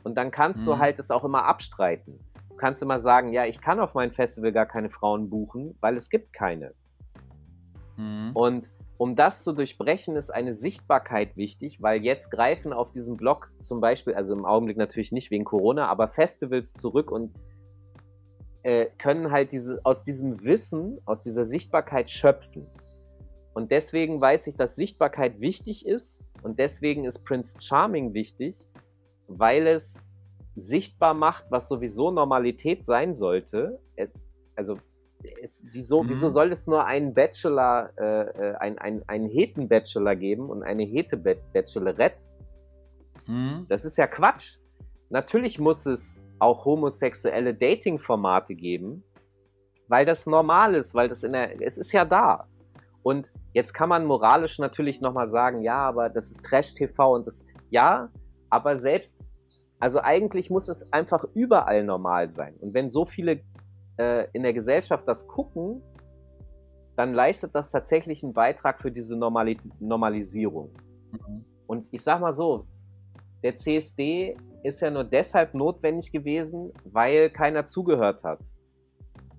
Und 0.03 0.15
dann 0.15 0.31
kannst 0.31 0.61
mhm. 0.61 0.71
du 0.71 0.77
halt 0.79 0.99
es 0.99 1.11
auch 1.11 1.23
immer 1.23 1.43
abstreiten. 1.43 2.19
Du 2.49 2.55
kannst 2.55 2.81
immer 2.81 2.97
sagen, 2.97 3.33
ja, 3.33 3.45
ich 3.45 3.61
kann 3.61 3.79
auf 3.79 3.93
mein 3.93 4.11
Festival 4.11 4.51
gar 4.51 4.65
keine 4.65 4.89
Frauen 4.89 5.29
buchen, 5.29 5.77
weil 5.79 5.95
es 5.95 6.09
gibt 6.09 6.33
keine. 6.33 6.73
Mhm. 7.97 8.31
Und 8.33 8.73
um 8.97 9.15
das 9.15 9.43
zu 9.43 9.53
durchbrechen, 9.53 10.15
ist 10.15 10.31
eine 10.31 10.53
Sichtbarkeit 10.53 11.37
wichtig, 11.37 11.81
weil 11.81 12.03
jetzt 12.03 12.31
greifen 12.31 12.73
auf 12.73 12.91
diesem 12.93 13.15
Blog 13.15 13.51
zum 13.59 13.79
Beispiel, 13.79 14.15
also 14.15 14.33
im 14.33 14.45
Augenblick 14.45 14.77
natürlich 14.77 15.11
nicht 15.11 15.29
wegen 15.29 15.43
Corona, 15.43 15.87
aber 15.87 16.07
Festivals 16.07 16.73
zurück 16.73 17.11
und 17.11 17.35
äh, 18.67 18.89
können 18.97 19.31
halt 19.31 19.53
diese, 19.53 19.79
aus 19.85 20.03
diesem 20.03 20.43
Wissen, 20.43 20.99
aus 21.05 21.23
dieser 21.23 21.45
Sichtbarkeit 21.45 22.09
schöpfen. 22.09 22.67
Und 23.53 23.71
deswegen 23.71 24.19
weiß 24.19 24.45
ich, 24.47 24.57
dass 24.57 24.75
Sichtbarkeit 24.75 25.39
wichtig 25.39 25.85
ist 25.85 26.21
und 26.43 26.59
deswegen 26.59 27.05
ist 27.05 27.23
Prince 27.23 27.55
Charming 27.61 28.13
wichtig, 28.13 28.67
weil 29.29 29.67
es 29.67 30.03
sichtbar 30.55 31.13
macht, 31.13 31.45
was 31.49 31.69
sowieso 31.69 32.11
Normalität 32.11 32.85
sein 32.85 33.13
sollte. 33.13 33.79
Es, 33.95 34.13
also 34.57 34.77
es, 35.41 35.63
wieso, 35.71 36.03
mhm. 36.03 36.09
wieso 36.09 36.27
soll 36.27 36.51
es 36.51 36.67
nur 36.67 36.83
einen 36.83 37.13
Bachelor, 37.13 37.91
äh, 37.97 38.49
äh 38.49 38.55
ein, 38.55 38.77
ein, 38.79 39.01
einen 39.07 39.29
Heten-Bachelor 39.29 40.17
geben 40.17 40.49
und 40.49 40.63
eine 40.63 40.83
Hete-Bachelorette? 40.83 42.25
Mhm. 43.27 43.65
Das 43.69 43.85
ist 43.85 43.97
ja 43.97 44.07
Quatsch. 44.07 44.57
Natürlich 45.09 45.57
muss 45.57 45.85
es 45.85 46.17
auch 46.39 46.65
homosexuelle 46.65 47.53
Dating-Formate 47.53 48.55
geben, 48.55 49.03
weil 49.87 50.05
das 50.05 50.25
normal 50.25 50.75
ist, 50.75 50.93
weil 50.93 51.09
das 51.09 51.23
in 51.23 51.33
der, 51.33 51.61
es 51.61 51.77
ist 51.77 51.91
ja 51.91 52.05
da. 52.05 52.47
Und 53.03 53.31
jetzt 53.53 53.73
kann 53.73 53.89
man 53.89 54.05
moralisch 54.05 54.59
natürlich 54.59 55.01
nochmal 55.01 55.27
sagen, 55.27 55.61
ja, 55.61 55.77
aber 55.77 56.09
das 56.09 56.31
ist 56.31 56.43
Trash-TV 56.43 57.15
und 57.15 57.27
das, 57.27 57.45
ja, 57.69 58.09
aber 58.49 58.77
selbst, 58.77 59.15
also 59.79 60.01
eigentlich 60.01 60.49
muss 60.49 60.67
es 60.67 60.91
einfach 60.91 61.23
überall 61.33 61.83
normal 61.83 62.31
sein. 62.31 62.55
Und 62.59 62.73
wenn 62.73 62.89
so 62.89 63.05
viele 63.05 63.41
äh, 63.97 64.27
in 64.33 64.43
der 64.43 64.53
Gesellschaft 64.53 65.07
das 65.07 65.27
gucken, 65.27 65.81
dann 66.97 67.13
leistet 67.13 67.53
das 67.53 67.71
tatsächlich 67.71 68.23
einen 68.23 68.33
Beitrag 68.33 68.81
für 68.81 68.91
diese 68.91 69.15
Normali 69.15 69.57
Normalisierung. 69.79 70.71
Mhm. 71.11 71.45
Und 71.67 71.87
ich 71.91 72.01
sag 72.01 72.19
mal 72.19 72.33
so, 72.33 72.65
der 73.47 73.55
CSD 73.55 74.35
ist 74.63 74.81
ja 74.81 74.91
nur 74.91 75.05
deshalb 75.05 75.53
notwendig 75.53 76.11
gewesen, 76.11 76.73
weil 76.83 77.29
keiner 77.29 77.65
zugehört 77.65 78.25
hat. 78.25 78.39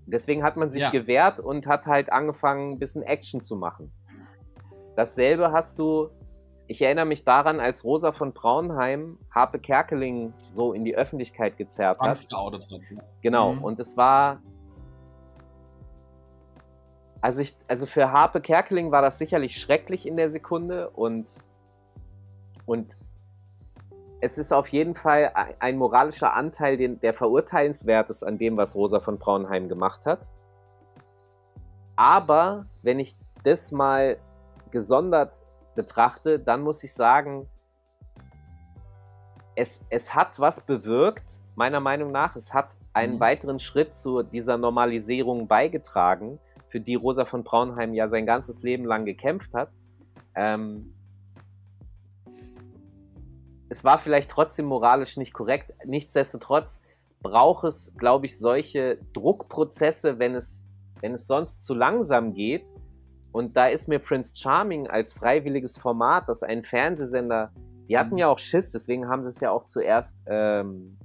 Deswegen 0.07 0.43
hat 0.43 0.57
man 0.57 0.71
sich 0.71 0.81
ja. 0.81 0.89
gewehrt 0.89 1.41
und 1.41 1.67
hat 1.67 1.87
halt 1.87 2.11
angefangen, 2.11 2.71
ein 2.73 2.79
bisschen 2.79 3.03
Action 3.03 3.43
zu 3.43 3.55
machen. 3.55 3.93
Dasselbe 4.97 5.53
hast 5.53 5.79
du, 5.79 6.09
ich 6.69 6.81
erinnere 6.81 7.05
mich 7.05 7.23
daran, 7.25 7.61
als 7.61 7.85
Rosa 7.85 8.13
von 8.13 8.33
Braunheim 8.33 9.19
Harpe 9.31 9.59
Kerkeling 9.59 10.33
so 10.53 10.73
in 10.73 10.87
die 10.87 10.97
Öffentlichkeit 10.97 11.59
gezerrt 11.59 12.01
hat. 12.01 12.09
hat. 12.97 13.05
Genau, 13.21 13.53
mhm. 13.53 13.63
und 13.65 13.79
es 13.79 13.95
war. 13.99 14.41
Also, 17.21 17.43
ich, 17.43 17.55
also 17.67 17.85
für 17.85 18.11
Harpe 18.11 18.41
Kerkeling 18.41 18.91
war 18.91 19.03
das 19.03 19.19
sicherlich 19.19 19.61
schrecklich 19.61 20.07
in 20.09 20.17
der 20.17 20.31
Sekunde 20.31 20.89
und, 20.89 21.43
und 22.65 22.95
es 24.21 24.39
ist 24.39 24.53
auf 24.53 24.69
jeden 24.69 24.95
Fall 24.95 25.33
ein 25.59 25.77
moralischer 25.77 26.35
Anteil, 26.35 26.77
den, 26.77 27.01
der 27.01 27.15
verurteilenswert 27.15 28.11
ist 28.11 28.23
an 28.23 28.39
dem, 28.39 28.57
was 28.57 28.75
Rosa 28.75 29.01
von 29.01 29.19
Braunheim 29.19 29.69
gemacht 29.69 30.07
hat. 30.07 30.31
Aber 31.97 32.67
wenn 32.83 32.99
ich 32.99 33.17
das 33.45 33.73
mal 33.73 34.19
gesondert 34.71 35.41
betrachte, 35.75 36.39
dann 36.39 36.63
muss 36.63 36.83
ich 36.83 36.93
sagen, 36.93 37.49
es, 39.55 39.85
es 39.91 40.15
hat 40.15 40.39
was 40.39 40.61
bewirkt, 40.61 41.41
meiner 41.55 41.81
Meinung 41.81 42.13
nach. 42.13 42.37
Es 42.37 42.55
hat 42.55 42.77
einen 42.93 43.17
mhm. 43.17 43.21
weiteren 43.21 43.59
Schritt 43.59 43.95
zu 43.95 44.23
dieser 44.23 44.57
Normalisierung 44.57 45.49
beigetragen, 45.49 46.39
für 46.69 46.81
die 46.81 46.95
Rosa 46.95 47.25
von 47.25 47.45
Braunheim 47.45 47.95
ja 47.95 48.09
sein 48.09 48.27
ganzes 48.27 48.63
Leben 48.63 48.85
lang 48.85 49.05
gekämpft 49.05 49.55
hat. 49.55 49.71
Ähm, 50.35 50.95
es 53.69 53.85
war 53.85 53.99
vielleicht 53.99 54.31
trotzdem 54.31 54.67
moralisch 54.67 55.17
nicht 55.17 55.33
korrekt. 55.33 55.73
Nichtsdestotrotz 55.85 56.81
braucht 57.21 57.65
es, 57.65 57.93
glaube 57.97 58.27
ich, 58.27 58.39
solche 58.39 58.99
Druckprozesse, 59.13 60.19
wenn 60.19 60.35
es, 60.35 60.63
wenn 61.01 61.15
es 61.15 61.27
sonst 61.27 61.63
zu 61.63 61.75
langsam 61.75 62.33
geht. 62.33 62.71
Und 63.33 63.57
da 63.57 63.67
ist 63.67 63.89
mir 63.89 63.99
Prince 63.99 64.33
Charming 64.35 64.87
als 64.87 65.13
freiwilliges 65.13 65.77
Format, 65.77 66.29
das 66.29 66.43
ein 66.43 66.65
Fernsehsender, 66.65 67.53
die 67.89 67.99
hatten 67.99 68.15
mhm. 68.15 68.19
ja 68.19 68.29
auch 68.29 68.39
Schiss, 68.39 68.71
deswegen 68.71 69.09
haben 69.09 69.23
sie 69.23 69.31
es 69.31 69.41
ja 69.41 69.51
auch 69.51 69.65
zuerst 69.65 70.17
ähm, 70.27 70.99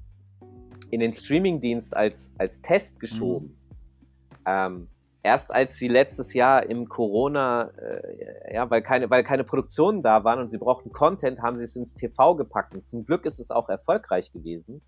in 0.90 1.00
den 1.00 1.14
Streamingdienst 1.14 1.96
als, 1.96 2.32
als 2.38 2.62
Test 2.62 3.00
geschoben. 3.00 3.48
Mhm. 3.48 4.44
Ähm, 4.46 4.88
erst 5.24 5.52
als 5.52 5.78
sie 5.78 5.88
letztes 5.88 6.34
Jahr 6.34 6.70
im 6.70 6.90
Corona, 6.90 7.72
äh, 7.78 8.54
ja, 8.54 8.70
weil 8.70 8.82
keine, 8.82 9.10
weil 9.10 9.24
keine 9.24 9.44
Produktionen 9.44 10.04
da 10.04 10.24
waren 10.24 10.40
und 10.40 10.50
sie 10.50 10.58
brauchten 10.58 10.92
Content, 10.92 11.42
haben 11.42 11.58
sie 11.58 11.64
es 11.64 11.76
ins 11.76 11.96
TV 11.96 12.36
gepackt. 12.36 12.76
Und 12.76 12.86
zum 12.86 13.06
Glück 13.06 13.26
ist 13.26 13.40
es 13.40 13.50
auch 13.50 13.70
erfolgreich 13.70 14.32
gewesen. 14.34 14.82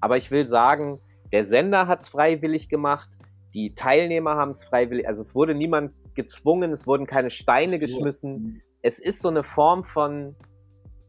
Aber 0.00 0.18
ich 0.18 0.30
will 0.30 0.46
sagen, 0.46 1.00
der 1.32 1.46
Sender 1.46 1.86
hat 1.86 2.02
es 2.02 2.10
freiwillig 2.10 2.68
gemacht, 2.68 3.08
die 3.54 3.74
Teilnehmer 3.74 4.36
haben 4.36 4.50
es 4.50 4.62
freiwillig, 4.62 5.08
also 5.08 5.20
es 5.20 5.34
wurde 5.34 5.54
niemand 5.54 5.92
gezwungen, 6.14 6.70
es 6.72 6.86
wurden 6.86 7.06
keine 7.06 7.30
Steine 7.30 7.78
geschmissen. 7.78 8.62
Es 8.82 8.98
ist 8.98 9.20
so 9.20 9.28
eine 9.28 9.42
Form 9.42 9.84
von, 9.84 10.36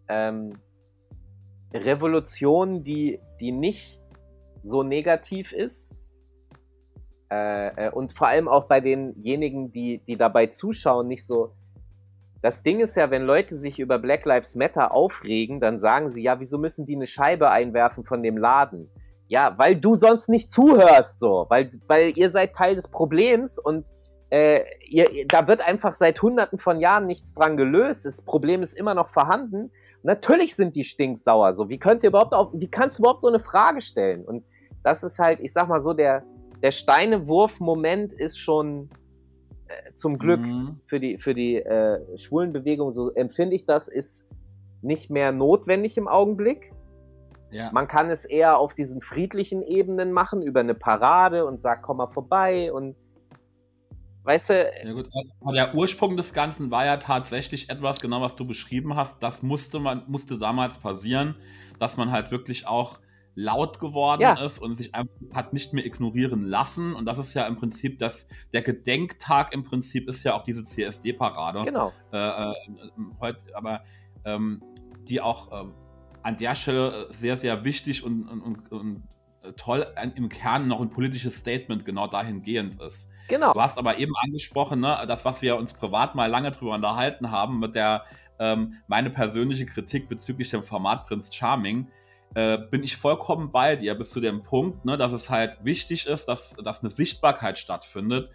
ähm, 0.08 0.58
Revolution, 1.74 2.84
die, 2.84 3.20
die 3.42 3.52
nicht 3.52 4.00
so 4.62 4.84
negativ 4.84 5.52
ist. 5.52 5.94
Äh, 7.34 7.88
äh, 7.88 7.90
und 7.90 8.14
vor 8.14 8.28
allem 8.28 8.48
auch 8.48 8.66
bei 8.66 8.80
denjenigen, 8.80 9.72
die, 9.72 10.00
die 10.06 10.18
dabei 10.18 10.48
zuschauen, 10.48 11.08
nicht 11.08 11.26
so. 11.26 11.54
Das 12.42 12.62
Ding 12.62 12.80
ist 12.80 12.96
ja, 12.96 13.10
wenn 13.10 13.24
Leute 13.24 13.58
sich 13.58 13.80
über 13.80 13.98
Black 13.98 14.26
Lives 14.26 14.56
Matter 14.56 14.92
aufregen, 14.92 15.60
dann 15.60 15.80
sagen 15.80 16.10
sie, 16.10 16.22
ja, 16.22 16.40
wieso 16.40 16.58
müssen 16.58 16.86
die 16.86 16.96
eine 16.96 17.08
Scheibe 17.08 17.50
einwerfen 17.50 18.04
von 18.04 18.22
dem 18.22 18.38
Laden? 18.38 18.90
Ja, 19.28 19.58
weil 19.58 19.78
du 19.78 19.96
sonst 19.96 20.30
nicht 20.30 20.52
zuhörst, 20.52 21.20
so. 21.20 21.46
Weil, 21.50 21.72
weil 21.88 22.16
ihr 22.18 22.30
seid 22.30 22.54
Teil 22.54 22.76
des 22.76 22.90
Problems 22.90 23.58
und 23.58 23.88
äh, 24.30 24.62
ihr, 24.86 25.26
da 25.28 25.48
wird 25.48 25.66
einfach 25.66 25.94
seit 25.94 26.22
hunderten 26.22 26.60
von 26.60 26.82
Jahren 26.82 27.08
nichts 27.08 27.34
dran 27.34 27.58
gelöst. 27.58 28.06
Das 28.06 28.22
Problem 28.22 28.62
ist 28.62 28.74
immer 28.74 28.94
noch 28.94 29.08
vorhanden. 29.08 29.72
Natürlich 30.04 30.56
sind 30.56 30.76
die 30.76 30.84
stinksauer. 30.84 31.54
So, 31.54 31.70
wie 31.70 31.80
könnt 31.80 32.04
ihr 32.04 32.10
überhaupt 32.10 32.34
auch, 32.34 32.52
wie 32.54 32.70
kannst 32.70 33.00
du 33.00 33.04
überhaupt 33.04 33.22
so 33.22 33.30
eine 33.30 33.40
Frage 33.40 33.80
stellen? 33.80 34.24
Und 34.26 34.44
das 34.84 35.02
ist 35.02 35.18
halt, 35.18 35.40
ich 35.40 35.54
sag 35.54 35.70
mal 35.70 35.82
so, 35.82 35.94
der, 35.94 36.24
der 36.64 36.72
Steinewurf-Moment 36.72 38.14
ist 38.14 38.40
schon 38.40 38.90
äh, 39.68 39.94
zum 39.94 40.18
Glück 40.18 40.40
mhm. 40.40 40.80
für 40.86 41.00
die, 41.00 41.20
für 41.20 41.36
die 41.36 41.58
äh, 41.58 42.18
Schwulenbewegung, 42.18 42.94
so 42.94 43.12
empfinde 43.12 43.56
ich 43.56 43.66
das, 43.66 43.88
ist 43.88 44.24
nicht 44.82 45.10
mehr 45.10 45.32
notwendig 45.32 45.98
im 45.98 46.08
Augenblick. 46.08 46.72
Ja. 47.52 47.70
Man 47.72 47.88
kann 47.88 48.10
es 48.10 48.26
eher 48.26 48.58
auf 48.58 48.74
diesen 48.74 49.02
friedlichen 49.02 49.62
Ebenen 49.62 50.12
machen, 50.12 50.42
über 50.42 50.62
eine 50.62 50.74
Parade 50.74 51.46
und 51.46 51.62
sagt, 51.62 51.84
komm 51.84 51.98
mal 51.98 52.08
vorbei 52.08 52.74
und 52.74 52.96
Weißt 54.26 54.52
du. 54.52 54.72
Ja 54.86 54.94
gut, 54.94 55.10
also 55.14 55.54
der 55.54 55.76
Ursprung 55.76 56.16
des 56.16 56.34
Ganzen 56.34 56.72
war 56.72 56.86
ja 56.86 56.96
tatsächlich 56.96 57.70
etwas, 57.70 58.00
genau 58.00 58.22
was 58.22 58.38
du 58.38 58.48
beschrieben 58.48 58.96
hast. 58.96 59.22
Das 59.22 59.44
musste 59.44 59.82
man, 59.82 60.04
musste 60.08 60.38
damals 60.38 60.78
passieren, 60.78 61.36
dass 61.78 61.98
man 61.98 62.10
halt 62.10 62.32
wirklich 62.32 62.66
auch 62.66 63.00
laut 63.36 63.80
geworden 63.80 64.22
ja. 64.22 64.34
ist 64.34 64.60
und 64.60 64.76
sich 64.76 64.94
einfach 64.94 65.14
hat 65.34 65.54
nicht 65.54 65.74
mehr 65.74 65.86
ignorieren 65.86 66.46
lassen. 66.46 66.94
Und 66.94 67.06
das 67.06 67.18
ist 67.18 67.34
ja 67.34 67.46
im 67.48 67.56
Prinzip 67.56 68.00
das, 68.00 68.28
der 68.54 68.62
Gedenktag 68.62 69.54
im 69.54 69.64
Prinzip 69.64 70.08
ist 70.08 70.24
ja 70.24 70.36
auch 70.36 70.44
diese 70.44 70.64
CSD-Parade. 70.64 71.64
Genau. 71.66 71.92
Äh, 72.12 72.18
äh, 72.18 72.54
heute, 73.20 73.40
aber 73.56 73.84
ähm, 74.26 74.64
die 75.08 75.20
auch 75.22 75.52
äh, 75.52 75.66
an 76.22 76.38
der 76.38 76.56
Stelle 76.56 77.08
sehr, 77.12 77.38
sehr 77.38 77.64
wichtig 77.64 78.04
und, 78.04 78.28
und, 78.28 78.42
und, 78.42 78.72
und 78.72 79.04
toll 79.58 79.86
im 80.16 80.30
Kern 80.30 80.68
noch 80.68 80.80
ein 80.80 80.90
politisches 80.90 81.36
Statement 81.36 81.86
genau 81.86 82.08
dahingehend 82.08 82.82
ist. 82.82 83.10
Genau. 83.28 83.54
Du 83.54 83.62
hast 83.62 83.78
aber 83.78 83.98
eben 83.98 84.14
angesprochen, 84.24 84.80
ne, 84.80 85.04
das, 85.08 85.26
was 85.26 85.42
wir 85.42 85.58
uns 85.58 85.74
privat 85.74 86.16
mal 86.16 86.30
lange 86.30 86.52
drüber 86.52 86.76
unterhalten 86.76 87.32
haben, 87.32 87.60
mit 87.60 87.76
der 87.76 88.04
ähm, 88.40 88.76
meine 88.88 89.10
persönliche 89.10 89.66
Kritik 89.66 90.10
bezüglich 90.10 90.50
dem 90.50 90.64
Format 90.64 91.06
Prince 91.06 91.32
Charming, 91.32 91.88
äh, 92.36 92.58
bin 92.58 92.84
ich 92.84 92.98
vollkommen 92.98 93.52
bei 93.52 93.76
dir 93.76 93.96
bis 93.96 94.10
zu 94.10 94.20
dem 94.20 94.44
Punkt, 94.44 94.86
ne, 94.86 94.98
dass 94.98 95.12
es 95.12 95.30
halt 95.30 95.64
wichtig 95.64 96.08
ist, 96.08 96.26
dass, 96.26 96.56
dass 96.64 96.82
eine 96.82 96.90
Sichtbarkeit 96.90 97.58
stattfindet. 97.58 98.32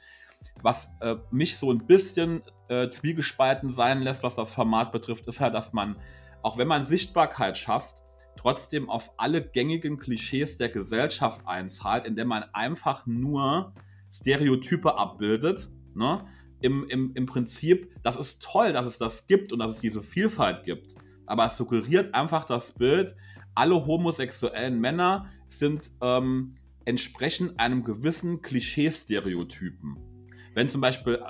Was 0.62 0.90
äh, 1.00 1.16
mich 1.30 1.56
so 1.56 1.72
ein 1.72 1.86
bisschen 1.86 2.42
äh, 2.68 2.88
zwiegespalten 2.90 3.70
sein 3.72 4.02
lässt, 4.02 4.22
was 4.22 4.36
das 4.36 4.52
Format 4.52 4.92
betrifft, 4.92 5.26
ist 5.26 5.40
halt, 5.40 5.54
dass 5.54 5.72
man, 5.72 5.96
auch 6.42 6.58
wenn 6.58 6.68
man 6.68 6.86
Sichtbarkeit 6.86 7.58
schafft, 7.58 8.02
trotzdem 8.36 8.88
auf 8.88 9.12
alle 9.16 9.42
gängigen 9.42 9.98
Klischees 9.98 10.56
der 10.56 10.68
Gesellschaft 10.68 11.40
einzahlt, 11.46 12.04
indem 12.04 12.28
man 12.28 12.44
einfach 12.52 13.04
nur 13.06 13.72
Stereotype 14.12 14.96
abbildet. 14.96 15.70
Ne? 15.94 16.24
Im, 16.60 16.88
im, 16.88 17.14
Im 17.14 17.26
Prinzip, 17.26 17.92
das 18.02 18.16
ist 18.16 18.40
toll, 18.40 18.72
dass 18.72 18.86
es 18.86 18.98
das 18.98 19.26
gibt 19.26 19.52
und 19.52 19.58
dass 19.58 19.72
es 19.72 19.80
diese 19.80 20.02
Vielfalt 20.02 20.64
gibt. 20.64 20.94
Aber 21.26 21.46
es 21.46 21.56
suggeriert 21.56 22.14
einfach 22.14 22.44
das 22.44 22.72
Bild, 22.72 23.14
alle 23.58 23.86
homosexuellen 23.86 24.80
Männer 24.80 25.26
sind 25.48 25.90
ähm, 26.00 26.54
entsprechen 26.84 27.58
einem 27.58 27.82
gewissen 27.82 28.40
Klischee-Stereotypen. 28.40 29.96
Wenn 30.54 30.68
zum 30.68 30.80
Beispiel 30.80 31.20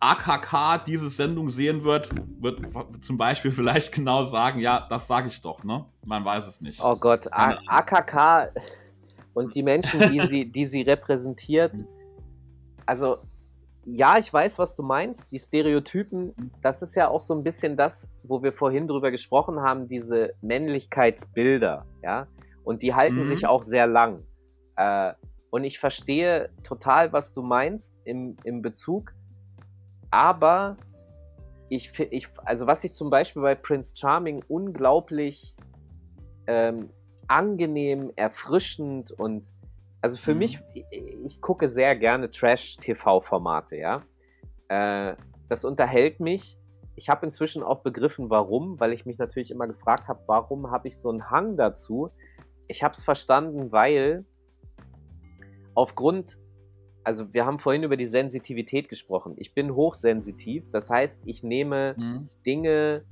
AKK 0.00 0.84
diese 0.84 1.08
Sendung 1.08 1.48
sehen 1.48 1.82
wird, 1.82 2.10
wird 2.40 2.60
zum 3.02 3.16
Beispiel 3.16 3.52
vielleicht 3.52 3.92
genau 3.94 4.24
sagen, 4.24 4.60
ja, 4.60 4.86
das 4.90 5.06
sage 5.06 5.28
ich 5.28 5.40
doch, 5.40 5.64
ne? 5.64 5.86
Man 6.06 6.24
weiß 6.24 6.46
es 6.46 6.60
nicht. 6.60 6.78
Oh 6.82 6.96
Gott, 6.96 7.32
A 7.32 7.58
AKK 7.66 8.52
und 9.32 9.54
die 9.54 9.62
Menschen, 9.62 10.12
die 10.12 10.20
sie, 10.26 10.44
die 10.50 10.66
sie 10.66 10.82
repräsentiert, 10.82 11.72
also 12.84 13.16
ja, 13.92 14.18
ich 14.18 14.32
weiß, 14.32 14.58
was 14.58 14.74
du 14.74 14.82
meinst. 14.82 15.30
Die 15.32 15.38
Stereotypen, 15.38 16.52
das 16.62 16.82
ist 16.82 16.94
ja 16.94 17.08
auch 17.08 17.20
so 17.20 17.34
ein 17.34 17.42
bisschen 17.42 17.76
das, 17.76 18.08
wo 18.22 18.42
wir 18.42 18.52
vorhin 18.52 18.88
drüber 18.88 19.10
gesprochen 19.10 19.60
haben, 19.60 19.88
diese 19.88 20.34
Männlichkeitsbilder, 20.42 21.86
ja. 22.02 22.26
Und 22.64 22.82
die 22.82 22.94
halten 22.94 23.20
mhm. 23.20 23.24
sich 23.24 23.46
auch 23.46 23.62
sehr 23.62 23.86
lang. 23.86 24.22
Äh, 24.76 25.14
und 25.50 25.64
ich 25.64 25.78
verstehe 25.78 26.50
total, 26.62 27.12
was 27.12 27.34
du 27.34 27.42
meinst 27.42 27.94
im, 28.04 28.36
im 28.44 28.62
Bezug 28.62 29.12
aber 30.10 30.76
ich, 31.68 31.92
ich, 32.10 32.28
also 32.44 32.66
was 32.66 32.82
ich 32.84 32.92
zum 32.92 33.10
Beispiel 33.10 33.42
bei 33.42 33.54
Prince 33.54 33.94
Charming 33.96 34.44
unglaublich 34.48 35.54
ähm, 36.46 36.90
angenehm, 37.28 38.10
erfrischend 38.16 39.12
und 39.12 39.52
also 40.00 40.16
für 40.16 40.32
mhm. 40.32 40.38
mich, 40.38 40.58
ich, 41.24 41.40
gucke 41.40 41.68
sehr 41.68 41.96
gerne 41.96 42.30
Trash-TV-Formate, 42.30 43.76
ja. 43.76 44.02
Äh, 44.68 45.16
das 45.48 45.64
unterhält 45.64 46.20
mich. 46.20 46.56
Ich 46.96 47.08
habe 47.08 47.24
inzwischen 47.26 47.62
auch 47.62 47.82
begriffen, 47.82 48.30
warum, 48.30 48.78
weil 48.78 48.92
ich 48.92 49.06
mich 49.06 49.18
natürlich 49.18 49.50
immer 49.50 49.66
gefragt 49.66 50.08
habe, 50.08 50.20
warum 50.26 50.70
habe 50.70 50.88
ich 50.88 50.98
so 50.98 51.10
einen 51.10 51.30
Hang 51.30 51.56
dazu? 51.56 52.10
Ich 52.68 52.82
habe 52.82 52.92
es 52.92 53.04
verstanden, 53.04 53.72
weil 53.72 54.24
aufgrund 55.74 56.38
also 57.04 57.32
wir 57.32 57.46
haben 57.46 57.58
vorhin 57.58 57.82
über 57.82 57.96
die 57.96 58.06
Sensitivität 58.06 58.88
gesprochen. 58.88 59.34
Ich 59.36 59.54
bin 59.54 59.74
hochsensitiv, 59.74 60.70
das 60.70 60.90
heißt, 60.90 61.22
ich 61.24 61.42
nehme 61.42 61.94
mhm. 61.96 62.28
Dinge 62.46 63.04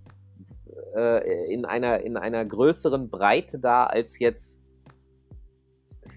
äh, 0.94 1.52
in, 1.52 1.64
einer, 1.64 2.00
in 2.00 2.16
einer 2.16 2.44
größeren 2.44 3.08
Breite 3.08 3.58
da 3.58 3.86
als 3.86 4.18
jetzt 4.18 4.57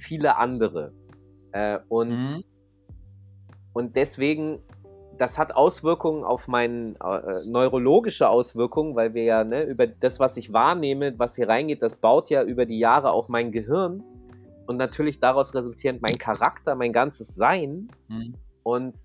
viele 0.01 0.37
andere. 0.37 0.93
Äh, 1.51 1.79
und, 1.89 2.09
mhm. 2.09 2.43
und 3.73 3.95
deswegen, 3.95 4.59
das 5.17 5.37
hat 5.37 5.55
Auswirkungen 5.55 6.23
auf 6.23 6.47
meine 6.47 6.95
äh, 6.99 7.49
neurologische 7.49 8.29
Auswirkungen, 8.29 8.95
weil 8.95 9.13
wir 9.13 9.23
ja 9.23 9.43
ne, 9.43 9.63
über 9.63 9.87
das, 9.87 10.19
was 10.19 10.37
ich 10.37 10.53
wahrnehme, 10.53 11.17
was 11.19 11.35
hier 11.35 11.47
reingeht, 11.47 11.81
das 11.81 11.95
baut 11.95 12.29
ja 12.29 12.43
über 12.43 12.65
die 12.65 12.79
Jahre 12.79 13.11
auch 13.11 13.29
mein 13.29 13.51
Gehirn 13.51 14.03
und 14.67 14.77
natürlich 14.77 15.19
daraus 15.19 15.53
resultierend 15.53 16.01
mein 16.01 16.17
Charakter, 16.17 16.75
mein 16.75 16.93
ganzes 16.93 17.35
Sein. 17.35 17.89
Mhm. 18.07 18.35
Und 18.63 18.95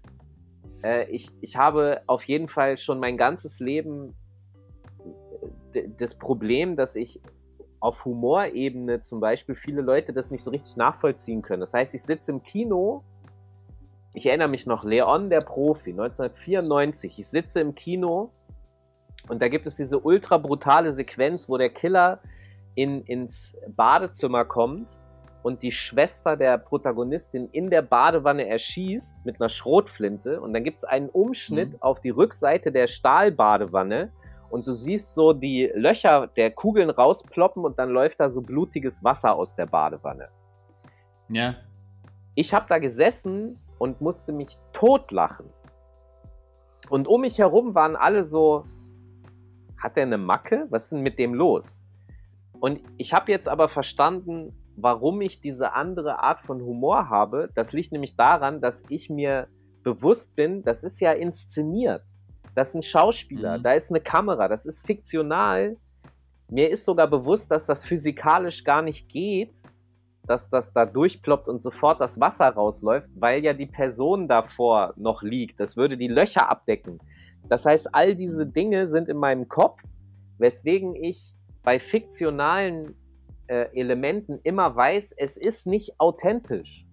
äh, 0.83 1.11
ich, 1.11 1.31
ich 1.41 1.57
habe 1.57 2.03
auf 2.07 2.25
jeden 2.25 2.49
Fall 2.49 2.79
schon 2.79 3.01
mein 3.01 3.17
ganzes 3.17 3.59
Leben 3.61 4.15
äh, 5.75 5.89
das 5.99 6.15
Problem, 6.15 6.77
dass 6.77 6.95
ich 6.97 7.21
auf 7.87 8.05
Humorebene 8.05 9.01
zum 9.01 9.20
Beispiel 9.20 9.55
viele 9.55 9.80
Leute 9.80 10.12
das 10.12 10.32
nicht 10.32 10.43
so 10.43 10.51
richtig 10.51 10.76
nachvollziehen 10.76 11.41
können. 11.41 11.61
Das 11.61 11.72
heißt, 11.72 11.95
ich 11.95 12.03
sitze 12.03 12.32
im 12.32 12.43
Kino, 12.43 13.05
ich 14.12 14.26
erinnere 14.26 14.49
mich 14.49 14.66
noch, 14.66 14.82
Leon 14.82 15.30
der 15.30 15.39
Profi, 15.39 15.91
1994, 15.91 17.18
ich 17.20 17.28
sitze 17.28 17.61
im 17.61 17.76
Kino 17.76 18.32
und 19.28 19.41
da 19.41 19.47
gibt 19.47 19.68
es 19.68 19.76
diese 19.76 20.01
ultra 20.01 20.37
brutale 20.37 20.93
Sequenz, 20.93 21.49
wo 21.49 21.59
der 21.59 21.70
Killer 21.70 22.18
in, 22.74 23.03
ins 23.03 23.57
Badezimmer 23.68 24.45
kommt 24.45 25.01
und 25.45 25.62
die 25.62 25.70
Schwester 25.70 26.37
der 26.37 26.59
Protagonistin 26.59 27.49
in 27.53 27.70
der 27.70 27.82
Badewanne 27.82 28.49
erschießt 28.49 29.14
mit 29.24 29.41
einer 29.41 29.49
Schrotflinte. 29.49 30.41
Und 30.41 30.55
dann 30.55 30.64
gibt 30.64 30.78
es 30.78 30.84
einen 30.84 31.09
Umschnitt 31.09 31.74
mhm. 31.74 31.82
auf 31.82 32.01
die 32.01 32.11
Rückseite 32.11 32.72
der 32.72 32.89
Stahlbadewanne 32.89 34.11
und 34.51 34.67
du 34.67 34.73
siehst 34.73 35.15
so 35.15 35.33
die 35.33 35.71
Löcher 35.75 36.29
der 36.37 36.51
Kugeln 36.51 36.91
rausploppen 36.91 37.65
und 37.65 37.79
dann 37.79 37.91
läuft 37.91 38.21
da 38.21 38.29
so 38.29 38.41
blutiges 38.41 39.03
Wasser 39.03 39.35
aus 39.35 39.55
der 39.55 39.67
Badewanne. 39.67 40.29
Ja. 41.29 41.57
Ich 42.35 42.55
habe 42.55 42.67
da 42.69 42.79
gesessen 42.79 43.59
und 43.79 44.01
musste 44.01 44.33
mich 44.33 44.59
totlachen. 44.73 45.47
Und 46.89 47.09
um 47.09 47.23
mich 47.23 47.39
herum 47.39 47.75
waren 47.75 47.97
alle 47.97 48.23
so, 48.23 48.65
hat 49.79 49.97
er 49.97 50.05
eine 50.05 50.19
Macke? 50.19 50.67
Was 50.71 50.85
ist 50.85 50.93
denn 50.93 51.03
mit 51.03 51.19
dem 51.19 51.35
los? 51.35 51.81
Und 52.61 52.81
ich 52.97 53.13
habe 53.13 53.31
jetzt 53.33 53.49
aber 53.49 53.69
verstanden, 53.69 54.53
warum 54.77 55.21
ich 55.21 55.41
diese 55.41 55.73
andere 55.73 56.23
Art 56.23 56.41
von 56.41 56.61
Humor 56.63 57.09
habe, 57.09 57.51
das 57.55 57.73
liegt 57.73 57.93
nämlich 57.93 58.17
daran, 58.17 58.61
dass 58.61 58.85
ich 58.89 59.11
mir 59.11 59.49
bewusst 59.83 60.35
bin, 60.37 60.63
das 60.63 60.85
ist 60.85 61.01
ja 61.01 61.13
inszeniert. 61.13 62.03
Das 62.57 62.71
ist 62.71 62.75
ein 62.77 62.83
Schauspieler, 62.83 63.59
mhm. 63.59 63.63
da 63.63 63.73
ist 63.73 63.91
eine 63.91 64.01
Kamera, 64.01 64.49
das 64.49 64.65
ist 64.65 64.85
fiktional. 64.85 65.77
Mir 66.49 66.71
ist 66.71 66.87
sogar 66.87 67.07
bewusst, 67.07 67.51
dass 67.51 67.67
das 67.67 67.85
physikalisch 67.85 68.65
gar 68.65 68.81
nicht 68.81 69.11
geht, 69.11 69.63
dass 70.27 70.49
das 70.49 70.73
da 70.73 70.87
durchploppt 70.87 71.49
und 71.49 71.61
sofort 71.61 72.01
das 72.01 72.19
Wasser 72.19 72.49
rausläuft, 72.49 73.11
weil 73.15 73.45
ja 73.45 73.53
die 73.53 73.67
Person 73.67 74.27
davor 74.27 74.95
noch 74.97 75.23
liegt. 75.23 75.61
Das 75.61 75.77
würde 75.77 75.99
die 75.99 76.09
Löcher 76.09 76.49
abdecken. 76.49 76.99
Das 77.47 77.67
heißt, 77.67 77.95
all 77.95 78.15
diese 78.15 78.47
Dinge 78.47 78.87
sind 78.87 79.11
in 79.11 79.19
meinem 79.19 79.49
Kopf, 79.49 79.83
weswegen 80.39 80.95
ich 80.97 81.35
bei 81.63 81.79
fiktionalen 81.79 82.95
äh, 83.49 83.67
Elementen 83.79 84.41
immer 84.45 84.75
weiß, 84.75 85.13
es 85.13 85.37
ist 85.37 85.67
nicht 85.67 86.01
authentisch. 86.01 86.87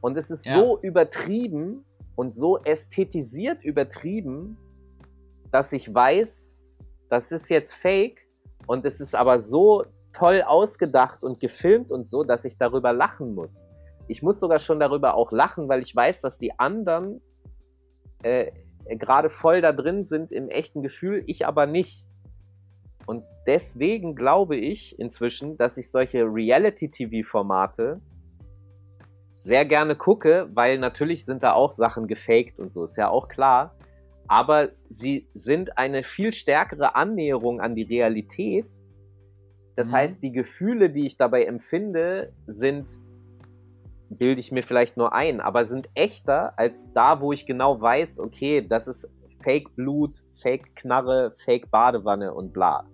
Und 0.00 0.16
es 0.16 0.30
ist 0.30 0.46
ja. 0.46 0.54
so 0.54 0.80
übertrieben 0.80 1.84
und 2.16 2.34
so 2.34 2.58
ästhetisiert 2.64 3.62
übertrieben, 3.62 4.56
dass 5.52 5.72
ich 5.72 5.94
weiß, 5.94 6.56
das 7.08 7.30
ist 7.30 7.48
jetzt 7.48 7.72
fake 7.72 8.26
und 8.66 8.84
es 8.84 9.00
ist 9.00 9.14
aber 9.14 9.38
so 9.38 9.84
toll 10.12 10.42
ausgedacht 10.42 11.22
und 11.22 11.40
gefilmt 11.40 11.92
und 11.92 12.04
so, 12.04 12.24
dass 12.24 12.44
ich 12.44 12.58
darüber 12.58 12.92
lachen 12.92 13.34
muss. 13.34 13.66
Ich 14.08 14.22
muss 14.22 14.40
sogar 14.40 14.58
schon 14.58 14.80
darüber 14.80 15.14
auch 15.14 15.30
lachen, 15.30 15.68
weil 15.68 15.82
ich 15.82 15.94
weiß, 15.94 16.20
dass 16.22 16.38
die 16.38 16.58
anderen 16.58 17.20
äh, 18.22 18.50
gerade 18.98 19.30
voll 19.30 19.60
da 19.60 19.72
drin 19.72 20.04
sind 20.04 20.32
im 20.32 20.48
echten 20.48 20.82
Gefühl, 20.82 21.22
ich 21.26 21.46
aber 21.46 21.66
nicht. 21.66 22.04
Und 23.06 23.24
deswegen 23.46 24.14
glaube 24.14 24.56
ich 24.56 24.98
inzwischen, 24.98 25.56
dass 25.56 25.76
ich 25.76 25.90
solche 25.90 26.24
Reality-TV-Formate 26.24 28.00
sehr 29.34 29.64
gerne 29.64 29.96
gucke, 29.96 30.48
weil 30.54 30.78
natürlich 30.78 31.24
sind 31.24 31.42
da 31.42 31.52
auch 31.52 31.72
Sachen 31.72 32.06
gefaked 32.06 32.58
und 32.58 32.72
so, 32.72 32.84
ist 32.84 32.96
ja 32.96 33.08
auch 33.08 33.28
klar. 33.28 33.74
Aber 34.28 34.70
sie 34.88 35.28
sind 35.34 35.78
eine 35.78 36.02
viel 36.04 36.32
stärkere 36.32 36.94
Annäherung 36.94 37.60
an 37.60 37.74
die 37.74 37.82
Realität. 37.82 38.72
Das 39.76 39.88
mhm. 39.88 39.92
heißt, 39.92 40.22
die 40.22 40.32
Gefühle, 40.32 40.90
die 40.90 41.06
ich 41.06 41.16
dabei 41.16 41.44
empfinde, 41.44 42.32
sind, 42.46 42.86
bilde 44.08 44.40
ich 44.40 44.52
mir 44.52 44.62
vielleicht 44.62 44.96
nur 44.96 45.12
ein, 45.12 45.40
aber 45.40 45.64
sind 45.64 45.88
echter 45.94 46.58
als 46.58 46.92
da, 46.92 47.20
wo 47.20 47.32
ich 47.32 47.46
genau 47.46 47.80
weiß, 47.80 48.20
okay, 48.20 48.66
das 48.66 48.86
ist 48.86 49.08
Fake 49.42 49.74
Blut, 49.74 50.22
Fake 50.40 50.76
Knarre, 50.76 51.32
Fake 51.44 51.70
Badewanne 51.70 52.32
und 52.32 52.52
bla. 52.52 52.84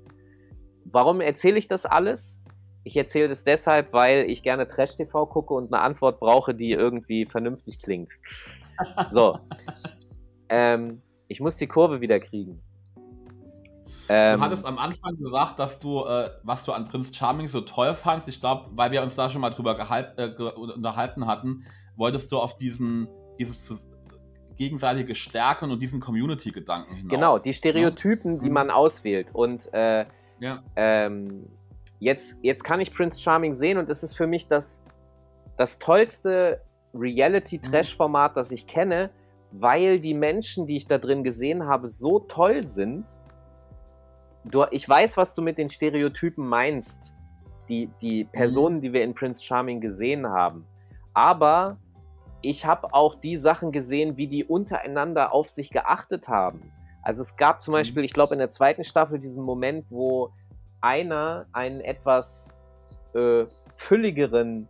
Warum 0.84 1.20
erzähle 1.20 1.58
ich 1.58 1.68
das 1.68 1.84
alles? 1.84 2.42
Ich 2.84 2.96
erzähle 2.96 3.28
das 3.28 3.44
deshalb, 3.44 3.92
weil 3.92 4.30
ich 4.30 4.42
gerne 4.42 4.66
Trash-TV 4.66 5.26
gucke 5.26 5.52
und 5.52 5.72
eine 5.72 5.82
Antwort 5.82 6.20
brauche, 6.20 6.54
die 6.54 6.72
irgendwie 6.72 7.26
vernünftig 7.26 7.82
klingt. 7.82 8.12
So. 9.08 9.38
ähm, 10.48 11.02
ich 11.28 11.40
muss 11.40 11.56
die 11.56 11.66
Kurve 11.66 12.00
wieder 12.00 12.18
kriegen. 12.18 12.60
Ähm, 14.08 14.38
du 14.38 14.44
hattest 14.44 14.64
am 14.64 14.78
Anfang 14.78 15.16
gesagt, 15.18 15.58
dass 15.58 15.80
du, 15.80 16.04
äh, 16.04 16.30
was 16.42 16.64
du 16.64 16.72
an 16.72 16.88
Prinz 16.88 17.14
Charming 17.14 17.46
so 17.46 17.60
toll 17.60 17.94
fandst. 17.94 18.26
Ich 18.26 18.40
glaube, 18.40 18.70
weil 18.72 18.90
wir 18.90 19.02
uns 19.02 19.14
da 19.14 19.28
schon 19.28 19.42
mal 19.42 19.50
drüber 19.50 19.76
gehalt, 19.76 20.14
äh, 20.16 20.30
unterhalten 20.30 21.26
hatten, 21.26 21.64
wolltest 21.96 22.32
du 22.32 22.38
auf 22.38 22.56
diesen, 22.56 23.08
dieses 23.38 23.86
gegenseitige 24.56 25.14
Stärken 25.14 25.70
und 25.70 25.80
diesen 25.80 26.00
Community-Gedanken 26.00 26.94
hinaus. 26.94 27.10
Genau, 27.10 27.38
die 27.38 27.52
Stereotypen, 27.52 28.36
ja. 28.36 28.42
die 28.42 28.48
mhm. 28.48 28.54
man 28.54 28.70
auswählt. 28.70 29.34
Und 29.34 29.72
äh, 29.74 30.06
ja. 30.40 30.62
ähm, 30.74 31.46
jetzt, 32.00 32.36
jetzt 32.42 32.64
kann 32.64 32.80
ich 32.80 32.94
Prince 32.94 33.20
Charming 33.20 33.52
sehen 33.52 33.76
und 33.76 33.90
es 33.90 34.02
ist 34.02 34.14
für 34.14 34.26
mich 34.26 34.48
das, 34.48 34.80
das 35.58 35.78
tollste 35.78 36.62
Reality-Trash-Format, 36.94 38.36
das 38.36 38.50
ich 38.52 38.66
kenne, 38.66 39.10
weil 39.50 40.00
die 40.00 40.14
Menschen, 40.14 40.66
die 40.66 40.76
ich 40.76 40.86
da 40.86 40.98
drin 40.98 41.24
gesehen 41.24 41.66
habe, 41.66 41.88
so 41.88 42.20
toll 42.20 42.66
sind. 42.66 43.06
Du, 44.44 44.64
ich 44.70 44.88
weiß, 44.88 45.16
was 45.16 45.34
du 45.34 45.42
mit 45.42 45.58
den 45.58 45.68
Stereotypen 45.68 46.46
meinst. 46.46 47.14
Die, 47.68 47.90
die 48.00 48.24
mhm. 48.24 48.28
Personen, 48.28 48.80
die 48.80 48.92
wir 48.92 49.02
in 49.04 49.14
Prince 49.14 49.42
Charming 49.42 49.80
gesehen 49.80 50.26
haben. 50.26 50.66
Aber 51.12 51.76
ich 52.40 52.64
habe 52.64 52.94
auch 52.94 53.14
die 53.14 53.36
Sachen 53.36 53.72
gesehen, 53.72 54.16
wie 54.16 54.26
die 54.26 54.44
untereinander 54.44 55.32
auf 55.32 55.50
sich 55.50 55.70
geachtet 55.70 56.28
haben. 56.28 56.72
Also 57.02 57.22
es 57.22 57.36
gab 57.36 57.62
zum 57.62 57.72
mhm. 57.72 57.78
Beispiel, 57.78 58.04
ich 58.04 58.12
glaube 58.12 58.34
in 58.34 58.38
der 58.38 58.50
zweiten 58.50 58.84
Staffel 58.84 59.18
diesen 59.18 59.44
Moment, 59.44 59.86
wo 59.90 60.30
einer 60.80 61.46
einen 61.52 61.80
etwas 61.80 62.48
äh, 63.14 63.46
fülligeren 63.74 64.68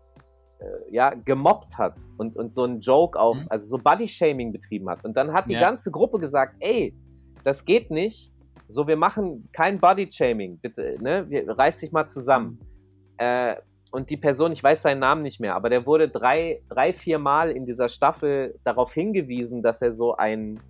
ja, 0.91 1.11
gemobbt 1.11 1.79
hat 1.79 2.01
und, 2.17 2.37
und 2.37 2.53
so 2.53 2.65
einen 2.65 2.81
Joke 2.81 3.19
auf, 3.19 3.37
mhm. 3.37 3.47
also 3.49 3.67
so 3.67 3.79
Body-Shaming 3.79 4.53
betrieben 4.53 4.89
hat. 4.89 5.05
Und 5.05 5.17
dann 5.17 5.33
hat 5.33 5.49
die 5.49 5.55
ja. 5.55 5.61
ganze 5.61 5.91
Gruppe 5.91 6.19
gesagt, 6.19 6.57
ey, 6.61 6.95
das 7.45 7.65
geht 7.65 7.91
nicht. 7.91 8.33
So, 8.69 8.87
wir 8.87 8.97
machen 8.97 9.49
kein 9.53 9.81
Body-Shaming, 9.81 10.59
bitte, 10.59 10.97
ne? 11.01 11.27
Wir, 11.29 11.49
reiß 11.49 11.79
dich 11.79 11.93
mal 11.93 12.07
zusammen. 12.07 12.59
Mhm. 12.61 13.17
Äh, 13.19 13.57
und 13.91 14.11
die 14.11 14.17
Person, 14.19 14.53
ich 14.53 14.63
weiß 14.63 14.83
seinen 14.83 14.99
Namen 14.99 15.23
nicht 15.23 15.41
mehr, 15.41 15.55
aber 15.55 15.71
der 15.71 15.87
wurde 15.87 16.09
drei, 16.09 16.61
drei, 16.69 16.93
vier 16.93 17.19
Mal 17.19 17.51
in 17.51 17.65
dieser 17.65 17.89
Staffel 17.89 18.59
darauf 18.65 18.93
hingewiesen, 18.93 19.63
dass 19.63 19.81
er 19.81 19.93
so 19.93 20.15
ein, 20.17 20.61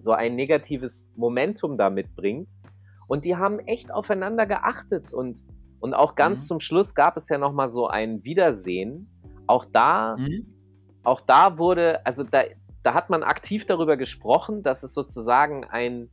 so 0.00 0.12
ein 0.12 0.34
negatives 0.34 1.08
Momentum 1.16 1.78
da 1.78 1.88
mitbringt. 1.88 2.50
Und 3.08 3.24
die 3.24 3.36
haben 3.36 3.60
echt 3.60 3.90
aufeinander 3.90 4.46
geachtet 4.46 5.14
und, 5.14 5.42
und 5.80 5.94
auch 5.94 6.14
ganz 6.14 6.42
mhm. 6.42 6.46
zum 6.46 6.60
Schluss 6.60 6.94
gab 6.94 7.16
es 7.16 7.28
ja 7.28 7.38
nochmal 7.38 7.68
so 7.68 7.86
ein 7.88 8.24
Wiedersehen. 8.24 9.08
Auch 9.46 9.64
da, 9.64 10.16
mhm. 10.16 10.46
auch 11.04 11.20
da 11.20 11.58
wurde, 11.58 12.04
also 12.04 12.24
da, 12.24 12.44
da 12.82 12.94
hat 12.94 13.10
man 13.10 13.22
aktiv 13.22 13.66
darüber 13.66 13.96
gesprochen, 13.96 14.62
dass 14.62 14.82
es 14.82 14.94
sozusagen 14.94 15.64
ein, 15.64 16.10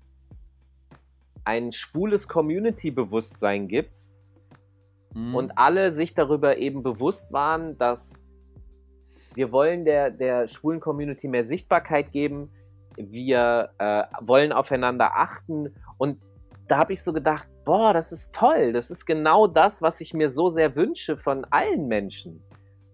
ein 1.44 1.72
schwules 1.72 2.28
Community-Bewusstsein 2.28 3.68
gibt 3.68 4.10
mhm. 5.14 5.36
und 5.36 5.58
alle 5.58 5.92
sich 5.92 6.14
darüber 6.14 6.58
eben 6.58 6.84
bewusst 6.84 7.32
waren, 7.32 7.78
dass 7.78 8.20
wir 9.36 9.52
wollen 9.52 9.84
der, 9.84 10.12
der 10.12 10.48
schwulen 10.48 10.80
Community 10.80 11.28
mehr 11.28 11.44
Sichtbarkeit 11.44 12.12
geben, 12.12 12.52
wir 12.96 13.72
äh, 13.80 14.04
wollen 14.22 14.52
aufeinander 14.52 15.16
achten 15.16 15.74
und 15.98 16.20
da 16.68 16.78
habe 16.78 16.94
ich 16.94 17.02
so 17.02 17.12
gedacht, 17.12 17.48
boah, 17.66 17.94
das 17.94 18.12
ist 18.12 18.34
toll, 18.34 18.74
das 18.74 18.90
ist 18.90 19.06
genau 19.06 19.48
das, 19.48 19.82
was 19.82 20.02
ich 20.02 20.14
mir 20.14 20.30
so 20.30 20.50
sehr 20.50 20.76
wünsche 20.76 21.18
von 21.18 21.46
allen 21.50 21.88
Menschen, 21.88 22.44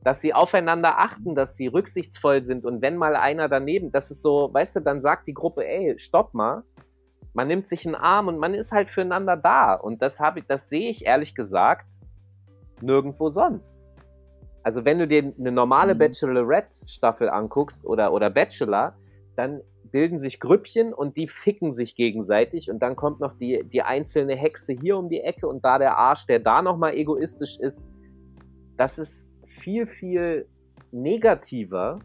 dass 0.03 0.21
sie 0.21 0.33
aufeinander 0.33 0.99
achten, 0.99 1.35
dass 1.35 1.55
sie 1.55 1.67
rücksichtsvoll 1.67 2.43
sind. 2.43 2.65
Und 2.65 2.81
wenn 2.81 2.95
mal 2.97 3.15
einer 3.15 3.49
daneben, 3.49 3.91
das 3.91 4.11
ist 4.11 4.21
so, 4.21 4.49
weißt 4.53 4.77
du, 4.77 4.79
dann 4.81 5.01
sagt 5.01 5.27
die 5.27 5.33
Gruppe, 5.33 5.67
ey, 5.67 5.97
stopp 5.97 6.33
mal, 6.33 6.63
man 7.33 7.47
nimmt 7.47 7.67
sich 7.67 7.85
einen 7.85 7.95
Arm 7.95 8.27
und 8.27 8.37
man 8.37 8.53
ist 8.53 8.71
halt 8.71 8.89
füreinander 8.89 9.37
da. 9.37 9.73
Und 9.73 10.01
das 10.01 10.19
habe 10.19 10.39
ich, 10.39 10.45
das 10.45 10.69
sehe 10.69 10.89
ich 10.89 11.05
ehrlich 11.05 11.35
gesagt 11.35 11.85
nirgendwo 12.81 13.29
sonst. 13.29 13.85
Also 14.63 14.85
wenn 14.85 14.99
du 14.99 15.07
dir 15.07 15.33
eine 15.37 15.51
normale 15.51 15.93
mhm. 15.93 15.99
Bachelorette-Staffel 15.99 17.29
anguckst 17.29 17.85
oder, 17.85 18.13
oder 18.13 18.29
Bachelor, 18.29 18.95
dann 19.35 19.61
bilden 19.91 20.19
sich 20.19 20.39
Grüppchen 20.39 20.93
und 20.93 21.17
die 21.17 21.27
ficken 21.27 21.73
sich 21.73 21.95
gegenseitig 21.95 22.69
und 22.69 22.79
dann 22.79 22.95
kommt 22.95 23.19
noch 23.19 23.33
die, 23.33 23.63
die 23.63 23.81
einzelne 23.81 24.35
Hexe 24.35 24.73
hier 24.73 24.97
um 24.97 25.09
die 25.09 25.21
Ecke 25.21 25.47
und 25.47 25.63
da 25.63 25.77
der 25.79 25.97
Arsch, 25.97 26.25
der 26.25 26.39
da 26.39 26.61
nochmal 26.61 26.95
egoistisch 26.95 27.57
ist. 27.59 27.87
Das 28.77 28.97
ist 28.97 29.27
viel, 29.45 29.85
viel 29.85 30.47
negativer 30.91 31.99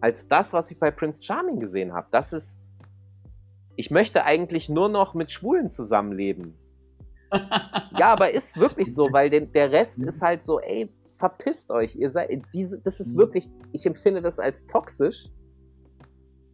als 0.00 0.26
das, 0.28 0.52
was 0.52 0.70
ich 0.70 0.80
bei 0.80 0.90
Prince 0.90 1.22
Charming 1.22 1.60
gesehen 1.60 1.92
habe. 1.92 2.08
Das 2.10 2.32
ist, 2.32 2.58
ich 3.76 3.90
möchte 3.90 4.24
eigentlich 4.24 4.68
nur 4.68 4.88
noch 4.88 5.14
mit 5.14 5.30
Schwulen 5.30 5.70
zusammenleben 5.70 6.54
ja, 7.98 8.12
aber 8.12 8.32
ist 8.32 8.56
wirklich 8.56 8.94
so, 8.94 9.12
weil 9.12 9.30
den, 9.30 9.52
der 9.52 9.72
Rest 9.72 9.98
ist 9.98 10.22
halt 10.22 10.42
so, 10.42 10.60
ey, 10.60 10.92
verpisst 11.18 11.70
euch. 11.70 11.96
Ihr 11.96 12.10
seid, 12.10 12.30
diese, 12.52 12.80
das 12.80 13.00
ist 13.00 13.14
mhm. 13.14 13.18
wirklich, 13.18 13.48
ich 13.72 13.86
empfinde 13.86 14.22
das 14.22 14.38
als 14.38 14.66
toxisch. 14.66 15.28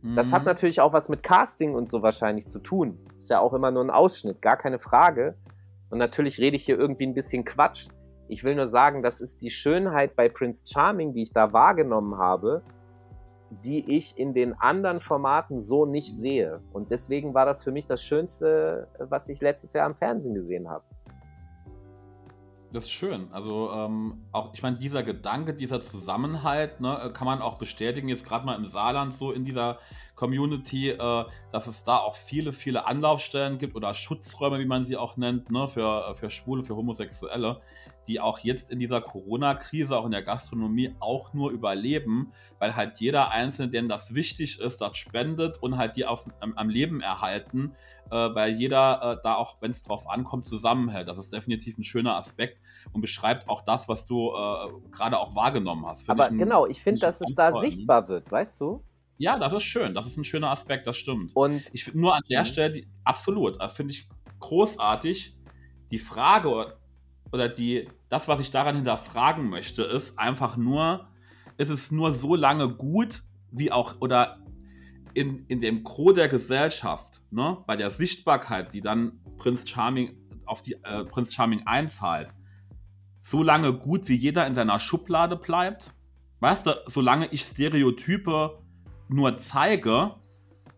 Das 0.02 0.30
hat 0.30 0.42
mhm. 0.42 0.46
natürlich 0.46 0.80
auch 0.80 0.92
was 0.92 1.08
mit 1.08 1.22
Casting 1.22 1.74
und 1.74 1.88
so 1.88 2.02
wahrscheinlich 2.02 2.46
zu 2.46 2.60
tun. 2.60 2.98
Ist 3.16 3.30
ja 3.30 3.40
auch 3.40 3.52
immer 3.52 3.70
nur 3.70 3.82
ein 3.82 3.90
Ausschnitt, 3.90 4.40
gar 4.40 4.56
keine 4.56 4.78
Frage. 4.78 5.36
Und 5.90 5.98
natürlich 5.98 6.38
rede 6.38 6.56
ich 6.56 6.64
hier 6.64 6.78
irgendwie 6.78 7.06
ein 7.06 7.14
bisschen 7.14 7.44
Quatsch. 7.44 7.88
Ich 8.28 8.44
will 8.44 8.54
nur 8.54 8.68
sagen, 8.68 9.02
das 9.02 9.20
ist 9.20 9.42
die 9.42 9.50
Schönheit 9.50 10.14
bei 10.14 10.28
Prince 10.28 10.62
Charming, 10.70 11.14
die 11.14 11.22
ich 11.22 11.32
da 11.32 11.52
wahrgenommen 11.52 12.18
habe, 12.18 12.62
die 13.64 13.96
ich 13.96 14.18
in 14.18 14.34
den 14.34 14.52
anderen 14.54 15.00
Formaten 15.00 15.60
so 15.60 15.86
nicht 15.86 16.14
sehe. 16.14 16.60
Und 16.72 16.90
deswegen 16.90 17.34
war 17.34 17.46
das 17.46 17.64
für 17.64 17.72
mich 17.72 17.86
das 17.86 18.02
Schönste, 18.02 18.88
was 18.98 19.28
ich 19.28 19.40
letztes 19.40 19.72
Jahr 19.72 19.86
am 19.86 19.94
Fernsehen 19.94 20.34
gesehen 20.34 20.68
habe. 20.68 20.84
Das 22.70 22.84
ist 22.84 22.90
schön. 22.90 23.28
Also 23.32 23.70
ähm, 23.72 24.26
auch, 24.30 24.52
ich 24.52 24.62
meine, 24.62 24.76
dieser 24.76 25.02
Gedanke, 25.02 25.54
dieser 25.54 25.80
Zusammenhalt, 25.80 26.80
ne, 26.80 27.10
kann 27.14 27.24
man 27.26 27.40
auch 27.40 27.58
bestätigen, 27.58 28.08
jetzt 28.08 28.26
gerade 28.26 28.44
mal 28.44 28.56
im 28.56 28.66
Saarland 28.66 29.14
so 29.14 29.32
in 29.32 29.46
dieser 29.46 29.78
Community, 30.16 30.90
äh, 30.90 31.24
dass 31.50 31.66
es 31.66 31.84
da 31.84 31.96
auch 31.96 32.14
viele, 32.14 32.52
viele 32.52 32.86
Anlaufstellen 32.86 33.58
gibt 33.58 33.74
oder 33.74 33.94
Schutzräume, 33.94 34.58
wie 34.58 34.66
man 34.66 34.84
sie 34.84 34.98
auch 34.98 35.16
nennt, 35.16 35.50
ne, 35.50 35.66
für, 35.66 36.14
für 36.16 36.30
Schwule, 36.30 36.62
für 36.62 36.76
Homosexuelle, 36.76 37.62
die 38.08 38.20
auch 38.20 38.38
jetzt 38.40 38.70
in 38.70 38.78
dieser 38.78 39.00
Corona-Krise, 39.00 39.96
auch 39.96 40.06
in 40.06 40.10
der 40.10 40.22
Gastronomie, 40.22 40.94
auch 40.98 41.34
nur 41.34 41.50
überleben, 41.50 42.32
weil 42.58 42.74
halt 42.74 42.98
jeder 42.98 43.30
Einzelne, 43.30 43.70
dem 43.70 43.88
das 43.88 44.14
wichtig 44.14 44.58
ist, 44.60 44.80
dort 44.80 44.96
spendet 44.96 45.62
und 45.62 45.76
halt 45.76 45.96
die 45.96 46.06
auf, 46.06 46.26
am, 46.40 46.54
am 46.54 46.68
Leben 46.68 47.00
erhalten, 47.00 47.72
äh, 48.10 48.14
weil 48.14 48.54
jeder 48.54 49.18
äh, 49.18 49.22
da 49.22 49.34
auch, 49.34 49.58
wenn 49.60 49.70
es 49.70 49.82
drauf 49.82 50.08
ankommt, 50.08 50.46
zusammenhält. 50.46 51.08
Das 51.08 51.18
ist 51.18 51.32
definitiv 51.32 51.78
ein 51.78 51.84
schöner 51.84 52.16
Aspekt 52.16 52.58
und 52.92 53.02
beschreibt 53.02 53.48
auch 53.48 53.62
das, 53.62 53.88
was 53.88 54.06
du 54.06 54.30
äh, 54.30 54.90
gerade 54.90 55.18
auch 55.18 55.34
wahrgenommen 55.34 55.86
hast. 55.86 56.06
Find 56.06 56.10
Aber 56.10 56.32
ich 56.32 56.38
genau, 56.38 56.66
ich 56.66 56.82
finde, 56.82 57.02
dass 57.02 57.20
es 57.20 57.34
da 57.34 57.50
ne? 57.50 57.60
sichtbar 57.60 58.08
wird, 58.08 58.30
weißt 58.30 58.60
du? 58.60 58.82
Ja, 59.18 59.38
das 59.38 59.52
ist 59.52 59.64
schön. 59.64 59.94
Das 59.94 60.06
ist 60.06 60.16
ein 60.16 60.24
schöner 60.24 60.50
Aspekt, 60.50 60.86
das 60.86 60.96
stimmt. 60.96 61.34
Und 61.34 61.62
ich 61.72 61.84
finde 61.84 62.00
nur 62.00 62.14
an 62.14 62.22
der 62.30 62.40
mhm. 62.40 62.46
Stelle, 62.46 62.72
die, 62.72 62.88
absolut, 63.04 63.60
äh, 63.60 63.68
finde 63.68 63.92
ich 63.92 64.08
großartig, 64.38 65.36
die 65.90 65.98
Frage 65.98 66.76
oder 67.32 67.48
die, 67.48 67.88
das, 68.08 68.28
was 68.28 68.40
ich 68.40 68.50
daran 68.50 68.76
hinterfragen 68.76 69.48
möchte, 69.48 69.82
ist 69.82 70.18
einfach 70.18 70.56
nur, 70.56 71.08
ist 71.56 71.70
es 71.70 71.90
nur 71.90 72.12
so 72.12 72.34
lange 72.34 72.68
gut, 72.68 73.22
wie 73.50 73.70
auch, 73.70 74.00
oder 74.00 74.44
in, 75.14 75.46
in 75.46 75.60
dem 75.60 75.84
Gros 75.84 76.14
der 76.14 76.28
Gesellschaft, 76.28 77.22
ne, 77.30 77.58
bei 77.66 77.76
der 77.76 77.90
Sichtbarkeit, 77.90 78.72
die 78.72 78.80
dann 78.80 79.20
Prinz 79.36 79.68
Charming 79.68 80.16
auf 80.46 80.62
die 80.62 80.74
äh, 80.84 81.04
Prinz 81.04 81.34
Charming 81.34 81.66
einzahlt, 81.66 82.32
so 83.20 83.42
lange 83.42 83.74
gut, 83.74 84.08
wie 84.08 84.14
jeder 84.14 84.46
in 84.46 84.54
seiner 84.54 84.80
Schublade 84.80 85.36
bleibt. 85.36 85.92
Weißt 86.40 86.66
du, 86.66 86.80
solange 86.86 87.26
ich 87.26 87.42
Stereotype 87.42 88.62
nur 89.08 89.36
zeige, 89.38 90.14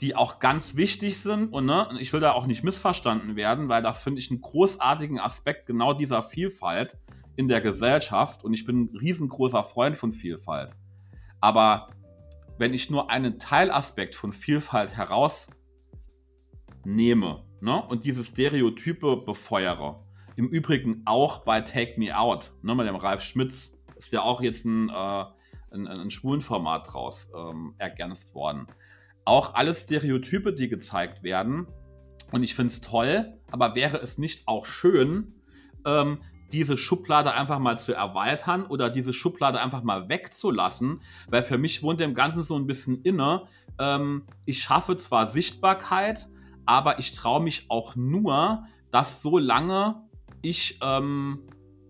die 0.01 0.17
auch 0.17 0.39
ganz 0.39 0.77
wichtig 0.77 1.21
sind 1.21 1.53
und 1.53 1.67
ne, 1.67 1.89
ich 2.01 2.13
will 2.13 2.21
da 2.21 2.33
auch 2.33 2.47
nicht 2.47 2.65
missverstanden 2.65 3.37
werden, 3.37 3.69
weil 3.69 3.83
das 3.83 4.03
finde 4.03 4.21
ich 4.21 4.31
einen 4.31 4.41
großartigen 4.41 5.21
Aspekt 5.21 5.67
genau 5.67 5.93
dieser 5.93 6.23
Vielfalt 6.23 6.97
in 7.37 7.49
der 7.49 7.61
Gesellschaft 7.61 8.45
und 8.45 8.53
ich 8.53 8.65
bin 8.65 8.85
ein 8.85 8.97
riesengroßer 8.97 9.65
Freund 9.65 9.97
von 9.97 10.13
Vielfalt. 10.13 10.73
Aber 11.41 11.91
wenn 12.59 12.75
ich 12.75 12.91
nur 12.91 13.11
einen 13.11 13.39
Teilaspekt 13.39 14.15
von 14.15 14.33
Vielfalt 14.33 14.97
herausnehme 14.97 15.55
ne, 17.61 17.83
und 17.89 18.05
diese 18.05 18.25
Stereotype 18.25 19.17
befeuere, 19.25 20.05
im 20.37 20.49
Übrigen 20.49 21.03
auch 21.07 21.45
bei 21.45 21.61
Take 21.61 21.99
Me 21.99 22.17
Out, 22.17 22.53
ne, 22.63 22.75
mit 22.75 22.87
dem 22.87 22.97
Ralf 22.97 23.23
Schmitz, 23.23 23.73
ist 23.97 24.13
ja 24.13 24.23
auch 24.23 24.41
jetzt 24.41 24.65
ein, 24.65 24.89
äh, 24.89 25.25
ein, 25.73 25.87
ein 25.87 26.11
Schwulenformat 26.11 26.93
draus 26.93 27.31
ähm, 27.35 27.75
ergänzt 27.79 28.35
worden 28.35 28.67
auch 29.25 29.55
alle 29.55 29.75
Stereotype, 29.75 30.53
die 30.53 30.69
gezeigt 30.69 31.23
werden. 31.23 31.67
Und 32.33 32.43
ich 32.43 32.55
finde 32.55 32.73
es 32.73 32.81
toll, 32.81 33.39
aber 33.51 33.75
wäre 33.75 33.99
es 33.99 34.19
nicht 34.19 34.47
auch 34.47 34.67
schön, 34.67 35.35
ähm, 35.85 36.19
diese 36.53 36.77
Schublade 36.77 37.33
einfach 37.33 37.59
mal 37.59 37.79
zu 37.79 37.95
erweitern 37.95 38.65
oder 38.67 38.91
diese 38.91 39.13
Schublade 39.13 39.61
einfach 39.61 39.83
mal 39.83 40.09
wegzulassen, 40.09 41.01
weil 41.29 41.43
für 41.43 41.59
mich 41.59 41.83
wohnt 41.83 42.01
dem 42.01 42.15
Ganzen 42.15 42.43
so 42.43 42.57
ein 42.57 42.67
bisschen 42.67 43.03
inne. 43.03 43.47
Ähm, 43.79 44.25
ich 44.45 44.63
schaffe 44.63 44.97
zwar 44.97 45.27
Sichtbarkeit, 45.27 46.29
aber 46.67 46.99
ich 46.99 47.15
traue 47.15 47.43
mich 47.43 47.67
auch 47.69 47.97
nur, 47.97 48.65
dass 48.91 49.23
solange 49.23 50.03
ich, 50.43 50.79
ähm, 50.83 51.41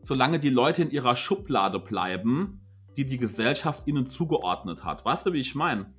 solange 0.03 0.39
die 0.39 0.51
Leute 0.51 0.83
in 0.83 0.91
ihrer 0.91 1.17
Schublade 1.17 1.79
bleiben, 1.79 2.61
die 2.97 3.07
die 3.07 3.19
Gesellschaft 3.19 3.87
ihnen 3.87 4.07
zugeordnet 4.07 4.85
hat. 4.85 5.05
Weißt 5.05 5.27
du, 5.27 5.33
wie 5.33 5.41
ich 5.41 5.55
meine? 5.55 5.93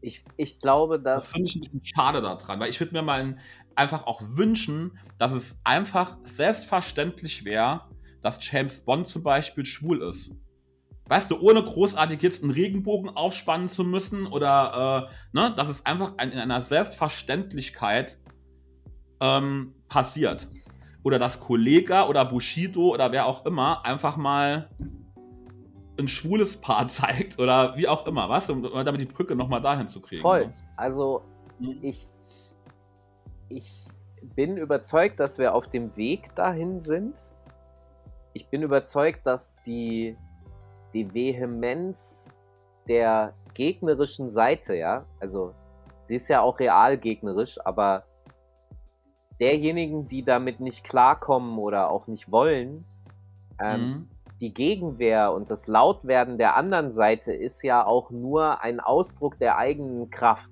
ich, 0.00 0.24
ich 0.36 0.58
glaube, 0.58 1.00
dass. 1.00 1.24
Das 1.24 1.32
finde 1.32 1.48
ich 1.48 1.56
ein 1.56 1.60
bisschen 1.60 1.84
schade 1.84 2.22
daran, 2.22 2.60
weil 2.60 2.70
ich 2.70 2.80
würde 2.80 2.92
mir 2.92 3.02
mal 3.02 3.36
einfach 3.74 4.06
auch 4.06 4.22
wünschen, 4.30 4.98
dass 5.18 5.32
es 5.32 5.56
einfach 5.64 6.16
selbstverständlich 6.24 7.44
wäre, 7.44 7.82
dass 8.22 8.38
James 8.40 8.80
Bond 8.80 9.06
zum 9.06 9.22
Beispiel 9.22 9.64
schwul 9.64 10.02
ist. 10.02 10.32
Weißt 11.08 11.30
du, 11.30 11.40
ohne 11.40 11.62
großartig 11.62 12.20
jetzt 12.22 12.42
einen 12.42 12.52
Regenbogen 12.52 13.08
aufspannen 13.08 13.68
zu 13.68 13.82
müssen 13.82 14.26
oder, 14.26 15.08
äh, 15.08 15.36
ne, 15.36 15.54
dass 15.56 15.68
es 15.68 15.86
einfach 15.86 16.12
in 16.20 16.32
einer 16.32 16.60
Selbstverständlichkeit 16.60 18.18
ähm, 19.20 19.74
passiert. 19.88 20.48
Oder 21.02 21.18
dass 21.18 21.40
Kollega 21.40 22.06
oder 22.08 22.24
Bushido 22.26 22.92
oder 22.92 23.10
wer 23.12 23.24
auch 23.24 23.46
immer 23.46 23.86
einfach 23.86 24.18
mal 24.18 24.68
ein 25.98 26.08
schwules 26.08 26.58
Paar 26.58 26.88
zeigt 26.88 27.38
oder 27.38 27.76
wie 27.76 27.88
auch 27.88 28.06
immer, 28.06 28.28
was? 28.28 28.50
Um 28.50 28.62
damit 28.62 29.00
die 29.00 29.06
Brücke 29.06 29.34
nochmal 29.34 29.62
dahin 29.62 29.88
zu 29.88 30.00
kriegen. 30.00 30.20
Voll. 30.20 30.52
Also 30.76 31.22
mhm. 31.58 31.78
ich, 31.80 32.10
ich 33.48 33.86
bin 34.22 34.56
überzeugt, 34.56 35.20
dass 35.20 35.38
wir 35.38 35.54
auf 35.54 35.68
dem 35.68 35.96
Weg 35.96 36.34
dahin 36.34 36.80
sind. 36.80 37.18
Ich 38.32 38.48
bin 38.48 38.62
überzeugt, 38.62 39.26
dass 39.26 39.54
die, 39.66 40.16
die 40.92 41.12
Vehemenz 41.12 42.28
der 42.86 43.34
gegnerischen 43.54 44.30
Seite, 44.30 44.74
ja, 44.74 45.04
also 45.20 45.54
sie 46.02 46.16
ist 46.16 46.28
ja 46.28 46.40
auch 46.40 46.58
real 46.58 46.98
gegnerisch, 46.98 47.58
aber 47.64 48.04
derjenigen, 49.40 50.08
die 50.08 50.24
damit 50.24 50.60
nicht 50.60 50.84
klarkommen 50.84 51.58
oder 51.58 51.90
auch 51.90 52.06
nicht 52.06 52.30
wollen, 52.30 52.84
ähm, 53.60 53.80
mhm 53.80 54.08
die 54.40 54.54
Gegenwehr 54.54 55.32
und 55.32 55.50
das 55.50 55.66
Lautwerden 55.66 56.38
der 56.38 56.56
anderen 56.56 56.92
Seite 56.92 57.32
ist 57.32 57.62
ja 57.62 57.84
auch 57.84 58.10
nur 58.10 58.62
ein 58.62 58.80
Ausdruck 58.80 59.38
der 59.38 59.58
eigenen 59.58 60.10
Kraft. 60.10 60.50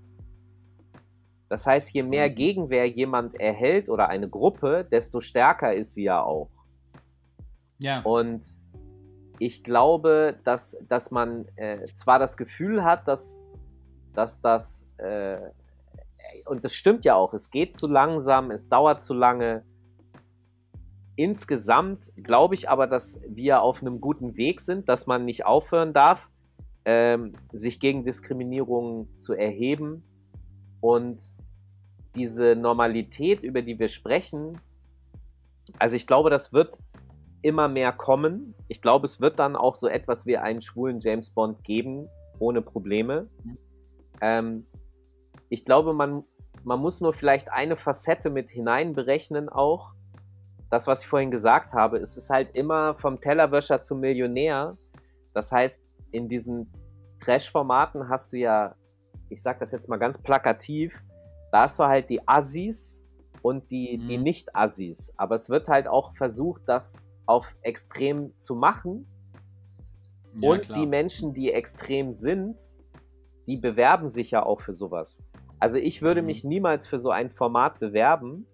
Das 1.48 1.66
heißt, 1.66 1.92
je 1.92 2.02
mehr. 2.02 2.28
Gegenwehr 2.28 2.88
jemand 2.88 3.38
erhält 3.38 3.88
oder 3.88 4.08
eine 4.08 4.28
Gruppe, 4.28 4.86
desto 4.90 5.20
stärker 5.20 5.72
ist 5.74 5.94
sie 5.94 6.04
ja 6.04 6.22
auch. 6.22 6.50
Ja. 7.78 8.00
Und 8.02 8.46
ich 9.38 9.62
glaube, 9.62 10.38
dass, 10.44 10.76
dass 10.88 11.10
man 11.10 11.46
äh, 11.56 11.86
zwar 11.94 12.18
das 12.18 12.36
Gefühl 12.36 12.84
hat, 12.84 13.06
dass, 13.06 13.36
dass 14.14 14.40
das, 14.40 14.86
äh, 14.98 15.38
und 16.46 16.64
das 16.64 16.74
stimmt 16.74 17.04
ja 17.04 17.14
auch, 17.14 17.34
es 17.34 17.50
geht 17.50 17.74
zu 17.74 17.88
langsam, 17.88 18.50
es 18.50 18.68
dauert 18.68 19.00
zu 19.00 19.12
lange, 19.14 19.62
Insgesamt 21.16 22.12
glaube 22.22 22.54
ich 22.54 22.68
aber, 22.68 22.86
dass 22.86 23.22
wir 23.26 23.62
auf 23.62 23.80
einem 23.80 24.02
guten 24.02 24.36
Weg 24.36 24.60
sind, 24.60 24.86
dass 24.86 25.06
man 25.06 25.24
nicht 25.24 25.46
aufhören 25.46 25.94
darf, 25.94 26.28
ähm, 26.84 27.32
sich 27.52 27.80
gegen 27.80 28.04
Diskriminierung 28.04 29.08
zu 29.18 29.32
erheben 29.32 30.04
und 30.80 31.22
diese 32.14 32.54
Normalität, 32.54 33.42
über 33.42 33.62
die 33.62 33.78
wir 33.78 33.88
sprechen, 33.88 34.60
also 35.78 35.96
ich 35.96 36.06
glaube, 36.06 36.28
das 36.28 36.52
wird 36.52 36.78
immer 37.46 37.68
mehr 37.68 37.92
kommen. 37.92 38.56
Ich 38.66 38.82
glaube, 38.82 39.04
es 39.04 39.20
wird 39.20 39.38
dann 39.38 39.54
auch 39.54 39.76
so 39.76 39.86
etwas 39.86 40.26
wie 40.26 40.36
einen 40.36 40.60
schwulen 40.60 40.98
James 40.98 41.30
Bond 41.30 41.62
geben, 41.62 42.08
ohne 42.40 42.60
Probleme. 42.60 43.28
Ähm, 44.20 44.66
ich 45.48 45.64
glaube, 45.64 45.94
man, 45.94 46.24
man 46.64 46.80
muss 46.80 47.00
nur 47.00 47.12
vielleicht 47.12 47.52
eine 47.52 47.76
Facette 47.76 48.30
mit 48.30 48.50
hineinberechnen 48.50 49.48
auch, 49.48 49.94
das, 50.70 50.88
was 50.88 51.02
ich 51.02 51.06
vorhin 51.06 51.30
gesagt 51.30 51.72
habe, 51.72 51.98
es 51.98 52.16
ist 52.16 52.30
halt 52.30 52.50
immer 52.56 52.96
vom 52.96 53.20
Tellerwäscher 53.20 53.80
zum 53.80 54.00
Millionär. 54.00 54.72
Das 55.32 55.52
heißt, 55.52 55.80
in 56.10 56.28
diesen 56.28 56.68
Trash-Formaten 57.20 58.08
hast 58.08 58.32
du 58.32 58.38
ja, 58.38 58.74
ich 59.28 59.40
sag 59.40 59.60
das 59.60 59.70
jetzt 59.70 59.88
mal 59.88 59.98
ganz 59.98 60.18
plakativ, 60.18 61.00
da 61.52 61.62
hast 61.62 61.78
du 61.78 61.84
halt 61.84 62.10
die 62.10 62.26
Assis 62.26 63.00
und 63.42 63.70
die, 63.70 63.98
mhm. 63.98 64.06
die 64.06 64.18
Nicht-Assis. 64.18 65.12
Aber 65.16 65.36
es 65.36 65.48
wird 65.48 65.68
halt 65.68 65.86
auch 65.86 66.12
versucht, 66.14 66.62
das 66.66 67.06
auf 67.26 67.56
extrem 67.62 68.38
zu 68.38 68.54
machen. 68.54 69.06
Ja, 70.40 70.50
und 70.50 70.62
klar. 70.62 70.80
die 70.80 70.86
Menschen, 70.86 71.34
die 71.34 71.52
extrem 71.52 72.12
sind, 72.12 72.60
die 73.46 73.56
bewerben 73.56 74.08
sich 74.08 74.30
ja 74.30 74.44
auch 74.44 74.60
für 74.60 74.74
sowas. 74.74 75.22
Also 75.58 75.78
ich 75.78 76.02
würde 76.02 76.20
mhm. 76.20 76.26
mich 76.26 76.44
niemals 76.44 76.86
für 76.86 76.98
so 76.98 77.10
ein 77.10 77.30
Format 77.30 77.78
bewerben, 77.78 78.46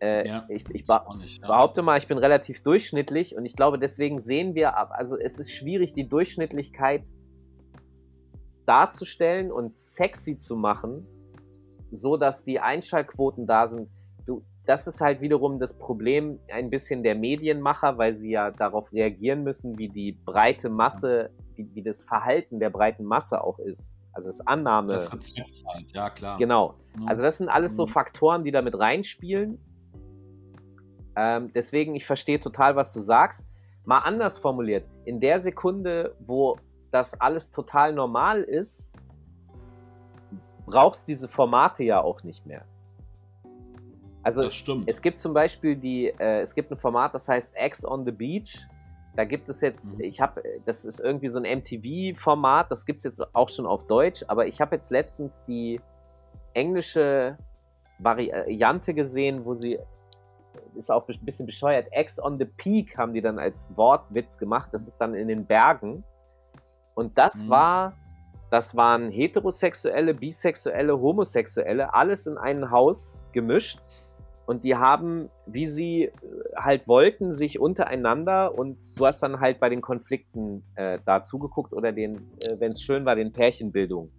äh, 0.00 0.28
ja, 0.28 0.46
ich, 0.48 0.64
ich 0.70 0.86
nicht, 1.16 1.40
ja. 1.40 1.46
behaupte 1.46 1.80
mal, 1.80 1.96
ich 1.96 2.06
bin 2.06 2.18
relativ 2.18 2.62
durchschnittlich 2.62 3.34
und 3.34 3.46
ich 3.46 3.56
glaube, 3.56 3.78
deswegen 3.78 4.18
sehen 4.18 4.54
wir, 4.54 4.76
also 4.76 5.16
es 5.16 5.38
ist 5.38 5.52
schwierig, 5.52 5.94
die 5.94 6.06
Durchschnittlichkeit 6.06 7.02
darzustellen 8.66 9.50
und 9.50 9.76
sexy 9.76 10.38
zu 10.38 10.56
machen, 10.56 11.06
so 11.92 12.16
dass 12.16 12.44
die 12.44 12.60
Einschaltquoten 12.60 13.46
da 13.46 13.68
sind. 13.68 13.88
Du, 14.26 14.44
das 14.66 14.88
ist 14.88 15.00
halt 15.00 15.20
wiederum 15.20 15.58
das 15.58 15.78
Problem 15.78 16.40
ein 16.52 16.70
bisschen 16.70 17.02
der 17.02 17.14
Medienmacher, 17.14 17.98
weil 17.98 18.14
sie 18.14 18.32
ja 18.32 18.50
darauf 18.50 18.92
reagieren 18.92 19.44
müssen, 19.44 19.78
wie 19.78 19.88
die 19.88 20.12
breite 20.12 20.68
Masse, 20.68 21.30
wie, 21.54 21.68
wie 21.72 21.82
das 21.82 22.02
Verhalten 22.02 22.58
der 22.58 22.70
breiten 22.70 23.04
Masse 23.04 23.42
auch 23.42 23.60
ist. 23.60 23.96
Also 24.12 24.28
das 24.28 24.44
Annahme. 24.46 24.88
Das 24.88 25.12
Rezept 25.12 25.62
halt, 25.72 25.92
ja 25.92 26.10
klar. 26.10 26.36
Genau. 26.38 26.74
Also 27.06 27.22
das 27.22 27.38
sind 27.38 27.48
alles 27.48 27.76
so 27.76 27.86
mhm. 27.86 27.90
Faktoren, 27.90 28.44
die 28.44 28.50
da 28.50 28.60
mit 28.60 28.76
reinspielen. 28.76 29.58
Ähm, 31.16 31.52
deswegen, 31.54 31.94
ich 31.94 32.04
verstehe 32.04 32.40
total, 32.40 32.76
was 32.76 32.92
du 32.92 33.00
sagst. 33.00 33.46
Mal 33.84 33.98
anders 33.98 34.38
formuliert, 34.38 34.84
in 35.04 35.20
der 35.20 35.40
Sekunde, 35.40 36.16
wo 36.18 36.58
das 36.90 37.20
alles 37.20 37.52
total 37.52 37.92
normal 37.92 38.42
ist, 38.42 38.92
brauchst 40.66 41.06
diese 41.06 41.28
Formate 41.28 41.84
ja 41.84 42.00
auch 42.00 42.24
nicht 42.24 42.44
mehr. 42.46 42.64
Also 44.26 44.42
es 44.86 45.00
gibt 45.02 45.20
zum 45.20 45.32
Beispiel 45.32 45.76
die, 45.76 46.08
äh, 46.08 46.40
es 46.40 46.52
gibt 46.52 46.72
ein 46.72 46.76
Format, 46.76 47.14
das 47.14 47.28
heißt 47.28 47.54
X 47.56 47.84
on 47.84 48.04
the 48.04 48.10
Beach. 48.10 48.66
Da 49.14 49.24
gibt 49.24 49.48
es 49.48 49.60
jetzt, 49.60 49.96
mhm. 49.96 50.00
ich 50.00 50.20
habe, 50.20 50.42
das 50.64 50.84
ist 50.84 50.98
irgendwie 50.98 51.28
so 51.28 51.38
ein 51.38 51.60
MTV-Format, 51.60 52.68
das 52.68 52.84
gibt 52.84 52.98
es 52.98 53.04
jetzt 53.04 53.22
auch 53.36 53.48
schon 53.48 53.66
auf 53.66 53.86
Deutsch, 53.86 54.24
aber 54.26 54.48
ich 54.48 54.60
habe 54.60 54.74
jetzt 54.74 54.90
letztens 54.90 55.44
die 55.44 55.80
englische 56.54 57.38
Variante 58.00 58.94
gesehen, 58.94 59.44
wo 59.44 59.54
sie 59.54 59.78
ist 60.74 60.90
auch 60.90 61.08
ein 61.08 61.24
bisschen 61.24 61.46
bescheuert. 61.46 61.86
Ex 61.92 62.20
on 62.20 62.36
the 62.36 62.46
Peak 62.46 62.98
haben 62.98 63.14
die 63.14 63.22
dann 63.22 63.38
als 63.38 63.70
Wortwitz 63.76 64.38
gemacht. 64.38 64.70
Das 64.72 64.88
ist 64.88 64.98
dann 64.98 65.14
in 65.14 65.28
den 65.28 65.46
Bergen. 65.46 66.02
Und 66.96 67.16
das 67.16 67.44
mhm. 67.44 67.50
war, 67.50 67.92
das 68.50 68.74
waren 68.74 69.08
heterosexuelle, 69.12 70.14
bisexuelle, 70.14 71.00
homosexuelle, 71.00 71.94
alles 71.94 72.26
in 72.26 72.36
ein 72.36 72.72
Haus 72.72 73.22
gemischt. 73.32 73.78
Und 74.46 74.64
die 74.64 74.76
haben, 74.76 75.28
wie 75.46 75.66
sie 75.66 76.04
äh, 76.04 76.12
halt 76.56 76.86
wollten, 76.88 77.34
sich 77.34 77.58
untereinander 77.58 78.56
und 78.56 78.78
du 78.98 79.06
hast 79.06 79.22
dann 79.22 79.40
halt 79.40 79.60
bei 79.60 79.68
den 79.68 79.82
Konflikten 79.82 80.62
äh, 80.76 80.98
da 81.04 81.22
zugeguckt 81.22 81.72
oder 81.72 81.92
den, 81.92 82.16
äh, 82.16 82.58
wenn 82.58 82.72
es 82.72 82.80
schön 82.80 83.04
war, 83.04 83.16
den 83.16 83.32
Pärchenbildungen. 83.32 84.10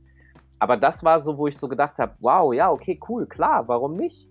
Aber 0.60 0.76
das 0.76 1.04
war 1.04 1.20
so, 1.20 1.38
wo 1.38 1.48
ich 1.48 1.58
so 1.58 1.68
gedacht 1.68 1.98
habe, 2.00 2.16
wow, 2.20 2.54
ja, 2.54 2.70
okay, 2.72 3.00
cool, 3.08 3.26
klar, 3.26 3.68
warum 3.68 3.96
nicht? 3.96 4.30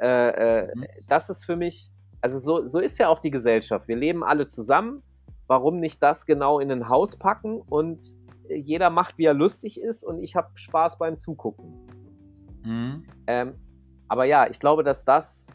Äh, 0.00 0.66
äh, 0.66 0.74
mhm. 0.74 0.84
Das 1.08 1.30
ist 1.30 1.44
für 1.44 1.56
mich, 1.56 1.90
also 2.20 2.38
so, 2.38 2.66
so 2.66 2.78
ist 2.78 2.98
ja 2.98 3.08
auch 3.08 3.18
die 3.18 3.30
Gesellschaft. 3.30 3.88
Wir 3.88 3.96
leben 3.96 4.22
alle 4.22 4.48
zusammen. 4.48 5.02
Warum 5.46 5.80
nicht 5.80 6.00
das 6.00 6.26
genau 6.26 6.60
in 6.60 6.70
ein 6.70 6.88
Haus 6.88 7.16
packen 7.16 7.60
und 7.60 8.04
jeder 8.48 8.90
macht, 8.90 9.18
wie 9.18 9.24
er 9.24 9.34
lustig 9.34 9.80
ist 9.80 10.04
und 10.04 10.22
ich 10.22 10.36
habe 10.36 10.48
Spaß 10.54 10.98
beim 10.98 11.16
Zugucken. 11.16 11.88
Mhm. 12.64 13.04
Ähm, 13.26 13.54
aber 14.10 14.24
ja, 14.24 14.50
ich 14.50 14.58
glaube, 14.58 14.82
dass 14.82 15.04
das, 15.04 15.46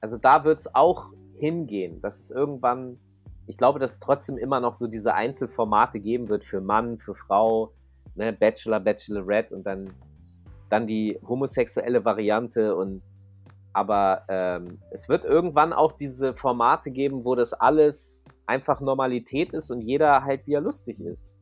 also 0.00 0.16
da 0.16 0.42
wird 0.44 0.60
es 0.60 0.74
auch 0.74 1.12
hingehen, 1.36 2.00
dass 2.00 2.18
es 2.18 2.30
irgendwann, 2.30 2.98
ich 3.46 3.58
glaube, 3.58 3.78
dass 3.78 3.92
es 3.92 4.00
trotzdem 4.00 4.38
immer 4.38 4.58
noch 4.58 4.72
so 4.72 4.86
diese 4.86 5.12
Einzelformate 5.12 6.00
geben 6.00 6.30
wird 6.30 6.44
für 6.44 6.62
Mann, 6.62 6.98
für 6.98 7.14
Frau, 7.14 7.74
ne, 8.14 8.32
Bachelor, 8.32 8.80
Bachelorette 8.80 9.54
und 9.54 9.64
dann, 9.64 9.90
dann 10.70 10.86
die 10.86 11.20
homosexuelle 11.28 12.02
Variante 12.06 12.74
und 12.74 13.02
aber 13.74 14.22
ähm, 14.28 14.78
es 14.90 15.10
wird 15.10 15.26
irgendwann 15.26 15.74
auch 15.74 15.92
diese 15.92 16.32
Formate 16.32 16.90
geben, 16.90 17.26
wo 17.26 17.34
das 17.34 17.52
alles 17.52 18.24
einfach 18.46 18.80
Normalität 18.80 19.52
ist 19.52 19.70
und 19.70 19.82
jeder 19.82 20.24
halt 20.24 20.46
wie 20.46 20.54
er 20.54 20.62
lustig 20.62 21.02
ist. 21.02 21.36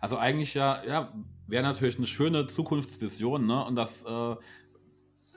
Also 0.00 0.16
eigentlich 0.16 0.54
ja, 0.54 0.82
ja, 0.84 1.12
wäre 1.46 1.62
natürlich 1.62 1.98
eine 1.98 2.06
schöne 2.06 2.46
Zukunftsvision, 2.46 3.46
ne? 3.46 3.64
Und 3.64 3.76
das, 3.76 4.04
äh, 4.04 4.36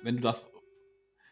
wenn 0.04 0.16
du 0.16 0.22
das, 0.22 0.50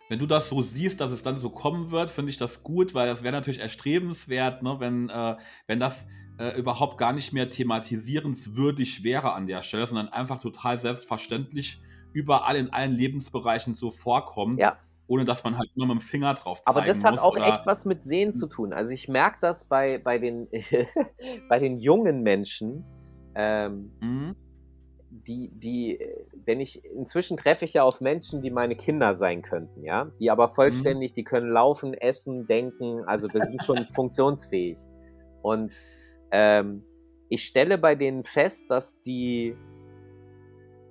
wenn 0.09 0.19
du 0.19 0.25
das 0.25 0.49
so 0.49 0.61
siehst, 0.61 1.01
dass 1.01 1.11
es 1.11 1.23
dann 1.23 1.37
so 1.37 1.49
kommen 1.49 1.91
wird, 1.91 2.09
finde 2.09 2.31
ich 2.31 2.37
das 2.37 2.63
gut, 2.63 2.93
weil 2.93 3.07
das 3.07 3.23
wäre 3.23 3.33
natürlich 3.33 3.59
erstrebenswert, 3.59 4.63
ne? 4.63 4.79
Wenn, 4.79 5.09
äh, 5.09 5.35
wenn 5.67 5.79
das 5.79 6.07
äh, 6.37 6.57
überhaupt 6.57 6.97
gar 6.97 7.13
nicht 7.13 7.33
mehr 7.33 7.49
thematisierenswürdig 7.49 9.03
wäre 9.03 9.33
an 9.33 9.47
der 9.47 9.63
Stelle, 9.63 9.87
sondern 9.87 10.09
einfach 10.09 10.39
total 10.39 10.79
selbstverständlich 10.79 11.81
überall 12.13 12.55
in 12.55 12.71
allen 12.71 12.93
Lebensbereichen 12.93 13.75
so 13.75 13.91
vorkommt. 13.91 14.59
Ja 14.59 14.77
ohne 15.07 15.25
dass 15.25 15.43
man 15.43 15.57
halt 15.57 15.69
nur 15.75 15.87
mit 15.87 15.97
dem 15.97 16.01
Finger 16.01 16.33
drauf 16.33 16.61
zeigen 16.61 16.77
Aber 16.77 16.85
das 16.85 17.03
hat 17.03 17.11
muss, 17.11 17.21
auch 17.21 17.37
echt 17.37 17.65
was 17.65 17.85
mit 17.85 18.03
Sehen 18.03 18.33
zu 18.33 18.47
tun. 18.47 18.73
Also 18.73 18.91
ich 18.91 19.07
merke 19.07 19.37
das 19.41 19.65
bei, 19.65 19.97
bei, 19.97 20.19
den, 20.19 20.47
bei 21.49 21.59
den 21.59 21.77
jungen 21.77 22.23
Menschen, 22.23 22.83
ähm, 23.37 23.91
mhm. 24.01 24.35
Die, 25.09 25.49
die, 25.53 25.99
wenn 26.45 26.59
ich, 26.59 26.83
inzwischen 26.83 27.37
treffe 27.37 27.63
ich 27.63 27.75
ja 27.75 27.83
auf 27.83 28.01
Menschen, 28.01 28.41
die 28.41 28.49
meine 28.49 28.75
Kinder 28.75 29.13
sein 29.13 29.41
könnten, 29.41 29.83
ja, 29.83 30.11
die 30.19 30.31
aber 30.31 30.49
vollständig, 30.49 31.11
mhm. 31.11 31.15
die 31.15 31.23
können 31.23 31.51
laufen, 31.51 31.93
essen, 31.93 32.47
denken, 32.47 33.03
also 33.05 33.27
das 33.27 33.47
sind 33.47 33.63
schon 33.63 33.87
funktionsfähig. 33.95 34.77
Und 35.43 35.79
ähm, 36.31 36.83
ich 37.29 37.45
stelle 37.45 37.77
bei 37.77 37.95
denen 37.95 38.25
fest, 38.25 38.65
dass 38.69 38.99
die, 39.03 39.55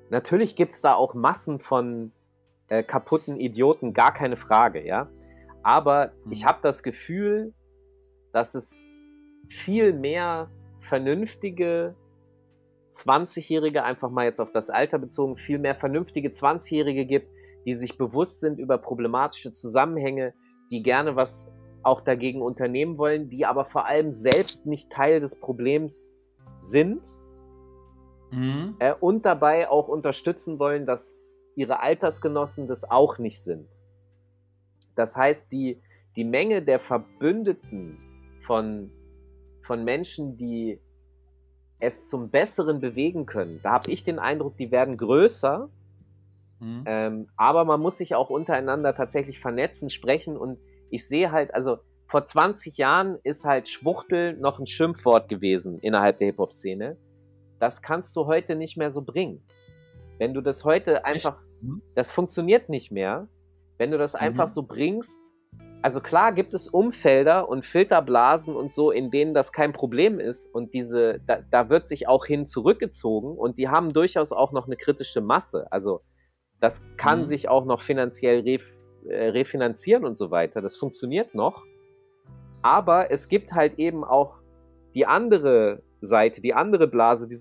natürlich 0.08 0.56
gibt 0.56 0.72
es 0.72 0.80
da 0.80 0.94
auch 0.94 1.14
Massen 1.14 1.58
von 1.58 2.12
äh, 2.68 2.82
kaputten 2.82 3.38
Idioten, 3.38 3.92
gar 3.92 4.14
keine 4.14 4.36
Frage, 4.36 4.86
ja, 4.86 5.10
aber 5.62 6.12
mhm. 6.24 6.32
ich 6.32 6.46
habe 6.46 6.60
das 6.62 6.82
Gefühl, 6.82 7.52
dass 8.32 8.54
es 8.54 8.80
viel 9.48 9.92
mehr 9.92 10.48
vernünftige 10.80 11.96
20-Jährige, 12.96 13.84
einfach 13.84 14.10
mal 14.10 14.24
jetzt 14.24 14.40
auf 14.40 14.52
das 14.52 14.70
Alter 14.70 14.98
bezogen, 14.98 15.36
viel 15.36 15.58
mehr 15.58 15.74
vernünftige 15.74 16.28
20-Jährige 16.28 17.06
gibt, 17.06 17.28
die 17.64 17.74
sich 17.74 17.98
bewusst 17.98 18.40
sind 18.40 18.58
über 18.58 18.78
problematische 18.78 19.52
Zusammenhänge, 19.52 20.34
die 20.70 20.82
gerne 20.82 21.16
was 21.16 21.48
auch 21.82 22.00
dagegen 22.00 22.42
unternehmen 22.42 22.98
wollen, 22.98 23.28
die 23.28 23.46
aber 23.46 23.64
vor 23.64 23.86
allem 23.86 24.12
selbst 24.12 24.66
nicht 24.66 24.90
Teil 24.90 25.20
des 25.20 25.38
Problems 25.38 26.18
sind 26.56 27.06
mhm. 28.32 28.74
äh, 28.78 28.94
und 28.98 29.24
dabei 29.24 29.68
auch 29.68 29.88
unterstützen 29.88 30.58
wollen, 30.58 30.86
dass 30.86 31.14
ihre 31.54 31.80
Altersgenossen 31.80 32.66
das 32.66 32.88
auch 32.88 33.18
nicht 33.18 33.40
sind. 33.42 33.68
Das 34.94 35.16
heißt, 35.16 35.52
die, 35.52 35.80
die 36.16 36.24
Menge 36.24 36.62
der 36.62 36.80
Verbündeten 36.80 37.98
von, 38.40 38.90
von 39.62 39.84
Menschen, 39.84 40.36
die 40.36 40.80
es 41.78 42.08
zum 42.08 42.30
Besseren 42.30 42.80
bewegen 42.80 43.26
können. 43.26 43.60
Da 43.62 43.72
habe 43.72 43.90
ich 43.90 44.04
den 44.04 44.18
Eindruck, 44.18 44.56
die 44.56 44.70
werden 44.70 44.96
größer, 44.96 45.68
mhm. 46.60 46.84
ähm, 46.86 47.28
aber 47.36 47.64
man 47.64 47.80
muss 47.80 47.98
sich 47.98 48.14
auch 48.14 48.30
untereinander 48.30 48.94
tatsächlich 48.94 49.40
vernetzen, 49.40 49.90
sprechen 49.90 50.36
und 50.36 50.58
ich 50.90 51.06
sehe 51.06 51.32
halt, 51.32 51.52
also 51.54 51.78
vor 52.06 52.24
20 52.24 52.76
Jahren 52.76 53.18
ist 53.24 53.44
halt 53.44 53.68
Schwuchtel 53.68 54.36
noch 54.36 54.60
ein 54.60 54.66
Schimpfwort 54.66 55.28
gewesen 55.28 55.80
innerhalb 55.80 56.18
der 56.18 56.28
Hip-Hop-Szene. 56.28 56.96
Das 57.58 57.82
kannst 57.82 58.14
du 58.16 58.26
heute 58.26 58.54
nicht 58.54 58.76
mehr 58.76 58.90
so 58.90 59.02
bringen. 59.02 59.42
Wenn 60.18 60.32
du 60.32 60.40
das 60.40 60.64
heute 60.64 61.04
einfach, 61.04 61.38
mhm. 61.60 61.82
das 61.94 62.10
funktioniert 62.10 62.68
nicht 62.68 62.92
mehr. 62.92 63.28
Wenn 63.76 63.90
du 63.90 63.98
das 63.98 64.14
mhm. 64.14 64.20
einfach 64.20 64.48
so 64.48 64.62
bringst, 64.62 65.18
also 65.82 66.00
klar 66.00 66.32
gibt 66.32 66.52
es 66.52 66.66
Umfelder 66.66 67.48
und 67.48 67.64
Filterblasen 67.64 68.56
und 68.56 68.72
so, 68.72 68.90
in 68.90 69.12
denen 69.12 69.34
das 69.34 69.52
kein 69.52 69.72
Problem 69.72 70.18
ist 70.18 70.52
und 70.52 70.74
diese, 70.74 71.20
da, 71.26 71.38
da 71.48 71.68
wird 71.68 71.86
sich 71.86 72.08
auch 72.08 72.26
hin 72.26 72.44
zurückgezogen 72.44 73.38
und 73.38 73.58
die 73.58 73.68
haben 73.68 73.92
durchaus 73.92 74.32
auch 74.32 74.50
noch 74.50 74.66
eine 74.66 74.76
kritische 74.76 75.20
Masse. 75.20 75.70
Also 75.70 76.00
das 76.60 76.82
kann 76.96 77.20
mhm. 77.20 77.24
sich 77.26 77.48
auch 77.48 77.64
noch 77.66 77.82
finanziell 77.82 78.40
ref, 78.40 78.72
äh, 79.08 79.28
refinanzieren 79.28 80.04
und 80.04 80.16
so 80.16 80.32
weiter. 80.32 80.60
Das 80.60 80.76
funktioniert 80.76 81.36
noch. 81.36 81.64
Aber 82.62 83.12
es 83.12 83.28
gibt 83.28 83.52
halt 83.52 83.78
eben 83.78 84.02
auch 84.02 84.38
die 84.94 85.06
andere 85.06 85.82
Seite, 86.00 86.40
die 86.40 86.54
andere 86.54 86.88
Blase, 86.88 87.28
die, 87.28 87.38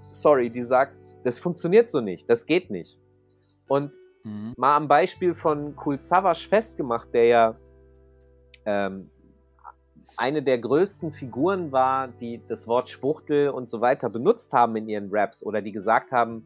sorry, 0.00 0.48
die 0.48 0.62
sagt, 0.62 0.96
das 1.24 1.38
funktioniert 1.38 1.90
so 1.90 2.00
nicht, 2.00 2.30
das 2.30 2.46
geht 2.46 2.70
nicht. 2.70 2.98
Und 3.68 3.92
mhm. 4.24 4.54
mal 4.56 4.76
am 4.76 4.88
Beispiel 4.88 5.34
von 5.34 5.76
Cool 5.84 5.98
Savage 6.00 6.48
festgemacht, 6.48 7.12
der 7.14 7.24
ja 7.26 7.54
ähm, 8.66 9.10
eine 10.16 10.42
der 10.42 10.58
größten 10.58 11.12
Figuren 11.12 11.72
war, 11.72 12.08
die 12.08 12.40
das 12.48 12.66
Wort 12.66 12.88
Schwuchtel 12.88 13.48
und 13.48 13.68
so 13.68 13.80
weiter 13.80 14.10
benutzt 14.10 14.52
haben 14.52 14.76
in 14.76 14.88
ihren 14.88 15.08
Raps 15.10 15.44
oder 15.44 15.60
die 15.60 15.72
gesagt 15.72 16.12
haben, 16.12 16.44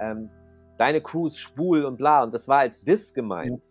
ähm, 0.00 0.30
deine 0.78 1.00
Crew 1.00 1.26
ist 1.26 1.38
schwul 1.38 1.84
und 1.84 1.98
bla. 1.98 2.22
Und 2.22 2.32
das 2.32 2.48
war 2.48 2.60
als 2.60 2.82
Diss 2.82 3.12
gemeint. 3.12 3.64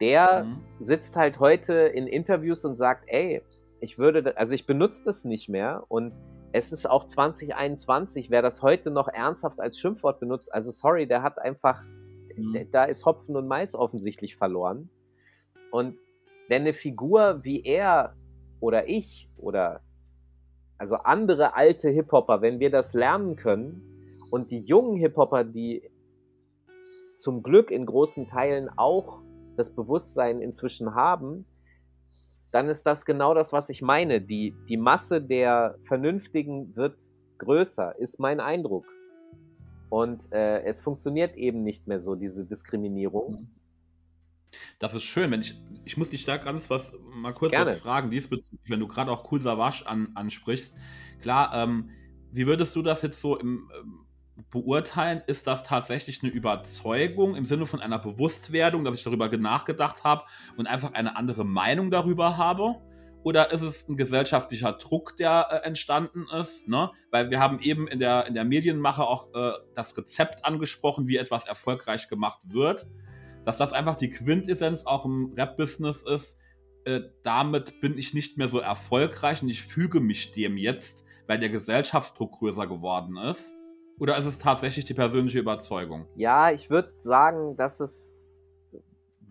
Der 0.00 0.44
mhm. 0.44 0.60
sitzt 0.78 1.16
halt 1.16 1.40
heute 1.40 1.74
in 1.74 2.06
Interviews 2.06 2.64
und 2.64 2.76
sagt, 2.76 3.04
ey, 3.06 3.42
ich 3.80 3.98
würde, 3.98 4.36
also 4.36 4.54
ich 4.54 4.66
benutze 4.66 5.04
das 5.04 5.24
nicht 5.24 5.48
mehr 5.48 5.84
und 5.88 6.18
es 6.52 6.72
ist 6.72 6.88
auch 6.88 7.06
2021, 7.06 8.30
wer 8.30 8.42
das 8.42 8.62
heute 8.62 8.90
noch 8.90 9.08
ernsthaft 9.08 9.60
als 9.60 9.78
Schimpfwort 9.78 10.18
benutzt, 10.20 10.52
also 10.52 10.70
sorry, 10.70 11.06
der 11.06 11.22
hat 11.22 11.38
einfach, 11.38 11.84
mhm. 12.36 12.70
da 12.70 12.84
ist 12.84 13.06
Hopfen 13.06 13.36
und 13.36 13.46
Malz 13.46 13.74
offensichtlich 13.74 14.36
verloren. 14.36 14.90
Und 15.70 15.98
wenn 16.48 16.62
eine 16.62 16.72
Figur 16.72 17.40
wie 17.42 17.62
er 17.62 18.16
oder 18.60 18.88
ich 18.88 19.28
oder 19.36 19.80
also 20.78 20.96
andere 20.96 21.54
alte 21.54 21.90
Hip-Hopper, 21.90 22.42
wenn 22.42 22.58
wir 22.58 22.70
das 22.70 22.94
lernen 22.94 23.36
können 23.36 23.82
und 24.30 24.50
die 24.50 24.60
jungen 24.60 24.96
Hip-Hopper, 24.96 25.44
die 25.44 25.90
zum 27.16 27.42
Glück 27.42 27.70
in 27.70 27.84
großen 27.84 28.26
Teilen 28.26 28.70
auch 28.76 29.20
das 29.56 29.74
Bewusstsein 29.74 30.40
inzwischen 30.40 30.94
haben, 30.94 31.44
dann 32.50 32.68
ist 32.68 32.84
das 32.84 33.04
genau 33.04 33.34
das, 33.34 33.52
was 33.52 33.68
ich 33.68 33.82
meine. 33.82 34.20
Die, 34.20 34.54
die 34.68 34.76
Masse 34.76 35.20
der 35.22 35.76
Vernünftigen 35.84 36.74
wird 36.74 36.96
größer, 37.38 37.96
ist 37.98 38.18
mein 38.18 38.40
Eindruck. 38.40 38.86
Und 39.90 40.32
äh, 40.32 40.62
es 40.62 40.80
funktioniert 40.80 41.36
eben 41.36 41.62
nicht 41.62 41.86
mehr 41.86 41.98
so, 41.98 42.14
diese 42.14 42.46
Diskriminierung. 42.46 43.32
Mhm. 43.32 43.50
Das 44.78 44.94
ist 44.94 45.04
schön, 45.04 45.30
wenn 45.30 45.40
ich, 45.40 45.60
ich 45.84 45.96
muss 45.96 46.10
dich 46.10 46.24
da 46.24 46.36
ganz 46.36 46.70
was, 46.70 46.92
mal 47.12 47.32
kurz 47.32 47.52
Gerne. 47.52 47.72
was 47.72 47.80
fragen, 47.80 48.10
diesbezüglich, 48.10 48.70
wenn 48.70 48.80
du 48.80 48.88
gerade 48.88 49.10
auch 49.10 49.30
Cool 49.30 49.40
Savage 49.40 49.86
an, 49.86 50.08
ansprichst. 50.14 50.74
Klar, 51.20 51.52
ähm, 51.54 51.90
wie 52.32 52.46
würdest 52.46 52.74
du 52.76 52.82
das 52.82 53.02
jetzt 53.02 53.20
so 53.20 53.36
im, 53.36 53.70
ähm, 53.78 54.06
beurteilen? 54.50 55.22
Ist 55.26 55.46
das 55.46 55.62
tatsächlich 55.62 56.22
eine 56.22 56.32
Überzeugung 56.32 57.36
im 57.36 57.46
Sinne 57.46 57.66
von 57.66 57.80
einer 57.80 57.98
Bewusstwerdung, 57.98 58.84
dass 58.84 58.94
ich 58.94 59.04
darüber 59.04 59.28
nachgedacht 59.28 60.04
habe 60.04 60.22
und 60.56 60.66
einfach 60.66 60.94
eine 60.94 61.16
andere 61.16 61.44
Meinung 61.44 61.90
darüber 61.90 62.36
habe? 62.36 62.76
Oder 63.22 63.52
ist 63.52 63.62
es 63.62 63.86
ein 63.88 63.96
gesellschaftlicher 63.96 64.72
Druck, 64.72 65.16
der 65.16 65.48
äh, 65.50 65.66
entstanden 65.66 66.26
ist? 66.40 66.68
Ne? 66.68 66.90
Weil 67.10 67.30
wir 67.30 67.38
haben 67.38 67.60
eben 67.60 67.86
in 67.86 67.98
der, 67.98 68.26
in 68.26 68.34
der 68.34 68.44
Medienmache 68.44 69.02
auch 69.02 69.34
äh, 69.34 69.52
das 69.74 69.96
Rezept 69.96 70.44
angesprochen, 70.44 71.06
wie 71.06 71.16
etwas 71.16 71.46
erfolgreich 71.46 72.08
gemacht 72.08 72.40
wird. 72.48 72.86
dass 73.44 73.58
das 73.58 73.72
einfach 73.72 73.96
die 73.96 74.10
Quintessenz 74.10 74.84
auch 74.84 75.04
im 75.04 75.32
Rap-Business 75.36 76.02
ist. 76.02 76.36
Äh, 76.84 77.00
damit 77.22 77.80
bin 77.80 77.98
ich 77.98 78.14
nicht 78.14 78.38
mehr 78.38 78.48
so 78.48 78.58
erfolgreich 78.58 79.42
und 79.42 79.48
ich 79.48 79.62
füge 79.62 80.00
mich 80.00 80.32
dem 80.32 80.56
jetzt, 80.56 81.04
weil 81.26 81.38
der 81.38 81.48
Gesellschaftsdruck 81.48 82.38
größer 82.38 82.66
geworden 82.66 83.16
ist. 83.16 83.56
Oder 83.98 84.16
ist 84.16 84.24
es 84.24 84.38
tatsächlich 84.38 84.86
die 84.86 84.94
persönliche 84.94 85.38
Überzeugung? 85.38 86.06
Ja, 86.16 86.50
ich 86.50 86.70
würde 86.70 86.92
sagen, 87.00 87.56
dass 87.56 87.80
es 87.80 88.14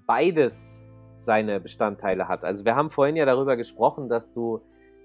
beides 0.05 0.78
seine 1.21 1.59
Bestandteile 1.59 2.27
hat. 2.27 2.45
Also 2.45 2.65
wir 2.65 2.75
haben 2.75 2.89
vorhin 2.89 3.15
ja 3.15 3.25
darüber 3.25 3.57
gesprochen, 3.57 4.09
dass 4.09 4.33
du, 4.33 4.61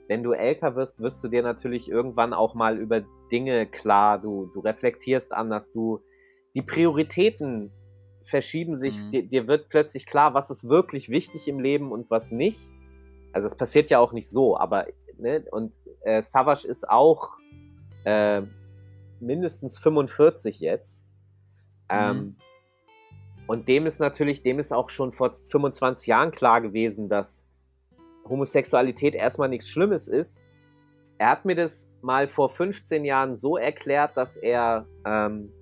wenn 0.09 0.23
du 0.23 0.33
älter 0.33 0.77
wirst, 0.77 1.01
wirst 1.01 1.23
du 1.25 1.29
dir 1.29 1.43
natürlich 1.43 1.91
irgendwann 1.91 2.33
auch 2.33 2.55
mal 2.55 2.79
über 2.79 3.03
Dinge 3.33 3.67
klar, 3.67 4.21
du, 4.21 4.51
du 4.55 4.61
reflektierst 4.61 5.33
anders, 5.33 5.73
du 5.73 6.01
die 6.55 6.63
Prioritäten 6.63 7.73
verschieben 8.23 8.77
sich, 8.77 8.97
mhm. 8.97 9.11
dir, 9.11 9.23
dir, 9.27 9.47
wird 9.49 9.69
plötzlich 9.69 10.07
klar, 10.07 10.35
was 10.35 10.51
ist 10.51 10.69
wirklich 10.69 11.09
wichtig 11.09 11.49
im 11.49 11.61
Leben 11.61 11.93
und 11.93 12.11
was 12.11 12.31
nicht. 12.31 12.61
Also 13.33 13.47
es 13.47 13.57
passiert 13.57 13.91
ja 13.91 13.99
auch 13.99 14.13
nicht 14.13 14.31
so, 14.31 14.57
aber 14.57 14.87
ne, 15.19 15.45
und 15.51 15.77
äh, 16.03 16.23
Savage 16.23 16.67
ist 16.67 16.89
auch 16.89 17.39
äh, 18.05 18.43
mindestens 19.21 19.79
45 19.79 20.61
jetzt. 20.61 21.05
Ähm, 21.89 22.17
mhm. 22.17 22.37
Und 23.47 23.69
dem 23.69 23.87
ist 23.87 24.01
natürlich, 24.01 24.43
dem 24.43 24.59
ist 24.59 24.73
auch 24.73 24.91
schon 24.91 25.13
vor 25.13 25.33
25 25.49 26.07
Jahren 26.07 26.31
klar 26.31 26.61
gewesen, 26.61 27.09
dass 27.09 27.47
Homosexualität 28.29 29.15
erstmal 29.15 29.49
nichts 29.49 29.69
Schlimmes 29.69 30.09
ist. 30.09 30.41
Er 31.19 31.31
hat 31.31 31.45
mir 31.45 31.55
das 31.55 31.91
mal 32.03 32.29
vor 32.29 32.51
15 32.51 33.05
Jahren 33.05 33.37
so 33.37 33.57
erklärt, 33.57 34.17
dass 34.17 34.37
er 34.37 34.87
ähm, 35.05 35.53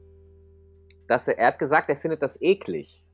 dass 1.09 1.29
er, 1.29 1.39
er 1.39 1.49
hat 1.49 1.59
gesagt, 1.59 1.89
er 1.91 1.97
findet 1.97 2.23
das 2.23 2.41
eklig. 2.41 3.05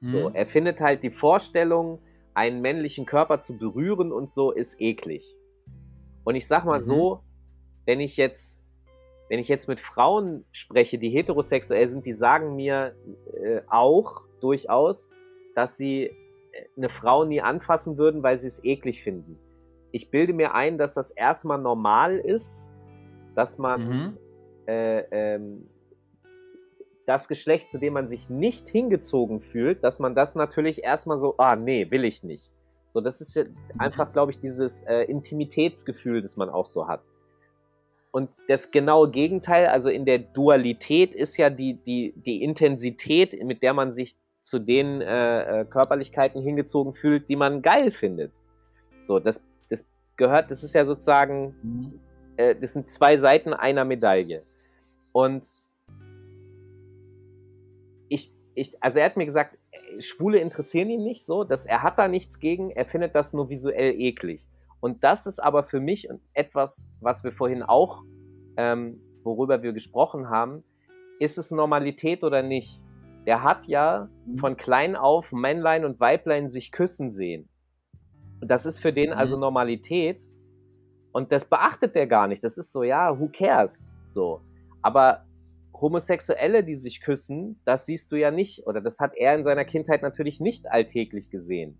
So, 0.00 0.28
hm. 0.28 0.34
er 0.34 0.46
findet 0.46 0.80
halt 0.80 1.02
die 1.02 1.10
Vorstellung, 1.10 2.00
einen 2.32 2.60
männlichen 2.60 3.06
Körper 3.06 3.40
zu 3.40 3.58
berühren 3.58 4.12
und 4.12 4.30
so 4.30 4.52
ist 4.52 4.80
eklig. 4.80 5.36
Und 6.24 6.36
ich 6.36 6.46
sag 6.46 6.64
mal 6.64 6.78
mhm. 6.78 6.84
so, 6.84 7.24
wenn 7.86 8.00
ich 8.00 8.16
jetzt, 8.16 8.59
wenn 9.30 9.38
ich 9.38 9.46
jetzt 9.46 9.68
mit 9.68 9.78
Frauen 9.78 10.44
spreche, 10.50 10.98
die 10.98 11.08
heterosexuell 11.08 11.86
sind, 11.86 12.04
die 12.04 12.12
sagen 12.12 12.56
mir 12.56 12.96
äh, 13.32 13.60
auch 13.68 14.24
durchaus, 14.40 15.14
dass 15.54 15.76
sie 15.76 16.06
äh, 16.06 16.12
eine 16.76 16.88
Frau 16.88 17.24
nie 17.24 17.40
anfassen 17.40 17.96
würden, 17.96 18.24
weil 18.24 18.38
sie 18.38 18.48
es 18.48 18.62
eklig 18.64 19.04
finden. 19.04 19.38
Ich 19.92 20.10
bilde 20.10 20.32
mir 20.32 20.54
ein, 20.54 20.78
dass 20.78 20.94
das 20.94 21.12
erstmal 21.12 21.58
normal 21.58 22.18
ist, 22.18 22.68
dass 23.36 23.56
man 23.56 23.88
mhm. 23.88 24.18
äh, 24.66 24.98
ähm, 25.12 25.68
das 27.06 27.28
Geschlecht, 27.28 27.70
zu 27.70 27.78
dem 27.78 27.92
man 27.92 28.08
sich 28.08 28.28
nicht 28.30 28.68
hingezogen 28.68 29.38
fühlt, 29.38 29.84
dass 29.84 30.00
man 30.00 30.16
das 30.16 30.34
natürlich 30.34 30.82
erstmal 30.82 31.18
so, 31.18 31.36
ah, 31.38 31.54
nee, 31.54 31.88
will 31.92 32.04
ich 32.04 32.24
nicht. 32.24 32.52
So, 32.88 33.00
das 33.00 33.20
ist 33.20 33.36
ja 33.36 33.44
mhm. 33.44 33.54
einfach, 33.78 34.12
glaube 34.12 34.32
ich, 34.32 34.40
dieses 34.40 34.82
äh, 34.82 35.02
Intimitätsgefühl, 35.02 36.20
das 36.20 36.36
man 36.36 36.50
auch 36.50 36.66
so 36.66 36.88
hat. 36.88 37.02
Und 38.12 38.30
das 38.48 38.70
genaue 38.70 39.10
Gegenteil, 39.10 39.66
also 39.66 39.88
in 39.88 40.04
der 40.04 40.18
Dualität, 40.18 41.14
ist 41.14 41.36
ja 41.36 41.48
die, 41.48 41.74
die, 41.74 42.12
die 42.16 42.42
Intensität, 42.42 43.42
mit 43.44 43.62
der 43.62 43.72
man 43.72 43.92
sich 43.92 44.16
zu 44.42 44.58
den 44.58 45.00
äh, 45.00 45.60
äh 45.60 45.64
Körperlichkeiten 45.64 46.42
hingezogen 46.42 46.94
fühlt, 46.94 47.28
die 47.28 47.36
man 47.36 47.62
geil 47.62 47.90
findet. 47.90 48.32
So, 49.00 49.20
das, 49.20 49.40
das 49.68 49.84
gehört, 50.16 50.50
das 50.50 50.64
ist 50.64 50.74
ja 50.74 50.84
sozusagen, 50.84 51.54
mhm. 51.62 52.00
äh, 52.36 52.56
das 52.56 52.72
sind 52.72 52.90
zwei 52.90 53.16
Seiten 53.16 53.52
einer 53.52 53.84
Medaille. 53.84 54.42
Und 55.12 55.46
ich, 58.08 58.32
ich, 58.54 58.82
also 58.82 58.98
er 58.98 59.06
hat 59.06 59.16
mir 59.16 59.26
gesagt, 59.26 59.56
Schwule 60.00 60.38
interessieren 60.38 60.90
ihn 60.90 61.04
nicht 61.04 61.24
so, 61.24 61.44
dass 61.44 61.64
er 61.64 61.82
hat 61.82 61.98
da 61.98 62.08
nichts 62.08 62.40
gegen, 62.40 62.70
er 62.70 62.86
findet 62.86 63.14
das 63.14 63.32
nur 63.32 63.48
visuell 63.50 63.94
eklig. 64.00 64.46
Und 64.80 65.04
das 65.04 65.26
ist 65.26 65.38
aber 65.38 65.62
für 65.62 65.80
mich 65.80 66.08
etwas, 66.32 66.88
was 67.00 67.22
wir 67.22 67.32
vorhin 67.32 67.62
auch, 67.62 68.02
ähm, 68.56 69.00
worüber 69.22 69.62
wir 69.62 69.72
gesprochen 69.72 70.30
haben, 70.30 70.64
ist 71.18 71.36
es 71.36 71.50
Normalität 71.50 72.24
oder 72.24 72.42
nicht? 72.42 72.82
Der 73.26 73.42
hat 73.42 73.66
ja 73.66 74.08
mhm. 74.24 74.38
von 74.38 74.56
klein 74.56 74.96
auf 74.96 75.32
Männlein 75.32 75.84
und 75.84 76.00
Weiblein 76.00 76.48
sich 76.48 76.72
küssen 76.72 77.10
sehen. 77.10 77.48
Und 78.40 78.50
das 78.50 78.64
ist 78.64 78.80
für 78.80 78.92
den 78.92 79.12
also 79.12 79.36
mhm. 79.36 79.42
Normalität. 79.42 80.26
Und 81.12 81.30
das 81.30 81.44
beachtet 81.44 81.94
der 81.94 82.06
gar 82.06 82.26
nicht. 82.26 82.42
Das 82.42 82.56
ist 82.56 82.72
so, 82.72 82.82
ja, 82.82 83.18
who 83.18 83.28
cares? 83.30 83.90
So. 84.06 84.40
Aber 84.80 85.26
Homosexuelle, 85.74 86.64
die 86.64 86.76
sich 86.76 87.00
küssen, 87.00 87.60
das 87.64 87.86
siehst 87.86 88.12
du 88.12 88.16
ja 88.16 88.30
nicht 88.30 88.66
oder 88.66 88.80
das 88.80 89.00
hat 89.00 89.12
er 89.16 89.34
in 89.34 89.44
seiner 89.44 89.64
Kindheit 89.64 90.02
natürlich 90.02 90.40
nicht 90.40 90.70
alltäglich 90.70 91.30
gesehen. 91.30 91.78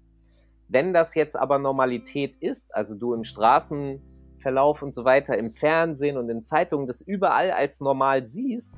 Wenn 0.70 0.92
das 0.92 1.14
jetzt 1.14 1.36
aber 1.36 1.58
Normalität 1.58 2.36
ist, 2.36 2.74
also 2.74 2.94
du 2.94 3.12
im 3.12 3.24
Straßenverlauf 3.24 4.82
und 4.82 4.94
so 4.94 5.04
weiter, 5.04 5.36
im 5.36 5.50
Fernsehen 5.50 6.16
und 6.16 6.28
in 6.30 6.44
Zeitungen 6.44 6.86
das 6.86 7.00
überall 7.00 7.50
als 7.50 7.80
normal 7.80 8.26
siehst, 8.26 8.76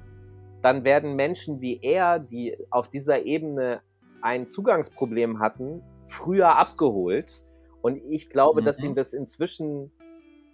dann 0.62 0.84
werden 0.84 1.16
Menschen 1.16 1.60
wie 1.60 1.80
er, 1.82 2.18
die 2.18 2.56
auf 2.70 2.88
dieser 2.88 3.26
Ebene 3.26 3.82
ein 4.22 4.46
Zugangsproblem 4.46 5.40
hatten, 5.40 5.82
früher 6.06 6.58
abgeholt. 6.58 7.44
Und 7.82 8.00
ich 8.08 8.30
glaube, 8.30 8.62
mhm. 8.62 8.64
dass 8.64 8.82
ihm 8.82 8.94
das 8.94 9.12
inzwischen 9.12 9.90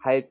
halt 0.02 0.28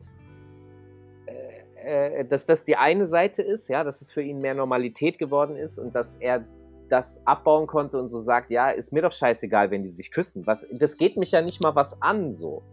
äh, 1.88 2.26
dass 2.26 2.45
das 2.45 2.66
die 2.66 2.76
eine 2.76 3.05
Seite 3.05 3.41
ist, 3.41 3.70
ja, 3.70 3.86
dass 3.86 4.01
es 4.01 4.12
für 4.12 4.22
ihn 4.22 4.39
mehr 4.39 4.55
Normalität 4.55 5.18
geworden 5.18 5.55
ist 5.55 5.80
und 5.80 5.95
dass 5.95 6.16
er 6.16 6.43
das 6.90 7.22
abbauen 7.26 7.68
konnte 7.68 7.98
und 8.00 8.10
so 8.10 8.20
sagt, 8.20 8.52
ja, 8.52 8.70
ist 8.70 8.94
mir 8.94 9.02
doch 9.02 9.12
scheißegal, 9.12 9.72
wenn 9.72 9.84
die 9.84 9.90
sich 9.90 10.12
küssen. 10.12 10.46
Was, 10.48 10.68
das 10.72 10.98
geht 10.98 11.18
mich 11.18 11.32
ja 11.32 11.42
nicht 11.42 11.62
mal 11.62 11.76
was 11.76 12.02
an, 12.02 12.34
so. 12.34 12.64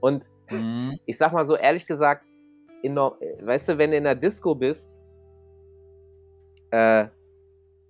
Und 0.00 0.30
mhm. 0.50 0.98
ich 1.06 1.16
sag 1.16 1.32
mal 1.32 1.44
so 1.44 1.56
ehrlich 1.56 1.86
gesagt, 1.86 2.24
in, 2.82 2.96
weißt 2.96 3.70
du, 3.70 3.78
wenn 3.78 3.90
du 3.90 3.96
in 3.96 4.04
der 4.04 4.14
Disco 4.14 4.54
bist, 4.54 4.96
äh, 6.70 7.06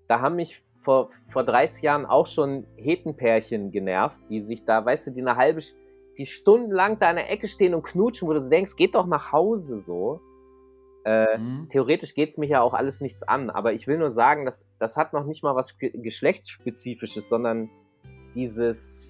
da 0.09 0.21
haben 0.21 0.37
mich 0.37 0.63
vor, 0.83 1.11
vor 1.29 1.45
30 1.45 1.83
Jahren 1.83 2.07
auch 2.07 2.27
schon 2.27 2.67
Hetenpärchen 2.77 3.73
genervt, 3.73 4.19
die 4.31 4.41
sich 4.41 4.65
da, 4.65 4.85
weißt 4.85 5.09
du, 5.09 5.11
die 5.11 5.21
eine 5.21 5.37
halbe, 5.37 5.61
die 6.17 6.27
stundenlang 6.27 6.99
da 6.99 7.11
in 7.11 7.17
der 7.17 7.31
Ecke 7.31 7.49
stehen 7.49 7.75
und 7.75 7.83
knutschen, 7.83 8.29
wo 8.29 8.33
du 8.33 8.49
denkst, 8.49 8.77
geht 8.77 8.95
doch 8.95 9.07
nach 9.07 9.33
Hause 9.33 9.77
so. 9.77 10.21
Äh, 11.07 11.39
mhm. 11.39 11.69
Theoretisch 11.69 12.15
geht 12.15 12.31
es 12.31 12.37
mich 12.37 12.51
ja 12.51 12.61
auch 12.63 12.75
alles 12.75 13.01
nichts 13.01 13.23
an, 13.23 13.49
aber 13.49 13.73
ich 13.73 13.87
will 13.87 13.97
nur 13.97 14.11
sagen, 14.11 14.45
dass, 14.45 14.67
das 14.81 14.97
hat 14.97 15.13
noch 15.13 15.25
nicht 15.25 15.45
mal 15.45 15.55
was 15.55 15.79
Geschlechtsspezifisches, 15.79 17.29
sondern 17.29 17.71
dieses, 18.35 19.03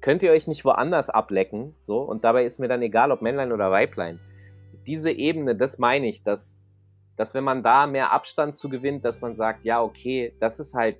könnt 0.00 0.22
ihr 0.22 0.32
euch 0.32 0.48
nicht 0.48 0.64
woanders 0.64 1.10
ablecken, 1.10 1.74
so, 1.80 2.00
und 2.00 2.24
dabei 2.24 2.46
ist 2.46 2.60
mir 2.60 2.68
dann 2.68 2.80
egal, 2.80 3.12
ob 3.12 3.20
Männlein 3.20 3.52
oder 3.52 3.70
Weiblein. 3.70 4.18
Diese 4.86 5.10
Ebene, 5.10 5.54
das 5.54 5.76
meine 5.76 6.08
ich, 6.08 6.22
dass, 6.22 6.56
dass 7.18 7.34
wenn 7.34 7.44
man 7.44 7.62
da 7.62 7.86
mehr 7.86 8.10
Abstand 8.12 8.56
zu 8.56 8.70
gewinnt, 8.70 9.04
dass 9.04 9.20
man 9.20 9.36
sagt, 9.36 9.66
ja, 9.66 9.82
okay, 9.82 10.34
das 10.40 10.60
ist 10.60 10.72
halt, 10.72 10.96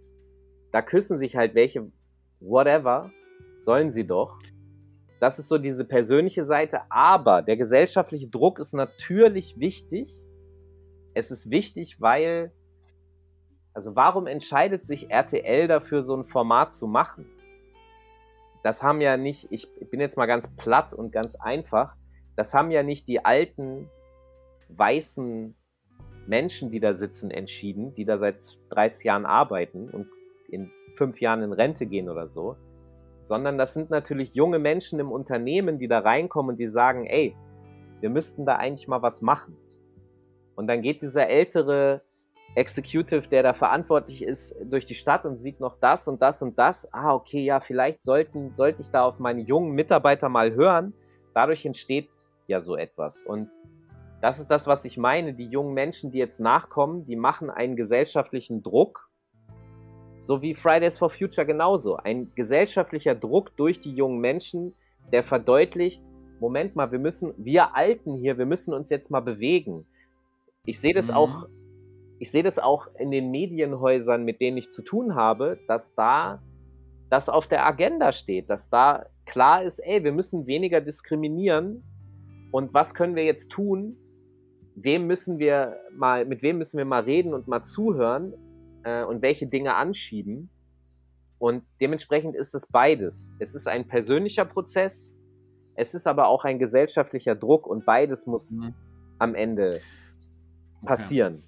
da 0.72 0.82
küssen 0.82 1.16
sich 1.16 1.36
halt 1.36 1.54
welche, 1.54 1.90
whatever, 2.40 3.10
sollen 3.60 3.90
sie 3.90 4.06
doch. 4.06 4.36
Das 5.20 5.38
ist 5.38 5.48
so 5.48 5.58
diese 5.58 5.84
persönliche 5.84 6.42
Seite. 6.42 6.80
Aber 6.90 7.42
der 7.42 7.56
gesellschaftliche 7.56 8.28
Druck 8.28 8.58
ist 8.58 8.74
natürlich 8.74 9.58
wichtig. 9.58 10.26
Es 11.14 11.30
ist 11.30 11.50
wichtig, 11.50 12.00
weil, 12.00 12.52
also 13.72 13.96
warum 13.96 14.26
entscheidet 14.26 14.86
sich 14.86 15.10
RTL 15.10 15.68
dafür, 15.68 16.02
so 16.02 16.14
ein 16.14 16.26
Format 16.26 16.74
zu 16.74 16.86
machen? 16.86 17.26
Das 18.62 18.82
haben 18.82 19.00
ja 19.00 19.16
nicht, 19.16 19.48
ich 19.50 19.68
bin 19.90 20.00
jetzt 20.00 20.16
mal 20.16 20.26
ganz 20.26 20.48
platt 20.56 20.92
und 20.92 21.12
ganz 21.12 21.36
einfach, 21.36 21.94
das 22.36 22.52
haben 22.52 22.70
ja 22.70 22.82
nicht 22.82 23.08
die 23.08 23.24
alten 23.24 23.88
weißen 24.68 25.54
Menschen, 26.26 26.70
die 26.70 26.80
da 26.80 26.92
sitzen, 26.92 27.30
entschieden, 27.30 27.94
die 27.94 28.04
da 28.04 28.18
seit 28.18 28.58
30 28.70 29.04
Jahren 29.04 29.24
arbeiten 29.24 29.88
und 29.88 30.08
in 30.48 30.70
fünf 30.96 31.20
Jahren 31.20 31.42
in 31.42 31.52
Rente 31.52 31.86
gehen 31.86 32.08
oder 32.08 32.26
so, 32.26 32.56
sondern 33.26 33.58
das 33.58 33.74
sind 33.74 33.90
natürlich 33.90 34.34
junge 34.34 34.58
Menschen 34.58 35.00
im 35.00 35.10
Unternehmen, 35.10 35.78
die 35.78 35.88
da 35.88 35.98
reinkommen 35.98 36.50
und 36.50 36.60
die 36.60 36.66
sagen, 36.66 37.06
ey, 37.06 37.36
wir 38.00 38.10
müssten 38.10 38.46
da 38.46 38.56
eigentlich 38.56 38.86
mal 38.86 39.02
was 39.02 39.20
machen. 39.20 39.56
Und 40.54 40.68
dann 40.68 40.80
geht 40.80 41.02
dieser 41.02 41.28
ältere 41.28 42.02
Executive, 42.54 43.28
der 43.28 43.42
da 43.42 43.52
verantwortlich 43.52 44.22
ist, 44.22 44.54
durch 44.64 44.86
die 44.86 44.94
Stadt 44.94 45.26
und 45.26 45.38
sieht 45.38 45.60
noch 45.60 45.76
das 45.76 46.08
und 46.08 46.22
das 46.22 46.40
und 46.40 46.58
das. 46.58 46.88
Ah, 46.92 47.14
okay, 47.14 47.44
ja, 47.44 47.60
vielleicht 47.60 48.02
sollten, 48.02 48.54
sollte 48.54 48.82
ich 48.82 48.90
da 48.90 49.04
auf 49.04 49.18
meine 49.18 49.42
jungen 49.42 49.72
Mitarbeiter 49.72 50.28
mal 50.28 50.52
hören. 50.54 50.94
Dadurch 51.34 51.66
entsteht 51.66 52.08
ja 52.46 52.60
so 52.60 52.76
etwas. 52.76 53.22
Und 53.22 53.50
das 54.22 54.38
ist 54.38 54.50
das, 54.50 54.66
was 54.66 54.84
ich 54.84 54.96
meine. 54.96 55.34
Die 55.34 55.46
jungen 55.46 55.74
Menschen, 55.74 56.10
die 56.12 56.18
jetzt 56.18 56.40
nachkommen, 56.40 57.04
die 57.04 57.16
machen 57.16 57.50
einen 57.50 57.76
gesellschaftlichen 57.76 58.62
Druck 58.62 59.05
so 60.26 60.42
wie 60.42 60.54
Fridays 60.54 60.98
for 60.98 61.08
Future 61.08 61.46
genauso. 61.46 61.96
Ein 61.96 62.32
gesellschaftlicher 62.34 63.14
Druck 63.14 63.56
durch 63.56 63.78
die 63.78 63.92
jungen 63.92 64.18
Menschen, 64.18 64.74
der 65.12 65.22
verdeutlicht, 65.22 66.02
Moment 66.40 66.74
mal, 66.74 66.90
wir 66.90 66.98
müssen, 66.98 67.32
wir 67.38 67.76
Alten 67.76 68.14
hier, 68.14 68.36
wir 68.36 68.44
müssen 68.44 68.74
uns 68.74 68.90
jetzt 68.90 69.10
mal 69.10 69.20
bewegen. 69.20 69.86
Ich 70.64 70.80
sehe 70.80 70.92
das 70.92 71.08
mhm. 71.08 71.14
auch 71.14 71.46
ich 72.18 72.30
sehe 72.30 72.42
das 72.42 72.58
auch 72.58 72.88
in 72.98 73.10
den 73.10 73.30
Medienhäusern, 73.30 74.24
mit 74.24 74.40
denen 74.40 74.56
ich 74.56 74.70
zu 74.70 74.82
tun 74.82 75.14
habe, 75.14 75.58
dass 75.68 75.94
da 75.94 76.42
das 77.10 77.28
auf 77.28 77.46
der 77.46 77.66
Agenda 77.66 78.12
steht, 78.12 78.48
dass 78.48 78.70
da 78.70 79.06
klar 79.26 79.62
ist, 79.62 79.78
ey, 79.80 80.02
wir 80.02 80.12
müssen 80.12 80.46
weniger 80.46 80.80
diskriminieren 80.80 81.84
und 82.52 82.72
was 82.72 82.94
können 82.94 83.14
wir 83.14 83.24
jetzt 83.24 83.50
tun? 83.50 83.96
Wem 84.76 85.06
müssen 85.06 85.38
wir 85.38 85.76
mal, 85.94 86.24
mit 86.24 86.42
wem 86.42 86.58
müssen 86.58 86.78
wir 86.78 86.84
mal 86.84 87.02
reden 87.02 87.34
und 87.34 87.48
mal 87.48 87.64
zuhören 87.64 88.32
äh, 88.86 89.04
und 89.04 89.20
welche 89.20 89.46
Dinge 89.46 89.74
anschieben? 89.74 90.48
Und 91.38 91.64
dementsprechend 91.80 92.34
ist 92.34 92.54
es 92.54 92.66
beides. 92.66 93.30
Es 93.38 93.54
ist 93.54 93.68
ein 93.68 93.86
persönlicher 93.86 94.46
Prozess, 94.46 95.14
es 95.74 95.92
ist 95.92 96.06
aber 96.06 96.28
auch 96.28 96.44
ein 96.44 96.58
gesellschaftlicher 96.58 97.34
Druck 97.34 97.66
und 97.66 97.84
beides 97.84 98.26
muss 98.26 98.52
mhm. 98.52 98.72
am 99.18 99.34
Ende 99.34 99.80
passieren. 100.84 101.34
Okay 101.34 101.42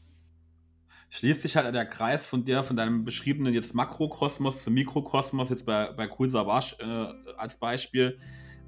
schließt 1.11 1.43
sich 1.43 1.57
halt 1.57 1.75
der 1.75 1.87
Kreis 1.87 2.27
von 2.27 2.45
dir, 2.45 2.63
von 2.63 2.77
deinem 2.77 3.05
beschriebenen 3.05 3.55
jetzt 3.55 3.75
Makrokosmos 3.75 4.63
zum 4.63 4.75
Mikrokosmos, 4.75 5.49
jetzt 5.51 5.65
bei, 5.65 5.91
bei 5.93 6.09
Cool 6.19 6.31
Savage 6.31 6.77
äh, 6.81 7.33
als 7.37 7.57
Beispiel. 7.57 8.19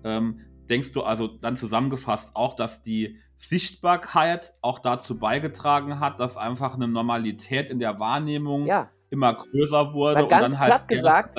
Ähm, 0.04 0.40
denkst 0.70 0.92
du 0.92 1.02
also 1.02 1.26
dann 1.26 1.56
zusammengefasst 1.56 2.30
auch, 2.34 2.54
dass 2.54 2.82
die 2.82 3.18
Sichtbarkeit 3.36 4.54
auch 4.60 4.78
dazu 4.78 5.18
beigetragen 5.18 6.00
hat, 6.00 6.20
dass 6.20 6.36
einfach 6.36 6.74
eine 6.74 6.88
Normalität 6.88 7.70
in 7.70 7.78
der 7.78 7.98
Wahrnehmung 7.98 8.66
ja. 8.66 8.90
immer 9.10 9.34
größer 9.34 9.92
wurde 9.92 10.22
und 10.24 10.32
dann 10.32 10.58
halt 10.58 10.70
platt 10.70 10.88
gesagt, 10.88 11.36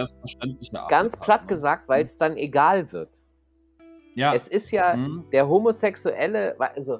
ganz 0.90 1.16
platt 1.18 1.42
ne? 1.42 1.48
gesagt, 1.48 1.88
weil 1.88 2.04
es 2.04 2.18
dann 2.18 2.38
egal 2.38 2.92
wird. 2.92 3.22
Ja. 4.16 4.36
Es 4.36 4.48
ist 4.48 4.72
ja 4.72 4.96
mhm. 4.96 5.26
der 5.32 5.48
homosexuelle, 5.48 6.60
also 6.60 7.00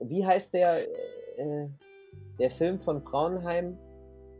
wie 0.00 0.24
heißt 0.24 0.54
der? 0.54 0.88
Äh, 1.38 1.68
der 2.40 2.50
Film 2.50 2.78
von 2.78 3.04
Braunheim, 3.04 3.76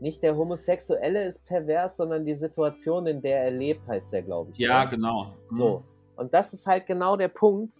nicht 0.01 0.23
der 0.23 0.35
Homosexuelle 0.35 1.23
ist 1.25 1.45
pervers, 1.45 1.95
sondern 1.97 2.25
die 2.25 2.33
Situation, 2.33 3.05
in 3.05 3.21
der 3.21 3.43
er 3.43 3.51
lebt, 3.51 3.87
heißt 3.87 4.11
der, 4.11 4.23
glaube 4.23 4.51
ich. 4.51 4.57
Ja, 4.57 4.81
oder? 4.81 4.89
genau. 4.89 5.25
Mhm. 5.25 5.57
So. 5.57 5.83
Und 6.21 6.35
das 6.35 6.53
ist 6.53 6.67
halt 6.67 6.85
genau 6.85 7.17
der 7.17 7.29
Punkt. 7.29 7.73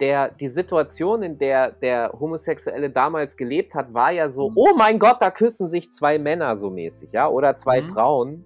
Der, 0.00 0.32
die 0.32 0.48
Situation, 0.48 1.22
in 1.22 1.38
der 1.38 1.70
der 1.70 2.12
Homosexuelle 2.18 2.90
damals 2.90 3.36
gelebt 3.36 3.76
hat, 3.76 3.94
war 3.94 4.10
ja 4.10 4.28
so, 4.28 4.50
mhm. 4.50 4.56
oh 4.56 4.74
mein 4.76 4.98
Gott, 4.98 5.18
da 5.20 5.30
küssen 5.30 5.68
sich 5.68 5.92
zwei 5.92 6.18
Männer 6.18 6.56
so 6.56 6.70
mäßig, 6.70 7.12
ja, 7.12 7.28
oder 7.28 7.54
zwei 7.54 7.82
mhm. 7.82 7.86
Frauen. 7.86 8.44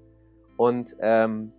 Und 0.59 0.95
ähm, 1.01 1.51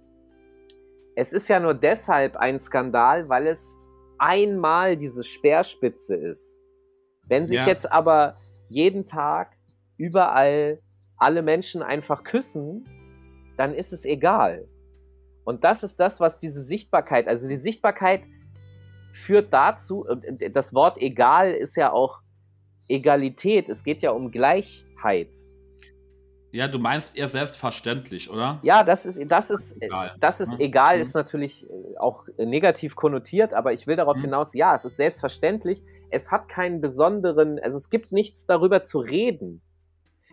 es 1.16 1.34
ist 1.34 1.47
ja 1.47 1.60
nur 1.60 1.74
deshalb 1.74 2.38
ein 2.38 2.60
Skandal, 2.60 3.28
weil 3.28 3.47
es 3.47 3.76
einmal 4.20 4.95
diese 4.95 5.24
Speerspitze 5.24 6.16
ist. 6.16 6.55
Wenn 7.28 7.47
sich 7.47 7.58
ja. 7.58 7.66
jetzt 7.66 7.91
aber 7.91 8.36
jeden 8.68 9.08
Tag 9.08 9.58
überall 9.97 10.80
alle 11.18 11.41
Menschen 11.41 11.82
einfach 11.82 12.24
küssen, 12.24 12.86
dann 13.58 13.74
ist 13.74 13.93
es 13.93 14.05
egal. 14.05 14.68
Und 15.48 15.64
das 15.64 15.82
ist 15.82 15.98
das, 15.98 16.20
was 16.20 16.41
diese 16.41 16.62
Sichtbarkeit, 16.62 17.26
also 17.30 17.48
die 17.48 17.56
Sichtbarkeit 17.56 18.24
führt 19.14 19.54
dazu, 19.54 20.06
das 20.52 20.74
Wort 20.74 20.98
egal 20.98 21.54
ist 21.54 21.78
ja 21.78 21.93
auch 21.93 22.20
Egalität, 22.89 23.70
es 23.70 23.86
geht 23.86 24.02
ja 24.02 24.12
um 24.12 24.30
Gleichheit. 24.30 25.30
Ja, 26.52 26.68
du 26.68 26.80
meinst 26.80 27.18
eher 27.18 27.30
selbstverständlich, 27.30 28.30
oder? 28.30 28.60
Ja, 28.62 28.84
das 28.84 29.06
ist, 29.06 29.22
das 29.32 29.50
ist, 29.50 29.82
egal, 29.82 30.16
das 30.20 30.41
ist, 30.41 30.56
mhm. 30.56 30.60
egal, 30.60 31.00
ist 31.00 31.16
natürlich 31.16 31.66
äh, 31.66 31.98
auch 31.98 32.26
negativ 32.38 32.98
konnotiert, 32.98 33.54
aber 33.54 33.72
ich 33.72 33.88
will 33.88 33.95
darauf 33.95 34.18
mhm. 34.18 34.24
hinaus, 34.24 34.54
ja, 34.54 34.76
es 34.76 34.84
ist 34.84 34.98
selbstverständlich, 34.98 35.82
es 36.10 36.30
hat 36.30 36.50
keinen 36.50 36.82
besonderen, 36.82 37.58
also 37.60 37.78
es 37.78 37.89
gibt 37.89 38.12
nichts 38.12 38.45
darüber 38.45 38.84
zu 38.84 39.00
reden. 39.00 39.62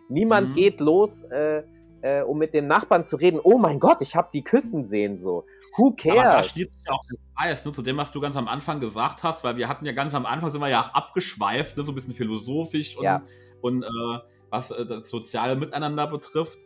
Niemand 0.09 0.49
mhm. 0.49 0.53
geht 0.55 0.81
los, 0.81 1.23
äh, 1.23 1.63
äh, 2.05 2.21
um 2.21 2.37
mit 2.37 2.53
dem 2.53 2.67
Nachbarn 2.67 3.03
zu 3.03 3.15
reden, 3.15 3.39
oh 3.41 3.57
mein 3.57 3.79
Gott, 3.79 4.01
ich 4.01 4.15
habe 4.15 4.29
die 4.31 4.43
Küssen 4.43 4.85
sehen 4.85 5.17
so. 5.17 5.45
Who 5.75 5.95
cares? 5.97 6.19
Aber 6.19 6.37
da 6.37 6.43
schließt 6.43 6.79
sich 6.79 6.91
auch 6.91 7.01
der 7.09 7.17
Kreis, 7.35 7.65
ne, 7.65 7.71
zu 7.71 7.81
dem, 7.81 7.97
was 7.97 8.11
du 8.11 8.21
ganz 8.21 8.37
am 8.37 8.47
Anfang 8.47 8.79
gesagt 8.79 9.23
hast, 9.23 9.43
weil 9.43 9.57
wir 9.57 9.67
hatten 9.67 9.85
ja 9.85 9.91
ganz 9.91 10.13
am 10.13 10.25
Anfang, 10.25 10.49
sind 10.51 10.61
wir 10.61 10.69
ja 10.69 10.81
auch 10.81 10.93
abgeschweift, 10.93 11.77
ne, 11.77 11.83
so 11.83 11.91
ein 11.91 11.95
bisschen 11.95 12.13
philosophisch 12.13 12.95
und, 12.95 13.03
ja. 13.03 13.23
und 13.61 13.83
äh, 13.83 14.19
was 14.51 14.71
äh, 14.71 14.85
das 14.85 15.09
soziale 15.09 15.55
Miteinander 15.55 16.05
betrifft. 16.07 16.59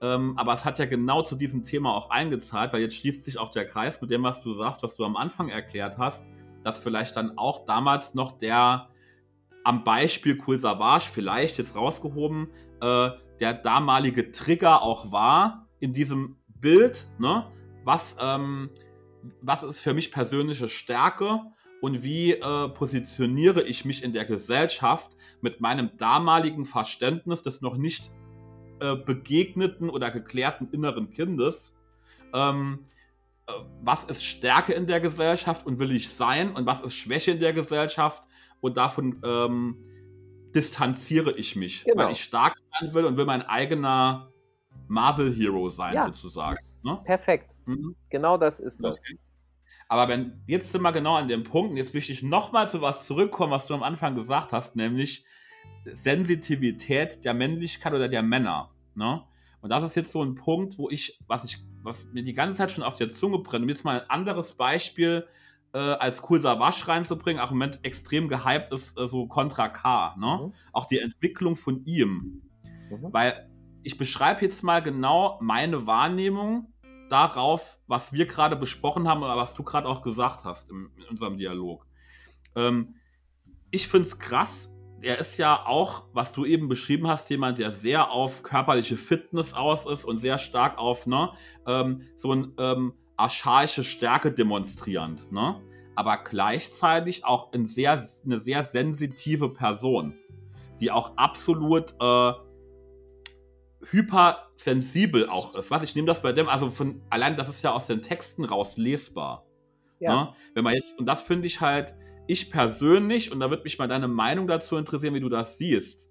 Ähm, 0.00 0.34
aber 0.36 0.52
es 0.52 0.64
hat 0.64 0.78
ja 0.78 0.86
genau 0.86 1.22
zu 1.22 1.36
diesem 1.36 1.64
Thema 1.64 1.94
auch 1.94 2.10
eingezahlt, 2.10 2.72
weil 2.72 2.80
jetzt 2.80 2.96
schließt 2.96 3.24
sich 3.24 3.38
auch 3.38 3.50
der 3.50 3.66
Kreis 3.66 4.00
mit 4.00 4.10
dem, 4.10 4.22
was 4.22 4.40
du 4.42 4.52
sagst, 4.52 4.82
was 4.82 4.96
du 4.96 5.04
am 5.04 5.16
Anfang 5.16 5.48
erklärt 5.48 5.98
hast 5.98 6.24
dass 6.66 6.80
vielleicht 6.80 7.14
dann 7.14 7.38
auch 7.38 7.64
damals 7.64 8.14
noch 8.14 8.40
der 8.40 8.88
am 9.62 9.84
Beispiel 9.84 10.36
Cool 10.44 10.60
Savage 10.60 11.08
vielleicht 11.08 11.58
jetzt 11.58 11.76
rausgehoben, 11.76 12.48
äh, 12.80 13.10
der 13.40 13.54
damalige 13.54 14.32
Trigger 14.32 14.82
auch 14.82 15.12
war 15.12 15.66
in 15.80 15.92
diesem 15.92 16.36
Bild, 16.48 17.06
ne? 17.18 17.46
Was, 17.84 18.16
ähm, 18.20 18.70
was 19.40 19.62
ist 19.62 19.80
für 19.80 19.94
mich 19.94 20.10
persönliche 20.10 20.68
Stärke 20.68 21.40
und 21.80 22.02
wie 22.02 22.32
äh, 22.32 22.68
positioniere 22.68 23.62
ich 23.62 23.84
mich 23.84 24.02
in 24.02 24.12
der 24.12 24.24
Gesellschaft 24.24 25.12
mit 25.40 25.60
meinem 25.60 25.96
damaligen 25.96 26.66
Verständnis 26.66 27.42
des 27.42 27.60
noch 27.60 27.76
nicht 27.76 28.10
äh, 28.80 28.96
begegneten 28.96 29.88
oder 29.88 30.10
geklärten 30.10 30.68
inneren 30.72 31.10
Kindes. 31.10 31.76
Ähm, 32.34 32.86
äh, 33.46 33.52
was 33.82 34.04
ist 34.04 34.24
Stärke 34.24 34.72
in 34.72 34.86
der 34.86 35.00
Gesellschaft 35.00 35.66
und 35.66 35.78
will 35.78 35.92
ich 35.92 36.08
sein 36.08 36.52
und 36.54 36.66
was 36.66 36.80
ist 36.80 36.94
Schwäche 36.94 37.32
in 37.32 37.40
der 37.40 37.52
Gesellschaft 37.52 38.24
und 38.60 38.76
davon 38.76 39.20
ähm, 39.24 39.76
distanziere 40.56 41.32
ich 41.32 41.54
mich, 41.54 41.84
genau. 41.84 42.04
weil 42.04 42.12
ich 42.12 42.24
stark 42.24 42.56
sein 42.80 42.94
will 42.94 43.04
und 43.04 43.16
will 43.16 43.26
mein 43.26 43.42
eigener 43.42 44.32
Marvel-Hero 44.88 45.70
sein, 45.70 45.94
ja. 45.94 46.06
sozusagen. 46.06 46.58
Ne? 46.82 46.98
Perfekt. 47.04 47.50
Mhm. 47.66 47.94
Genau 48.10 48.36
das 48.38 48.58
ist 48.58 48.82
das. 48.82 49.00
Okay. 49.00 49.18
Aber 49.88 50.08
wenn, 50.08 50.42
jetzt 50.46 50.72
sind 50.72 50.82
wir 50.82 50.92
genau 50.92 51.14
an 51.14 51.28
dem 51.28 51.44
Punkt, 51.44 51.70
und 51.70 51.76
jetzt 51.76 51.94
möchte 51.94 52.10
ich 52.10 52.22
nochmal 52.22 52.68
zu 52.68 52.82
was 52.82 53.06
zurückkommen, 53.06 53.52
was 53.52 53.66
du 53.66 53.74
am 53.74 53.82
Anfang 53.82 54.16
gesagt 54.16 54.52
hast, 54.52 54.74
nämlich 54.74 55.24
Sensitivität 55.84 57.24
der 57.24 57.34
Männlichkeit 57.34 57.92
oder 57.92 58.08
der 58.08 58.22
Männer. 58.22 58.70
Ne? 58.94 59.22
Und 59.60 59.70
das 59.70 59.84
ist 59.84 59.94
jetzt 59.94 60.10
so 60.10 60.24
ein 60.24 60.34
Punkt, 60.34 60.78
wo 60.78 60.90
ich, 60.90 61.20
was 61.28 61.44
ich 61.44 61.58
was 61.86 62.04
mir 62.12 62.24
die 62.24 62.34
ganze 62.34 62.56
Zeit 62.56 62.72
schon 62.72 62.84
auf 62.84 62.96
der 62.96 63.08
Zunge 63.08 63.38
brennt, 63.38 63.62
um 63.62 63.68
jetzt 63.68 63.84
mal 63.84 64.00
ein 64.00 64.10
anderes 64.10 64.54
Beispiel 64.54 65.26
äh, 65.76 65.96
als 65.98 66.22
Cool 66.28 66.40
Savage 66.40 66.88
reinzubringen, 66.88 67.42
auch 67.42 67.50
im 67.50 67.58
Moment 67.58 67.80
extrem 67.82 68.28
gehypt 68.28 68.72
ist, 68.72 68.98
äh, 68.98 69.06
so 69.06 69.26
Contra 69.26 69.68
K, 69.68 70.16
ne? 70.18 70.46
Mhm. 70.46 70.54
Auch 70.72 70.86
die 70.86 70.98
Entwicklung 70.98 71.54
von 71.54 71.84
ihm. 71.84 72.42
Mhm. 72.90 73.12
Weil 73.12 73.50
ich 73.82 73.98
beschreibe 73.98 74.40
jetzt 74.42 74.62
mal 74.62 74.82
genau 74.82 75.38
meine 75.42 75.86
Wahrnehmung 75.86 76.72
darauf, 77.10 77.78
was 77.86 78.14
wir 78.14 78.24
gerade 78.24 78.56
besprochen 78.56 79.06
haben 79.06 79.22
oder 79.22 79.36
was 79.36 79.52
du 79.52 79.62
gerade 79.62 79.86
auch 79.86 80.00
gesagt 80.00 80.44
hast 80.44 80.70
im, 80.70 80.92
in 80.96 81.04
unserem 81.04 81.36
Dialog. 81.36 81.86
Ähm, 82.54 82.94
ich 83.70 83.86
finde 83.86 84.08
es 84.08 84.18
krass, 84.18 84.74
er 85.02 85.18
ist 85.18 85.36
ja 85.36 85.66
auch, 85.66 86.06
was 86.14 86.32
du 86.32 86.46
eben 86.46 86.68
beschrieben 86.68 87.06
hast, 87.06 87.28
jemand, 87.28 87.58
der 87.58 87.72
sehr 87.72 88.10
auf 88.10 88.42
körperliche 88.42 88.96
Fitness 88.96 89.52
aus 89.52 89.84
ist 89.84 90.06
und 90.06 90.18
sehr 90.18 90.38
stark 90.38 90.78
auf 90.78 91.06
ne, 91.06 91.32
ähm, 91.66 92.00
so 92.16 92.32
ein 92.32 92.54
ähm, 92.56 92.94
archaische 93.18 93.84
Stärke 93.84 94.32
demonstrierend, 94.32 95.30
ne? 95.30 95.60
Aber 95.96 96.18
gleichzeitig 96.18 97.24
auch 97.24 97.52
ein 97.52 97.66
sehr, 97.66 98.00
eine 98.24 98.38
sehr 98.38 98.62
sensitive 98.62 99.48
Person, 99.48 100.14
die 100.80 100.90
auch 100.90 101.16
absolut 101.16 101.94
äh, 102.00 102.32
hypersensibel 103.90 105.28
auch 105.28 105.56
ist. 105.56 105.70
Was 105.70 105.82
ich 105.82 105.96
nehme 105.96 106.06
das 106.06 106.22
bei 106.22 106.32
dem, 106.32 106.48
also 106.48 106.70
von 106.70 107.00
allein 107.10 107.36
das 107.36 107.48
ist 107.48 107.62
ja 107.62 107.72
aus 107.72 107.86
den 107.86 108.02
Texten 108.02 108.44
raus 108.44 108.76
lesbar. 108.76 109.46
Ja. 109.98 110.24
Ne? 110.24 110.32
Wenn 110.54 110.64
man 110.64 110.74
jetzt, 110.74 110.98
und 110.98 111.06
das 111.06 111.22
finde 111.22 111.46
ich 111.46 111.60
halt, 111.60 111.94
ich 112.26 112.50
persönlich, 112.50 113.32
und 113.32 113.40
da 113.40 113.50
würde 113.50 113.62
mich 113.62 113.78
mal 113.78 113.88
deine 113.88 114.08
Meinung 114.08 114.46
dazu 114.46 114.76
interessieren, 114.76 115.14
wie 115.14 115.20
du 115.20 115.28
das 115.28 115.58
siehst, 115.58 116.10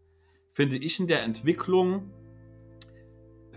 finde 0.52 0.78
ich 0.78 1.00
in 1.00 1.08
der 1.08 1.24
Entwicklung, 1.24 2.12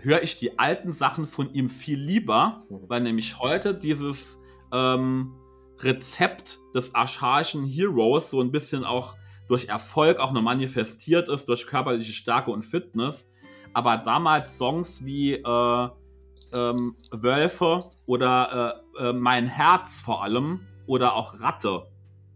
höre 0.01 0.21
ich 0.21 0.35
die 0.35 0.59
alten 0.59 0.93
Sachen 0.93 1.25
von 1.25 1.53
ihm 1.53 1.69
viel 1.69 1.99
lieber, 1.99 2.57
mhm. 2.69 2.83
weil 2.87 3.01
nämlich 3.01 3.39
heute 3.39 3.73
dieses 3.73 4.39
ähm, 4.71 5.33
Rezept 5.81 6.59
des 6.75 6.93
archaischen 6.93 7.65
Heroes 7.65 8.29
so 8.29 8.41
ein 8.41 8.51
bisschen 8.51 8.83
auch 8.83 9.15
durch 9.47 9.67
Erfolg 9.67 10.19
auch 10.19 10.31
noch 10.31 10.41
manifestiert 10.41 11.29
ist, 11.29 11.47
durch 11.47 11.65
körperliche 11.65 12.13
Stärke 12.13 12.51
und 12.51 12.63
Fitness. 12.63 13.29
Aber 13.73 13.97
damals 13.97 14.57
Songs 14.57 15.03
wie 15.03 15.33
äh, 15.33 15.89
ähm, 16.53 16.95
Wölfe 17.11 17.91
oder 18.05 18.83
äh, 18.97 19.09
äh, 19.09 19.13
Mein 19.13 19.47
Herz 19.47 19.99
vor 19.99 20.23
allem 20.23 20.61
oder 20.85 21.13
auch 21.13 21.39
Ratte 21.39 21.87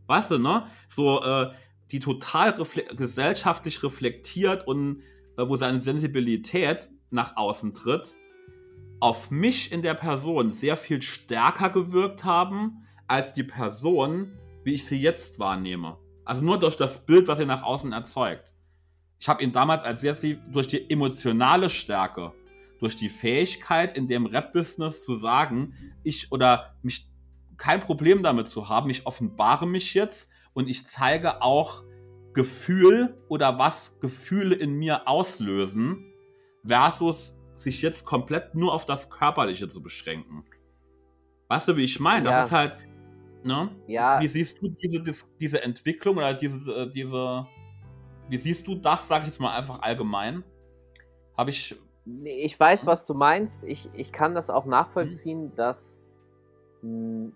Weißt 0.07 0.31
du, 0.31 0.37
ne? 0.37 0.67
So, 0.89 1.23
äh, 1.23 1.51
die 1.91 1.99
total 1.99 2.49
refle 2.51 2.83
gesellschaftlich 2.95 3.83
reflektiert 3.83 4.67
und 4.67 5.01
äh, 5.37 5.47
wo 5.47 5.57
seine 5.57 5.81
Sensibilität 5.81 6.89
nach 7.09 7.37
außen 7.37 7.73
tritt, 7.73 8.15
auf 8.99 9.31
mich 9.31 9.71
in 9.71 9.81
der 9.81 9.93
Person 9.93 10.53
sehr 10.53 10.77
viel 10.77 11.01
stärker 11.01 11.69
gewirkt 11.69 12.23
haben, 12.23 12.85
als 13.07 13.33
die 13.33 13.43
Person, 13.43 14.37
wie 14.63 14.73
ich 14.73 14.85
sie 14.85 14.99
jetzt 14.99 15.39
wahrnehme. 15.39 15.97
Also 16.25 16.41
nur 16.41 16.59
durch 16.59 16.77
das 16.77 17.05
Bild, 17.05 17.27
was 17.27 17.37
sie 17.37 17.45
nach 17.45 17.63
außen 17.63 17.91
erzeugt. 17.91 18.53
Ich 19.19 19.29
habe 19.29 19.43
ihn 19.43 19.51
damals 19.51 19.83
als 19.83 20.01
sehr 20.01 20.15
viel 20.15 20.41
durch 20.51 20.67
die 20.67 20.89
emotionale 20.89 21.69
Stärke, 21.69 22.33
durch 22.79 22.95
die 22.95 23.09
Fähigkeit 23.09 23.97
in 23.97 24.07
dem 24.07 24.25
Rap-Business 24.25 25.03
zu 25.03 25.15
sagen, 25.15 25.73
ich 26.03 26.31
oder 26.31 26.75
mich 26.81 27.09
kein 27.57 27.79
Problem 27.79 28.23
damit 28.23 28.49
zu 28.49 28.69
haben, 28.69 28.89
ich 28.89 29.05
offenbare 29.05 29.65
mich 29.65 29.93
jetzt 29.93 30.29
und 30.53 30.69
ich 30.69 30.85
zeige 30.85 31.41
auch 31.41 31.83
Gefühl 32.33 33.17
oder 33.29 33.59
was 33.59 33.97
Gefühle 33.99 34.55
in 34.55 34.73
mir 34.73 35.07
auslösen, 35.07 36.11
versus 36.65 37.37
sich 37.55 37.81
jetzt 37.81 38.05
komplett 38.05 38.55
nur 38.55 38.73
auf 38.73 38.85
das 38.85 39.09
Körperliche 39.09 39.67
zu 39.67 39.81
beschränken. 39.81 40.43
Weißt 41.47 41.67
du, 41.67 41.77
wie 41.77 41.83
ich 41.83 41.99
meine? 41.99 42.25
Ja. 42.25 42.37
Das 42.37 42.47
ist 42.47 42.51
halt, 42.51 42.77
ne? 43.45 43.69
Ja, 43.87 44.19
Wie 44.21 44.27
siehst 44.27 44.61
du 44.61 44.69
diese, 44.69 45.03
diese 45.39 45.61
Entwicklung 45.61 46.17
oder 46.17 46.33
diese, 46.33 46.71
äh, 46.71 46.91
diese, 46.91 47.45
wie 48.29 48.37
siehst 48.37 48.67
du 48.67 48.75
das, 48.75 49.07
sag 49.07 49.21
ich 49.21 49.27
jetzt 49.27 49.39
mal 49.39 49.55
einfach 49.57 49.81
allgemein? 49.81 50.43
Habe 51.37 51.49
ich, 51.49 51.75
Ich 52.23 52.59
weiß, 52.59 52.85
was 52.85 53.05
du 53.05 53.13
meinst. 53.13 53.63
Ich, 53.63 53.89
ich 53.93 54.11
kann 54.11 54.35
das 54.35 54.49
auch 54.49 54.65
nachvollziehen, 54.65 55.45
Mhm. 55.45 55.55
dass. 55.55 55.99
mh, 56.81 57.31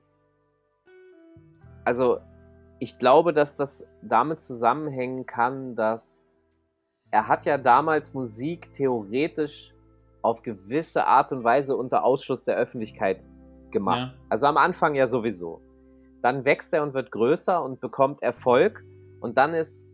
Also, 1.86 2.20
ich 2.80 2.98
glaube, 3.00 3.34
dass 3.34 3.56
das 3.56 3.86
damit 4.02 4.40
zusammenhängen 4.40 5.26
kann, 5.26 5.76
dass 5.76 6.28
er 7.10 7.28
hat 7.28 7.46
ja 7.46 7.58
damals 7.58 8.14
Musik 8.14 8.72
theoretisch 8.74 9.74
auf 10.22 10.42
gewisse 10.44 11.08
Art 11.08 11.32
und 11.32 11.44
Weise 11.44 11.76
unter 11.78 12.04
Ausschluss 12.04 12.44
der 12.44 12.58
Öffentlichkeit 12.58 13.26
gemacht. 13.72 13.98
Ja. 14.00 14.14
Also 14.30 14.48
am 14.48 14.58
Anfang 14.58 14.96
ja 14.96 15.08
sowieso. 15.08 15.62
Dann 16.28 16.44
wächst 16.44 16.74
er 16.74 16.84
und 16.84 16.94
wird 16.94 17.12
größer 17.12 17.64
und 17.64 17.80
bekommt 17.80 18.22
Erfolg. 18.22 18.84
Und 19.22 19.38
dann 19.38 19.54
ist 19.54 19.88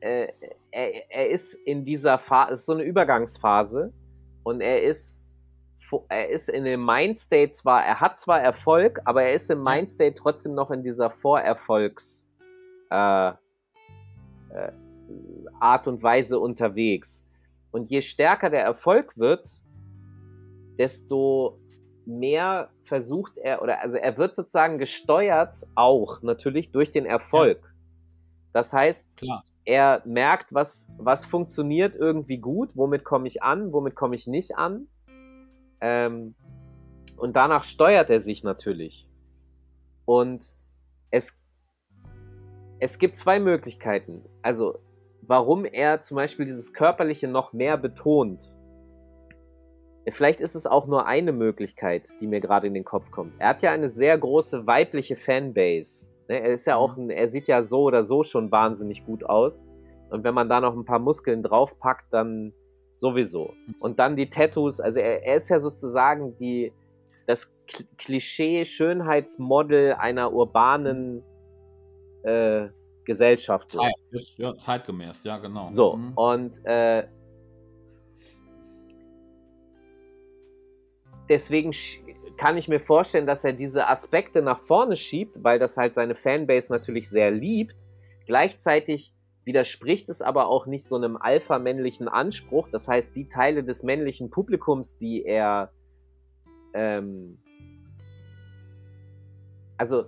äh, 0.00 0.26
er, 0.72 1.08
er 1.08 1.30
ist 1.30 1.54
in 1.54 1.84
dieser 1.84 2.18
Phase, 2.18 2.54
es 2.54 2.60
ist 2.60 2.66
so 2.66 2.72
eine 2.72 2.82
Übergangsphase 2.82 3.92
und 4.42 4.60
er 4.60 4.82
ist 4.82 5.20
er 6.08 6.30
ist 6.30 6.48
in 6.48 6.64
dem 6.64 6.84
Mindstate 6.84 7.52
zwar, 7.52 7.84
er 7.84 8.00
hat 8.00 8.18
zwar 8.18 8.40
Erfolg, 8.40 9.00
aber 9.04 9.22
er 9.22 9.34
ist 9.34 9.48
im 9.52 9.62
Mindstate 9.62 10.14
trotzdem 10.14 10.54
noch 10.54 10.72
in 10.72 10.82
dieser 10.82 11.10
Vorerfolgs 11.10 12.26
äh, 12.90 13.28
äh, 13.28 13.32
Art 15.60 15.86
und 15.86 16.02
Weise 16.02 16.40
unterwegs. 16.40 17.24
Und 17.70 17.88
je 17.88 18.02
stärker 18.02 18.50
der 18.50 18.64
Erfolg 18.64 19.16
wird, 19.16 19.48
desto 20.76 21.60
mehr 22.06 22.70
versucht 22.84 23.36
er, 23.36 23.62
oder 23.62 23.80
also 23.80 23.96
er 23.96 24.16
wird 24.18 24.34
sozusagen 24.34 24.78
gesteuert 24.78 25.66
auch 25.74 26.22
natürlich 26.22 26.72
durch 26.72 26.90
den 26.90 27.06
Erfolg. 27.06 27.74
Das 28.52 28.72
heißt, 28.72 29.06
klar. 29.16 29.44
er 29.64 30.02
merkt, 30.04 30.52
was, 30.52 30.88
was 30.98 31.24
funktioniert 31.24 31.94
irgendwie 31.94 32.38
gut, 32.38 32.70
womit 32.74 33.04
komme 33.04 33.26
ich 33.26 33.42
an, 33.42 33.72
womit 33.72 33.94
komme 33.94 34.14
ich 34.14 34.26
nicht 34.26 34.56
an. 34.56 34.88
Ähm, 35.80 36.34
und 37.16 37.36
danach 37.36 37.64
steuert 37.64 38.10
er 38.10 38.20
sich 38.20 38.42
natürlich. 38.42 39.06
Und 40.04 40.56
es, 41.10 41.32
es 42.80 42.98
gibt 42.98 43.16
zwei 43.16 43.38
Möglichkeiten. 43.38 44.24
Also, 44.42 44.78
warum 45.22 45.64
er 45.64 46.00
zum 46.00 46.16
Beispiel 46.16 46.46
dieses 46.46 46.72
Körperliche 46.72 47.28
noch 47.28 47.52
mehr 47.52 47.76
betont. 47.76 48.56
Vielleicht 50.08 50.40
ist 50.40 50.54
es 50.54 50.66
auch 50.66 50.86
nur 50.86 51.06
eine 51.06 51.32
Möglichkeit, 51.32 52.08
die 52.20 52.26
mir 52.26 52.40
gerade 52.40 52.66
in 52.66 52.74
den 52.74 52.84
Kopf 52.84 53.10
kommt. 53.10 53.38
Er 53.38 53.48
hat 53.50 53.62
ja 53.62 53.70
eine 53.72 53.88
sehr 53.88 54.16
große 54.18 54.66
weibliche 54.66 55.14
Fanbase. 55.16 56.08
Ne, 56.28 56.40
Er 56.40 56.52
ist 56.52 56.66
ja 56.66 56.76
auch, 56.76 56.96
ein, 56.96 57.10
er 57.10 57.28
sieht 57.28 57.48
ja 57.48 57.62
so 57.62 57.82
oder 57.82 58.02
so 58.02 58.22
schon 58.22 58.50
wahnsinnig 58.50 59.04
gut 59.04 59.24
aus. 59.24 59.66
Und 60.10 60.24
wenn 60.24 60.34
man 60.34 60.48
da 60.48 60.60
noch 60.60 60.74
ein 60.74 60.84
paar 60.84 60.98
Muskeln 60.98 61.42
draufpackt, 61.42 62.06
dann 62.12 62.52
sowieso. 62.94 63.52
Und 63.78 63.98
dann 63.98 64.16
die 64.16 64.28
Tattoos, 64.30 64.80
also 64.80 64.98
er, 64.98 65.22
er 65.24 65.36
ist 65.36 65.48
ja 65.50 65.58
sozusagen 65.60 66.36
die, 66.38 66.72
das 67.26 67.52
Klischee-Schönheitsmodel 67.98 69.94
einer 69.94 70.32
urbanen 70.32 71.22
äh, 72.22 72.68
Gesellschaft. 73.04 73.72
Zeit, 73.72 73.92
ja, 74.36 74.56
zeitgemäß, 74.56 75.24
ja, 75.24 75.38
genau. 75.38 75.66
So, 75.66 75.96
Mhm. 75.96 76.12
und 76.14 76.64
äh, 76.64 77.04
deswegen 81.30 81.70
kann 82.36 82.58
ich 82.58 82.68
mir 82.68 82.80
vorstellen, 82.80 83.26
dass 83.26 83.44
er 83.44 83.54
diese 83.54 83.88
Aspekte 83.88 84.42
nach 84.42 84.60
vorne 84.60 84.96
schiebt, 84.96 85.42
weil 85.42 85.58
das 85.58 85.76
halt 85.76 85.94
seine 85.94 86.14
Fanbase 86.14 86.72
natürlich 86.72 87.08
sehr 87.08 87.30
liebt. 87.30 87.76
Gleichzeitig 88.26 89.14
widerspricht 89.44 90.08
es 90.10 90.20
aber 90.20 90.48
auch 90.48 90.66
nicht 90.66 90.84
so 90.84 90.96
einem 90.96 91.16
alpha-männlichen 91.16 92.08
Anspruch. 92.08 92.68
Das 92.70 92.88
heißt, 92.88 93.16
die 93.16 93.28
Teile 93.28 93.64
des 93.64 93.82
männlichen 93.82 94.30
Publikums, 94.30 94.98
die 94.98 95.24
er 95.24 95.72
ähm, 96.74 97.38
also 99.80 100.04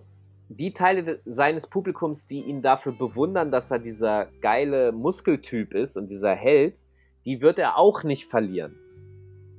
die 0.51 0.75
Teile 0.75 1.21
seines 1.25 1.67
Publikums, 1.67 2.27
die 2.27 2.43
ihn 2.43 2.61
dafür 2.61 2.93
bewundern, 2.93 3.51
dass 3.51 3.71
er 3.71 3.79
dieser 3.79 4.27
geile 4.43 4.93
Muskeltyp 4.93 5.73
ist 5.73 5.97
und 5.97 6.11
dieser 6.11 6.35
Held, 6.35 6.85
die 7.25 7.41
wird 7.41 7.59
er 7.59 7.79
auch 7.79 8.05
nicht 8.05 8.27
verlieren. 8.27 8.79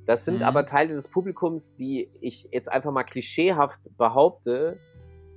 Das 0.06 0.24
sind 0.24 0.36
Mhm. 0.38 0.42
aber 0.42 0.66
Teile 0.66 0.94
des 0.94 1.08
Publikums, 1.08 1.74
die 1.76 2.10
ich 2.20 2.48
jetzt 2.52 2.70
einfach 2.70 2.92
mal 2.92 3.04
klischeehaft 3.04 3.80
behaupte, 3.96 4.78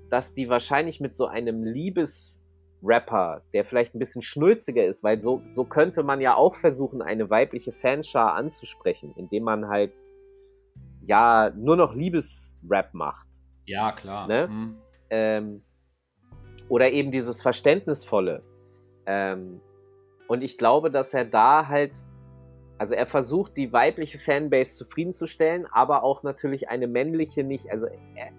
dass 0.09 0.33
die 0.33 0.49
wahrscheinlich 0.49 0.99
mit 0.99 1.15
so 1.15 1.25
einem 1.27 1.63
Liebesrapper, 1.63 3.41
der 3.53 3.65
vielleicht 3.65 3.95
ein 3.95 3.99
bisschen 3.99 4.21
schnulziger 4.21 4.85
ist, 4.85 5.03
weil 5.03 5.21
so, 5.21 5.41
so 5.47 5.63
könnte 5.63 6.03
man 6.03 6.21
ja 6.21 6.35
auch 6.35 6.55
versuchen, 6.55 7.01
eine 7.01 7.29
weibliche 7.29 7.71
Fanschar 7.71 8.33
anzusprechen, 8.33 9.13
indem 9.15 9.43
man 9.43 9.67
halt 9.67 10.03
ja 11.05 11.51
nur 11.55 11.77
noch 11.77 11.93
Liebesrap 11.95 12.93
macht 12.93 13.27
Ja, 13.65 13.91
klar. 13.93 14.27
Ne? 14.27 14.47
Mhm. 14.47 14.77
ähm, 15.09 15.61
oder 16.69 16.91
eben 16.91 17.11
dieses 17.11 17.41
Verständnisvolle. 17.41 18.43
Ähm, 19.05 19.61
und 20.27 20.41
ich 20.41 20.57
glaube, 20.57 20.91
dass 20.91 21.13
er 21.13 21.23
da 21.23 21.67
halt, 21.69 21.93
also 22.77 22.93
er 22.95 23.05
versucht, 23.05 23.57
die 23.57 23.73
weibliche 23.73 24.19
Fanbase 24.19 24.73
zufriedenzustellen, 24.75 25.65
aber 25.71 26.03
auch 26.03 26.23
natürlich 26.23 26.69
eine 26.69 26.87
männliche 26.87 27.43
nicht. 27.43 27.71
Also 27.71 27.87
er, 28.15 28.29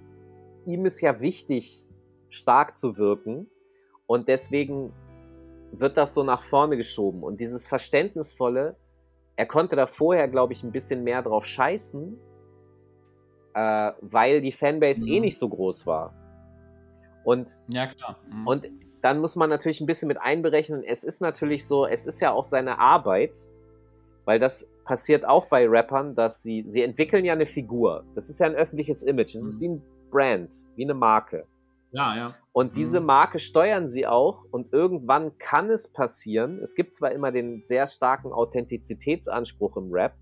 ihm 0.64 0.84
ist 0.86 1.00
ja 1.00 1.20
wichtig, 1.20 1.84
stark 2.28 2.76
zu 2.78 2.96
wirken. 2.96 3.48
Und 4.06 4.28
deswegen 4.28 4.92
wird 5.72 5.96
das 5.96 6.14
so 6.14 6.22
nach 6.22 6.42
vorne 6.42 6.76
geschoben. 6.76 7.22
Und 7.22 7.40
dieses 7.40 7.66
Verständnisvolle, 7.66 8.76
er 9.36 9.46
konnte 9.46 9.76
da 9.76 9.86
vorher, 9.86 10.28
glaube 10.28 10.52
ich, 10.52 10.62
ein 10.62 10.72
bisschen 10.72 11.04
mehr 11.04 11.22
drauf 11.22 11.44
scheißen, 11.44 12.18
äh, 13.54 13.92
weil 14.00 14.40
die 14.40 14.52
Fanbase 14.52 15.06
eh 15.06 15.16
Mhm. 15.16 15.22
nicht 15.26 15.38
so 15.38 15.48
groß 15.48 15.86
war. 15.86 16.14
Und, 17.24 17.58
Ja, 17.68 17.86
klar. 17.86 18.16
Mhm. 18.30 18.46
und 18.46 18.68
dann 19.02 19.20
muss 19.20 19.36
man 19.36 19.50
natürlich 19.50 19.80
ein 19.80 19.86
bisschen 19.86 20.08
mit 20.08 20.18
einberechnen, 20.18 20.82
es 20.82 21.04
ist 21.04 21.20
natürlich 21.20 21.66
so, 21.66 21.86
es 21.86 22.06
ist 22.06 22.20
ja 22.20 22.32
auch 22.32 22.44
seine 22.44 22.78
Arbeit, 22.78 23.38
weil 24.28 24.38
das 24.38 24.68
passiert 24.84 25.24
auch 25.26 25.46
bei 25.46 25.66
Rappern, 25.66 26.14
dass 26.14 26.42
sie, 26.42 26.62
sie 26.68 26.82
entwickeln 26.82 27.24
ja 27.24 27.32
eine 27.32 27.46
Figur. 27.46 28.04
Das 28.14 28.28
ist 28.28 28.38
ja 28.40 28.46
ein 28.46 28.54
öffentliches 28.54 29.02
Image. 29.02 29.34
Es 29.34 29.42
ist 29.42 29.54
Mhm. 29.56 29.60
wie 29.60 29.68
ein 29.68 29.82
Brand, 30.10 30.50
wie 30.76 30.84
eine 30.84 30.92
Marke. 30.92 31.46
ja, 31.92 32.14
ja. 32.14 32.34
Und 32.52 32.76
diese 32.76 33.00
Mhm. 33.00 33.06
Marke 33.06 33.38
steuern 33.38 33.88
sie 33.88 34.06
auch 34.06 34.44
und 34.50 34.70
irgendwann 34.74 35.38
kann 35.38 35.70
es 35.70 35.88
passieren. 35.90 36.58
Es 36.62 36.74
gibt 36.74 36.92
zwar 36.92 37.12
immer 37.12 37.32
den 37.32 37.62
sehr 37.64 37.86
starken 37.86 38.30
Authentizitätsanspruch 38.30 39.78
im 39.78 39.90
Rap, 39.90 40.12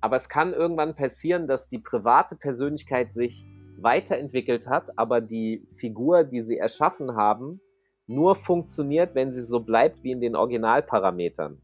aber 0.00 0.16
es 0.16 0.30
kann 0.30 0.54
irgendwann 0.54 0.94
passieren, 0.96 1.46
dass 1.46 1.68
die 1.68 1.78
private 1.80 2.36
Persönlichkeit 2.36 3.12
sich 3.12 3.44
weiterentwickelt 3.78 4.66
hat, 4.66 4.98
aber 4.98 5.20
die 5.20 5.66
Figur, 5.74 6.24
die 6.24 6.40
sie 6.40 6.56
erschaffen 6.56 7.14
haben, 7.14 7.60
nur 8.06 8.36
funktioniert, 8.36 9.14
wenn 9.14 9.34
sie 9.34 9.42
so 9.42 9.60
bleibt 9.60 10.02
wie 10.02 10.12
in 10.12 10.22
den 10.22 10.34
Originalparametern. 10.34 11.60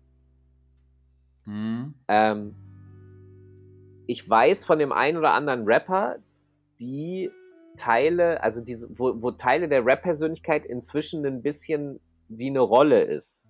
Mhm. 1.44 1.94
Ähm, 2.08 2.54
ich 4.06 4.28
weiß 4.28 4.64
von 4.64 4.78
dem 4.78 4.92
einen 4.92 5.18
oder 5.18 5.32
anderen 5.32 5.64
Rapper, 5.64 6.16
die 6.78 7.30
Teile, 7.76 8.42
also 8.42 8.60
diese, 8.60 8.88
wo, 8.98 9.22
wo 9.22 9.30
Teile 9.30 9.68
der 9.68 9.84
Rap-Persönlichkeit 9.84 10.64
inzwischen 10.66 11.24
ein 11.24 11.42
bisschen 11.42 12.00
wie 12.28 12.48
eine 12.48 12.60
Rolle 12.60 13.02
ist. 13.02 13.48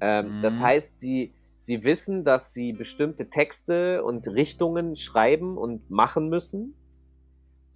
Ähm, 0.00 0.38
Mhm. 0.38 0.42
Das 0.42 0.60
heißt, 0.60 1.00
sie, 1.00 1.32
sie 1.56 1.84
wissen, 1.84 2.24
dass 2.24 2.52
sie 2.52 2.72
bestimmte 2.72 3.30
Texte 3.30 4.04
und 4.04 4.26
Richtungen 4.28 4.96
schreiben 4.96 5.56
und 5.56 5.90
machen 5.90 6.28
müssen, 6.28 6.74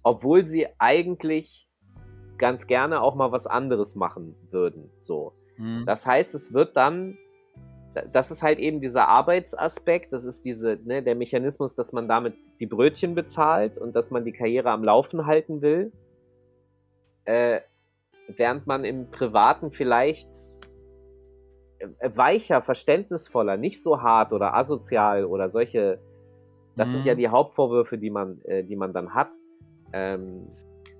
obwohl 0.03 0.47
sie 0.47 0.67
eigentlich 0.77 1.67
ganz 2.37 2.67
gerne 2.67 3.01
auch 3.01 3.15
mal 3.15 3.31
was 3.31 3.47
anderes 3.47 3.95
machen 3.95 4.35
würden. 4.49 4.89
So. 4.97 5.33
Mhm. 5.57 5.85
Das 5.85 6.05
heißt, 6.05 6.33
es 6.35 6.53
wird 6.53 6.75
dann, 6.75 7.17
das 7.93 8.31
ist 8.31 8.41
halt 8.41 8.59
eben 8.59 8.79
dieser 8.79 9.07
Arbeitsaspekt, 9.07 10.13
das 10.13 10.23
ist 10.23 10.45
diese, 10.45 10.79
ne, 10.83 11.03
der 11.03 11.15
Mechanismus, 11.15 11.75
dass 11.75 11.91
man 11.91 12.07
damit 12.07 12.33
die 12.59 12.65
Brötchen 12.65 13.15
bezahlt 13.15 13.77
und 13.77 13.95
dass 13.95 14.11
man 14.11 14.23
die 14.23 14.31
Karriere 14.31 14.71
am 14.71 14.83
Laufen 14.83 15.25
halten 15.25 15.61
will, 15.61 15.91
äh, 17.25 17.59
während 18.27 18.65
man 18.65 18.85
im 18.85 19.11
Privaten 19.11 19.71
vielleicht 19.71 20.29
äh, 21.79 22.09
weicher, 22.15 22.61
verständnisvoller, 22.61 23.57
nicht 23.57 23.81
so 23.81 24.01
hart 24.01 24.31
oder 24.31 24.55
asozial 24.55 25.25
oder 25.25 25.49
solche. 25.49 25.99
Das 26.77 26.89
mhm. 26.89 26.93
sind 26.93 27.05
ja 27.05 27.13
mhm. 27.13 27.17
die 27.17 27.27
Hauptvorwürfe, 27.27 27.97
die 27.97 28.09
man, 28.09 28.41
äh, 28.45 28.63
die 28.63 28.77
man 28.77 28.93
dann 28.93 29.13
hat. 29.13 29.31
Ähm, 29.91 30.47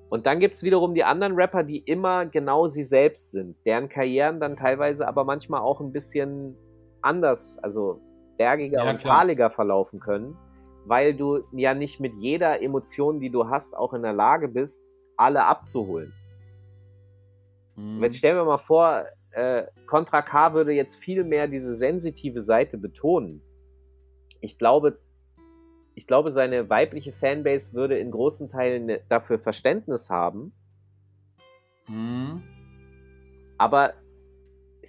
und 0.09 0.25
dann 0.25 0.39
gibt 0.39 0.55
es 0.55 0.63
wiederum 0.63 0.93
die 0.93 1.05
anderen 1.05 1.35
Rapper, 1.35 1.63
die 1.63 1.77
immer 1.77 2.25
genau 2.25 2.67
sie 2.67 2.83
selbst 2.83 3.31
sind, 3.31 3.55
deren 3.65 3.87
Karrieren 3.87 4.41
dann 4.41 4.57
teilweise 4.57 5.07
aber 5.07 5.23
manchmal 5.23 5.61
auch 5.61 5.79
ein 5.79 5.93
bisschen 5.93 6.57
anders, 7.01 7.57
also 7.63 8.01
bergiger 8.37 8.83
ja, 8.83 8.91
und 8.91 9.01
taliger 9.01 9.49
verlaufen 9.49 9.99
können, 9.99 10.37
weil 10.85 11.13
du 11.13 11.43
ja 11.51 11.73
nicht 11.73 11.99
mit 11.99 12.15
jeder 12.15 12.61
Emotion, 12.61 13.19
die 13.19 13.29
du 13.29 13.49
hast, 13.49 13.75
auch 13.75 13.93
in 13.93 14.01
der 14.01 14.13
Lage 14.13 14.47
bist, 14.47 14.81
alle 15.17 15.45
abzuholen. 15.45 16.13
Mhm. 17.75 18.03
Jetzt 18.03 18.17
stellen 18.17 18.37
wir 18.37 18.45
mal 18.45 18.57
vor, 18.57 19.05
äh, 19.31 19.63
Contra 19.87 20.21
K 20.21 20.53
würde 20.53 20.73
jetzt 20.73 20.95
viel 20.95 21.23
mehr 21.23 21.47
diese 21.47 21.75
sensitive 21.75 22.41
Seite 22.41 22.77
betonen. 22.77 23.41
Ich 24.39 24.57
glaube, 24.57 24.99
ich 25.93 26.07
glaube, 26.07 26.31
seine 26.31 26.69
weibliche 26.69 27.13
Fanbase 27.13 27.73
würde 27.73 27.97
in 27.97 28.11
großen 28.11 28.49
Teilen 28.49 28.85
ne, 28.87 29.01
dafür 29.09 29.39
Verständnis 29.39 30.09
haben. 30.09 30.53
Mhm. 31.87 32.43
Aber 33.57 33.93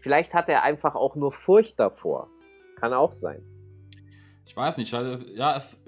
vielleicht 0.03 0.35
hat 0.35 0.49
er 0.49 0.63
einfach 0.63 0.95
auch 0.95 1.17
nur 1.17 1.33
Furcht 1.33 1.81
davor. 1.81 2.29
Kann 2.79 2.93
auch 2.93 3.13
sein. 3.13 3.43
Ich 4.45 4.55
weiß 4.55 4.77
nicht. 4.77 4.93
Ja, 4.93 5.57
es 5.57 5.81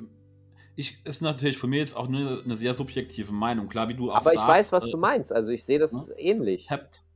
ich, 0.77 1.05
ist 1.05 1.23
natürlich 1.23 1.59
für 1.59 1.67
mich 1.67 1.81
jetzt 1.81 1.97
auch 1.97 2.09
nur 2.09 2.43
eine 2.45 2.57
sehr 2.57 2.75
subjektive 2.75 3.33
Meinung. 3.33 3.69
Klar, 3.69 3.89
wie 3.89 3.95
du 3.95 4.11
auch 4.11 4.17
Aber 4.17 4.31
sagst, 4.31 4.39
ich 4.39 4.49
weiß, 4.49 4.73
was 4.73 4.87
äh, 4.87 4.91
du 4.91 4.97
meinst. 4.97 5.33
Also 5.33 5.51
ich 5.51 5.65
sehe 5.65 5.79
das 5.79 5.93
ne? 5.93 6.15
ähnlich. 6.19 6.69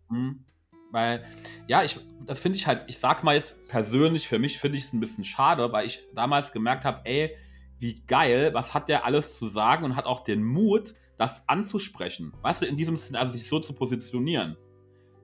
Hm, 0.08 0.44
weil, 0.90 1.24
ja, 1.66 1.82
ich, 1.82 1.98
das 2.24 2.38
finde 2.38 2.56
ich 2.56 2.66
halt, 2.66 2.84
ich 2.86 2.98
sag 2.98 3.24
mal 3.24 3.34
jetzt 3.34 3.56
persönlich, 3.68 4.28
für 4.28 4.38
mich 4.38 4.58
finde 4.58 4.78
ich 4.78 4.84
es 4.84 4.92
ein 4.92 5.00
bisschen 5.00 5.24
schade, 5.24 5.72
weil 5.72 5.86
ich 5.86 6.06
damals 6.14 6.52
gemerkt 6.52 6.84
habe, 6.84 7.00
ey, 7.04 7.36
wie 7.78 8.00
geil, 8.06 8.54
was 8.54 8.74
hat 8.74 8.88
der 8.88 9.04
alles 9.04 9.36
zu 9.36 9.48
sagen 9.48 9.84
und 9.84 9.96
hat 9.96 10.06
auch 10.06 10.24
den 10.24 10.42
Mut, 10.42 10.94
das 11.16 11.42
anzusprechen. 11.48 12.32
Weißt 12.42 12.62
du, 12.62 12.66
in 12.66 12.76
diesem 12.76 12.96
Sinne, 12.96 13.18
also 13.18 13.32
sich 13.32 13.48
so 13.48 13.58
zu 13.58 13.72
positionieren. 13.72 14.56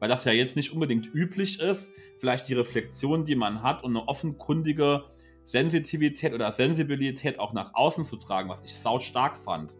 Weil 0.05 0.11
das 0.11 0.27
ja 0.27 0.33
jetzt 0.33 0.55
nicht 0.55 0.71
unbedingt 0.75 1.15
üblich 1.15 1.61
ist, 1.61 1.91
vielleicht 2.19 2.47
die 2.49 2.53
Reflexion, 2.53 3.25
die 3.25 3.37
man 3.37 3.63
hat 3.63 3.83
und 3.83 3.97
eine 3.97 4.07
offenkundige 4.07 5.05
Sensitivität 5.47 6.35
oder 6.35 6.53
Sensibilität 6.53 7.39
auch 7.39 7.55
nach 7.55 7.73
außen 7.73 8.05
zu 8.05 8.19
tragen, 8.19 8.51
was 8.51 8.63
ich 8.65 8.75
sau 8.75 8.99
stark 8.99 9.35
fand. 9.35 9.75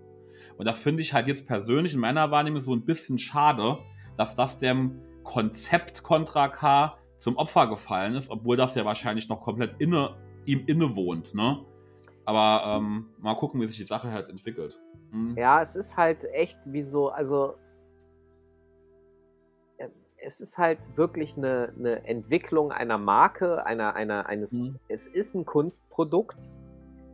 Und 0.57 0.65
das 0.65 0.79
finde 0.79 1.03
ich 1.03 1.13
halt 1.13 1.29
jetzt 1.29 1.47
persönlich 1.47 1.93
in 1.93 2.01
meiner 2.01 2.31
Wahrnehmung 2.31 2.61
so 2.61 2.75
ein 2.75 2.87
bisschen 2.87 3.19
schade, 3.19 3.81
dass 4.17 4.35
das 4.35 4.57
dem 4.57 5.03
Konzept 5.25 6.03
Contra 6.03 6.49
K 6.49 6.97
zum 7.17 7.37
Opfer 7.37 7.67
gefallen 7.67 8.15
ist, 8.15 8.31
obwohl 8.31 8.57
das 8.57 8.75
ja 8.77 8.87
wahrscheinlich 8.87 9.29
noch 9.29 9.43
komplett 9.43 9.75
inne, 9.79 10.17
ihm 10.47 10.65
innewohnt, 10.67 11.35
ne? 11.35 11.67
Aber 12.25 12.79
ähm, 12.79 13.11
mal 13.19 13.35
gucken, 13.35 13.61
wie 13.61 13.67
sich 13.67 13.77
die 13.77 13.85
Sache 13.85 14.11
halt 14.11 14.31
entwickelt. 14.31 14.81
Hm. 15.11 15.37
Ja, 15.37 15.61
es 15.61 15.77
ist 15.77 15.99
halt 15.99 16.25
echt 16.33 16.59
wie 16.65 16.81
so, 16.81 17.11
also 17.11 17.57
es 20.25 20.41
ist 20.41 20.59
halt 20.59 20.79
wirklich 20.97 21.37
eine, 21.37 21.73
eine 21.79 22.07
Entwicklung 22.07 22.73
einer 22.73 22.99
Marke, 22.99 23.65
einer, 23.67 23.95
einer, 23.95 24.27
eines, 24.27 24.53
mhm. 24.53 24.79
es 24.89 25.07
ist 25.07 25.35
ein 25.35 25.45
Kunstprodukt, 25.45 26.53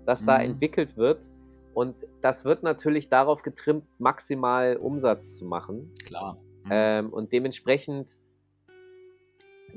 das 0.06 0.22
mhm. 0.22 0.26
da 0.26 0.38
entwickelt 0.38 0.96
wird. 0.96 1.30
Und 1.74 1.94
das 2.22 2.44
wird 2.44 2.62
natürlich 2.62 3.08
darauf 3.08 3.42
getrimmt, 3.42 3.84
maximal 3.98 4.76
Umsatz 4.76 5.36
zu 5.36 5.44
machen. 5.44 5.94
Klar. 6.04 6.38
Mhm. 6.64 6.70
Ähm, 6.70 7.12
und 7.12 7.32
dementsprechend 7.32 8.18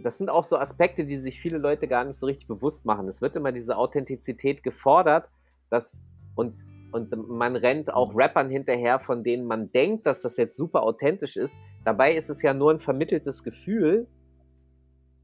das 0.02 0.18
sind 0.18 0.30
auch 0.30 0.44
so 0.44 0.58
Aspekte, 0.58 1.06
die 1.06 1.18
sich 1.18 1.40
viele 1.40 1.58
Leute 1.60 1.88
gar 1.88 2.04
nicht 2.04 2.18
so 2.18 2.26
richtig 2.26 2.48
bewusst 2.48 2.84
machen. 2.84 3.08
Es 3.08 3.22
wird 3.22 3.36
immer 3.36 3.52
diese 3.52 3.78
Authentizität 3.78 4.64
gefordert, 4.64 5.30
dass 5.70 6.02
und, 6.36 6.56
und 6.94 7.12
man 7.28 7.56
rennt 7.56 7.94
auch 7.94 8.14
mhm. 8.14 8.20
Rappern 8.20 8.50
hinterher, 8.50 9.00
von 9.00 9.24
denen 9.24 9.46
man 9.46 9.72
denkt, 9.72 10.06
dass 10.06 10.22
das 10.22 10.38
jetzt 10.38 10.56
super 10.56 10.84
authentisch 10.84 11.38
ist. 11.38 11.58
Dabei 11.84 12.16
ist 12.16 12.30
es 12.30 12.42
ja 12.42 12.54
nur 12.54 12.72
ein 12.72 12.80
vermitteltes 12.80 13.44
Gefühl. 13.44 14.08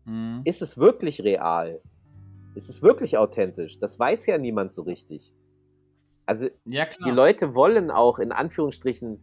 Mhm. 0.05 0.41
Ist 0.45 0.61
es 0.61 0.77
wirklich 0.77 1.23
real? 1.23 1.81
Ist 2.55 2.69
es 2.69 2.81
wirklich 2.81 3.17
authentisch? 3.17 3.79
Das 3.79 3.99
weiß 3.99 4.25
ja 4.25 4.37
niemand 4.37 4.73
so 4.73 4.81
richtig. 4.81 5.33
Also 6.25 6.47
ja, 6.65 6.85
die 6.85 7.11
Leute 7.11 7.55
wollen 7.55 7.91
auch 7.91 8.19
in 8.19 8.31
Anführungsstrichen, 8.31 9.19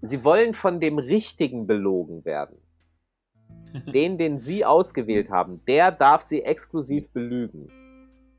sie 0.00 0.24
wollen 0.24 0.54
von 0.54 0.80
dem 0.80 0.98
Richtigen 0.98 1.66
belogen 1.66 2.24
werden. 2.24 2.58
den, 3.94 4.18
den 4.18 4.38
Sie 4.38 4.64
ausgewählt 4.64 5.30
haben, 5.30 5.64
der 5.66 5.92
darf 5.92 6.22
Sie 6.22 6.42
exklusiv 6.42 7.10
belügen. 7.12 7.68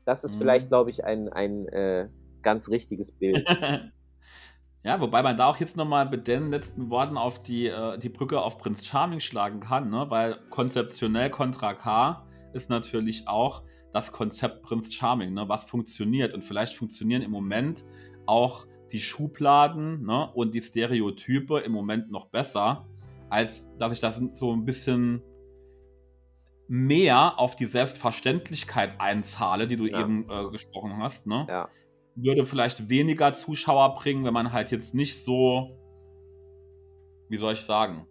Das 0.04 0.24
ist 0.24 0.34
mhm. 0.34 0.40
vielleicht, 0.40 0.68
glaube 0.68 0.90
ich, 0.90 1.04
ein, 1.04 1.28
ein 1.28 1.68
äh, 1.68 2.08
ganz 2.42 2.68
richtiges 2.68 3.12
Bild. 3.12 3.46
ja, 4.84 5.00
wobei 5.00 5.22
man 5.22 5.36
da 5.36 5.46
auch 5.46 5.58
jetzt 5.58 5.76
nochmal 5.76 6.08
mit 6.08 6.28
den 6.28 6.50
letzten 6.50 6.90
Worten 6.90 7.16
auf 7.16 7.42
die, 7.42 7.66
äh, 7.66 7.98
die 7.98 8.08
Brücke 8.08 8.40
auf 8.40 8.58
Prinz 8.58 8.84
Charming 8.84 9.20
schlagen 9.20 9.60
kann, 9.60 9.90
ne? 9.90 10.06
weil 10.08 10.38
konzeptionell 10.50 11.30
Contra 11.30 11.74
K 11.74 12.26
ist 12.52 12.70
natürlich 12.70 13.28
auch 13.28 13.62
das 13.92 14.12
Konzept 14.12 14.62
Prinz 14.62 14.92
Charming, 14.92 15.34
ne? 15.34 15.48
was 15.48 15.64
funktioniert. 15.64 16.34
Und 16.34 16.42
vielleicht 16.42 16.74
funktionieren 16.74 17.22
im 17.22 17.30
Moment 17.30 17.84
auch 18.26 18.66
die 18.92 19.00
Schubladen 19.00 20.04
ne? 20.04 20.30
und 20.34 20.54
die 20.54 20.60
Stereotype 20.60 21.60
im 21.60 21.72
Moment 21.72 22.10
noch 22.10 22.26
besser 22.26 22.86
als 23.32 23.66
dass 23.78 23.92
ich 23.92 24.00
das 24.00 24.20
so 24.34 24.52
ein 24.52 24.66
bisschen 24.66 25.22
mehr 26.68 27.38
auf 27.38 27.56
die 27.56 27.64
Selbstverständlichkeit 27.64 29.00
einzahle, 29.00 29.66
die 29.66 29.76
du 29.76 29.86
ja. 29.86 30.00
eben 30.00 30.28
äh, 30.28 30.50
gesprochen 30.50 30.98
hast, 30.98 31.26
ne? 31.26 31.46
Ja. 31.48 31.68
Würde 32.14 32.44
vielleicht 32.44 32.88
weniger 32.88 33.32
Zuschauer 33.32 33.94
bringen, 33.94 34.24
wenn 34.24 34.34
man 34.34 34.52
halt 34.52 34.70
jetzt 34.70 34.94
nicht 34.94 35.22
so, 35.22 35.78
wie 37.28 37.36
soll 37.36 37.54
ich 37.54 37.60
sagen, 37.62 38.06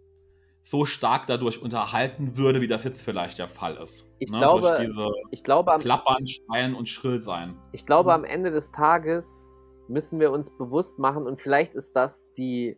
so 0.64 0.84
stark 0.84 1.26
dadurch 1.26 1.60
unterhalten 1.60 2.36
würde, 2.36 2.60
wie 2.60 2.68
das 2.68 2.84
jetzt 2.84 3.02
vielleicht 3.02 3.38
der 3.38 3.48
Fall 3.48 3.76
ist. 3.76 4.08
Ich 4.18 4.30
ne? 4.30 4.38
glaube, 4.38 4.88
ich 5.30 5.42
glaube, 5.42 5.72
am, 5.72 5.80
Klappern, 5.80 6.26
Schreien 6.26 6.74
und 6.74 6.88
Schrill 6.88 7.20
sein. 7.20 7.56
Ich 7.72 7.84
glaube, 7.84 8.10
mhm. 8.10 8.14
am 8.14 8.24
Ende 8.24 8.50
des 8.50 8.70
Tages 8.70 9.46
müssen 9.88 10.20
wir 10.20 10.30
uns 10.30 10.50
bewusst 10.56 10.98
machen 10.98 11.26
und 11.26 11.40
vielleicht 11.40 11.74
ist 11.74 11.94
das 11.94 12.24
die 12.34 12.76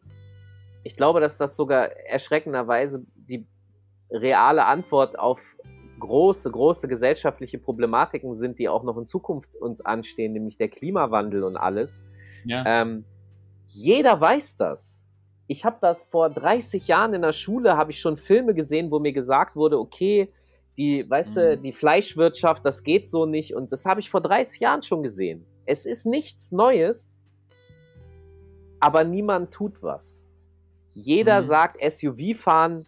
ich 0.84 0.96
glaube, 0.96 1.20
dass 1.20 1.38
das 1.38 1.56
sogar 1.56 1.90
erschreckenderweise 2.06 3.04
die 3.16 3.46
reale 4.10 4.66
Antwort 4.66 5.18
auf 5.18 5.40
große, 5.98 6.50
große 6.50 6.88
gesellschaftliche 6.88 7.58
Problematiken 7.58 8.34
sind, 8.34 8.58
die 8.58 8.68
auch 8.68 8.82
noch 8.82 8.96
in 8.96 9.06
Zukunft 9.06 9.56
uns 9.56 9.80
anstehen, 9.80 10.32
nämlich 10.32 10.56
der 10.56 10.68
Klimawandel 10.68 11.44
und 11.44 11.56
alles. 11.56 12.02
Ja. 12.44 12.64
Ähm, 12.66 13.04
jeder 13.68 14.20
weiß 14.20 14.56
das. 14.56 15.02
Ich 15.46 15.64
habe 15.64 15.76
das 15.80 16.04
vor 16.04 16.30
30 16.30 16.88
Jahren 16.88 17.14
in 17.14 17.22
der 17.22 17.32
Schule, 17.32 17.76
habe 17.76 17.90
ich 17.90 18.00
schon 18.00 18.16
Filme 18.16 18.54
gesehen, 18.54 18.90
wo 18.90 18.98
mir 18.98 19.12
gesagt 19.12 19.56
wurde, 19.56 19.78
okay, 19.78 20.28
die, 20.76 21.08
weißt 21.08 21.36
mhm. 21.36 21.40
du, 21.40 21.58
die 21.58 21.72
Fleischwirtschaft, 21.72 22.64
das 22.64 22.82
geht 22.82 23.08
so 23.08 23.26
nicht. 23.26 23.54
Und 23.54 23.72
das 23.72 23.84
habe 23.84 24.00
ich 24.00 24.10
vor 24.10 24.20
30 24.20 24.60
Jahren 24.60 24.82
schon 24.82 25.02
gesehen. 25.02 25.46
Es 25.66 25.86
ist 25.86 26.06
nichts 26.06 26.50
Neues, 26.52 27.20
aber 28.80 29.04
niemand 29.04 29.52
tut 29.52 29.82
was. 29.82 30.24
Jeder 30.90 31.42
mhm. 31.42 31.46
sagt, 31.46 31.92
SUV 31.92 32.36
fahren, 32.36 32.84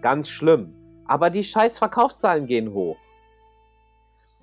ganz 0.00 0.28
schlimm. 0.28 0.74
Aber 1.08 1.30
die 1.30 1.44
scheiß 1.44 1.78
Verkaufszahlen 1.78 2.46
gehen 2.46 2.72
hoch. 2.72 2.96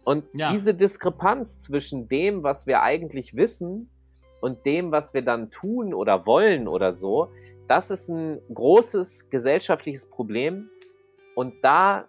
Und 0.05 0.25
ja. 0.33 0.51
diese 0.51 0.73
Diskrepanz 0.73 1.59
zwischen 1.59 2.07
dem, 2.09 2.43
was 2.43 2.67
wir 2.67 2.81
eigentlich 2.81 3.35
wissen 3.35 3.89
und 4.41 4.65
dem, 4.65 4.91
was 4.91 5.13
wir 5.13 5.21
dann 5.21 5.49
tun 5.49 5.93
oder 5.93 6.25
wollen 6.25 6.67
oder 6.67 6.91
so, 6.91 7.29
das 7.67 7.89
ist 7.89 8.09
ein 8.09 8.41
großes 8.53 9.29
gesellschaftliches 9.29 10.09
Problem. 10.09 10.69
Und 11.35 11.55
da 11.63 12.05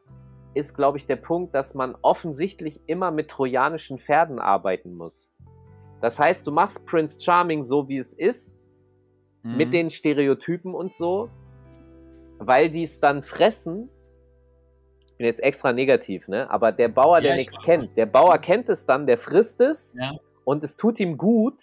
ist, 0.55 0.75
glaube 0.75 0.99
ich, 0.99 1.07
der 1.07 1.17
Punkt, 1.17 1.55
dass 1.55 1.75
man 1.75 1.97
offensichtlich 2.03 2.81
immer 2.87 3.11
mit 3.11 3.29
trojanischen 3.29 3.99
Pferden 3.99 4.39
arbeiten 4.39 4.95
muss. 4.97 5.33
Das 6.01 6.19
heißt, 6.19 6.47
du 6.47 6.53
machst 6.53 6.85
Prince 6.87 7.21
Charming 7.21 7.63
so, 7.63 7.89
wie 7.89 7.99
es 7.99 8.13
ist, 8.13 8.59
mhm. 9.43 9.57
mit 9.57 9.73
den 9.73 9.91
Stereotypen 9.91 10.75
und 10.75 10.93
so, 10.93 11.31
weil 12.39 12.71
die 12.71 12.83
es 12.83 13.01
dann 13.01 13.23
fressen. 13.23 13.89
Ich 15.15 15.19
bin 15.19 15.27
jetzt 15.27 15.43
extra 15.43 15.73
negativ, 15.73 16.27
ne? 16.27 16.51
Aber 16.51 16.73
der 16.73 16.89
Bauer, 16.89 17.21
der 17.21 17.31
ja, 17.31 17.37
nichts 17.37 17.61
kennt, 17.63 17.97
der 17.97 18.07
Bauer 18.07 18.37
kennt 18.39 18.69
es 18.69 18.85
dann, 18.85 19.07
der 19.07 19.17
frisst 19.17 19.61
es 19.61 19.95
ja. 19.97 20.13
und 20.45 20.65
es 20.65 20.77
tut 20.77 20.99
ihm 20.99 21.17
gut, 21.17 21.63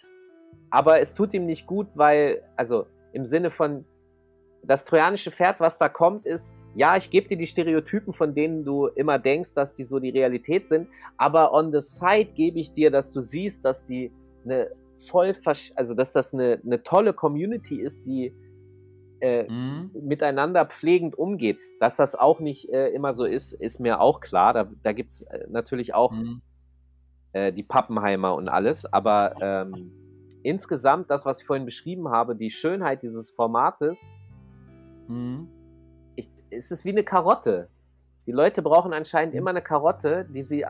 aber 0.70 1.00
es 1.00 1.14
tut 1.14 1.34
ihm 1.34 1.44
nicht 1.44 1.66
gut, 1.66 1.88
weil, 1.94 2.42
also 2.56 2.86
im 3.12 3.26
Sinne 3.26 3.50
von, 3.50 3.84
das 4.62 4.84
trojanische 4.86 5.30
Pferd, 5.30 5.60
was 5.60 5.76
da 5.76 5.88
kommt, 5.88 6.24
ist, 6.24 6.52
ja, 6.74 6.96
ich 6.96 7.10
gebe 7.10 7.28
dir 7.28 7.36
die 7.36 7.46
Stereotypen, 7.46 8.14
von 8.14 8.34
denen 8.34 8.64
du 8.64 8.86
immer 8.86 9.18
denkst, 9.18 9.52
dass 9.52 9.74
die 9.74 9.84
so 9.84 9.98
die 9.98 10.08
Realität 10.08 10.66
sind, 10.66 10.88
aber 11.18 11.52
on 11.52 11.72
the 11.72 11.80
side 11.80 12.30
gebe 12.34 12.58
ich 12.58 12.72
dir, 12.72 12.90
dass 12.90 13.12
du 13.12 13.20
siehst, 13.20 13.64
dass 13.64 13.84
die 13.84 14.10
eine 14.44 14.70
voll, 15.06 15.34
also 15.76 15.94
dass 15.94 16.12
das 16.12 16.32
eine, 16.32 16.58
eine 16.64 16.82
tolle 16.82 17.12
Community 17.12 17.82
ist, 17.82 18.06
die 18.06 18.32
äh, 19.22 19.48
mhm. 19.48 19.90
miteinander 20.02 20.66
pflegend 20.66 21.16
umgeht. 21.16 21.58
Dass 21.78 21.96
das 21.96 22.14
auch 22.14 22.40
nicht 22.40 22.68
äh, 22.70 22.88
immer 22.88 23.12
so 23.12 23.24
ist, 23.24 23.52
ist 23.52 23.78
mir 23.78 24.00
auch 24.00 24.20
klar. 24.20 24.52
Da, 24.52 24.68
da 24.82 24.92
gibt 24.92 25.12
es 25.12 25.22
äh, 25.22 25.46
natürlich 25.48 25.94
auch 25.94 26.10
mhm. 26.10 26.42
äh, 27.32 27.52
die 27.52 27.62
Pappenheimer 27.62 28.34
und 28.34 28.48
alles. 28.48 28.84
Aber 28.92 29.34
ähm, 29.40 29.92
insgesamt, 30.42 31.08
das, 31.08 31.24
was 31.24 31.40
ich 31.40 31.46
vorhin 31.46 31.64
beschrieben 31.64 32.08
habe, 32.08 32.34
die 32.34 32.50
Schönheit 32.50 33.04
dieses 33.04 33.30
Formates, 33.30 34.10
mhm. 35.06 35.48
ich, 36.16 36.28
es 36.50 36.72
ist 36.72 36.84
wie 36.84 36.90
eine 36.90 37.04
Karotte. 37.04 37.68
Die 38.26 38.32
Leute 38.32 38.60
brauchen 38.60 38.92
anscheinend 38.92 39.34
mhm. 39.34 39.38
immer 39.38 39.50
eine 39.50 39.62
Karotte, 39.62 40.26
die 40.34 40.42
sie 40.42 40.62
äh, 40.62 40.66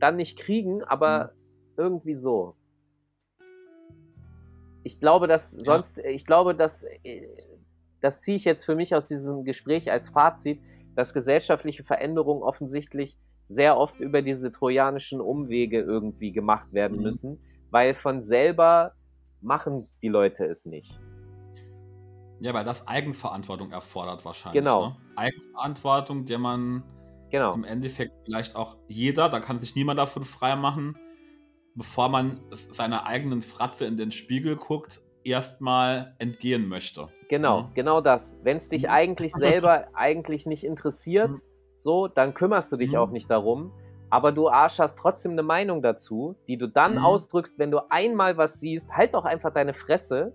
dann 0.00 0.16
nicht 0.16 0.36
kriegen, 0.36 0.82
aber 0.82 1.26
mhm. 1.26 1.30
irgendwie 1.76 2.14
so. 2.14 2.56
Ich 4.82 4.98
glaube, 4.98 5.28
dass 5.28 5.52
sonst, 5.52 5.98
ja. 5.98 6.04
ich 6.06 6.26
glaube, 6.26 6.56
dass 6.56 6.82
äh, 7.04 7.28
das 8.04 8.20
ziehe 8.20 8.36
ich 8.36 8.44
jetzt 8.44 8.64
für 8.64 8.76
mich 8.76 8.94
aus 8.94 9.06
diesem 9.06 9.44
Gespräch 9.44 9.90
als 9.90 10.10
Fazit, 10.10 10.60
dass 10.94 11.14
gesellschaftliche 11.14 11.84
Veränderungen 11.84 12.42
offensichtlich 12.42 13.16
sehr 13.46 13.78
oft 13.78 13.98
über 13.98 14.20
diese 14.20 14.50
trojanischen 14.50 15.22
Umwege 15.22 15.80
irgendwie 15.80 16.30
gemacht 16.30 16.74
werden 16.74 16.98
mhm. 16.98 17.02
müssen, 17.02 17.40
weil 17.70 17.94
von 17.94 18.22
selber 18.22 18.92
machen 19.40 19.88
die 20.02 20.08
Leute 20.08 20.44
es 20.44 20.66
nicht. 20.66 21.00
Ja, 22.40 22.52
weil 22.52 22.66
das 22.66 22.86
Eigenverantwortung 22.86 23.72
erfordert 23.72 24.22
wahrscheinlich. 24.26 24.62
Genau. 24.62 24.88
Ne? 24.88 24.96
Eigenverantwortung, 25.16 26.26
der 26.26 26.38
man 26.38 26.82
genau. 27.30 27.54
im 27.54 27.64
Endeffekt 27.64 28.12
vielleicht 28.26 28.54
auch 28.54 28.76
jeder, 28.86 29.30
da 29.30 29.40
kann 29.40 29.60
sich 29.60 29.74
niemand 29.74 29.98
davon 29.98 30.24
frei 30.24 30.56
machen, 30.56 30.94
bevor 31.74 32.10
man 32.10 32.38
seiner 32.52 33.06
eigenen 33.06 33.40
Fratze 33.40 33.86
in 33.86 33.96
den 33.96 34.10
Spiegel 34.10 34.56
guckt, 34.56 35.00
erstmal 35.24 36.14
entgehen 36.18 36.68
möchte. 36.68 37.08
Genau, 37.28 37.62
mhm. 37.62 37.74
genau 37.74 38.00
das. 38.00 38.36
Wenn 38.42 38.58
es 38.58 38.68
dich 38.68 38.84
mhm. 38.84 38.90
eigentlich 38.90 39.32
selber 39.32 39.88
eigentlich 39.94 40.46
nicht 40.46 40.64
interessiert, 40.64 41.30
mhm. 41.30 41.40
so, 41.74 42.08
dann 42.08 42.34
kümmerst 42.34 42.70
du 42.70 42.76
dich 42.76 42.92
mhm. 42.92 42.98
auch 42.98 43.10
nicht 43.10 43.30
darum. 43.30 43.72
Aber 44.10 44.30
du 44.30 44.48
Arsch 44.48 44.78
hast 44.78 44.96
trotzdem 44.96 45.32
eine 45.32 45.42
Meinung 45.42 45.82
dazu, 45.82 46.36
die 46.46 46.56
du 46.56 46.68
dann 46.68 46.92
mhm. 46.92 47.04
ausdrückst, 47.04 47.58
wenn 47.58 47.70
du 47.70 47.80
einmal 47.90 48.36
was 48.36 48.60
siehst, 48.60 48.90
halt 48.92 49.14
doch 49.14 49.24
einfach 49.24 49.52
deine 49.52 49.74
Fresse. 49.74 50.32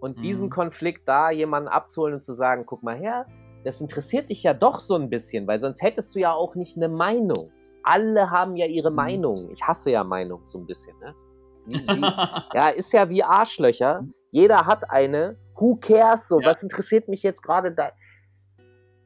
Und 0.00 0.22
diesen 0.24 0.46
mhm. 0.46 0.50
Konflikt 0.50 1.08
da 1.08 1.30
jemanden 1.30 1.68
abzuholen 1.68 2.14
und 2.14 2.24
zu 2.24 2.32
sagen, 2.32 2.64
guck 2.66 2.82
mal 2.82 2.96
her, 2.96 3.26
das 3.64 3.80
interessiert 3.80 4.30
dich 4.30 4.42
ja 4.42 4.52
doch 4.52 4.80
so 4.80 4.96
ein 4.96 5.08
bisschen, 5.08 5.46
weil 5.46 5.60
sonst 5.60 5.80
hättest 5.82 6.14
du 6.14 6.20
ja 6.20 6.32
auch 6.32 6.54
nicht 6.56 6.76
eine 6.76 6.88
Meinung. 6.88 7.52
Alle 7.84 8.30
haben 8.30 8.56
ja 8.56 8.66
ihre 8.66 8.90
Meinung. 8.90 9.36
Ich 9.52 9.62
hasse 9.62 9.90
ja 9.90 10.04
Meinung 10.04 10.40
so 10.44 10.58
ein 10.58 10.66
bisschen, 10.66 10.98
ne? 10.98 11.14
Ist 11.52 11.68
wie, 11.68 11.74
wie, 11.74 12.56
ja, 12.56 12.68
ist 12.68 12.92
ja 12.92 13.08
wie 13.08 13.22
Arschlöcher. 13.22 14.04
Jeder 14.28 14.66
hat 14.66 14.90
eine. 14.90 15.36
Who 15.54 15.76
cares? 15.76 16.28
So, 16.28 16.40
ja. 16.40 16.48
was 16.48 16.62
interessiert 16.62 17.08
mich 17.08 17.22
jetzt 17.22 17.42
gerade 17.42 17.72
da? 17.72 17.92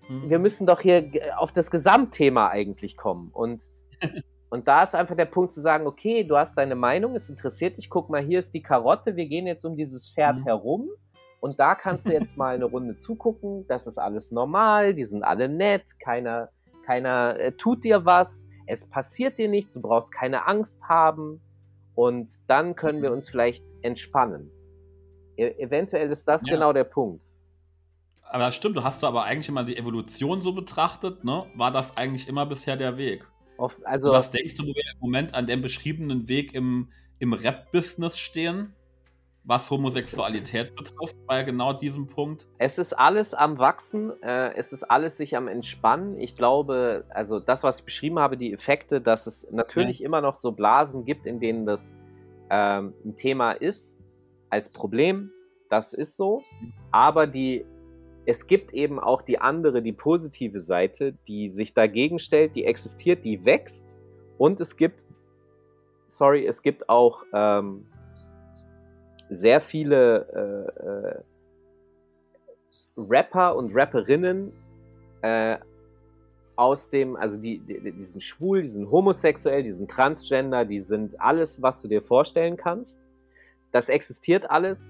Mhm. 0.08 0.30
Wir 0.30 0.38
müssen 0.38 0.66
doch 0.66 0.80
hier 0.80 1.10
auf 1.36 1.52
das 1.52 1.70
Gesamtthema 1.70 2.48
eigentlich 2.48 2.96
kommen. 2.96 3.30
Und, 3.32 3.64
und 4.50 4.68
da 4.68 4.82
ist 4.82 4.94
einfach 4.94 5.16
der 5.16 5.26
Punkt 5.26 5.52
zu 5.52 5.60
sagen, 5.60 5.86
okay, 5.86 6.24
du 6.24 6.36
hast 6.36 6.56
deine 6.56 6.76
Meinung, 6.76 7.14
es 7.14 7.28
interessiert 7.28 7.76
dich, 7.76 7.90
guck 7.90 8.08
mal, 8.08 8.22
hier 8.22 8.38
ist 8.38 8.54
die 8.54 8.62
Karotte, 8.62 9.16
wir 9.16 9.26
gehen 9.26 9.46
jetzt 9.46 9.64
um 9.64 9.76
dieses 9.76 10.08
Pferd 10.08 10.40
mhm. 10.40 10.44
herum. 10.44 10.88
Und 11.40 11.60
da 11.60 11.74
kannst 11.74 12.06
du 12.06 12.12
jetzt 12.12 12.36
mal 12.36 12.54
eine 12.54 12.64
Runde 12.64 12.96
zugucken. 12.96 13.66
Das 13.68 13.86
ist 13.86 13.98
alles 13.98 14.32
normal, 14.32 14.94
die 14.94 15.04
sind 15.04 15.22
alle 15.22 15.48
nett, 15.48 15.98
keiner, 16.00 16.48
keiner 16.84 17.38
äh, 17.38 17.52
tut 17.52 17.84
dir 17.84 18.04
was, 18.04 18.48
es 18.66 18.88
passiert 18.88 19.38
dir 19.38 19.48
nichts, 19.48 19.74
du 19.74 19.82
brauchst 19.82 20.12
keine 20.12 20.46
Angst 20.46 20.82
haben. 20.82 21.40
Und 21.96 22.38
dann 22.46 22.76
können 22.76 23.02
wir 23.02 23.10
uns 23.10 23.28
vielleicht 23.28 23.64
entspannen. 23.82 24.52
E 25.36 25.48
eventuell 25.58 26.10
ist 26.10 26.28
das 26.28 26.46
ja. 26.46 26.54
genau 26.54 26.72
der 26.72 26.84
Punkt. 26.84 27.34
Aber 28.22 28.44
das 28.44 28.54
stimmt, 28.54 28.76
du 28.76 28.84
hast 28.84 29.02
du 29.02 29.06
aber 29.06 29.24
eigentlich 29.24 29.48
immer 29.48 29.64
die 29.64 29.76
Evolution 29.76 30.42
so 30.42 30.52
betrachtet, 30.52 31.24
ne? 31.24 31.46
War 31.54 31.70
das 31.70 31.96
eigentlich 31.96 32.28
immer 32.28 32.44
bisher 32.44 32.76
der 32.76 32.98
Weg? 32.98 33.26
Auf, 33.56 33.80
also, 33.84 34.12
was 34.12 34.30
denkst 34.30 34.56
du, 34.56 34.64
wo 34.64 34.68
wir 34.68 34.84
im 34.94 35.00
Moment 35.00 35.34
an 35.34 35.46
dem 35.46 35.62
beschriebenen 35.62 36.28
Weg 36.28 36.52
im, 36.54 36.90
im 37.18 37.32
Rap-Business 37.32 38.18
stehen? 38.18 38.74
Was 39.46 39.70
Homosexualität 39.70 40.74
betrifft, 40.74 41.16
bei 41.26 41.44
genau 41.44 41.72
diesem 41.72 42.08
Punkt? 42.08 42.48
Es 42.58 42.78
ist 42.78 42.92
alles 42.92 43.32
am 43.32 43.58
Wachsen, 43.58 44.12
äh, 44.22 44.52
es 44.54 44.72
ist 44.72 44.82
alles 44.82 45.16
sich 45.16 45.36
am 45.36 45.46
Entspannen. 45.46 46.18
Ich 46.18 46.34
glaube, 46.34 47.04
also 47.10 47.38
das, 47.38 47.62
was 47.62 47.78
ich 47.78 47.84
beschrieben 47.84 48.18
habe, 48.18 48.36
die 48.36 48.52
Effekte, 48.52 49.00
dass 49.00 49.26
es 49.28 49.46
natürlich 49.52 50.00
ja. 50.00 50.06
immer 50.06 50.20
noch 50.20 50.34
so 50.34 50.50
Blasen 50.50 51.04
gibt, 51.04 51.26
in 51.26 51.38
denen 51.38 51.64
das 51.64 51.94
ähm, 52.50 52.92
ein 53.04 53.14
Thema 53.14 53.52
ist, 53.52 53.96
als 54.50 54.68
Problem, 54.72 55.30
das 55.70 55.92
ist 55.92 56.16
so. 56.16 56.42
Aber 56.90 57.28
die, 57.28 57.64
es 58.24 58.48
gibt 58.48 58.74
eben 58.74 58.98
auch 58.98 59.22
die 59.22 59.38
andere, 59.38 59.80
die 59.80 59.92
positive 59.92 60.58
Seite, 60.58 61.14
die 61.28 61.50
sich 61.50 61.72
dagegen 61.72 62.18
stellt, 62.18 62.56
die 62.56 62.64
existiert, 62.64 63.24
die 63.24 63.44
wächst. 63.44 63.96
Und 64.38 64.60
es 64.60 64.76
gibt, 64.76 65.06
sorry, 66.08 66.46
es 66.46 66.62
gibt 66.62 66.88
auch 66.88 67.22
ähm, 67.32 67.86
sehr 69.28 69.60
viele 69.60 70.72
äh, 70.76 70.86
äh, 70.86 71.22
Rapper 72.96 73.56
und 73.56 73.74
Rapperinnen 73.74 74.52
äh, 75.22 75.56
aus 76.56 76.88
dem, 76.88 77.16
also 77.16 77.36
die, 77.36 77.58
die, 77.58 77.92
die 77.92 78.04
sind 78.04 78.22
schwul, 78.22 78.62
die 78.62 78.68
sind 78.68 78.90
homosexuell, 78.90 79.62
die 79.62 79.72
sind 79.72 79.90
transgender, 79.90 80.64
die 80.64 80.78
sind 80.78 81.20
alles, 81.20 81.60
was 81.60 81.82
du 81.82 81.88
dir 81.88 82.02
vorstellen 82.02 82.56
kannst. 82.56 83.06
Das 83.72 83.88
existiert 83.88 84.50
alles. 84.50 84.88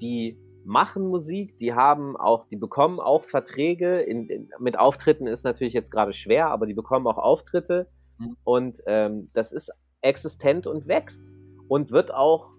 Die 0.00 0.36
machen 0.64 1.06
Musik, 1.06 1.56
die 1.58 1.74
haben 1.74 2.16
auch, 2.16 2.46
die 2.46 2.56
bekommen 2.56 2.98
auch 2.98 3.22
Verträge. 3.22 4.00
In, 4.00 4.28
in, 4.28 4.50
mit 4.58 4.78
Auftritten 4.78 5.26
ist 5.26 5.44
natürlich 5.44 5.74
jetzt 5.74 5.90
gerade 5.90 6.12
schwer, 6.12 6.48
aber 6.48 6.66
die 6.66 6.74
bekommen 6.74 7.06
auch 7.06 7.18
Auftritte. 7.18 7.86
Mhm. 8.18 8.36
Und 8.42 8.82
ähm, 8.86 9.30
das 9.34 9.52
ist 9.52 9.70
existent 10.00 10.66
und 10.66 10.88
wächst 10.88 11.32
und 11.68 11.92
wird 11.92 12.12
auch 12.12 12.53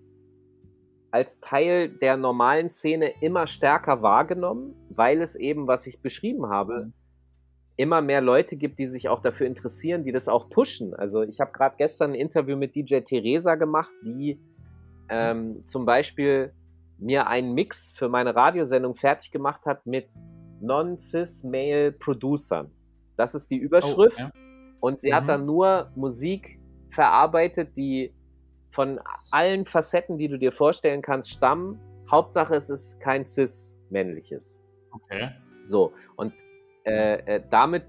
als 1.15 1.39
Teil 1.39 1.87
der 1.87 2.17
normalen 2.17 2.69
Szene 2.69 3.13
immer 3.21 3.47
stärker 3.47 4.01
wahrgenommen, 4.01 4.75
weil 4.89 5.21
es 5.21 5.37
eben, 5.37 5.65
was 5.65 5.87
ich 5.87 6.01
beschrieben 6.01 6.49
habe, 6.49 6.87
mhm. 6.87 6.93
immer 7.77 8.01
mehr 8.01 8.19
Leute 8.19 8.57
gibt, 8.57 8.79
die 8.79 8.87
sich 8.87 9.07
auch 9.07 9.21
dafür 9.21 9.47
interessieren, 9.47 10.03
die 10.03 10.11
das 10.11 10.27
auch 10.27 10.49
pushen. 10.49 10.93
Also 10.93 11.21
ich 11.21 11.39
habe 11.39 11.53
gerade 11.53 11.75
gestern 11.77 12.11
ein 12.11 12.15
Interview 12.15 12.57
mit 12.57 12.75
DJ 12.75 12.99
Theresa 12.99 13.55
gemacht, 13.55 13.91
die 14.05 14.41
ähm, 15.07 15.65
zum 15.65 15.85
Beispiel 15.85 16.51
mir 16.97 17.27
einen 17.27 17.53
Mix 17.53 17.91
für 17.95 18.09
meine 18.09 18.35
Radiosendung 18.35 18.95
fertig 18.95 19.31
gemacht 19.31 19.65
hat 19.65 19.85
mit 19.85 20.11
Non-Cis-Male 20.59 21.93
Producern. 21.93 22.71
Das 23.15 23.35
ist 23.35 23.49
die 23.51 23.57
Überschrift. 23.57 24.17
Oh, 24.19 24.21
ja. 24.21 24.31
Und 24.81 24.99
sie 24.99 25.11
mhm. 25.11 25.15
hat 25.15 25.29
dann 25.29 25.45
nur 25.45 25.91
Musik 25.95 26.59
verarbeitet, 26.89 27.77
die 27.77 28.13
von 28.75 28.99
allen 29.31 29.65
Facetten, 29.65 30.17
die 30.17 30.27
du 30.27 30.37
dir 30.37 30.51
vorstellen 30.51 31.01
kannst, 31.01 31.31
stammen. 31.31 31.79
Hauptsache, 32.11 32.55
es 32.55 32.69
ist 32.69 32.99
kein 32.99 33.25
cis-männliches. 33.25 34.61
Okay. 34.91 35.29
So, 35.61 35.93
und 36.17 36.33
äh, 36.83 37.35
äh, 37.35 37.41
damit, 37.49 37.85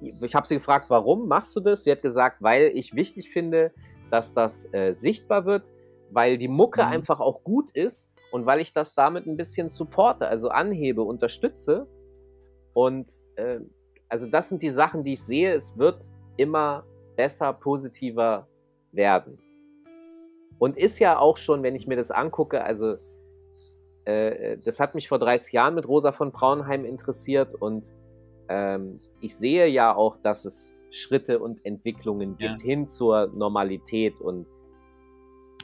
ich 0.00 0.34
habe 0.34 0.46
sie 0.46 0.54
gefragt, 0.54 0.86
warum 0.88 1.26
machst 1.26 1.54
du 1.56 1.60
das? 1.60 1.82
Sie 1.84 1.90
hat 1.90 2.00
gesagt, 2.00 2.40
weil 2.40 2.70
ich 2.74 2.94
wichtig 2.94 3.30
finde, 3.30 3.72
dass 4.10 4.32
das 4.32 4.72
äh, 4.72 4.92
sichtbar 4.92 5.44
wird, 5.46 5.72
weil 6.10 6.38
die 6.38 6.48
Mucke 6.48 6.82
mhm. 6.82 6.92
einfach 6.92 7.20
auch 7.20 7.42
gut 7.42 7.72
ist 7.72 8.10
und 8.30 8.46
weil 8.46 8.60
ich 8.60 8.72
das 8.72 8.94
damit 8.94 9.26
ein 9.26 9.36
bisschen 9.36 9.68
supporte, 9.68 10.28
also 10.28 10.48
anhebe, 10.48 11.02
unterstütze. 11.02 11.88
Und 12.72 13.18
äh, 13.34 13.58
also 14.08 14.26
das 14.26 14.48
sind 14.48 14.62
die 14.62 14.70
Sachen, 14.70 15.02
die 15.02 15.14
ich 15.14 15.22
sehe. 15.22 15.52
Es 15.52 15.76
wird 15.76 16.08
immer 16.36 16.84
besser, 17.16 17.52
positiver 17.52 18.46
werden. 18.92 19.38
Und 20.60 20.76
ist 20.76 20.98
ja 20.98 21.18
auch 21.18 21.38
schon, 21.38 21.62
wenn 21.62 21.74
ich 21.74 21.86
mir 21.86 21.96
das 21.96 22.10
angucke, 22.10 22.62
also 22.62 22.96
äh, 24.04 24.58
das 24.62 24.78
hat 24.78 24.94
mich 24.94 25.08
vor 25.08 25.18
30 25.18 25.54
Jahren 25.54 25.74
mit 25.74 25.88
Rosa 25.88 26.12
von 26.12 26.32
Braunheim 26.32 26.84
interessiert 26.84 27.54
und 27.54 27.90
ähm, 28.50 28.98
ich 29.20 29.34
sehe 29.36 29.68
ja 29.68 29.96
auch, 29.96 30.18
dass 30.22 30.44
es 30.44 30.74
Schritte 30.90 31.38
und 31.38 31.64
Entwicklungen 31.64 32.36
gibt 32.36 32.60
ja. 32.60 32.66
hin 32.66 32.86
zur 32.86 33.28
Normalität 33.28 34.20
und 34.20 34.46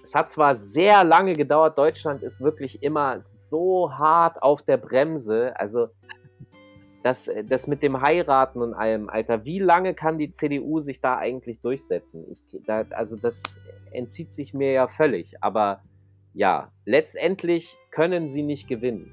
es 0.03 0.15
hat 0.15 0.31
zwar 0.31 0.57
sehr 0.57 1.05
lange 1.05 1.35
gedauert, 1.35 1.77
Deutschland 1.77 2.23
ist 2.23 2.41
wirklich 2.41 2.83
immer 2.83 3.21
so 3.21 3.93
hart 3.93 4.43
auf 4.43 4.63
der 4.63 4.79
Bremse, 4.79 5.53
also 5.61 5.89
das, 7.07 7.31
das 7.49 7.69
mit 7.69 7.85
dem 7.85 8.01
Heiraten 8.01 8.61
und 8.61 8.75
allem, 8.75 9.09
Alter, 9.09 9.45
wie 9.45 9.61
lange 9.61 9.95
kann 9.95 10.19
die 10.19 10.33
CDU 10.33 10.81
sich 10.81 11.01
da 11.01 11.17
eigentlich 11.17 11.61
durchsetzen? 11.61 12.25
Ich, 12.33 12.43
da, 12.67 12.85
also 12.91 13.15
das 13.15 13.45
entzieht 13.93 14.33
sich 14.33 14.53
mir 14.53 14.73
ja 14.73 14.89
völlig. 14.89 15.41
Aber 15.41 15.85
ja, 16.35 16.73
letztendlich 16.85 17.79
können 17.93 18.29
sie 18.29 18.43
nicht 18.43 18.67
gewinnen. 18.67 19.13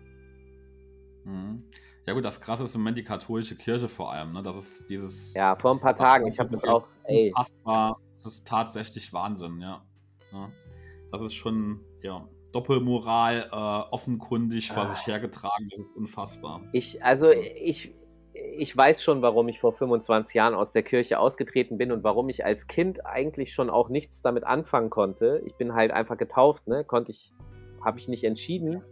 Mhm. 1.24 1.66
Ja 2.08 2.14
gut, 2.14 2.26
das 2.26 2.42
Krasse 2.42 2.64
ist 2.64 2.74
im 2.74 2.82
Moment 2.82 2.98
die 2.98 3.04
katholische 3.04 3.56
Kirche 3.56 3.88
vor 3.88 4.12
allem. 4.12 4.34
Ne? 4.34 4.42
Das 4.42 4.56
ist 4.56 4.90
dieses. 4.90 5.32
Ja, 5.36 5.56
vor 5.56 5.72
ein 5.72 5.80
paar 5.80 5.96
Tagen. 5.96 6.26
Ich 6.26 6.40
habe 6.40 6.50
das 6.50 6.64
auch. 6.64 6.88
Ey. 7.04 7.32
Das 7.64 8.26
ist 8.26 8.48
tatsächlich 8.48 9.14
Wahnsinn, 9.14 9.62
ja. 9.62 9.86
ja. 10.32 10.52
Das 11.12 11.22
ist 11.22 11.36
schon, 11.36 11.82
ja. 12.00 12.28
Doppelmoral 12.54 13.50
äh, 13.52 13.94
offenkundig 13.94 14.72
vor 14.72 14.88
sich 14.88 15.08
hergetragen. 15.08 15.70
Das 15.72 15.88
ist 15.88 15.96
unfassbar. 15.96 16.62
Ich, 16.72 17.04
also 17.04 17.30
ich, 17.32 17.94
ich 18.34 18.76
weiß 18.76 19.04
schon, 19.04 19.22
warum 19.22 19.48
ich 19.48 19.60
vor 19.60 19.74
25 19.74 20.36
Jahren 20.36 20.54
aus 20.54 20.72
der 20.72 20.84
Kirche 20.84 21.20
ausgetreten 21.20 21.78
bin 21.78 21.92
und 21.92 22.04
warum 22.04 22.30
ich 22.30 22.46
als 22.46 22.68
Kind 22.68 23.06
eigentlich 23.06 23.54
schon 23.54 23.70
auch 23.70 23.90
nichts 23.90 24.22
damit 24.22 24.44
anfangen 24.44 24.90
konnte. 24.90 25.42
Ich 25.46 25.56
bin 25.56 25.74
halt 25.74 25.92
einfach 25.92 26.18
getauft, 26.18 26.68
ne? 26.68 26.84
Konnte 26.84 27.12
ich, 27.12 27.34
habe 27.84 28.00
ich 28.00 28.08
nicht 28.08 28.24
entschieden. 28.24 28.84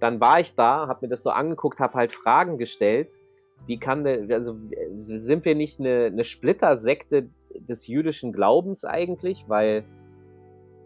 Dann 0.00 0.20
war 0.20 0.40
ich 0.40 0.54
da, 0.54 0.88
habe 0.88 1.06
mir 1.06 1.08
das 1.08 1.22
so 1.22 1.30
angeguckt, 1.30 1.80
habe 1.80 1.94
halt 1.94 2.12
Fragen 2.12 2.58
gestellt. 2.58 3.20
Wie 3.66 3.78
kann 3.78 4.06
also 4.30 4.58
sind 4.96 5.44
wir 5.44 5.54
nicht 5.54 5.80
eine, 5.80 6.06
eine 6.06 6.24
Splittersekte 6.24 7.30
des 7.54 7.86
jüdischen 7.86 8.32
Glaubens 8.32 8.84
eigentlich? 8.84 9.48
Weil 9.48 9.84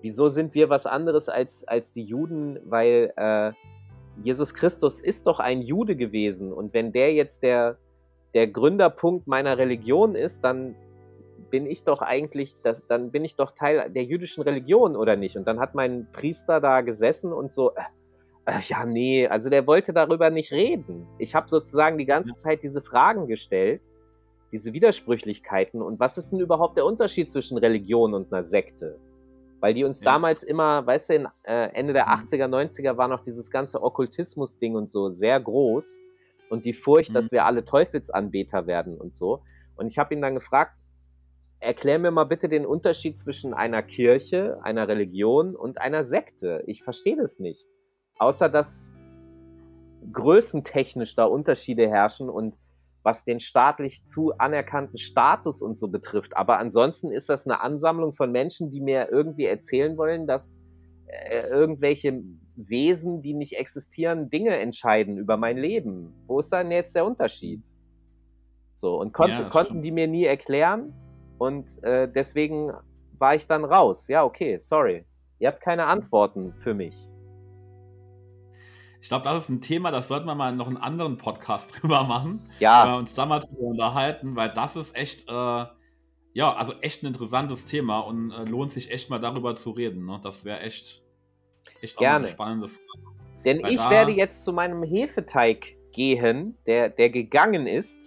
wieso 0.02 0.26
sind 0.26 0.54
wir 0.54 0.70
was 0.70 0.86
anderes 0.86 1.28
als, 1.28 1.66
als 1.66 1.92
die 1.92 2.02
Juden? 2.02 2.58
Weil 2.64 3.12
äh, 3.16 3.52
Jesus 4.20 4.54
Christus 4.54 5.00
ist 5.00 5.26
doch 5.26 5.40
ein 5.40 5.62
Jude 5.62 5.96
gewesen 5.96 6.52
und 6.52 6.74
wenn 6.74 6.92
der 6.92 7.12
jetzt 7.12 7.42
der 7.42 7.78
der 8.34 8.46
Gründerpunkt 8.48 9.26
meiner 9.26 9.58
Religion 9.58 10.14
ist, 10.14 10.44
dann 10.44 10.74
bin 11.50 11.66
ich 11.66 11.84
doch 11.84 12.02
eigentlich, 12.02 12.56
das, 12.62 12.86
dann 12.86 13.10
bin 13.10 13.24
ich 13.24 13.36
doch 13.36 13.52
Teil 13.52 13.90
der 13.90 14.04
jüdischen 14.04 14.42
Religion 14.42 14.96
oder 14.96 15.16
nicht? 15.16 15.36
Und 15.36 15.46
dann 15.46 15.60
hat 15.60 15.74
mein 15.74 16.06
Priester 16.12 16.60
da 16.60 16.82
gesessen 16.82 17.32
und 17.32 17.52
so, 17.52 17.72
äh, 17.74 17.80
äh, 18.44 18.60
ja, 18.66 18.84
nee, 18.84 19.26
also 19.26 19.48
der 19.48 19.66
wollte 19.66 19.92
darüber 19.92 20.30
nicht 20.30 20.52
reden. 20.52 21.06
Ich 21.18 21.34
habe 21.34 21.48
sozusagen 21.48 21.96
die 21.96 22.04
ganze 22.04 22.36
Zeit 22.36 22.62
diese 22.62 22.82
Fragen 22.82 23.26
gestellt, 23.26 23.82
diese 24.52 24.72
Widersprüchlichkeiten 24.72 25.80
und 25.80 26.00
was 26.00 26.18
ist 26.18 26.30
denn 26.30 26.40
überhaupt 26.40 26.76
der 26.76 26.84
Unterschied 26.84 27.30
zwischen 27.30 27.56
Religion 27.58 28.14
und 28.14 28.32
einer 28.32 28.42
Sekte? 28.42 28.98
Weil 29.60 29.74
die 29.74 29.84
uns 29.84 30.00
ja. 30.00 30.04
damals 30.04 30.42
immer, 30.42 30.86
weißt 30.86 31.10
du, 31.10 31.14
in, 31.14 31.28
äh, 31.44 31.68
Ende 31.74 31.92
der 31.92 32.08
80er, 32.08 32.46
mhm. 32.46 32.54
90er 32.54 32.96
war 32.96 33.08
noch 33.08 33.20
dieses 33.20 33.50
ganze 33.50 33.82
Okkultismus-Ding 33.82 34.74
und 34.74 34.90
so 34.90 35.10
sehr 35.10 35.40
groß 35.40 36.00
und 36.50 36.64
die 36.64 36.72
Furcht, 36.72 37.10
mhm. 37.10 37.14
dass 37.14 37.32
wir 37.32 37.44
alle 37.44 37.64
Teufelsanbeter 37.64 38.66
werden 38.66 38.98
und 38.98 39.14
so. 39.14 39.42
Und 39.76 39.86
ich 39.86 39.98
habe 39.98 40.14
ihn 40.14 40.22
dann 40.22 40.34
gefragt, 40.34 40.78
erklär 41.60 41.98
mir 41.98 42.10
mal 42.10 42.24
bitte 42.24 42.48
den 42.48 42.66
Unterschied 42.66 43.18
zwischen 43.18 43.54
einer 43.54 43.82
Kirche, 43.82 44.58
einer 44.62 44.86
Religion 44.88 45.56
und 45.56 45.80
einer 45.80 46.04
Sekte. 46.04 46.62
Ich 46.66 46.82
verstehe 46.82 47.16
das 47.16 47.38
nicht. 47.40 47.66
Außer 48.18 48.48
dass 48.48 48.94
größentechnisch 50.12 51.16
da 51.16 51.24
Unterschiede 51.24 51.88
herrschen 51.88 52.28
und 52.28 52.56
was 53.02 53.24
den 53.24 53.40
staatlich 53.40 54.04
zu 54.06 54.36
anerkannten 54.38 54.98
Status 54.98 55.62
und 55.62 55.78
so 55.78 55.88
betrifft. 55.88 56.36
Aber 56.36 56.58
ansonsten 56.58 57.10
ist 57.10 57.28
das 57.28 57.46
eine 57.46 57.62
Ansammlung 57.62 58.12
von 58.12 58.30
Menschen, 58.30 58.70
die 58.70 58.80
mir 58.80 59.08
irgendwie 59.10 59.46
erzählen 59.46 59.96
wollen, 59.96 60.26
dass 60.26 60.60
äh, 61.06 61.46
irgendwelche 61.48 62.22
Wesen, 62.56 63.22
die 63.22 63.34
nicht 63.34 63.56
existieren, 63.56 64.30
Dinge 64.30 64.56
entscheiden 64.56 65.16
über 65.16 65.36
mein 65.36 65.56
Leben. 65.56 66.12
Wo 66.26 66.40
ist 66.40 66.52
dann 66.52 66.70
jetzt 66.70 66.94
der 66.94 67.06
Unterschied? 67.06 67.62
So, 68.74 69.00
und 69.00 69.12
kon 69.12 69.30
ja, 69.30 69.48
konnten 69.48 69.82
die 69.82 69.90
mir 69.90 70.06
nie 70.06 70.24
erklären 70.24 70.92
und 71.38 71.82
äh, 71.82 72.10
deswegen 72.10 72.72
war 73.18 73.34
ich 73.34 73.46
dann 73.46 73.64
raus. 73.64 74.08
Ja, 74.08 74.24
okay, 74.24 74.58
sorry. 74.58 75.04
Ihr 75.38 75.48
habt 75.48 75.60
keine 75.60 75.86
Antworten 75.86 76.52
für 76.58 76.74
mich. 76.74 77.08
Ich 79.00 79.08
glaube, 79.08 79.24
das 79.24 79.44
ist 79.44 79.48
ein 79.48 79.60
Thema, 79.60 79.90
das 79.90 80.08
sollten 80.08 80.26
wir 80.26 80.34
mal 80.34 80.52
noch 80.54 80.66
einen 80.66 80.76
anderen 80.76 81.18
Podcast 81.18 81.72
drüber 81.80 82.04
machen. 82.04 82.40
Ja. 82.58 82.94
Äh, 82.94 82.98
uns 82.98 83.14
da 83.14 83.26
mal 83.26 83.40
drüber 83.40 83.62
unterhalten, 83.62 84.36
weil 84.36 84.50
das 84.50 84.76
ist 84.76 84.96
echt, 84.96 85.28
äh, 85.28 85.32
ja, 85.32 86.52
also 86.52 86.74
echt 86.80 87.02
ein 87.02 87.06
interessantes 87.06 87.64
Thema 87.64 88.00
und 88.00 88.32
äh, 88.32 88.44
lohnt 88.44 88.72
sich 88.72 88.90
echt 88.90 89.10
mal 89.10 89.18
darüber 89.18 89.54
zu 89.54 89.70
reden. 89.70 90.04
Ne? 90.06 90.20
Das 90.22 90.44
wäre 90.44 90.60
echt, 90.60 91.02
echt 91.80 91.96
Gerne. 91.96 92.26
eine 92.26 92.28
spannende 92.28 92.68
Frage. 92.68 93.18
Denn 93.44 93.62
Weil 93.62 93.72
ich 93.72 93.90
werde 93.90 94.12
jetzt 94.12 94.44
zu 94.44 94.52
meinem 94.52 94.82
Hefeteig 94.82 95.76
gehen, 95.92 96.58
der, 96.66 96.88
der 96.88 97.10
gegangen 97.10 97.66
ist. 97.66 97.98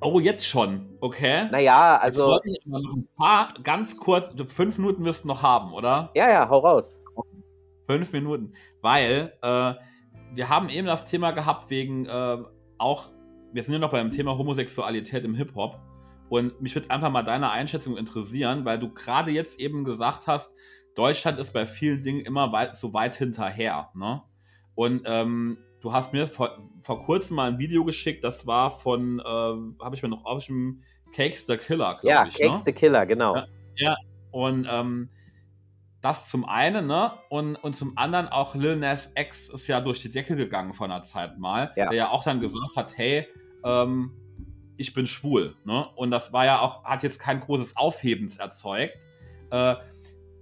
Oh, 0.00 0.20
jetzt 0.20 0.46
schon, 0.46 0.96
okay. 1.00 1.48
Naja, 1.50 1.96
also. 1.96 2.22
Jetzt 2.22 2.30
wollte 2.30 2.48
ich 2.48 2.66
noch 2.66 2.94
ein 2.94 3.08
paar, 3.16 3.52
ganz 3.64 3.96
kurz, 3.96 4.32
fünf 4.46 4.78
Minuten 4.78 5.04
wirst 5.04 5.24
du 5.24 5.28
noch 5.28 5.42
haben, 5.42 5.72
oder? 5.72 6.10
Ja, 6.14 6.30
ja, 6.30 6.48
hau 6.48 6.60
raus. 6.60 7.02
Fünf 7.88 8.12
Minuten. 8.12 8.52
Weil 8.82 9.32
äh, 9.42 9.74
wir 10.34 10.48
haben 10.48 10.68
eben 10.68 10.86
das 10.86 11.06
Thema 11.06 11.30
gehabt 11.30 11.70
wegen 11.70 12.06
äh, 12.06 12.38
auch, 12.76 13.10
wir 13.52 13.62
sind 13.62 13.74
ja 13.74 13.80
noch 13.80 13.92
beim 13.92 14.12
Thema 14.12 14.36
Homosexualität 14.36 15.24
im 15.24 15.34
Hip-Hop. 15.34 15.80
Und 16.28 16.60
mich 16.60 16.74
würde 16.74 16.90
einfach 16.90 17.10
mal 17.10 17.22
deine 17.22 17.50
Einschätzung 17.50 17.96
interessieren, 17.96 18.66
weil 18.66 18.78
du 18.78 18.92
gerade 18.92 19.30
jetzt 19.30 19.58
eben 19.58 19.84
gesagt 19.84 20.26
hast, 20.26 20.52
Deutschland 20.94 21.38
ist 21.38 21.52
bei 21.52 21.64
vielen 21.64 22.02
Dingen 22.02 22.20
immer 22.20 22.52
weit, 22.52 22.76
so 22.76 22.92
weit 22.92 23.16
hinterher. 23.16 23.88
Ne? 23.94 24.22
Und 24.74 25.02
ähm, 25.06 25.56
du 25.80 25.92
hast 25.92 26.12
mir 26.12 26.26
vor, 26.26 26.58
vor 26.80 27.04
kurzem 27.04 27.36
mal 27.36 27.50
ein 27.50 27.58
Video 27.58 27.84
geschickt, 27.84 28.22
das 28.24 28.46
war 28.46 28.70
von, 28.70 29.20
äh, 29.20 29.22
habe 29.24 29.94
ich 29.94 30.02
mir 30.02 30.10
noch 30.10 30.26
auf 30.26 30.44
dem 30.44 30.82
Cakes 31.14 31.46
the 31.46 31.56
Killer, 31.56 31.96
glaube 32.00 32.08
ja, 32.08 32.26
ich. 32.26 32.36
Ja, 32.36 32.46
Cakes 32.48 32.58
ne? 32.58 32.64
the 32.66 32.72
Killer, 32.72 33.06
genau. 33.06 33.36
Ja, 33.36 33.46
ja. 33.76 33.96
und 34.30 34.66
ähm, 34.70 35.08
das 36.00 36.28
zum 36.28 36.44
einen, 36.44 36.86
ne? 36.86 37.12
Und, 37.28 37.56
und 37.56 37.74
zum 37.74 37.98
anderen 37.98 38.28
auch 38.28 38.54
Lil 38.54 38.76
Nas 38.76 39.12
X 39.16 39.48
ist 39.48 39.66
ja 39.66 39.80
durch 39.80 40.00
die 40.00 40.10
Decke 40.10 40.36
gegangen 40.36 40.74
vor 40.74 40.86
einer 40.86 41.02
Zeit 41.02 41.38
mal, 41.38 41.72
ja. 41.76 41.88
der 41.88 41.96
ja 41.96 42.10
auch 42.10 42.24
dann 42.24 42.40
gesagt 42.40 42.76
hat, 42.76 42.96
hey, 42.96 43.26
ähm, 43.64 44.12
ich 44.76 44.94
bin 44.94 45.06
schwul. 45.06 45.56
Ne? 45.64 45.86
Und 45.96 46.10
das 46.10 46.32
war 46.32 46.44
ja 46.44 46.60
auch, 46.60 46.84
hat 46.84 47.02
jetzt 47.02 47.18
kein 47.18 47.40
großes 47.40 47.76
Aufhebens 47.76 48.38
erzeugt. 48.38 49.06
Äh, 49.50 49.74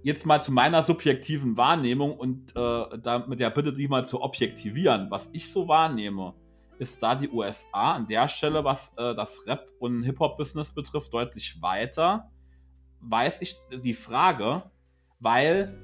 jetzt 0.03 0.25
mal 0.25 0.41
zu 0.41 0.51
meiner 0.51 0.83
subjektiven 0.83 1.57
Wahrnehmung 1.57 2.15
und 2.15 2.51
äh, 2.55 2.99
da 2.99 3.25
mit 3.27 3.39
der 3.39 3.49
Bitte, 3.49 3.73
die 3.73 3.87
mal 3.87 4.05
zu 4.05 4.21
objektivieren. 4.21 5.09
Was 5.09 5.29
ich 5.33 5.51
so 5.51 5.67
wahrnehme, 5.67 6.35
ist 6.77 7.01
da 7.01 7.15
die 7.15 7.29
USA 7.29 7.93
an 7.93 8.05
der 8.05 8.27
Stelle, 8.27 8.63
was 8.63 8.93
äh, 8.97 9.15
das 9.15 9.45
Rap- 9.47 9.71
und 9.79 10.03
Hip-Hop-Business 10.03 10.73
betrifft, 10.73 11.11
deutlich 11.11 11.59
weiter. 11.61 12.29
Weiß 12.99 13.41
ich 13.41 13.55
die 13.83 13.95
Frage, 13.95 14.63
weil 15.19 15.81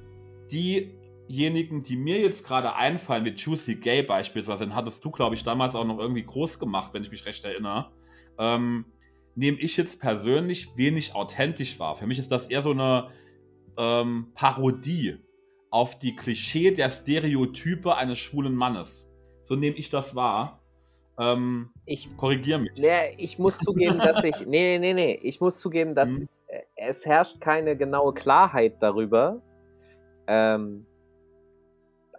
diejenigen, 0.51 1.83
die 1.83 1.97
mir 1.97 2.19
jetzt 2.19 2.45
gerade 2.45 2.75
einfallen, 2.75 3.25
wie 3.25 3.29
Juicy 3.29 3.75
Gay 3.75 4.03
beispielsweise, 4.03 4.65
den 4.65 4.75
hattest 4.75 5.03
du, 5.03 5.11
glaube 5.11 5.35
ich, 5.35 5.43
damals 5.43 5.75
auch 5.75 5.85
noch 5.85 5.99
irgendwie 5.99 6.23
groß 6.23 6.59
gemacht, 6.59 6.93
wenn 6.93 7.03
ich 7.03 7.11
mich 7.11 7.25
recht 7.25 7.43
erinnere 7.43 7.91
ähm, 8.37 8.85
nehme 9.35 9.57
ich 9.59 9.77
jetzt 9.77 9.99
persönlich 9.99 10.69
wenig 10.77 11.15
authentisch 11.15 11.79
wahr. 11.79 11.95
Für 11.95 12.07
mich 12.07 12.19
ist 12.19 12.31
das 12.31 12.47
eher 12.47 12.61
so 12.61 12.71
eine 12.71 13.09
ähm, 13.77 14.31
Parodie 14.35 15.17
auf 15.71 15.97
die 15.97 16.15
Klischee 16.15 16.71
der 16.71 16.89
Stereotype 16.89 17.95
eines 17.95 18.19
schwulen 18.19 18.55
Mannes. 18.55 19.11
So 19.45 19.55
nehme 19.55 19.75
ich 19.75 19.89
das 19.89 20.15
wahr. 20.15 20.61
Ähm, 21.19 21.71
ich 21.85 22.15
korrigiere 22.15 22.59
mich. 22.59 22.73
Nee, 22.77 23.15
ich 23.17 23.39
muss 23.39 23.57
zugeben, 23.59 23.97
dass 23.99 24.23
ich. 24.23 24.45
Nee, 24.45 24.79
nee, 24.79 24.93
nee. 24.93 25.19
Ich 25.23 25.41
muss 25.41 25.59
zugeben, 25.59 25.95
dass 25.95 26.09
hm. 26.09 26.29
Es 26.75 27.05
herrscht 27.05 27.41
keine 27.41 27.75
genaue 27.75 28.13
Klarheit 28.13 28.75
darüber. 28.81 29.41
Ähm, 30.27 30.85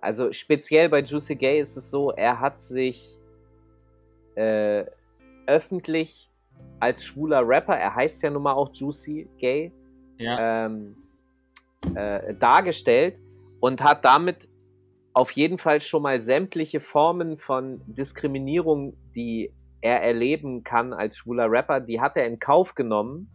also 0.00 0.32
speziell 0.32 0.88
bei 0.88 1.00
Juicy 1.00 1.36
Gay 1.36 1.60
ist 1.60 1.76
es 1.76 1.90
so, 1.90 2.10
er 2.12 2.40
hat 2.40 2.62
sich 2.62 3.18
äh, 4.34 4.84
öffentlich 5.46 6.30
als 6.80 7.04
schwuler 7.04 7.46
Rapper, 7.46 7.76
er 7.76 7.94
heißt 7.94 8.22
ja 8.22 8.30
nun 8.30 8.42
mal 8.42 8.52
auch 8.52 8.70
Juicy 8.72 9.28
Gay, 9.38 9.72
ja. 10.18 10.66
ähm, 10.66 10.96
äh, 11.94 12.34
dargestellt 12.34 13.18
und 13.60 13.82
hat 13.82 14.04
damit 14.04 14.48
auf 15.14 15.30
jeden 15.30 15.58
Fall 15.58 15.80
schon 15.80 16.02
mal 16.02 16.22
sämtliche 16.22 16.80
Formen 16.80 17.38
von 17.38 17.80
Diskriminierung, 17.86 18.96
die 19.14 19.52
er 19.80 20.02
erleben 20.02 20.64
kann 20.64 20.92
als 20.92 21.16
schwuler 21.16 21.50
Rapper, 21.50 21.80
die 21.80 22.00
hat 22.00 22.16
er 22.16 22.26
in 22.26 22.38
Kauf 22.38 22.74
genommen, 22.74 23.30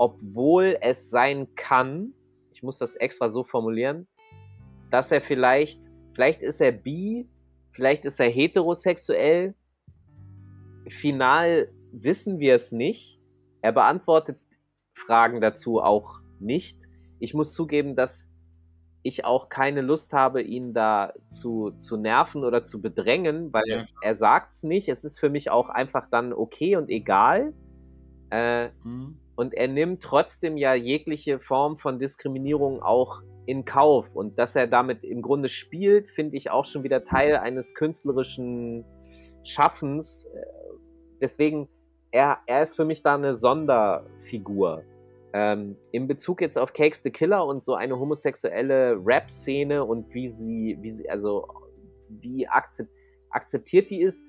obwohl 0.00 0.78
es 0.80 1.10
sein 1.10 1.54
kann, 1.56 2.14
ich 2.54 2.62
muss 2.62 2.78
das 2.78 2.96
extra 2.96 3.28
so 3.28 3.44
formulieren, 3.44 4.08
dass 4.90 5.12
er 5.12 5.20
vielleicht, 5.20 5.78
vielleicht 6.14 6.40
ist 6.40 6.62
er 6.62 6.72
bi, 6.72 7.28
vielleicht 7.72 8.06
ist 8.06 8.18
er 8.18 8.30
heterosexuell, 8.30 9.54
final 10.88 11.70
wissen 11.92 12.38
wir 12.38 12.54
es 12.54 12.72
nicht. 12.72 13.20
Er 13.60 13.72
beantwortet 13.72 14.38
Fragen 14.94 15.42
dazu 15.42 15.82
auch 15.82 16.20
nicht. 16.38 16.78
Ich 17.18 17.34
muss 17.34 17.52
zugeben, 17.52 17.94
dass 17.94 18.26
ich 19.02 19.26
auch 19.26 19.50
keine 19.50 19.82
Lust 19.82 20.14
habe, 20.14 20.40
ihn 20.40 20.72
da 20.72 21.12
zu, 21.28 21.72
zu 21.72 21.98
nerven 21.98 22.44
oder 22.44 22.64
zu 22.64 22.80
bedrängen, 22.80 23.52
weil 23.52 23.68
ja. 23.68 23.84
er 24.00 24.14
sagt 24.14 24.54
es 24.54 24.62
nicht. 24.62 24.88
Es 24.88 25.04
ist 25.04 25.20
für 25.20 25.28
mich 25.28 25.50
auch 25.50 25.68
einfach 25.68 26.08
dann 26.10 26.32
okay 26.32 26.76
und 26.76 26.88
egal. 26.88 27.52
Äh, 28.30 28.70
mhm. 28.82 29.18
Und 29.40 29.54
er 29.54 29.68
nimmt 29.68 30.02
trotzdem 30.02 30.58
ja 30.58 30.74
jegliche 30.74 31.40
Form 31.40 31.78
von 31.78 31.98
Diskriminierung 31.98 32.82
auch 32.82 33.22
in 33.46 33.64
Kauf. 33.64 34.14
Und 34.14 34.38
dass 34.38 34.54
er 34.54 34.66
damit 34.66 35.02
im 35.02 35.22
Grunde 35.22 35.48
spielt, 35.48 36.10
finde 36.10 36.36
ich 36.36 36.50
auch 36.50 36.66
schon 36.66 36.82
wieder 36.82 37.04
Teil 37.04 37.38
eines 37.38 37.74
künstlerischen 37.74 38.84
Schaffens, 39.42 40.26
äh, 40.26 40.44
deswegen, 41.22 41.70
er, 42.10 42.40
er 42.44 42.60
ist 42.60 42.76
für 42.76 42.84
mich 42.84 43.02
da 43.02 43.14
eine 43.14 43.32
Sonderfigur. 43.32 44.84
Ähm, 45.32 45.78
in 45.90 46.06
Bezug 46.06 46.42
jetzt 46.42 46.58
auf 46.58 46.74
Cakes 46.74 47.02
the 47.02 47.10
Killer 47.10 47.46
und 47.46 47.64
so 47.64 47.72
eine 47.74 47.98
homosexuelle 47.98 49.00
Rap-Szene 49.02 49.82
und 49.82 50.12
wie 50.12 50.28
sie, 50.28 50.76
wie 50.82 50.90
sie, 50.90 51.08
also 51.08 51.48
wie 52.10 52.46
akzept, 52.46 52.90
akzeptiert 53.30 53.88
die 53.88 54.02
ist. 54.02 54.22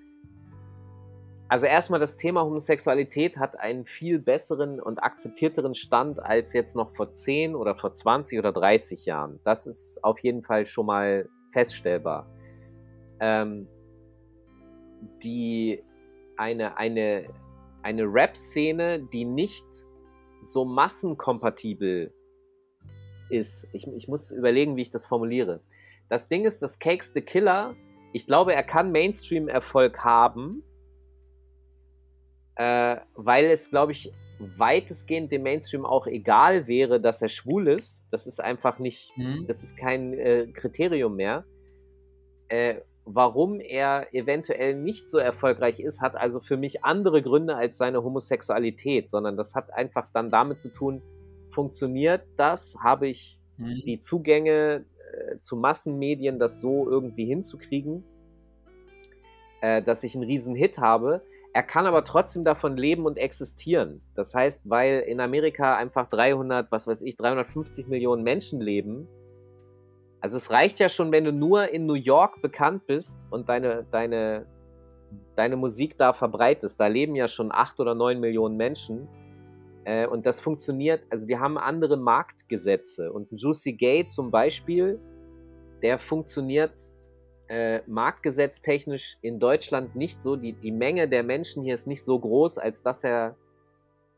Also 1.52 1.65
erstmal 1.65 1.99
das 1.99 2.15
Thema 2.15 2.45
Homosexualität 2.45 3.36
hat 3.36 3.60
einen 3.60 3.86
viel 3.86 4.19
besseren 4.19 4.80
und 4.80 5.03
akzeptierteren 5.03 5.76
Stand 5.76 6.18
als 6.18 6.53
jetzt 6.53 6.78
noch 6.78 6.95
vor 6.95 7.11
10 7.11 7.56
oder 7.56 7.76
vor 7.76 7.94
20 7.94 8.40
oder 8.40 8.53
30 8.53 9.06
Jahren. 9.06 9.38
Das 9.44 9.68
ist 9.68 10.02
auf 10.02 10.19
jeden 10.19 10.44
Fall 10.44 10.65
schon 10.65 10.86
mal 10.86 11.28
feststellbar. 11.52 12.26
Ähm, 13.19 13.68
die 15.22 15.84
eine, 16.38 16.78
eine, 16.78 17.28
eine 17.84 18.03
Rap-Szene, 18.03 19.10
die 19.11 19.26
nicht 19.26 19.65
so 20.41 20.64
massenkompatibel 20.64 22.14
ist. 23.30 23.68
Ich, 23.73 23.86
ich 23.88 24.07
muss 24.07 24.32
überlegen, 24.32 24.78
wie 24.78 24.84
ich 24.84 24.90
das 24.90 25.06
formuliere. 25.06 25.60
Das 26.07 26.30
Ding 26.30 26.45
ist, 26.45 26.61
dass 26.61 26.80
Cakes 26.80 27.11
the 27.14 27.19
Killer, 27.19 27.76
ich 28.14 28.26
glaube, 28.26 28.56
er 28.56 28.64
kann 28.64 28.94
Mainstream-Erfolg 28.94 30.02
haben, 30.02 30.64
äh, 32.61 32.97
weil 33.15 33.45
es, 33.45 33.71
glaube 33.71 33.91
ich, 33.91 34.13
weitestgehend 34.38 35.31
dem 35.31 35.41
Mainstream 35.41 35.83
auch 35.83 36.05
egal 36.05 36.67
wäre, 36.67 37.01
dass 37.01 37.19
er 37.23 37.29
schwul 37.29 37.67
ist. 37.67 38.05
Das 38.11 38.27
ist 38.27 38.39
einfach 38.39 38.77
nicht, 38.77 39.17
mhm. 39.17 39.45
das 39.47 39.63
ist 39.63 39.75
kein 39.77 40.13
äh, 40.13 40.45
Kriterium 40.53 41.15
mehr. 41.15 41.43
Äh, 42.49 42.75
warum 43.03 43.59
er 43.61 44.13
eventuell 44.13 44.75
nicht 44.75 45.09
so 45.09 45.17
erfolgreich 45.17 45.79
ist, 45.79 46.01
hat 46.01 46.15
also 46.15 46.39
für 46.39 46.55
mich 46.55 46.83
andere 46.83 47.23
Gründe 47.23 47.55
als 47.55 47.79
seine 47.79 48.03
Homosexualität, 48.03 49.09
sondern 49.09 49.38
das 49.38 49.55
hat 49.55 49.73
einfach 49.73 50.07
dann 50.13 50.29
damit 50.29 50.59
zu 50.59 50.69
tun, 50.69 51.01
funktioniert 51.49 52.21
das, 52.38 52.75
habe 52.83 53.07
ich 53.07 53.39
mhm. 53.57 53.81
die 53.85 53.97
Zugänge 53.97 54.85
äh, 55.13 55.39
zu 55.39 55.55
Massenmedien, 55.55 56.38
das 56.38 56.61
so 56.61 56.88
irgendwie 56.88 57.25
hinzukriegen, 57.25 58.03
äh, 59.61 59.81
dass 59.81 60.03
ich 60.03 60.13
einen 60.13 60.25
riesen 60.25 60.53
Hit 60.53 60.77
habe. 60.77 61.23
Er 61.53 61.64
kann 61.64 61.86
aber 61.86 62.03
trotzdem 62.03 62.45
davon 62.45 62.78
leben 62.78 63.06
und 63.06 63.18
existieren. 63.18 64.02
Das 64.15 64.34
heißt, 64.34 64.61
weil 64.69 65.02
in 65.02 65.19
Amerika 65.19 65.76
einfach 65.76 66.10
300, 66.10 66.72
was 66.72 66.88
weiß 66.88 67.02
ich, 67.02 67.18
350 67.18 67.88
Millionen 67.88 68.23
Menschen 68.23 68.61
leben, 68.61 69.07
also 70.22 70.38
es 70.38 70.52
reicht 70.52 70.80
ja 70.80 70.88
schon, 70.88 71.11
wenn 71.11 71.26
du 71.26 71.34
nur 71.34 71.69
in 71.69 71.88
New 71.88 71.95
York 71.95 72.41
bekannt 72.44 72.86
bist 72.86 73.26
und 73.32 73.49
deine, 73.49 73.86
deine, 73.91 74.45
deine 75.36 75.57
Musik 75.57 75.98
da 75.98 76.14
verbreitest. 76.14 76.80
Da 76.80 76.88
leben 76.88 77.15
ja 77.15 77.28
schon 77.28 77.52
acht 77.52 77.80
oder 77.80 77.95
neun 77.95 78.19
Millionen 78.19 78.56
Menschen. 78.56 79.07
Äh, 79.84 80.06
und 80.06 80.28
das 80.28 80.40
funktioniert, 80.40 81.03
also 81.10 81.26
die 81.26 81.40
haben 81.40 81.57
andere 81.57 81.98
Marktgesetze. 81.98 83.11
Und 83.11 83.30
Juicy 83.32 83.73
Gay 83.73 84.06
zum 84.06 84.30
Beispiel, 84.30 84.99
der 85.82 85.98
funktioniert 85.98 86.76
äh, 87.52 87.82
marktgesetztechnisch 87.86 89.18
in 89.22 89.38
Deutschland 89.38 89.94
nicht 89.94 90.22
so. 90.22 90.38
Die, 90.38 90.53
die 90.53 90.72
Menge 90.72 91.10
der 91.10 91.22
Menschen 91.22 91.64
hier 91.64 91.73
ist 91.73 91.86
nicht 91.86 92.02
so 92.02 92.18
groß, 92.18 92.57
als 92.57 92.82
dass 92.82 93.03
er 93.03 93.36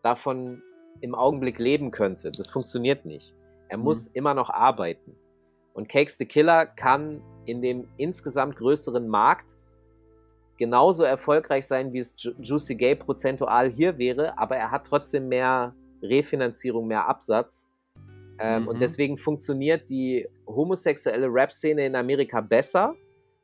davon 0.03 0.61
im 1.01 1.15
Augenblick 1.15 1.57
leben 1.57 1.89
könnte. 1.89 2.29
Das 2.29 2.47
funktioniert 2.51 3.05
nicht. 3.05 3.33
Er 3.69 3.79
muss 3.79 4.05
mhm. 4.09 4.11
immer 4.13 4.33
noch 4.35 4.51
arbeiten. 4.51 5.15
Und 5.73 5.89
Cakes 5.89 6.19
the 6.19 6.27
Killer 6.27 6.67
kann 6.67 7.23
in 7.45 7.63
dem 7.63 7.87
insgesamt 7.97 8.55
größeren 8.57 9.07
Markt 9.07 9.55
genauso 10.59 11.03
erfolgreich 11.03 11.65
sein, 11.65 11.91
wie 11.91 11.99
es 11.99 12.13
Juicy 12.15 12.75
Gay 12.75 12.93
prozentual 12.93 13.71
hier 13.71 13.97
wäre, 13.97 14.37
aber 14.37 14.57
er 14.57 14.69
hat 14.69 14.85
trotzdem 14.85 15.27
mehr 15.27 15.73
Refinanzierung, 16.03 16.85
mehr 16.85 17.07
Absatz. 17.07 17.67
Ähm, 18.37 18.61
mhm. 18.61 18.67
Und 18.67 18.79
deswegen 18.79 19.17
funktioniert 19.17 19.89
die 19.89 20.27
homosexuelle 20.45 21.27
Rap-Szene 21.33 21.87
in 21.87 21.95
Amerika 21.95 22.39
besser, 22.41 22.95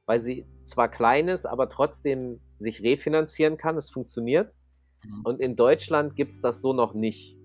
weil 0.09 0.21
sie 0.21 0.43
zwar 0.65 0.89
klein 0.89 1.27
ist, 1.27 1.45
aber 1.45 1.69
trotzdem 1.69 2.39
sich 2.57 2.81
refinanzieren 2.81 3.57
kann. 3.57 3.77
Es 3.77 3.91
funktioniert. 3.91 4.57
Mhm. 5.05 5.21
Und 5.23 5.39
in 5.39 5.55
Deutschland 5.55 6.15
gibt 6.15 6.31
es 6.31 6.41
das 6.41 6.61
so 6.61 6.73
noch 6.73 6.95
nicht. 6.95 7.37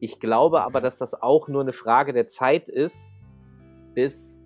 Ich 0.00 0.18
glaube 0.18 0.64
aber, 0.64 0.80
dass 0.80 0.98
das 0.98 1.14
auch 1.14 1.46
nur 1.46 1.60
eine 1.60 1.72
Frage 1.72 2.12
der 2.12 2.26
Zeit 2.26 2.68
ist, 2.68 3.12
bis 3.94 4.40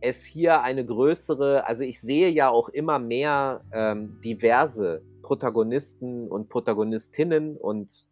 es 0.00 0.24
hier 0.24 0.62
eine 0.62 0.86
größere, 0.86 1.66
also 1.66 1.82
ich 1.82 2.00
sehe 2.00 2.28
ja 2.28 2.50
auch 2.50 2.68
immer 2.68 3.00
mehr 3.00 3.64
ähm, 3.72 4.20
diverse 4.24 5.02
Protagonisten 5.22 6.28
und 6.28 6.48
Protagonistinnen 6.48 7.56
und 7.56 8.08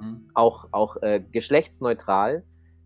mhm. 0.00 0.30
auch, 0.32 0.68
auch 0.72 0.96
äh, 1.02 1.22
geschlechtsneutral. 1.30 2.42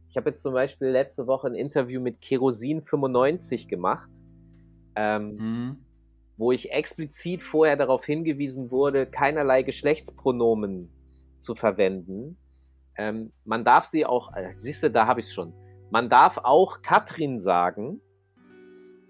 Ich 0.09 0.17
habe 0.17 0.31
jetzt 0.31 0.43
zum 0.43 0.53
Beispiel 0.53 0.89
letzte 0.89 1.29
Woche 1.29 1.47
ein 1.47 1.55
Interview 1.55 2.01
mit 2.01 2.21
Kerosin 2.21 2.83
95 2.83 3.69
gemacht, 3.69 4.11
ähm, 4.97 5.37
mhm. 5.37 5.77
wo 6.37 6.53
ich 6.53 6.73
explizit 6.73 7.43
vorher 7.43 7.77
darauf 7.77 8.05
hingewiesen 8.05 8.71
wurde, 8.71 9.07
keinerlei 9.07 9.63
Geschlechtspronomen 9.63 10.91
zu 11.39 11.55
verwenden. 11.55 12.37
Ähm, 12.97 13.33
man 13.45 13.65
darf 13.65 13.87
sie 13.87 14.05
auch, 14.05 14.35
äh, 14.37 14.55
siehst 14.59 14.83
du, 14.83 14.91
da 14.91 15.07
habe 15.07 15.21
ich 15.21 15.27
es 15.27 15.33
schon. 15.33 15.53
Man 15.91 16.09
darf 16.09 16.39
auch 16.39 16.83
Katrin 16.83 17.41
sagen, 17.41 18.01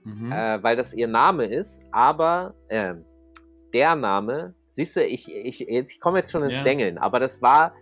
mhm. 0.04 0.32
äh, 0.32 0.62
weil 0.62 0.76
das 0.76 0.94
ihr 0.94 1.08
Name 1.08 1.46
ist, 1.46 1.80
aber 1.90 2.54
äh, 2.68 2.94
der 3.72 3.96
Name, 3.96 4.54
siehst 4.68 4.96
du, 4.96 5.04
ich, 5.04 5.32
ich, 5.32 5.68
ich 5.68 6.00
komme 6.00 6.18
jetzt 6.18 6.30
schon 6.30 6.42
ins 6.42 6.54
ja. 6.54 6.62
Dengeln, 6.62 6.98
aber 6.98 7.20
das 7.20 7.42
war, 7.42 7.74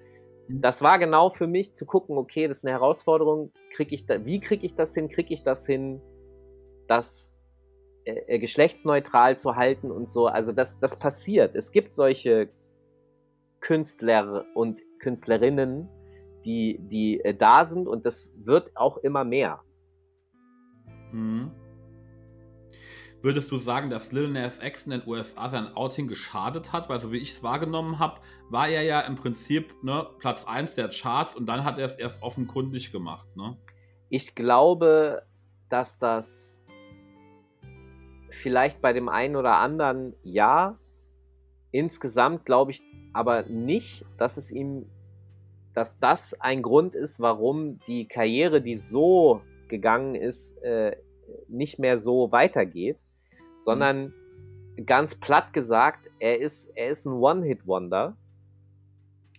mhm. 0.48 0.60
das 0.60 0.82
war 0.82 0.98
genau 0.98 1.28
für 1.28 1.47
mich 1.47 1.74
zu 1.74 1.86
gucken, 1.86 2.16
okay, 2.16 2.48
das 2.48 2.59
ist 2.59 2.64
eine 2.64 2.72
Herausforderung, 2.72 3.52
krieg 3.74 3.93
ich 3.93 4.06
da, 4.06 4.24
wie 4.24 4.40
kriege 4.40 4.66
ich 4.66 4.74
das 4.74 4.94
hin, 4.94 5.09
kriege 5.09 5.32
ich 5.32 5.44
das 5.44 5.66
hin, 5.66 6.01
das 6.89 7.30
äh, 8.27 8.39
geschlechtsneutral 8.39 9.39
zu 9.39 9.57
halten 9.57 9.91
und 9.91 10.11
so. 10.11 10.27
Also 10.27 10.53
das, 10.53 10.78
das 10.78 10.97
passiert. 10.97 11.55
Es 11.55 11.73
gibt 11.73 11.95
solche 11.95 12.49
Künstler 13.61 14.45
und 14.55 14.81
Künstlerinnen, 15.01 15.89
die, 16.45 16.78
die 16.81 17.20
äh, 17.20 17.35
da 17.35 17.65
sind 17.65 17.87
und 17.87 18.07
das 18.07 18.32
wird 18.37 18.77
auch 18.77 18.99
immer 18.99 19.24
mehr. 19.24 19.61
Mhm. 21.12 21.51
Würdest 23.23 23.51
du 23.51 23.59
sagen, 23.59 23.91
dass 23.91 24.12
Lil 24.12 24.28
Nas 24.28 24.61
X 24.62 24.87
in 24.87 24.93
den 24.93 25.03
USA 25.07 25.51
sein 25.51 25.74
Outing 25.74 26.09
geschadet 26.09 26.73
hat? 26.73 26.89
Weil 26.89 27.01
so 27.01 27.12
wie 27.12 27.19
ich 27.19 27.32
es 27.32 27.43
wahrgenommen 27.43 27.99
habe, 27.99 28.20
war 28.49 28.66
er 28.69 28.82
ja 28.82 29.01
im 29.01 29.16
Prinzip 29.16 29.74
ne, 29.82 30.07
Platz 30.19 30.47
1 30.47 30.77
der 30.77 30.89
Charts 30.89 31.37
und 31.37 31.45
dann 31.45 31.65
hat 31.65 31.78
er 31.78 31.85
es 31.85 31.97
erst 31.97 32.23
offenkundig 32.23 32.93
gemacht. 32.93 33.28
Ne? 33.37 33.59
Ich 34.09 34.35
glaube, 34.35 35.23
dass 35.69 35.99
das 35.99 36.60
vielleicht 38.31 38.81
bei 38.81 38.93
dem 38.93 39.09
einen 39.09 39.36
oder 39.36 39.57
anderen 39.57 40.15
ja, 40.23 40.78
insgesamt 41.70 42.44
glaube 42.44 42.73
ich 42.73 42.82
aber 43.12 43.43
nicht, 43.44 44.05
dass 44.19 44.36
es 44.36 44.51
ihm 44.51 44.86
dass 45.74 45.98
das 45.98 46.35
ein 46.40 46.62
Grund 46.62 46.94
ist, 46.94 47.20
warum 47.20 47.78
die 47.86 48.07
Karriere, 48.09 48.61
die 48.61 48.74
so 48.74 49.40
gegangen 49.69 50.15
ist, 50.15 50.59
äh, 50.62 50.97
nicht 51.48 51.78
mehr 51.78 51.97
so 51.97 52.32
weitergeht, 52.32 53.05
sondern 53.57 54.12
mhm. 54.77 54.86
ganz 54.86 55.15
platt 55.15 55.52
gesagt, 55.52 56.09
er 56.19 56.40
ist, 56.40 56.66
er 56.74 56.89
ist 56.89 57.07
ein 57.07 57.12
One-Hit-Wonder. 57.12 58.16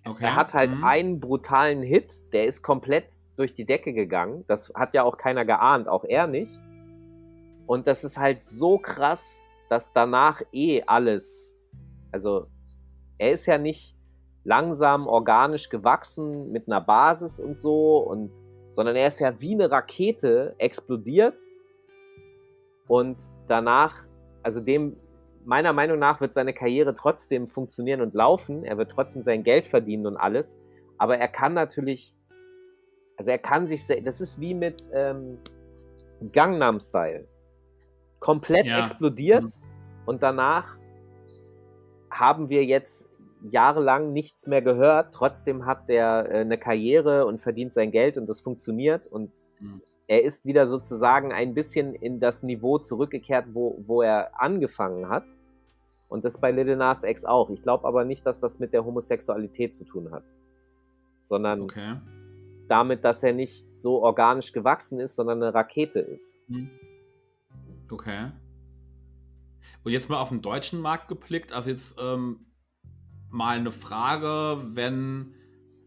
Okay. 0.06 0.24
Er 0.24 0.36
hat 0.36 0.54
halt 0.54 0.72
mhm. 0.72 0.84
einen 0.84 1.20
brutalen 1.20 1.84
Hit, 1.84 2.12
der 2.34 2.46
ist 2.46 2.62
komplett 2.62 3.06
durch 3.36 3.54
die 3.54 3.66
Decke 3.66 3.94
gegangen. 3.94 4.46
Das 4.48 4.72
hat 4.74 4.94
ja 4.94 5.04
auch 5.04 5.18
keiner 5.18 5.46
geahnt, 5.46 5.88
auch 5.88 6.06
er 6.06 6.28
nicht. 6.28 6.60
Und 7.72 7.88
das 7.88 8.04
ist 8.04 8.18
halt 8.18 8.44
so 8.44 8.78
krass, 8.78 9.42
dass 9.70 9.94
danach 9.94 10.42
eh 10.52 10.84
alles, 10.86 11.58
also 12.12 12.48
er 13.18 13.32
ist 13.32 13.46
ja 13.46 13.58
nicht, 13.58 13.96
langsam 14.44 15.08
organisch 15.08 15.70
gewachsen 15.70 16.52
mit 16.52 16.68
einer 16.68 16.82
Basis 16.82 17.40
und 17.40 17.58
so 17.58 18.00
und 18.00 18.30
sondern 18.72 18.98
er 18.98 19.08
ist 19.08 19.22
ja 19.22 19.40
wie 19.40 19.54
eine 19.54 19.72
Rakete 19.72 20.54
explodiert. 20.58 21.42
Und 22.90 23.16
danach, 23.48 23.96
also 24.44 24.60
dem 24.60 24.98
meiner 25.46 25.72
Meinung 25.72 25.98
nach 25.98 26.20
wird 26.20 26.34
seine 26.34 26.54
Karriere 26.54 26.94
trotzdem 26.94 27.48
funktionieren 27.48 28.02
und 28.02 28.14
laufen, 28.14 28.66
er 28.66 28.78
wird 28.78 28.92
trotzdem 28.92 29.24
sein 29.24 29.44
Geld 29.44 29.66
verdienen 29.66 30.08
und 30.08 30.18
alles, 30.18 30.58
aber 30.98 31.20
er 31.20 31.30
kann 31.30 31.54
natürlich, 31.54 32.14
also 33.16 33.32
er 33.32 33.40
kann 33.40 33.66
sich, 33.66 33.88
das 34.04 34.20
ist 34.20 34.42
wie 34.42 34.56
mit 34.56 34.90
ähm, 34.92 35.38
Gangnam 36.34 36.82
Style, 36.82 37.30
komplett 38.22 38.68
ja. 38.68 38.80
explodiert 38.80 39.44
mhm. 39.44 39.52
und 40.06 40.24
danach 40.24 40.78
haben 42.10 42.50
wir 42.50 42.64
jetzt 42.64 43.10
jahrelang 43.44 44.14
nichts 44.14 44.48
mehr 44.48 44.62
gehört. 44.62 45.14
Trotzdem 45.14 45.66
hat 45.66 45.90
der 45.90 46.30
äh, 46.30 46.38
eine 46.40 46.58
Karriere 46.58 47.26
und 47.26 47.42
verdient 47.42 47.74
sein 47.74 47.92
Geld 47.92 48.18
und 48.18 48.28
das 48.28 48.40
funktioniert. 48.40 49.08
Und 49.08 49.32
mhm. 49.60 49.82
er 50.08 50.24
ist 50.24 50.46
wieder 50.46 50.68
sozusagen 50.68 51.34
ein 51.34 51.54
bisschen 51.54 51.96
in 51.96 52.20
das 52.20 52.44
Niveau 52.44 52.78
zurückgekehrt, 52.78 53.48
wo, 53.54 53.84
wo 53.86 54.02
er 54.02 54.40
angefangen 54.40 55.10
hat. 55.10 55.26
Und 56.08 56.26
das 56.26 56.38
bei 56.38 56.52
Little 56.52 56.76
Nas 56.76 57.04
X 57.04 57.26
auch. 57.26 57.50
Ich 57.50 57.64
glaube 57.64 57.88
aber 57.88 58.06
nicht, 58.06 58.26
dass 58.26 58.40
das 58.40 58.60
mit 58.60 58.74
der 58.74 58.86
Homosexualität 58.86 59.74
zu 59.74 59.86
tun 59.86 60.12
hat. 60.12 60.24
sondern 61.24 61.62
Okay. 61.62 61.96
damit, 62.68 63.04
dass 63.04 63.24
er 63.24 63.34
nicht 63.34 63.66
so 63.78 64.04
organisch 64.04 64.52
gewachsen 64.52 65.00
ist, 65.00 65.16
sondern 65.16 65.42
eine 65.42 65.54
Rakete 65.54 66.00
ist. 66.02 66.38
Hm. 66.48 66.70
Okay. 67.92 68.32
Und 69.84 69.92
jetzt 69.92 70.10
mal 70.10 70.18
auf 70.18 70.30
den 70.30 70.42
deutschen 70.42 70.80
Markt 70.80 71.08
geblickt, 71.08 71.54
also 71.54 71.70
jetzt 71.70 71.96
ähm, 72.00 72.46
mal 73.30 73.58
eine 73.58 73.72
Frage, 73.72 74.62
wenn, 74.76 75.34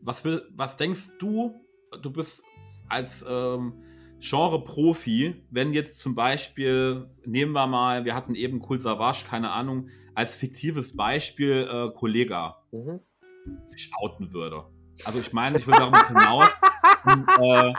was, 0.00 0.24
will, 0.24 0.42
was 0.54 0.76
denkst 0.76 1.10
du, 1.18 1.54
du 2.02 2.10
bist 2.10 2.42
als 2.88 3.24
ähm, 3.28 3.82
Genre-Profi, 4.20 5.44
wenn 5.50 5.72
jetzt 5.72 5.98
zum 5.98 6.14
Beispiel, 6.14 7.10
nehmen 7.24 7.52
wir 7.52 7.66
mal, 7.66 8.04
wir 8.04 8.14
hatten 8.14 8.34
eben 8.34 8.62
Cool 8.68 8.80
Savage, 8.80 9.24
keine 9.28 9.50
Ahnung, 9.50 9.88
als 10.14 10.36
fiktives 10.36 10.96
Beispiel 10.96 11.68
äh, 11.70 11.96
Kollega 11.96 12.62
Mhm. 12.72 13.00
sich 13.68 13.90
outen 14.00 14.32
würde. 14.32 14.64
Also 15.04 15.20
ich 15.20 15.32
meine, 15.32 15.58
ich 15.58 15.66
will 15.66 15.74
darauf 15.74 16.06
hinaus, 16.08 16.48
ein 17.04 17.26
äh, 17.40 17.74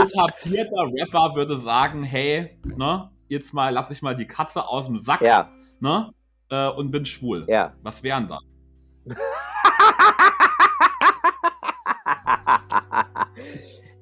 etablierter 0.00 0.90
Rapper 0.92 1.34
würde 1.34 1.56
sagen, 1.56 2.02
hey, 2.02 2.58
ne, 2.64 3.10
jetzt 3.28 3.52
mal 3.54 3.70
lass 3.72 3.90
ich 3.90 4.02
mal 4.02 4.14
die 4.16 4.26
Katze 4.26 4.66
aus 4.66 4.86
dem 4.86 4.98
Sack, 4.98 5.20
Ja, 5.22 5.50
ne, 5.80 6.12
äh, 6.50 6.68
und 6.68 6.90
bin 6.90 7.04
schwul. 7.04 7.44
ja. 7.48 7.74
Was 7.82 8.02
wären 8.02 8.28
da? 8.28 8.38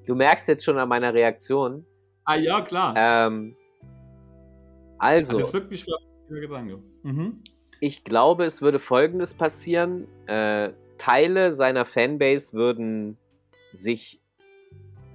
du 0.07 0.15
merkst 0.15 0.49
jetzt 0.49 0.65
schon 0.65 0.79
an 0.79 0.89
meiner 0.89 1.13
Reaktion. 1.15 1.85
Ah 2.25 2.37
ja, 2.37 2.61
klar. 2.63 2.95
Ähm, 2.97 3.57
also, 4.99 5.39
das 5.39 5.49
ist 5.49 5.55
wirklich 5.55 5.85
für 5.85 6.41
Gedanke. 6.41 6.79
Mhm. 7.03 7.43
ich 7.81 8.05
glaube, 8.05 8.45
es 8.45 8.63
würde 8.63 8.79
Folgendes 8.79 9.35
passieren. 9.35 10.07
Äh, 10.27 10.73
Teile 10.97 11.53
seiner 11.53 11.85
Fanbase 11.85 12.53
würden 12.55 13.19
sich 13.73 14.21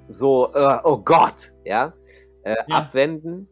so, 0.07 0.51
äh, 0.53 0.77
oh 0.83 0.97
Gott, 0.97 1.53
ja, 1.65 1.93
äh, 2.43 2.55
Ja. 2.67 2.75
abwenden. 2.75 3.47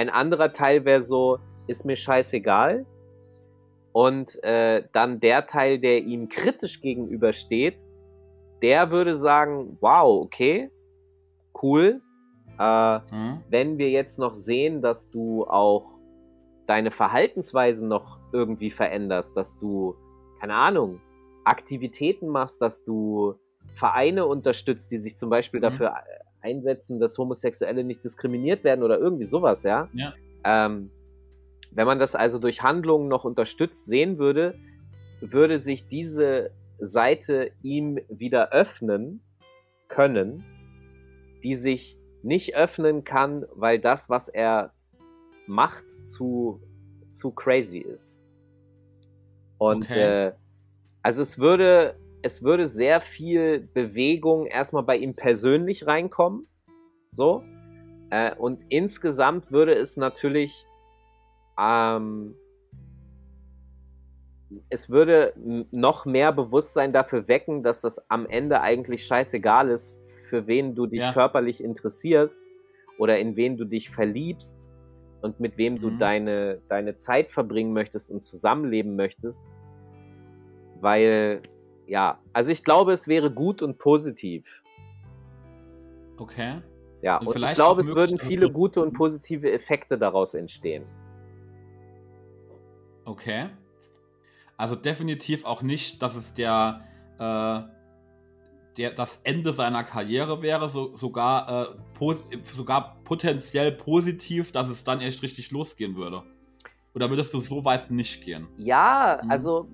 Ein 0.00 0.08
anderer 0.08 0.54
Teil 0.54 0.86
wäre 0.86 1.02
so, 1.02 1.40
ist 1.68 1.84
mir 1.84 1.94
scheißegal. 1.94 2.86
Und 3.92 4.42
äh, 4.42 4.84
dann 4.94 5.20
der 5.20 5.46
Teil, 5.46 5.78
der 5.78 5.98
ihm 5.98 6.30
kritisch 6.30 6.80
gegenübersteht, 6.80 7.84
der 8.62 8.90
würde 8.90 9.14
sagen, 9.14 9.76
wow, 9.82 10.22
okay, 10.24 10.70
cool. 11.62 12.00
Äh, 12.58 12.98
Mhm. 13.10 13.42
wenn 13.50 13.76
wir 13.76 13.90
jetzt 13.90 14.18
noch 14.18 14.32
sehen, 14.32 14.80
dass 14.80 15.10
du 15.10 15.44
auch 15.46 15.98
deine 16.66 16.90
Verhaltensweisen 16.90 17.86
noch 17.86 18.18
irgendwie 18.32 18.70
veränderst, 18.70 19.36
dass 19.36 19.58
du, 19.58 19.96
keine 20.40 20.54
Ahnung, 20.54 20.98
Aktivitäten 21.44 22.28
machst, 22.28 22.62
dass 22.62 22.84
du 22.84 23.34
Vereine 23.74 24.24
unterstützt, 24.24 24.92
die 24.92 24.98
sich 24.98 25.18
zum 25.18 25.28
Beispiel 25.28 25.60
Mhm. 25.60 25.64
dafür 25.64 25.94
einsetzen, 26.42 27.00
dass 27.00 27.18
Homosexuelle 27.18 27.84
nicht 27.84 28.04
diskriminiert 28.04 28.64
werden 28.64 28.82
oder 28.82 28.98
irgendwie 28.98 29.24
sowas, 29.24 29.62
ja. 29.62 29.88
Ja. 29.92 30.14
Ähm, 30.44 30.90
wenn 31.72 31.86
man 31.86 31.98
das 31.98 32.14
also 32.14 32.38
durch 32.38 32.62
Handlungen 32.62 33.08
noch 33.08 33.24
unterstützt 33.24 33.86
sehen 33.86 34.18
würde, 34.18 34.54
würde 35.20 35.58
sich 35.58 35.86
diese 35.86 36.50
Seite 36.78 37.52
ihm 37.62 38.00
wieder 38.08 38.52
öffnen 38.52 39.20
können, 39.88 40.44
die 41.44 41.54
sich 41.54 41.96
nicht 42.22 42.56
öffnen 42.56 43.04
kann, 43.04 43.46
weil 43.54 43.78
das, 43.78 44.10
was 44.10 44.28
er 44.28 44.72
macht, 45.46 45.84
zu, 46.08 46.60
zu 47.10 47.30
crazy 47.32 47.78
ist. 47.78 48.20
Und 49.58 49.84
Okay. 49.84 50.28
äh, 50.28 50.32
also 51.02 51.22
es 51.22 51.38
würde, 51.38 51.96
es 52.22 52.42
würde 52.42 52.66
sehr 52.66 53.00
viel 53.00 53.68
Bewegung 53.74 54.46
erstmal 54.46 54.82
bei 54.82 54.96
ihm 54.96 55.12
persönlich 55.12 55.86
reinkommen. 55.86 56.46
So. 57.12 57.42
Äh, 58.10 58.34
und 58.36 58.64
insgesamt 58.68 59.50
würde 59.52 59.74
es 59.74 59.96
natürlich 59.96 60.66
ähm, 61.58 62.34
es 64.68 64.90
würde 64.90 65.32
noch 65.70 66.06
mehr 66.06 66.32
Bewusstsein 66.32 66.92
dafür 66.92 67.28
wecken, 67.28 67.62
dass 67.62 67.80
das 67.80 68.10
am 68.10 68.26
Ende 68.26 68.60
eigentlich 68.60 69.04
scheißegal 69.04 69.70
ist, 69.70 69.96
für 70.24 70.46
wen 70.46 70.74
du 70.74 70.86
dich 70.86 71.02
Ja. 71.02 71.12
körperlich 71.12 71.62
interessierst 71.62 72.42
oder 72.98 73.18
in 73.18 73.36
wen 73.36 73.56
du 73.56 73.64
dich 73.64 73.90
verliebst 73.90 74.68
und 75.22 75.38
mit 75.38 75.56
wem 75.56 75.80
du 75.80 75.90
Mhm. 75.90 75.98
deine, 75.98 76.62
deine 76.68 76.96
Zeit 76.96 77.30
verbringen 77.30 77.72
möchtest 77.72 78.10
und 78.10 78.22
zusammenleben 78.22 78.96
möchtest. 78.96 79.40
Weil, 80.80 81.42
ja, 81.90 82.20
also 82.32 82.52
ich 82.52 82.62
glaube, 82.62 82.92
es 82.92 83.08
wäre 83.08 83.32
gut 83.32 83.62
und 83.62 83.78
positiv. 83.78 84.62
Okay. 86.18 86.62
Ja, 87.02 87.18
Und 87.18 87.26
und, 87.26 87.42
ich 87.42 87.54
glaube, 87.54 87.80
es 87.80 87.92
würden 87.94 88.18
viele 88.20 88.50
gute 88.50 88.80
und 88.80 88.92
positive 88.92 89.50
Effekte 89.50 89.98
daraus 89.98 90.34
entstehen. 90.34 90.84
Okay. 93.04 93.48
Also 94.56 94.76
definitiv 94.76 95.44
auch 95.44 95.62
nicht, 95.62 96.00
dass 96.00 96.14
es 96.14 96.32
der, 96.32 96.84
äh, 97.18 97.62
der 98.76 98.90
das 98.92 99.20
Ende 99.24 99.52
seiner 99.52 99.82
Karriere 99.82 100.42
wäre, 100.42 100.68
so, 100.68 100.94
sogar, 100.94 101.72
äh, 101.98 102.38
sogar 102.44 102.98
potenziell 103.02 103.72
positiv, 103.72 104.52
dass 104.52 104.68
es 104.68 104.84
dann 104.84 105.00
echt 105.00 105.22
richtig 105.24 105.50
losgehen 105.50 105.96
würde. 105.96 106.22
Oder 106.94 107.10
würdest 107.10 107.34
du 107.34 107.40
so 107.40 107.64
weit 107.64 107.90
nicht 107.90 108.22
gehen? 108.22 108.46
Ja, 108.58 109.20
Mhm. 109.24 109.30
also, 109.30 109.68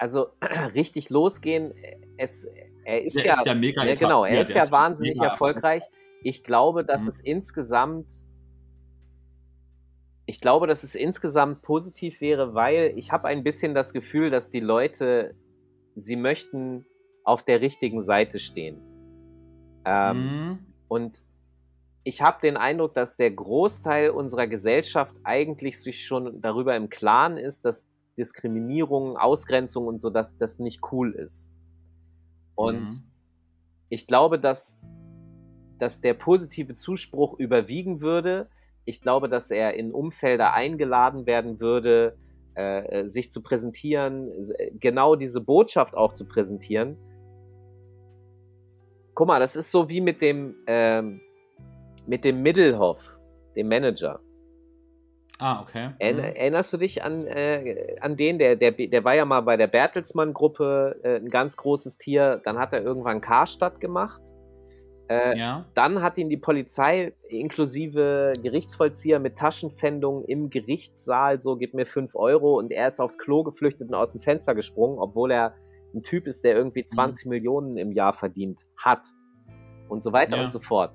also 0.00 0.28
richtig 0.74 1.10
losgehen. 1.10 1.74
Es, 2.16 2.46
er 2.84 3.02
ist 3.02 3.16
Der 3.16 3.26
ja, 3.26 3.34
ist 3.34 3.46
ja 3.46 3.54
mega 3.54 3.84
ja, 3.84 3.94
genau, 3.94 4.24
er 4.24 4.40
etabliert, 4.40 4.48
ist 4.48 4.54
ja 4.54 4.70
wahnsinnig 4.72 5.20
erfolgreich. 5.20 5.84
Ich 6.22 6.42
glaube, 6.42 6.84
dass 6.84 7.02
Mhm. 7.02 7.08
es 7.08 7.20
insgesamt, 7.20 8.06
ich 10.26 10.40
glaube, 10.40 10.66
dass 10.66 10.82
es 10.82 10.94
insgesamt 10.94 11.62
positiv 11.62 12.20
wäre, 12.20 12.54
weil 12.54 12.94
ich 12.96 13.12
habe 13.12 13.28
ein 13.28 13.44
bisschen 13.44 13.74
das 13.74 13.92
Gefühl, 13.92 14.30
dass 14.30 14.50
die 14.50 14.60
Leute, 14.60 15.34
sie 15.96 16.16
möchten 16.16 16.86
auf 17.24 17.42
der 17.42 17.60
richtigen 17.60 18.00
Seite 18.00 18.38
stehen. 18.38 18.80
Ähm, 19.84 20.16
Mhm. 20.16 20.58
und 20.88 21.24
ich 22.04 22.22
habe 22.22 22.40
den 22.40 22.56
Eindruck, 22.56 22.94
dass 22.94 23.16
der 23.16 23.30
Großteil 23.30 24.10
unserer 24.10 24.46
Gesellschaft 24.46 25.14
eigentlich 25.24 25.78
sich 25.78 26.06
schon 26.06 26.40
darüber 26.40 26.74
im 26.74 26.88
Klaren 26.88 27.36
ist, 27.36 27.66
dass 27.66 27.86
Diskriminierung, 28.18 29.16
Ausgrenzung 29.16 29.86
und 29.86 30.00
so, 30.00 30.10
dass 30.10 30.36
das 30.36 30.58
nicht 30.58 30.80
cool 30.92 31.12
ist. 31.14 31.50
Und 32.54 32.82
Mhm. 32.82 33.02
ich 33.88 34.06
glaube, 34.06 34.38
dass, 34.38 34.78
dass 35.78 36.00
der 36.00 36.14
positive 36.14 36.74
Zuspruch 36.74 37.38
überwiegen 37.38 38.00
würde. 38.00 38.48
Ich 38.84 39.00
glaube, 39.00 39.28
dass 39.28 39.50
er 39.50 39.74
in 39.74 39.92
Umfelder 39.92 40.52
eingeladen 40.52 41.26
werden 41.26 41.60
würde, 41.60 42.16
äh, 42.54 43.06
sich 43.06 43.30
zu 43.30 43.42
präsentieren, 43.42 44.30
s- 44.32 44.52
genau 44.80 45.16
diese 45.16 45.40
Botschaft 45.40 45.96
auch 45.96 46.12
zu 46.14 46.26
präsentieren. 46.26 46.96
Guck 49.14 49.28
mal, 49.28 49.38
das 49.40 49.56
ist 49.56 49.70
so 49.70 49.88
wie 49.88 50.00
mit 50.00 50.20
dem, 50.20 50.56
ähm, 50.66 51.20
mit 52.06 52.24
dem 52.24 52.42
Middelhoff, 52.42 53.18
dem 53.54 53.68
Manager. 53.68 54.20
Ah, 55.40 55.62
okay. 55.62 55.88
Mhm. 55.88 56.18
Erinnerst 56.20 56.72
du 56.72 56.76
dich 56.76 57.02
an, 57.02 57.26
äh, 57.26 57.96
an 58.00 58.16
den? 58.16 58.38
Der, 58.38 58.56
der, 58.56 58.72
der 58.72 59.04
war 59.04 59.14
ja 59.14 59.24
mal 59.24 59.40
bei 59.40 59.56
der 59.56 59.66
Bertelsmann-Gruppe 59.68 61.00
äh, 61.02 61.16
ein 61.16 61.30
ganz 61.30 61.56
großes 61.56 61.98
Tier. 61.98 62.40
Dann 62.44 62.58
hat 62.58 62.72
er 62.72 62.82
irgendwann 62.82 63.20
Karstadt 63.20 63.80
gemacht. 63.80 64.20
Äh, 65.08 65.36
Ja. 65.38 65.64
Dann 65.74 66.02
hat 66.02 66.18
ihn 66.18 66.28
die 66.28 66.36
Polizei 66.36 67.12
inklusive 67.28 68.32
Gerichtsvollzieher 68.42 69.18
mit 69.18 69.36
Taschenpfändung 69.36 70.24
im 70.26 70.50
Gerichtssaal 70.50 71.40
so, 71.40 71.56
gib 71.56 71.74
mir 71.74 71.86
5 71.86 72.14
Euro 72.14 72.58
und 72.58 72.70
er 72.70 72.86
ist 72.86 73.00
aufs 73.00 73.18
Klo 73.18 73.42
geflüchtet 73.42 73.88
und 73.88 73.94
aus 73.94 74.12
dem 74.12 74.20
Fenster 74.20 74.54
gesprungen, 74.54 74.98
obwohl 74.98 75.32
er 75.32 75.54
ein 75.94 76.02
Typ 76.02 76.26
ist, 76.28 76.44
der 76.44 76.52
Mhm. 76.54 76.58
irgendwie 76.58 76.84
20 76.84 77.26
Millionen 77.26 77.76
im 77.76 77.90
Jahr 77.92 78.12
verdient 78.12 78.60
hat. 78.76 79.00
Und 79.88 80.02
so 80.04 80.12
weiter 80.12 80.36
Ja. 80.36 80.42
und 80.44 80.50
so 80.50 80.60
fort. 80.60 80.92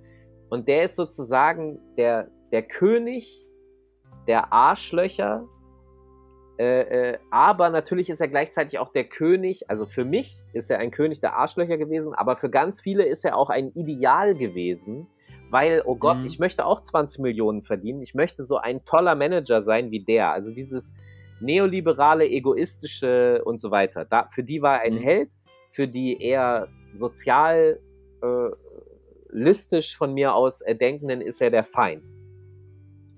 Und 0.50 0.70
der 0.70 0.84
ist 0.84 0.96
sozusagen 0.96 1.80
der, 1.98 2.30
der 2.54 2.62
König 2.64 3.45
der 4.28 4.52
Arschlöcher, 4.54 5.48
äh, 6.58 7.12
äh, 7.12 7.18
aber 7.32 7.70
natürlich 7.70 8.10
ist 8.10 8.22
er 8.22 8.30
gleichzeitig 8.30 8.80
auch 8.80 8.92
der 8.94 9.04
König, 9.06 9.70
also 9.70 9.86
für 9.86 10.06
mich 10.06 10.42
ist 10.54 10.72
er 10.72 10.80
ein 10.80 10.92
König 10.92 11.20
der 11.20 11.36
Arschlöcher 11.36 11.78
gewesen, 11.78 12.14
aber 12.14 12.38
für 12.38 12.50
ganz 12.50 12.80
viele 12.80 13.04
ist 13.06 13.26
er 13.26 13.36
auch 13.38 13.50
ein 13.50 13.72
Ideal 13.74 14.36
gewesen, 14.36 15.08
weil, 15.50 15.84
oh 15.86 15.96
Gott, 15.96 16.20
Mhm. 16.20 16.26
ich 16.26 16.40
möchte 16.40 16.66
auch 16.66 16.82
20 16.82 17.20
Millionen 17.20 17.62
verdienen, 17.64 18.02
ich 18.02 18.16
möchte 18.16 18.44
so 18.44 18.58
ein 18.58 18.86
toller 18.86 19.16
Manager 19.16 19.62
sein 19.62 19.92
wie 19.92 20.00
der. 20.04 20.32
Also 20.32 20.54
dieses 20.54 20.94
neoliberale, 21.42 22.26
egoistische 22.28 23.44
und 23.44 23.60
so 23.60 23.70
weiter. 23.70 24.06
Da, 24.06 24.30
für 24.32 24.44
die 24.44 24.62
war 24.62 24.78
er 24.78 24.82
ein 24.84 24.96
Mhm. 24.96 25.00
Held, 25.00 25.34
für 25.72 25.88
die 25.88 26.22
eher 26.22 26.70
sozial 26.94 27.80
äh, 28.24 28.50
listisch 29.30 29.98
von 29.98 30.14
mir 30.14 30.34
aus 30.34 30.62
äh, 30.62 30.76
Denkenden 30.76 31.20
ist 31.20 31.42
er 31.42 31.52
der 31.52 31.66
Feind. 31.66 32.04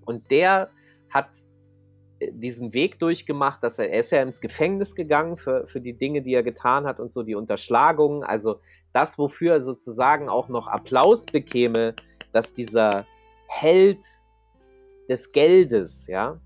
Und 0.06 0.32
der 0.32 0.70
hat 1.10 1.30
äh, 2.20 2.32
diesen 2.32 2.74
Weg 2.74 3.00
durchgemacht, 3.00 3.64
dass 3.64 3.80
er, 3.80 3.90
er 3.90 4.00
ist 4.00 4.12
ja 4.12 4.22
ins 4.22 4.42
Gefängnis 4.42 4.96
gegangen 4.96 5.38
für, 5.38 5.68
für 5.68 5.82
die 5.82 5.94
Dinge, 5.94 6.22
die 6.22 6.34
er 6.34 6.44
getan 6.44 6.86
hat 6.86 7.00
und 7.00 7.12
so, 7.12 7.24
die 7.24 7.36
Unterschlagungen, 7.36 8.24
also 8.24 8.60
das, 8.94 9.18
wofür 9.18 9.54
er 9.54 9.62
sozusagen 9.62 10.30
auch 10.30 10.50
noch 10.50 10.68
Applaus 10.68 11.26
bekäme, 11.26 11.94
dass 12.32 12.54
dieser 12.54 13.06
Held 13.48 14.00
des 15.10 15.32
Geldes, 15.32 16.08
ja, 16.08 16.40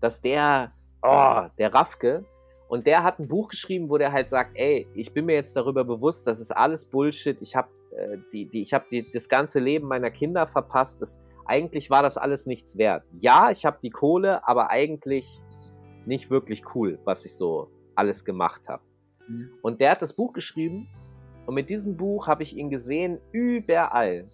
dass 0.00 0.20
der, 0.20 0.72
oh, 1.02 1.42
der 1.58 1.74
Rafke, 1.74 2.24
und 2.68 2.86
der 2.86 3.02
hat 3.02 3.18
ein 3.18 3.26
Buch 3.26 3.48
geschrieben, 3.48 3.90
wo 3.90 3.98
der 3.98 4.12
halt 4.12 4.30
sagt, 4.30 4.52
ey, 4.54 4.86
ich 4.94 5.12
bin 5.12 5.26
mir 5.26 5.34
jetzt 5.34 5.56
darüber 5.56 5.84
bewusst, 5.84 6.26
das 6.26 6.38
ist 6.40 6.52
alles 6.52 6.84
Bullshit, 6.84 7.42
ich 7.42 7.56
habe 7.56 7.68
äh, 7.96 8.16
die, 8.32 8.46
die, 8.46 8.64
hab 8.64 8.88
die, 8.88 9.04
das 9.12 9.28
ganze 9.28 9.58
Leben 9.58 9.88
meiner 9.88 10.10
Kinder 10.10 10.46
verpasst, 10.46 11.00
das, 11.00 11.20
eigentlich 11.50 11.90
war 11.90 12.02
das 12.02 12.16
alles 12.16 12.46
nichts 12.46 12.78
wert. 12.78 13.02
Ja, 13.18 13.50
ich 13.50 13.66
habe 13.66 13.78
die 13.82 13.90
Kohle, 13.90 14.46
aber 14.46 14.70
eigentlich 14.70 15.42
nicht 16.06 16.30
wirklich 16.30 16.62
cool, 16.76 17.00
was 17.04 17.24
ich 17.24 17.34
so 17.34 17.68
alles 17.96 18.24
gemacht 18.24 18.68
habe. 18.68 18.84
Mhm. 19.26 19.50
Und 19.60 19.80
der 19.80 19.90
hat 19.90 20.00
das 20.00 20.14
Buch 20.14 20.32
geschrieben 20.32 20.88
und 21.46 21.54
mit 21.56 21.68
diesem 21.68 21.96
Buch 21.96 22.28
habe 22.28 22.44
ich 22.44 22.56
ihn 22.56 22.70
gesehen 22.70 23.18
überall. 23.32 24.28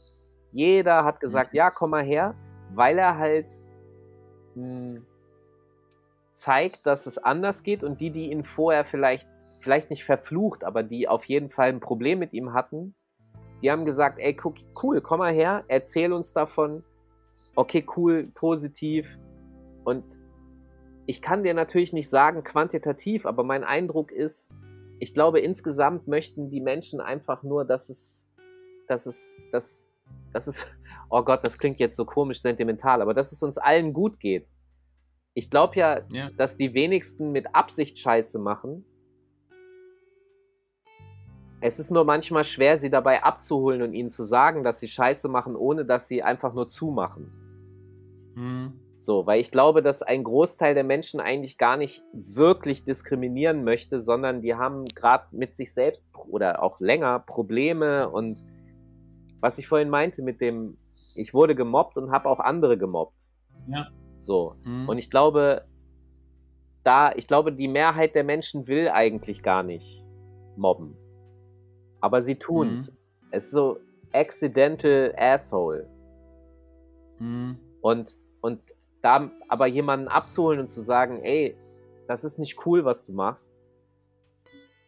Jeder 0.51 1.05
hat 1.05 1.21
gesagt, 1.21 1.55
mhm. 1.55 1.57
ja, 1.57 1.71
komm 1.71 1.91
mal 1.91 2.05
her, 2.05 2.35
weil 2.75 2.99
er 2.99 3.17
halt 3.17 3.51
mh, 4.55 4.67
hm, 4.67 5.07
zeigt, 6.35 6.85
dass 6.85 7.07
es 7.07 7.17
anders 7.17 7.63
geht 7.63 7.83
und 7.83 8.03
die, 8.03 8.11
die 8.11 8.31
ihn 8.31 8.45
vorher 8.45 8.85
vielleicht, 8.85 9.27
vielleicht 9.63 9.89
nicht 9.89 10.05
verflucht, 10.05 10.65
aber 10.65 10.83
die 10.83 11.09
auf 11.09 11.25
jeden 11.25 11.49
Fall 11.49 11.71
ein 11.71 11.81
Problem 11.81 12.19
mit 12.19 12.35
ihm 12.35 12.53
hatten, 12.53 12.95
die 13.63 13.71
haben 13.71 13.87
gesagt, 13.87 14.19
ey, 14.19 14.35
guck, 14.35 14.57
cool, 14.83 15.01
komm 15.01 15.21
mal 15.21 15.33
her, 15.33 15.65
erzähl 15.69 16.13
uns 16.13 16.35
davon. 16.35 16.85
Okay, 17.55 17.87
cool, 17.97 18.31
positiv. 18.35 19.07
Und 19.85 20.05
ich 21.07 21.23
kann 21.23 21.43
dir 21.43 21.55
natürlich 21.55 21.93
nicht 21.93 22.09
sagen 22.09 22.43
quantitativ, 22.43 23.27
aber 23.27 23.45
mein 23.45 23.65
Eindruck 23.65 24.11
ist, 24.11 24.51
ich 24.99 25.15
glaube, 25.15 25.41
insgesamt 25.41 26.09
möchten 26.09 26.51
die 26.51 26.61
Menschen 26.61 27.01
einfach 27.01 27.43
nur, 27.43 27.65
dass 27.65 27.89
es, 27.89 28.29
dass 28.89 29.07
es, 29.07 29.37
dass, 29.53 29.89
dass 30.33 30.47
es, 30.47 30.67
oh 31.11 31.23
Gott, 31.23 31.41
das 31.45 31.59
klingt 31.59 31.79
jetzt 31.79 31.97
so 31.97 32.05
komisch 32.05 32.41
sentimental, 32.41 33.03
aber 33.03 33.15
dass 33.15 33.33
es 33.33 33.43
uns 33.43 33.59
allen 33.59 33.93
gut 33.93 34.19
geht. 34.19 34.49
Ich 35.35 35.51
glaube 35.51 35.77
ja, 35.77 36.01
ja, 36.11 36.31
dass 36.31 36.57
die 36.57 36.73
wenigsten 36.73 37.31
mit 37.31 37.55
Absicht 37.55 37.99
Scheiße 37.99 38.39
machen. 38.39 38.87
Es 41.61 41.79
ist 41.79 41.91
nur 41.91 42.05
manchmal 42.05 42.45
schwer, 42.45 42.77
sie 42.77 42.91
dabei 42.91 43.23
abzuholen 43.23 43.83
und 43.83 43.95
ihnen 43.95 44.11
zu 44.11 44.23
sagen, 44.23 44.63
dass 44.63 44.79
sie 44.79 44.89
Scheiße 44.89 45.29
machen, 45.29 45.57
ohne 45.57 45.85
dass 45.85 46.07
sie 46.09 46.23
einfach 46.23 46.53
nur 46.53 46.69
zumachen. 46.69 47.33
Mhm. 48.35 48.73
So, 48.99 49.27
weil 49.27 49.41
ich 49.41 49.51
glaube, 49.51 49.83
dass 49.83 50.03
ein 50.03 50.25
Großteil 50.25 50.75
der 50.75 50.85
Menschen 50.85 51.21
eigentlich 51.21 51.59
gar 51.59 51.77
nicht 51.77 52.03
wirklich 52.13 52.85
diskriminieren 52.85 53.63
möchte, 53.63 53.99
sondern 53.99 54.41
die 54.41 54.55
haben 54.55 54.87
gerade 54.87 55.25
mit 55.33 55.55
sich 55.55 55.73
selbst 55.73 56.09
oder 56.29 56.63
auch 56.63 56.81
länger 56.81 57.21
Probleme 57.21 58.09
und 58.09 58.45
was 59.41 59.59
ich 59.59 59.69
vorhin 59.69 59.91
meinte 59.91 60.23
mit 60.23 60.41
dem, 60.41 60.77
ich 61.15 61.35
wurde 61.35 61.55
gemobbt 61.55 61.97
und 61.97 62.11
habe 62.11 62.29
auch 62.29 62.41
andere 62.41 62.79
gemobbt. 62.79 63.29
Ja. 63.69 63.87
So. 64.17 64.57
Mhm. 64.65 64.89
Und 64.89 64.99
ich 64.99 65.11
glaube, 65.11 65.67
da, 66.83 67.13
ich 67.13 67.27
glaube, 67.27 67.53
die 67.53 67.69
Mehrheit 67.69 68.15
der 68.15 68.25
Menschen 68.25 68.67
will 68.67 68.89
eigentlich 68.89 69.43
gar 69.43 69.63
nicht 69.63 70.05
mobben. 70.57 70.97
Aber 72.01 72.23
sie 72.23 72.37
tun's. 72.37 72.91
Mhm. 72.91 72.97
Es 73.31 73.45
ist 73.47 73.51
so 73.53 73.79
accidental 74.13 75.15
asshole. 75.17 75.89
Mhm. 77.19 77.59
Und, 77.81 78.17
und 78.41 78.61
da 79.03 79.31
aber 79.49 79.67
jemanden 79.67 80.09
abzuholen 80.09 80.61
und 80.61 80.71
zu 80.71 80.81
sagen, 80.81 81.23
ey, 81.23 81.57
das 82.09 82.25
ist 82.25 82.39
nicht 82.39 82.67
cool, 82.67 82.85
was 82.85 83.07
du 83.07 83.13
machst, 83.13 83.57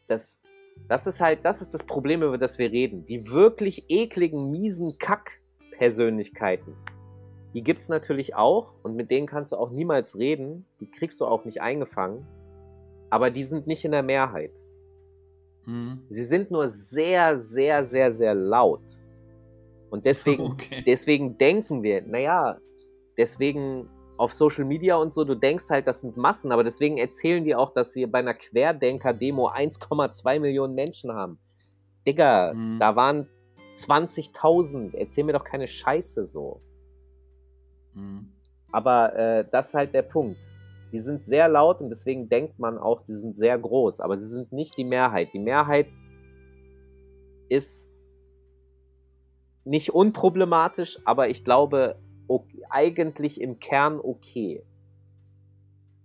das, 0.06 0.40
das 0.88 1.06
ist 1.06 1.20
halt, 1.20 1.44
das 1.44 1.60
ist 1.60 1.74
das 1.74 1.82
Problem, 1.82 2.22
über 2.22 2.38
das 2.38 2.58
wir 2.58 2.70
reden. 2.70 3.04
Die 3.06 3.30
wirklich 3.30 3.86
ekligen, 3.88 4.50
miesen 4.50 4.96
Kack-Persönlichkeiten, 4.98 6.74
die 7.54 7.62
gibt 7.62 7.80
es 7.80 7.88
natürlich 7.88 8.34
auch 8.34 8.72
und 8.82 8.94
mit 8.94 9.10
denen 9.10 9.26
kannst 9.26 9.52
du 9.52 9.56
auch 9.56 9.70
niemals 9.70 10.18
reden. 10.18 10.66
Die 10.80 10.90
kriegst 10.90 11.20
du 11.20 11.26
auch 11.26 11.44
nicht 11.44 11.62
eingefangen. 11.62 12.26
Aber 13.10 13.30
die 13.30 13.44
sind 13.44 13.66
nicht 13.66 13.84
in 13.84 13.92
der 13.92 14.02
Mehrheit. 14.02 14.52
Mhm. 15.68 16.02
Sie 16.08 16.24
sind 16.24 16.50
nur 16.50 16.70
sehr, 16.70 17.36
sehr, 17.38 17.84
sehr, 17.84 18.14
sehr 18.14 18.34
laut. 18.34 18.82
Und 19.90 20.06
deswegen, 20.06 20.42
okay. 20.52 20.82
deswegen 20.86 21.36
denken 21.36 21.82
wir, 21.82 22.00
naja, 22.02 22.56
deswegen 23.18 23.88
auf 24.16 24.32
Social 24.32 24.64
Media 24.64 24.96
und 24.96 25.12
so, 25.12 25.24
du 25.24 25.34
denkst 25.34 25.66
halt, 25.68 25.86
das 25.86 26.00
sind 26.00 26.16
Massen, 26.16 26.50
aber 26.52 26.64
deswegen 26.64 26.96
erzählen 26.96 27.44
die 27.44 27.54
auch, 27.54 27.72
dass 27.72 27.94
wir 27.94 28.10
bei 28.10 28.18
einer 28.18 28.34
Querdenker-Demo 28.34 29.48
1,2 29.48 30.40
Millionen 30.40 30.74
Menschen 30.74 31.12
haben. 31.12 31.38
Digga, 32.06 32.54
mhm. 32.54 32.78
da 32.80 32.96
waren 32.96 33.28
20.000. 33.74 34.96
Erzähl 34.96 35.24
mir 35.24 35.34
doch 35.34 35.44
keine 35.44 35.68
Scheiße 35.68 36.24
so. 36.24 36.62
Mhm. 37.92 38.32
Aber 38.72 39.14
äh, 39.14 39.44
das 39.50 39.68
ist 39.68 39.74
halt 39.74 39.94
der 39.94 40.02
Punkt. 40.02 40.38
Die 40.92 41.00
sind 41.00 41.24
sehr 41.24 41.48
laut 41.48 41.80
und 41.80 41.90
deswegen 41.90 42.28
denkt 42.28 42.58
man 42.58 42.78
auch, 42.78 43.02
die 43.02 43.12
sind 43.12 43.36
sehr 43.36 43.58
groß, 43.58 44.00
aber 44.00 44.16
sie 44.16 44.26
sind 44.26 44.52
nicht 44.52 44.76
die 44.78 44.84
Mehrheit. 44.84 45.32
Die 45.32 45.38
Mehrheit 45.38 45.88
ist 47.48 47.88
nicht 49.64 49.92
unproblematisch, 49.92 50.98
aber 51.04 51.28
ich 51.28 51.44
glaube, 51.44 51.98
okay, 52.26 52.62
eigentlich 52.70 53.40
im 53.40 53.58
Kern 53.58 54.00
okay. 54.00 54.62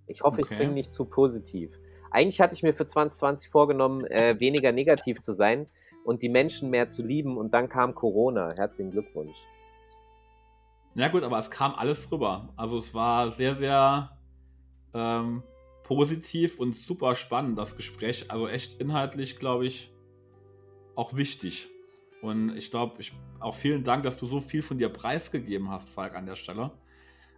Ich 0.06 0.22
hoffe, 0.22 0.42
okay. 0.42 0.50
ich 0.52 0.58
klinge 0.58 0.74
nicht 0.74 0.92
zu 0.92 1.06
positiv. 1.06 1.80
Eigentlich 2.12 2.42
hatte 2.42 2.54
ich 2.54 2.62
mir 2.62 2.74
für 2.74 2.86
2020 2.86 3.50
vorgenommen, 3.50 4.06
äh, 4.06 4.40
weniger 4.40 4.72
negativ 4.72 5.22
zu 5.22 5.32
sein 5.32 5.68
und 6.04 6.22
die 6.22 6.30
Menschen 6.30 6.70
mehr 6.70 6.90
zu 6.90 7.02
lieben 7.02 7.38
und 7.38 7.54
dann 7.54 7.70
kam 7.70 7.96
Corona. 7.96 8.50
Herzlichen 8.58 8.92
Glückwunsch. 8.92 9.38
Ja 10.96 11.08
gut, 11.08 11.24
aber 11.24 11.40
es 11.40 11.50
kam 11.50 11.74
alles 11.74 12.12
rüber. 12.12 12.50
Also 12.56 12.78
es 12.78 12.94
war 12.94 13.32
sehr, 13.32 13.56
sehr 13.56 14.12
ähm, 14.94 15.44
positiv 15.84 16.60
und 16.60 16.76
super 16.76 17.16
spannend, 17.16 17.58
das 17.58 17.76
Gespräch. 17.76 18.32
Also 18.32 18.48
echt 18.48 18.80
inhaltlich, 18.80 19.38
glaube 19.38 19.66
ich, 19.66 19.94
auch 20.96 21.16
wichtig. 21.16 21.70
Und 22.22 22.56
ich 22.56 22.72
glaube, 22.72 22.96
ich, 23.00 23.14
auch 23.40 23.56
vielen 23.56 23.84
Dank, 23.84 24.04
dass 24.04 24.18
du 24.18 24.28
so 24.28 24.40
viel 24.40 24.62
von 24.62 24.78
dir 24.78 24.90
preisgegeben 24.90 25.70
hast, 25.70 25.90
Falk, 25.90 26.16
an 26.16 26.26
der 26.26 26.38
Stelle. 26.38 26.72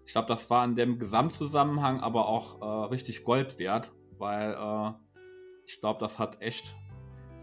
Ich 0.06 0.12
glaube, 0.12 0.28
das 0.28 0.50
war 0.52 0.64
in 0.64 0.76
dem 0.76 1.00
Gesamtzusammenhang 1.00 2.00
aber 2.00 2.28
auch 2.28 2.62
äh, 2.62 2.86
richtig 2.90 3.24
Gold 3.24 3.58
wert, 3.58 3.92
weil 4.20 4.54
äh, 4.54 4.92
ich 5.66 5.80
glaube, 5.80 6.00
das 6.00 6.20
hat 6.20 6.42
echt 6.42 6.76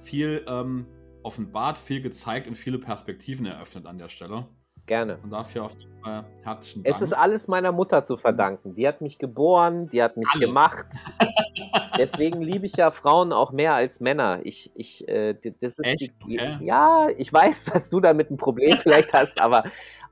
viel 0.00 0.44
ähm, 0.46 0.86
offenbart, 1.24 1.78
viel 1.78 2.00
gezeigt 2.00 2.46
und 2.46 2.56
viele 2.56 2.78
Perspektiven 2.78 3.46
eröffnet 3.46 3.86
an 3.86 3.98
der 3.98 4.08
Stelle. 4.08 4.48
Gerne. 4.86 5.18
Und 5.22 5.30
dafür 5.30 5.64
auf 5.64 5.78
jeden 5.78 5.96
Fall 6.02 6.24
herzlichen 6.42 6.82
Dank. 6.82 6.94
Es 6.94 7.02
ist 7.02 7.12
alles 7.12 7.46
meiner 7.46 7.70
Mutter 7.70 8.02
zu 8.02 8.16
verdanken. 8.16 8.74
Die 8.74 8.86
hat 8.86 9.00
mich 9.00 9.18
geboren, 9.18 9.88
die 9.88 10.02
hat 10.02 10.16
mich 10.16 10.28
alles. 10.32 10.48
gemacht. 10.48 10.86
Deswegen 11.98 12.42
liebe 12.42 12.66
ich 12.66 12.76
ja 12.76 12.90
Frauen 12.90 13.32
auch 13.32 13.52
mehr 13.52 13.74
als 13.74 14.00
Männer. 14.00 14.40
Ich, 14.42 14.72
ich, 14.74 15.06
äh, 15.08 15.34
das 15.60 15.78
ist 15.78 15.86
Echt? 15.86 16.12
Die, 16.26 16.40
okay. 16.40 16.58
ja, 16.62 17.08
ich 17.16 17.32
weiß, 17.32 17.64
dass 17.72 17.90
du 17.90 18.00
damit 18.00 18.30
ein 18.30 18.36
Problem 18.36 18.76
vielleicht 18.78 19.12
hast, 19.12 19.40
aber 19.40 19.64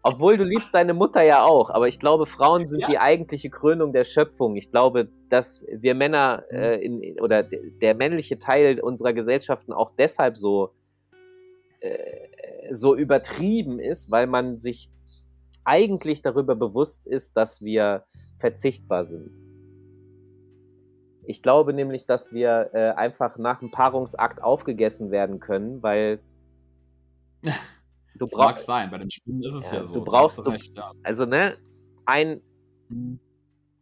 obwohl 0.02 0.38
du 0.38 0.44
liebst 0.44 0.72
deine 0.72 0.94
Mutter 0.94 1.22
ja 1.22 1.44
auch, 1.44 1.68
aber 1.70 1.88
ich 1.88 1.98
glaube, 1.98 2.24
Frauen 2.24 2.66
sind 2.66 2.80
ja. 2.80 2.86
die 2.86 2.98
eigentliche 2.98 3.50
Krönung 3.50 3.92
der 3.92 4.04
Schöpfung. 4.04 4.56
Ich 4.56 4.70
glaube, 4.70 5.08
dass 5.28 5.66
wir 5.70 5.94
Männer 5.94 6.44
mhm. 6.50 6.56
äh, 6.56 6.76
in, 6.76 7.20
oder 7.20 7.42
der 7.42 7.94
männliche 7.96 8.38
Teil 8.38 8.80
unserer 8.80 9.12
Gesellschaften 9.12 9.72
auch 9.72 9.90
deshalb 9.98 10.36
so 10.36 10.70
äh, 11.80 12.29
so 12.70 12.94
übertrieben 12.94 13.78
ist, 13.78 14.10
weil 14.10 14.26
man 14.26 14.58
sich 14.58 14.90
eigentlich 15.64 16.22
darüber 16.22 16.54
bewusst 16.54 17.06
ist, 17.06 17.36
dass 17.36 17.60
wir 17.62 18.04
verzichtbar 18.38 19.04
sind. 19.04 19.32
Ich 21.24 21.42
glaube 21.42 21.72
nämlich, 21.72 22.06
dass 22.06 22.32
wir 22.32 22.70
äh, 22.72 22.90
einfach 22.90 23.38
nach 23.38 23.60
dem 23.60 23.70
Paarungsakt 23.70 24.42
aufgegessen 24.42 25.10
werden 25.10 25.38
können, 25.38 25.82
weil 25.82 26.20
du 28.14 28.26
brauchst. 28.26 28.36
Mag 28.36 28.58
sein, 28.58 28.90
bei 28.90 28.98
den 28.98 29.10
Spinnen 29.10 29.42
ist 29.42 29.54
es 29.54 29.70
ja, 29.70 29.78
ja 29.78 29.86
so. 29.86 29.94
Du 29.94 30.04
brauchst, 30.04 30.38
du, 30.38 30.52
also 31.02 31.26
ne, 31.26 31.54
ein, 32.06 32.40
mhm 32.88 33.20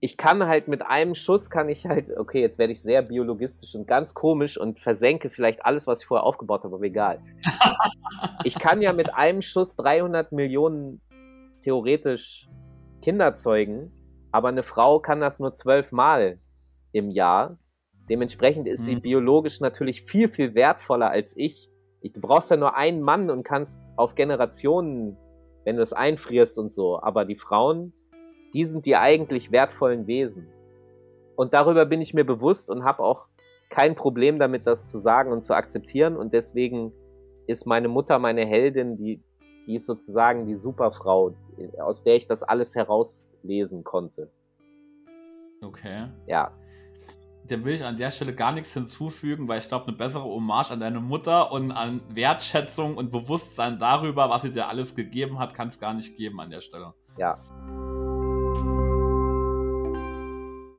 ich 0.00 0.16
kann 0.16 0.46
halt 0.46 0.68
mit 0.68 0.82
einem 0.82 1.14
Schuss, 1.14 1.50
kann 1.50 1.68
ich 1.68 1.86
halt, 1.86 2.16
okay, 2.16 2.40
jetzt 2.40 2.58
werde 2.58 2.72
ich 2.72 2.82
sehr 2.82 3.02
biologistisch 3.02 3.74
und 3.74 3.88
ganz 3.88 4.14
komisch 4.14 4.56
und 4.56 4.78
versenke 4.78 5.28
vielleicht 5.28 5.64
alles, 5.64 5.86
was 5.86 6.00
ich 6.00 6.06
vorher 6.06 6.24
aufgebaut 6.24 6.64
habe, 6.64 6.76
aber 6.76 6.84
egal. 6.84 7.20
ich 8.44 8.58
kann 8.58 8.80
ja 8.80 8.92
mit 8.92 9.14
einem 9.14 9.42
Schuss 9.42 9.74
300 9.76 10.30
Millionen 10.30 11.00
theoretisch 11.62 12.48
Kinder 13.02 13.34
zeugen, 13.34 13.90
aber 14.30 14.48
eine 14.48 14.62
Frau 14.62 15.00
kann 15.00 15.20
das 15.20 15.40
nur 15.40 15.52
zwölfmal 15.52 16.38
im 16.92 17.10
Jahr. 17.10 17.58
Dementsprechend 18.08 18.68
ist 18.68 18.82
mhm. 18.82 18.84
sie 18.84 18.96
biologisch 18.96 19.60
natürlich 19.60 20.02
viel, 20.02 20.28
viel 20.28 20.54
wertvoller 20.54 21.10
als 21.10 21.36
ich. 21.36 21.70
ich. 22.00 22.12
Du 22.12 22.20
brauchst 22.20 22.50
ja 22.50 22.56
nur 22.56 22.76
einen 22.76 23.02
Mann 23.02 23.30
und 23.30 23.42
kannst 23.42 23.80
auf 23.96 24.14
Generationen, 24.14 25.16
wenn 25.64 25.76
du 25.76 25.82
es 25.82 25.92
einfrierst 25.92 26.56
und 26.56 26.72
so, 26.72 27.00
aber 27.00 27.24
die 27.24 27.36
Frauen 27.36 27.92
die 28.54 28.64
sind 28.64 28.86
die 28.86 28.96
eigentlich 28.96 29.52
wertvollen 29.52 30.06
Wesen. 30.06 30.48
Und 31.36 31.54
darüber 31.54 31.86
bin 31.86 32.00
ich 32.00 32.14
mir 32.14 32.24
bewusst 32.24 32.70
und 32.70 32.84
habe 32.84 33.02
auch 33.02 33.26
kein 33.68 33.94
Problem 33.94 34.38
damit, 34.38 34.66
das 34.66 34.88
zu 34.88 34.98
sagen 34.98 35.32
und 35.32 35.42
zu 35.42 35.54
akzeptieren. 35.54 36.16
Und 36.16 36.32
deswegen 36.32 36.92
ist 37.46 37.66
meine 37.66 37.88
Mutter 37.88 38.18
meine 38.18 38.46
Heldin, 38.46 38.96
die, 38.96 39.22
die 39.66 39.74
ist 39.74 39.86
sozusagen 39.86 40.46
die 40.46 40.54
Superfrau, 40.54 41.34
aus 41.78 42.02
der 42.02 42.16
ich 42.16 42.26
das 42.26 42.42
alles 42.42 42.74
herauslesen 42.74 43.84
konnte. 43.84 44.30
Okay. 45.62 46.08
Ja. 46.26 46.52
Dem 47.44 47.64
will 47.64 47.74
ich 47.74 47.84
an 47.84 47.96
der 47.96 48.10
Stelle 48.10 48.34
gar 48.34 48.52
nichts 48.52 48.74
hinzufügen, 48.74 49.48
weil 49.48 49.58
ich 49.58 49.68
glaube, 49.68 49.86
eine 49.86 49.96
bessere 49.96 50.24
Hommage 50.24 50.70
an 50.70 50.80
deine 50.80 51.00
Mutter 51.00 51.50
und 51.50 51.72
an 51.72 52.02
Wertschätzung 52.10 52.96
und 52.96 53.10
Bewusstsein 53.10 53.78
darüber, 53.78 54.28
was 54.28 54.42
sie 54.42 54.52
dir 54.52 54.68
alles 54.68 54.94
gegeben 54.94 55.38
hat, 55.38 55.54
kann 55.54 55.68
es 55.68 55.80
gar 55.80 55.94
nicht 55.94 56.16
geben 56.16 56.40
an 56.40 56.50
der 56.50 56.60
Stelle. 56.60 56.92
Ja. 57.16 57.38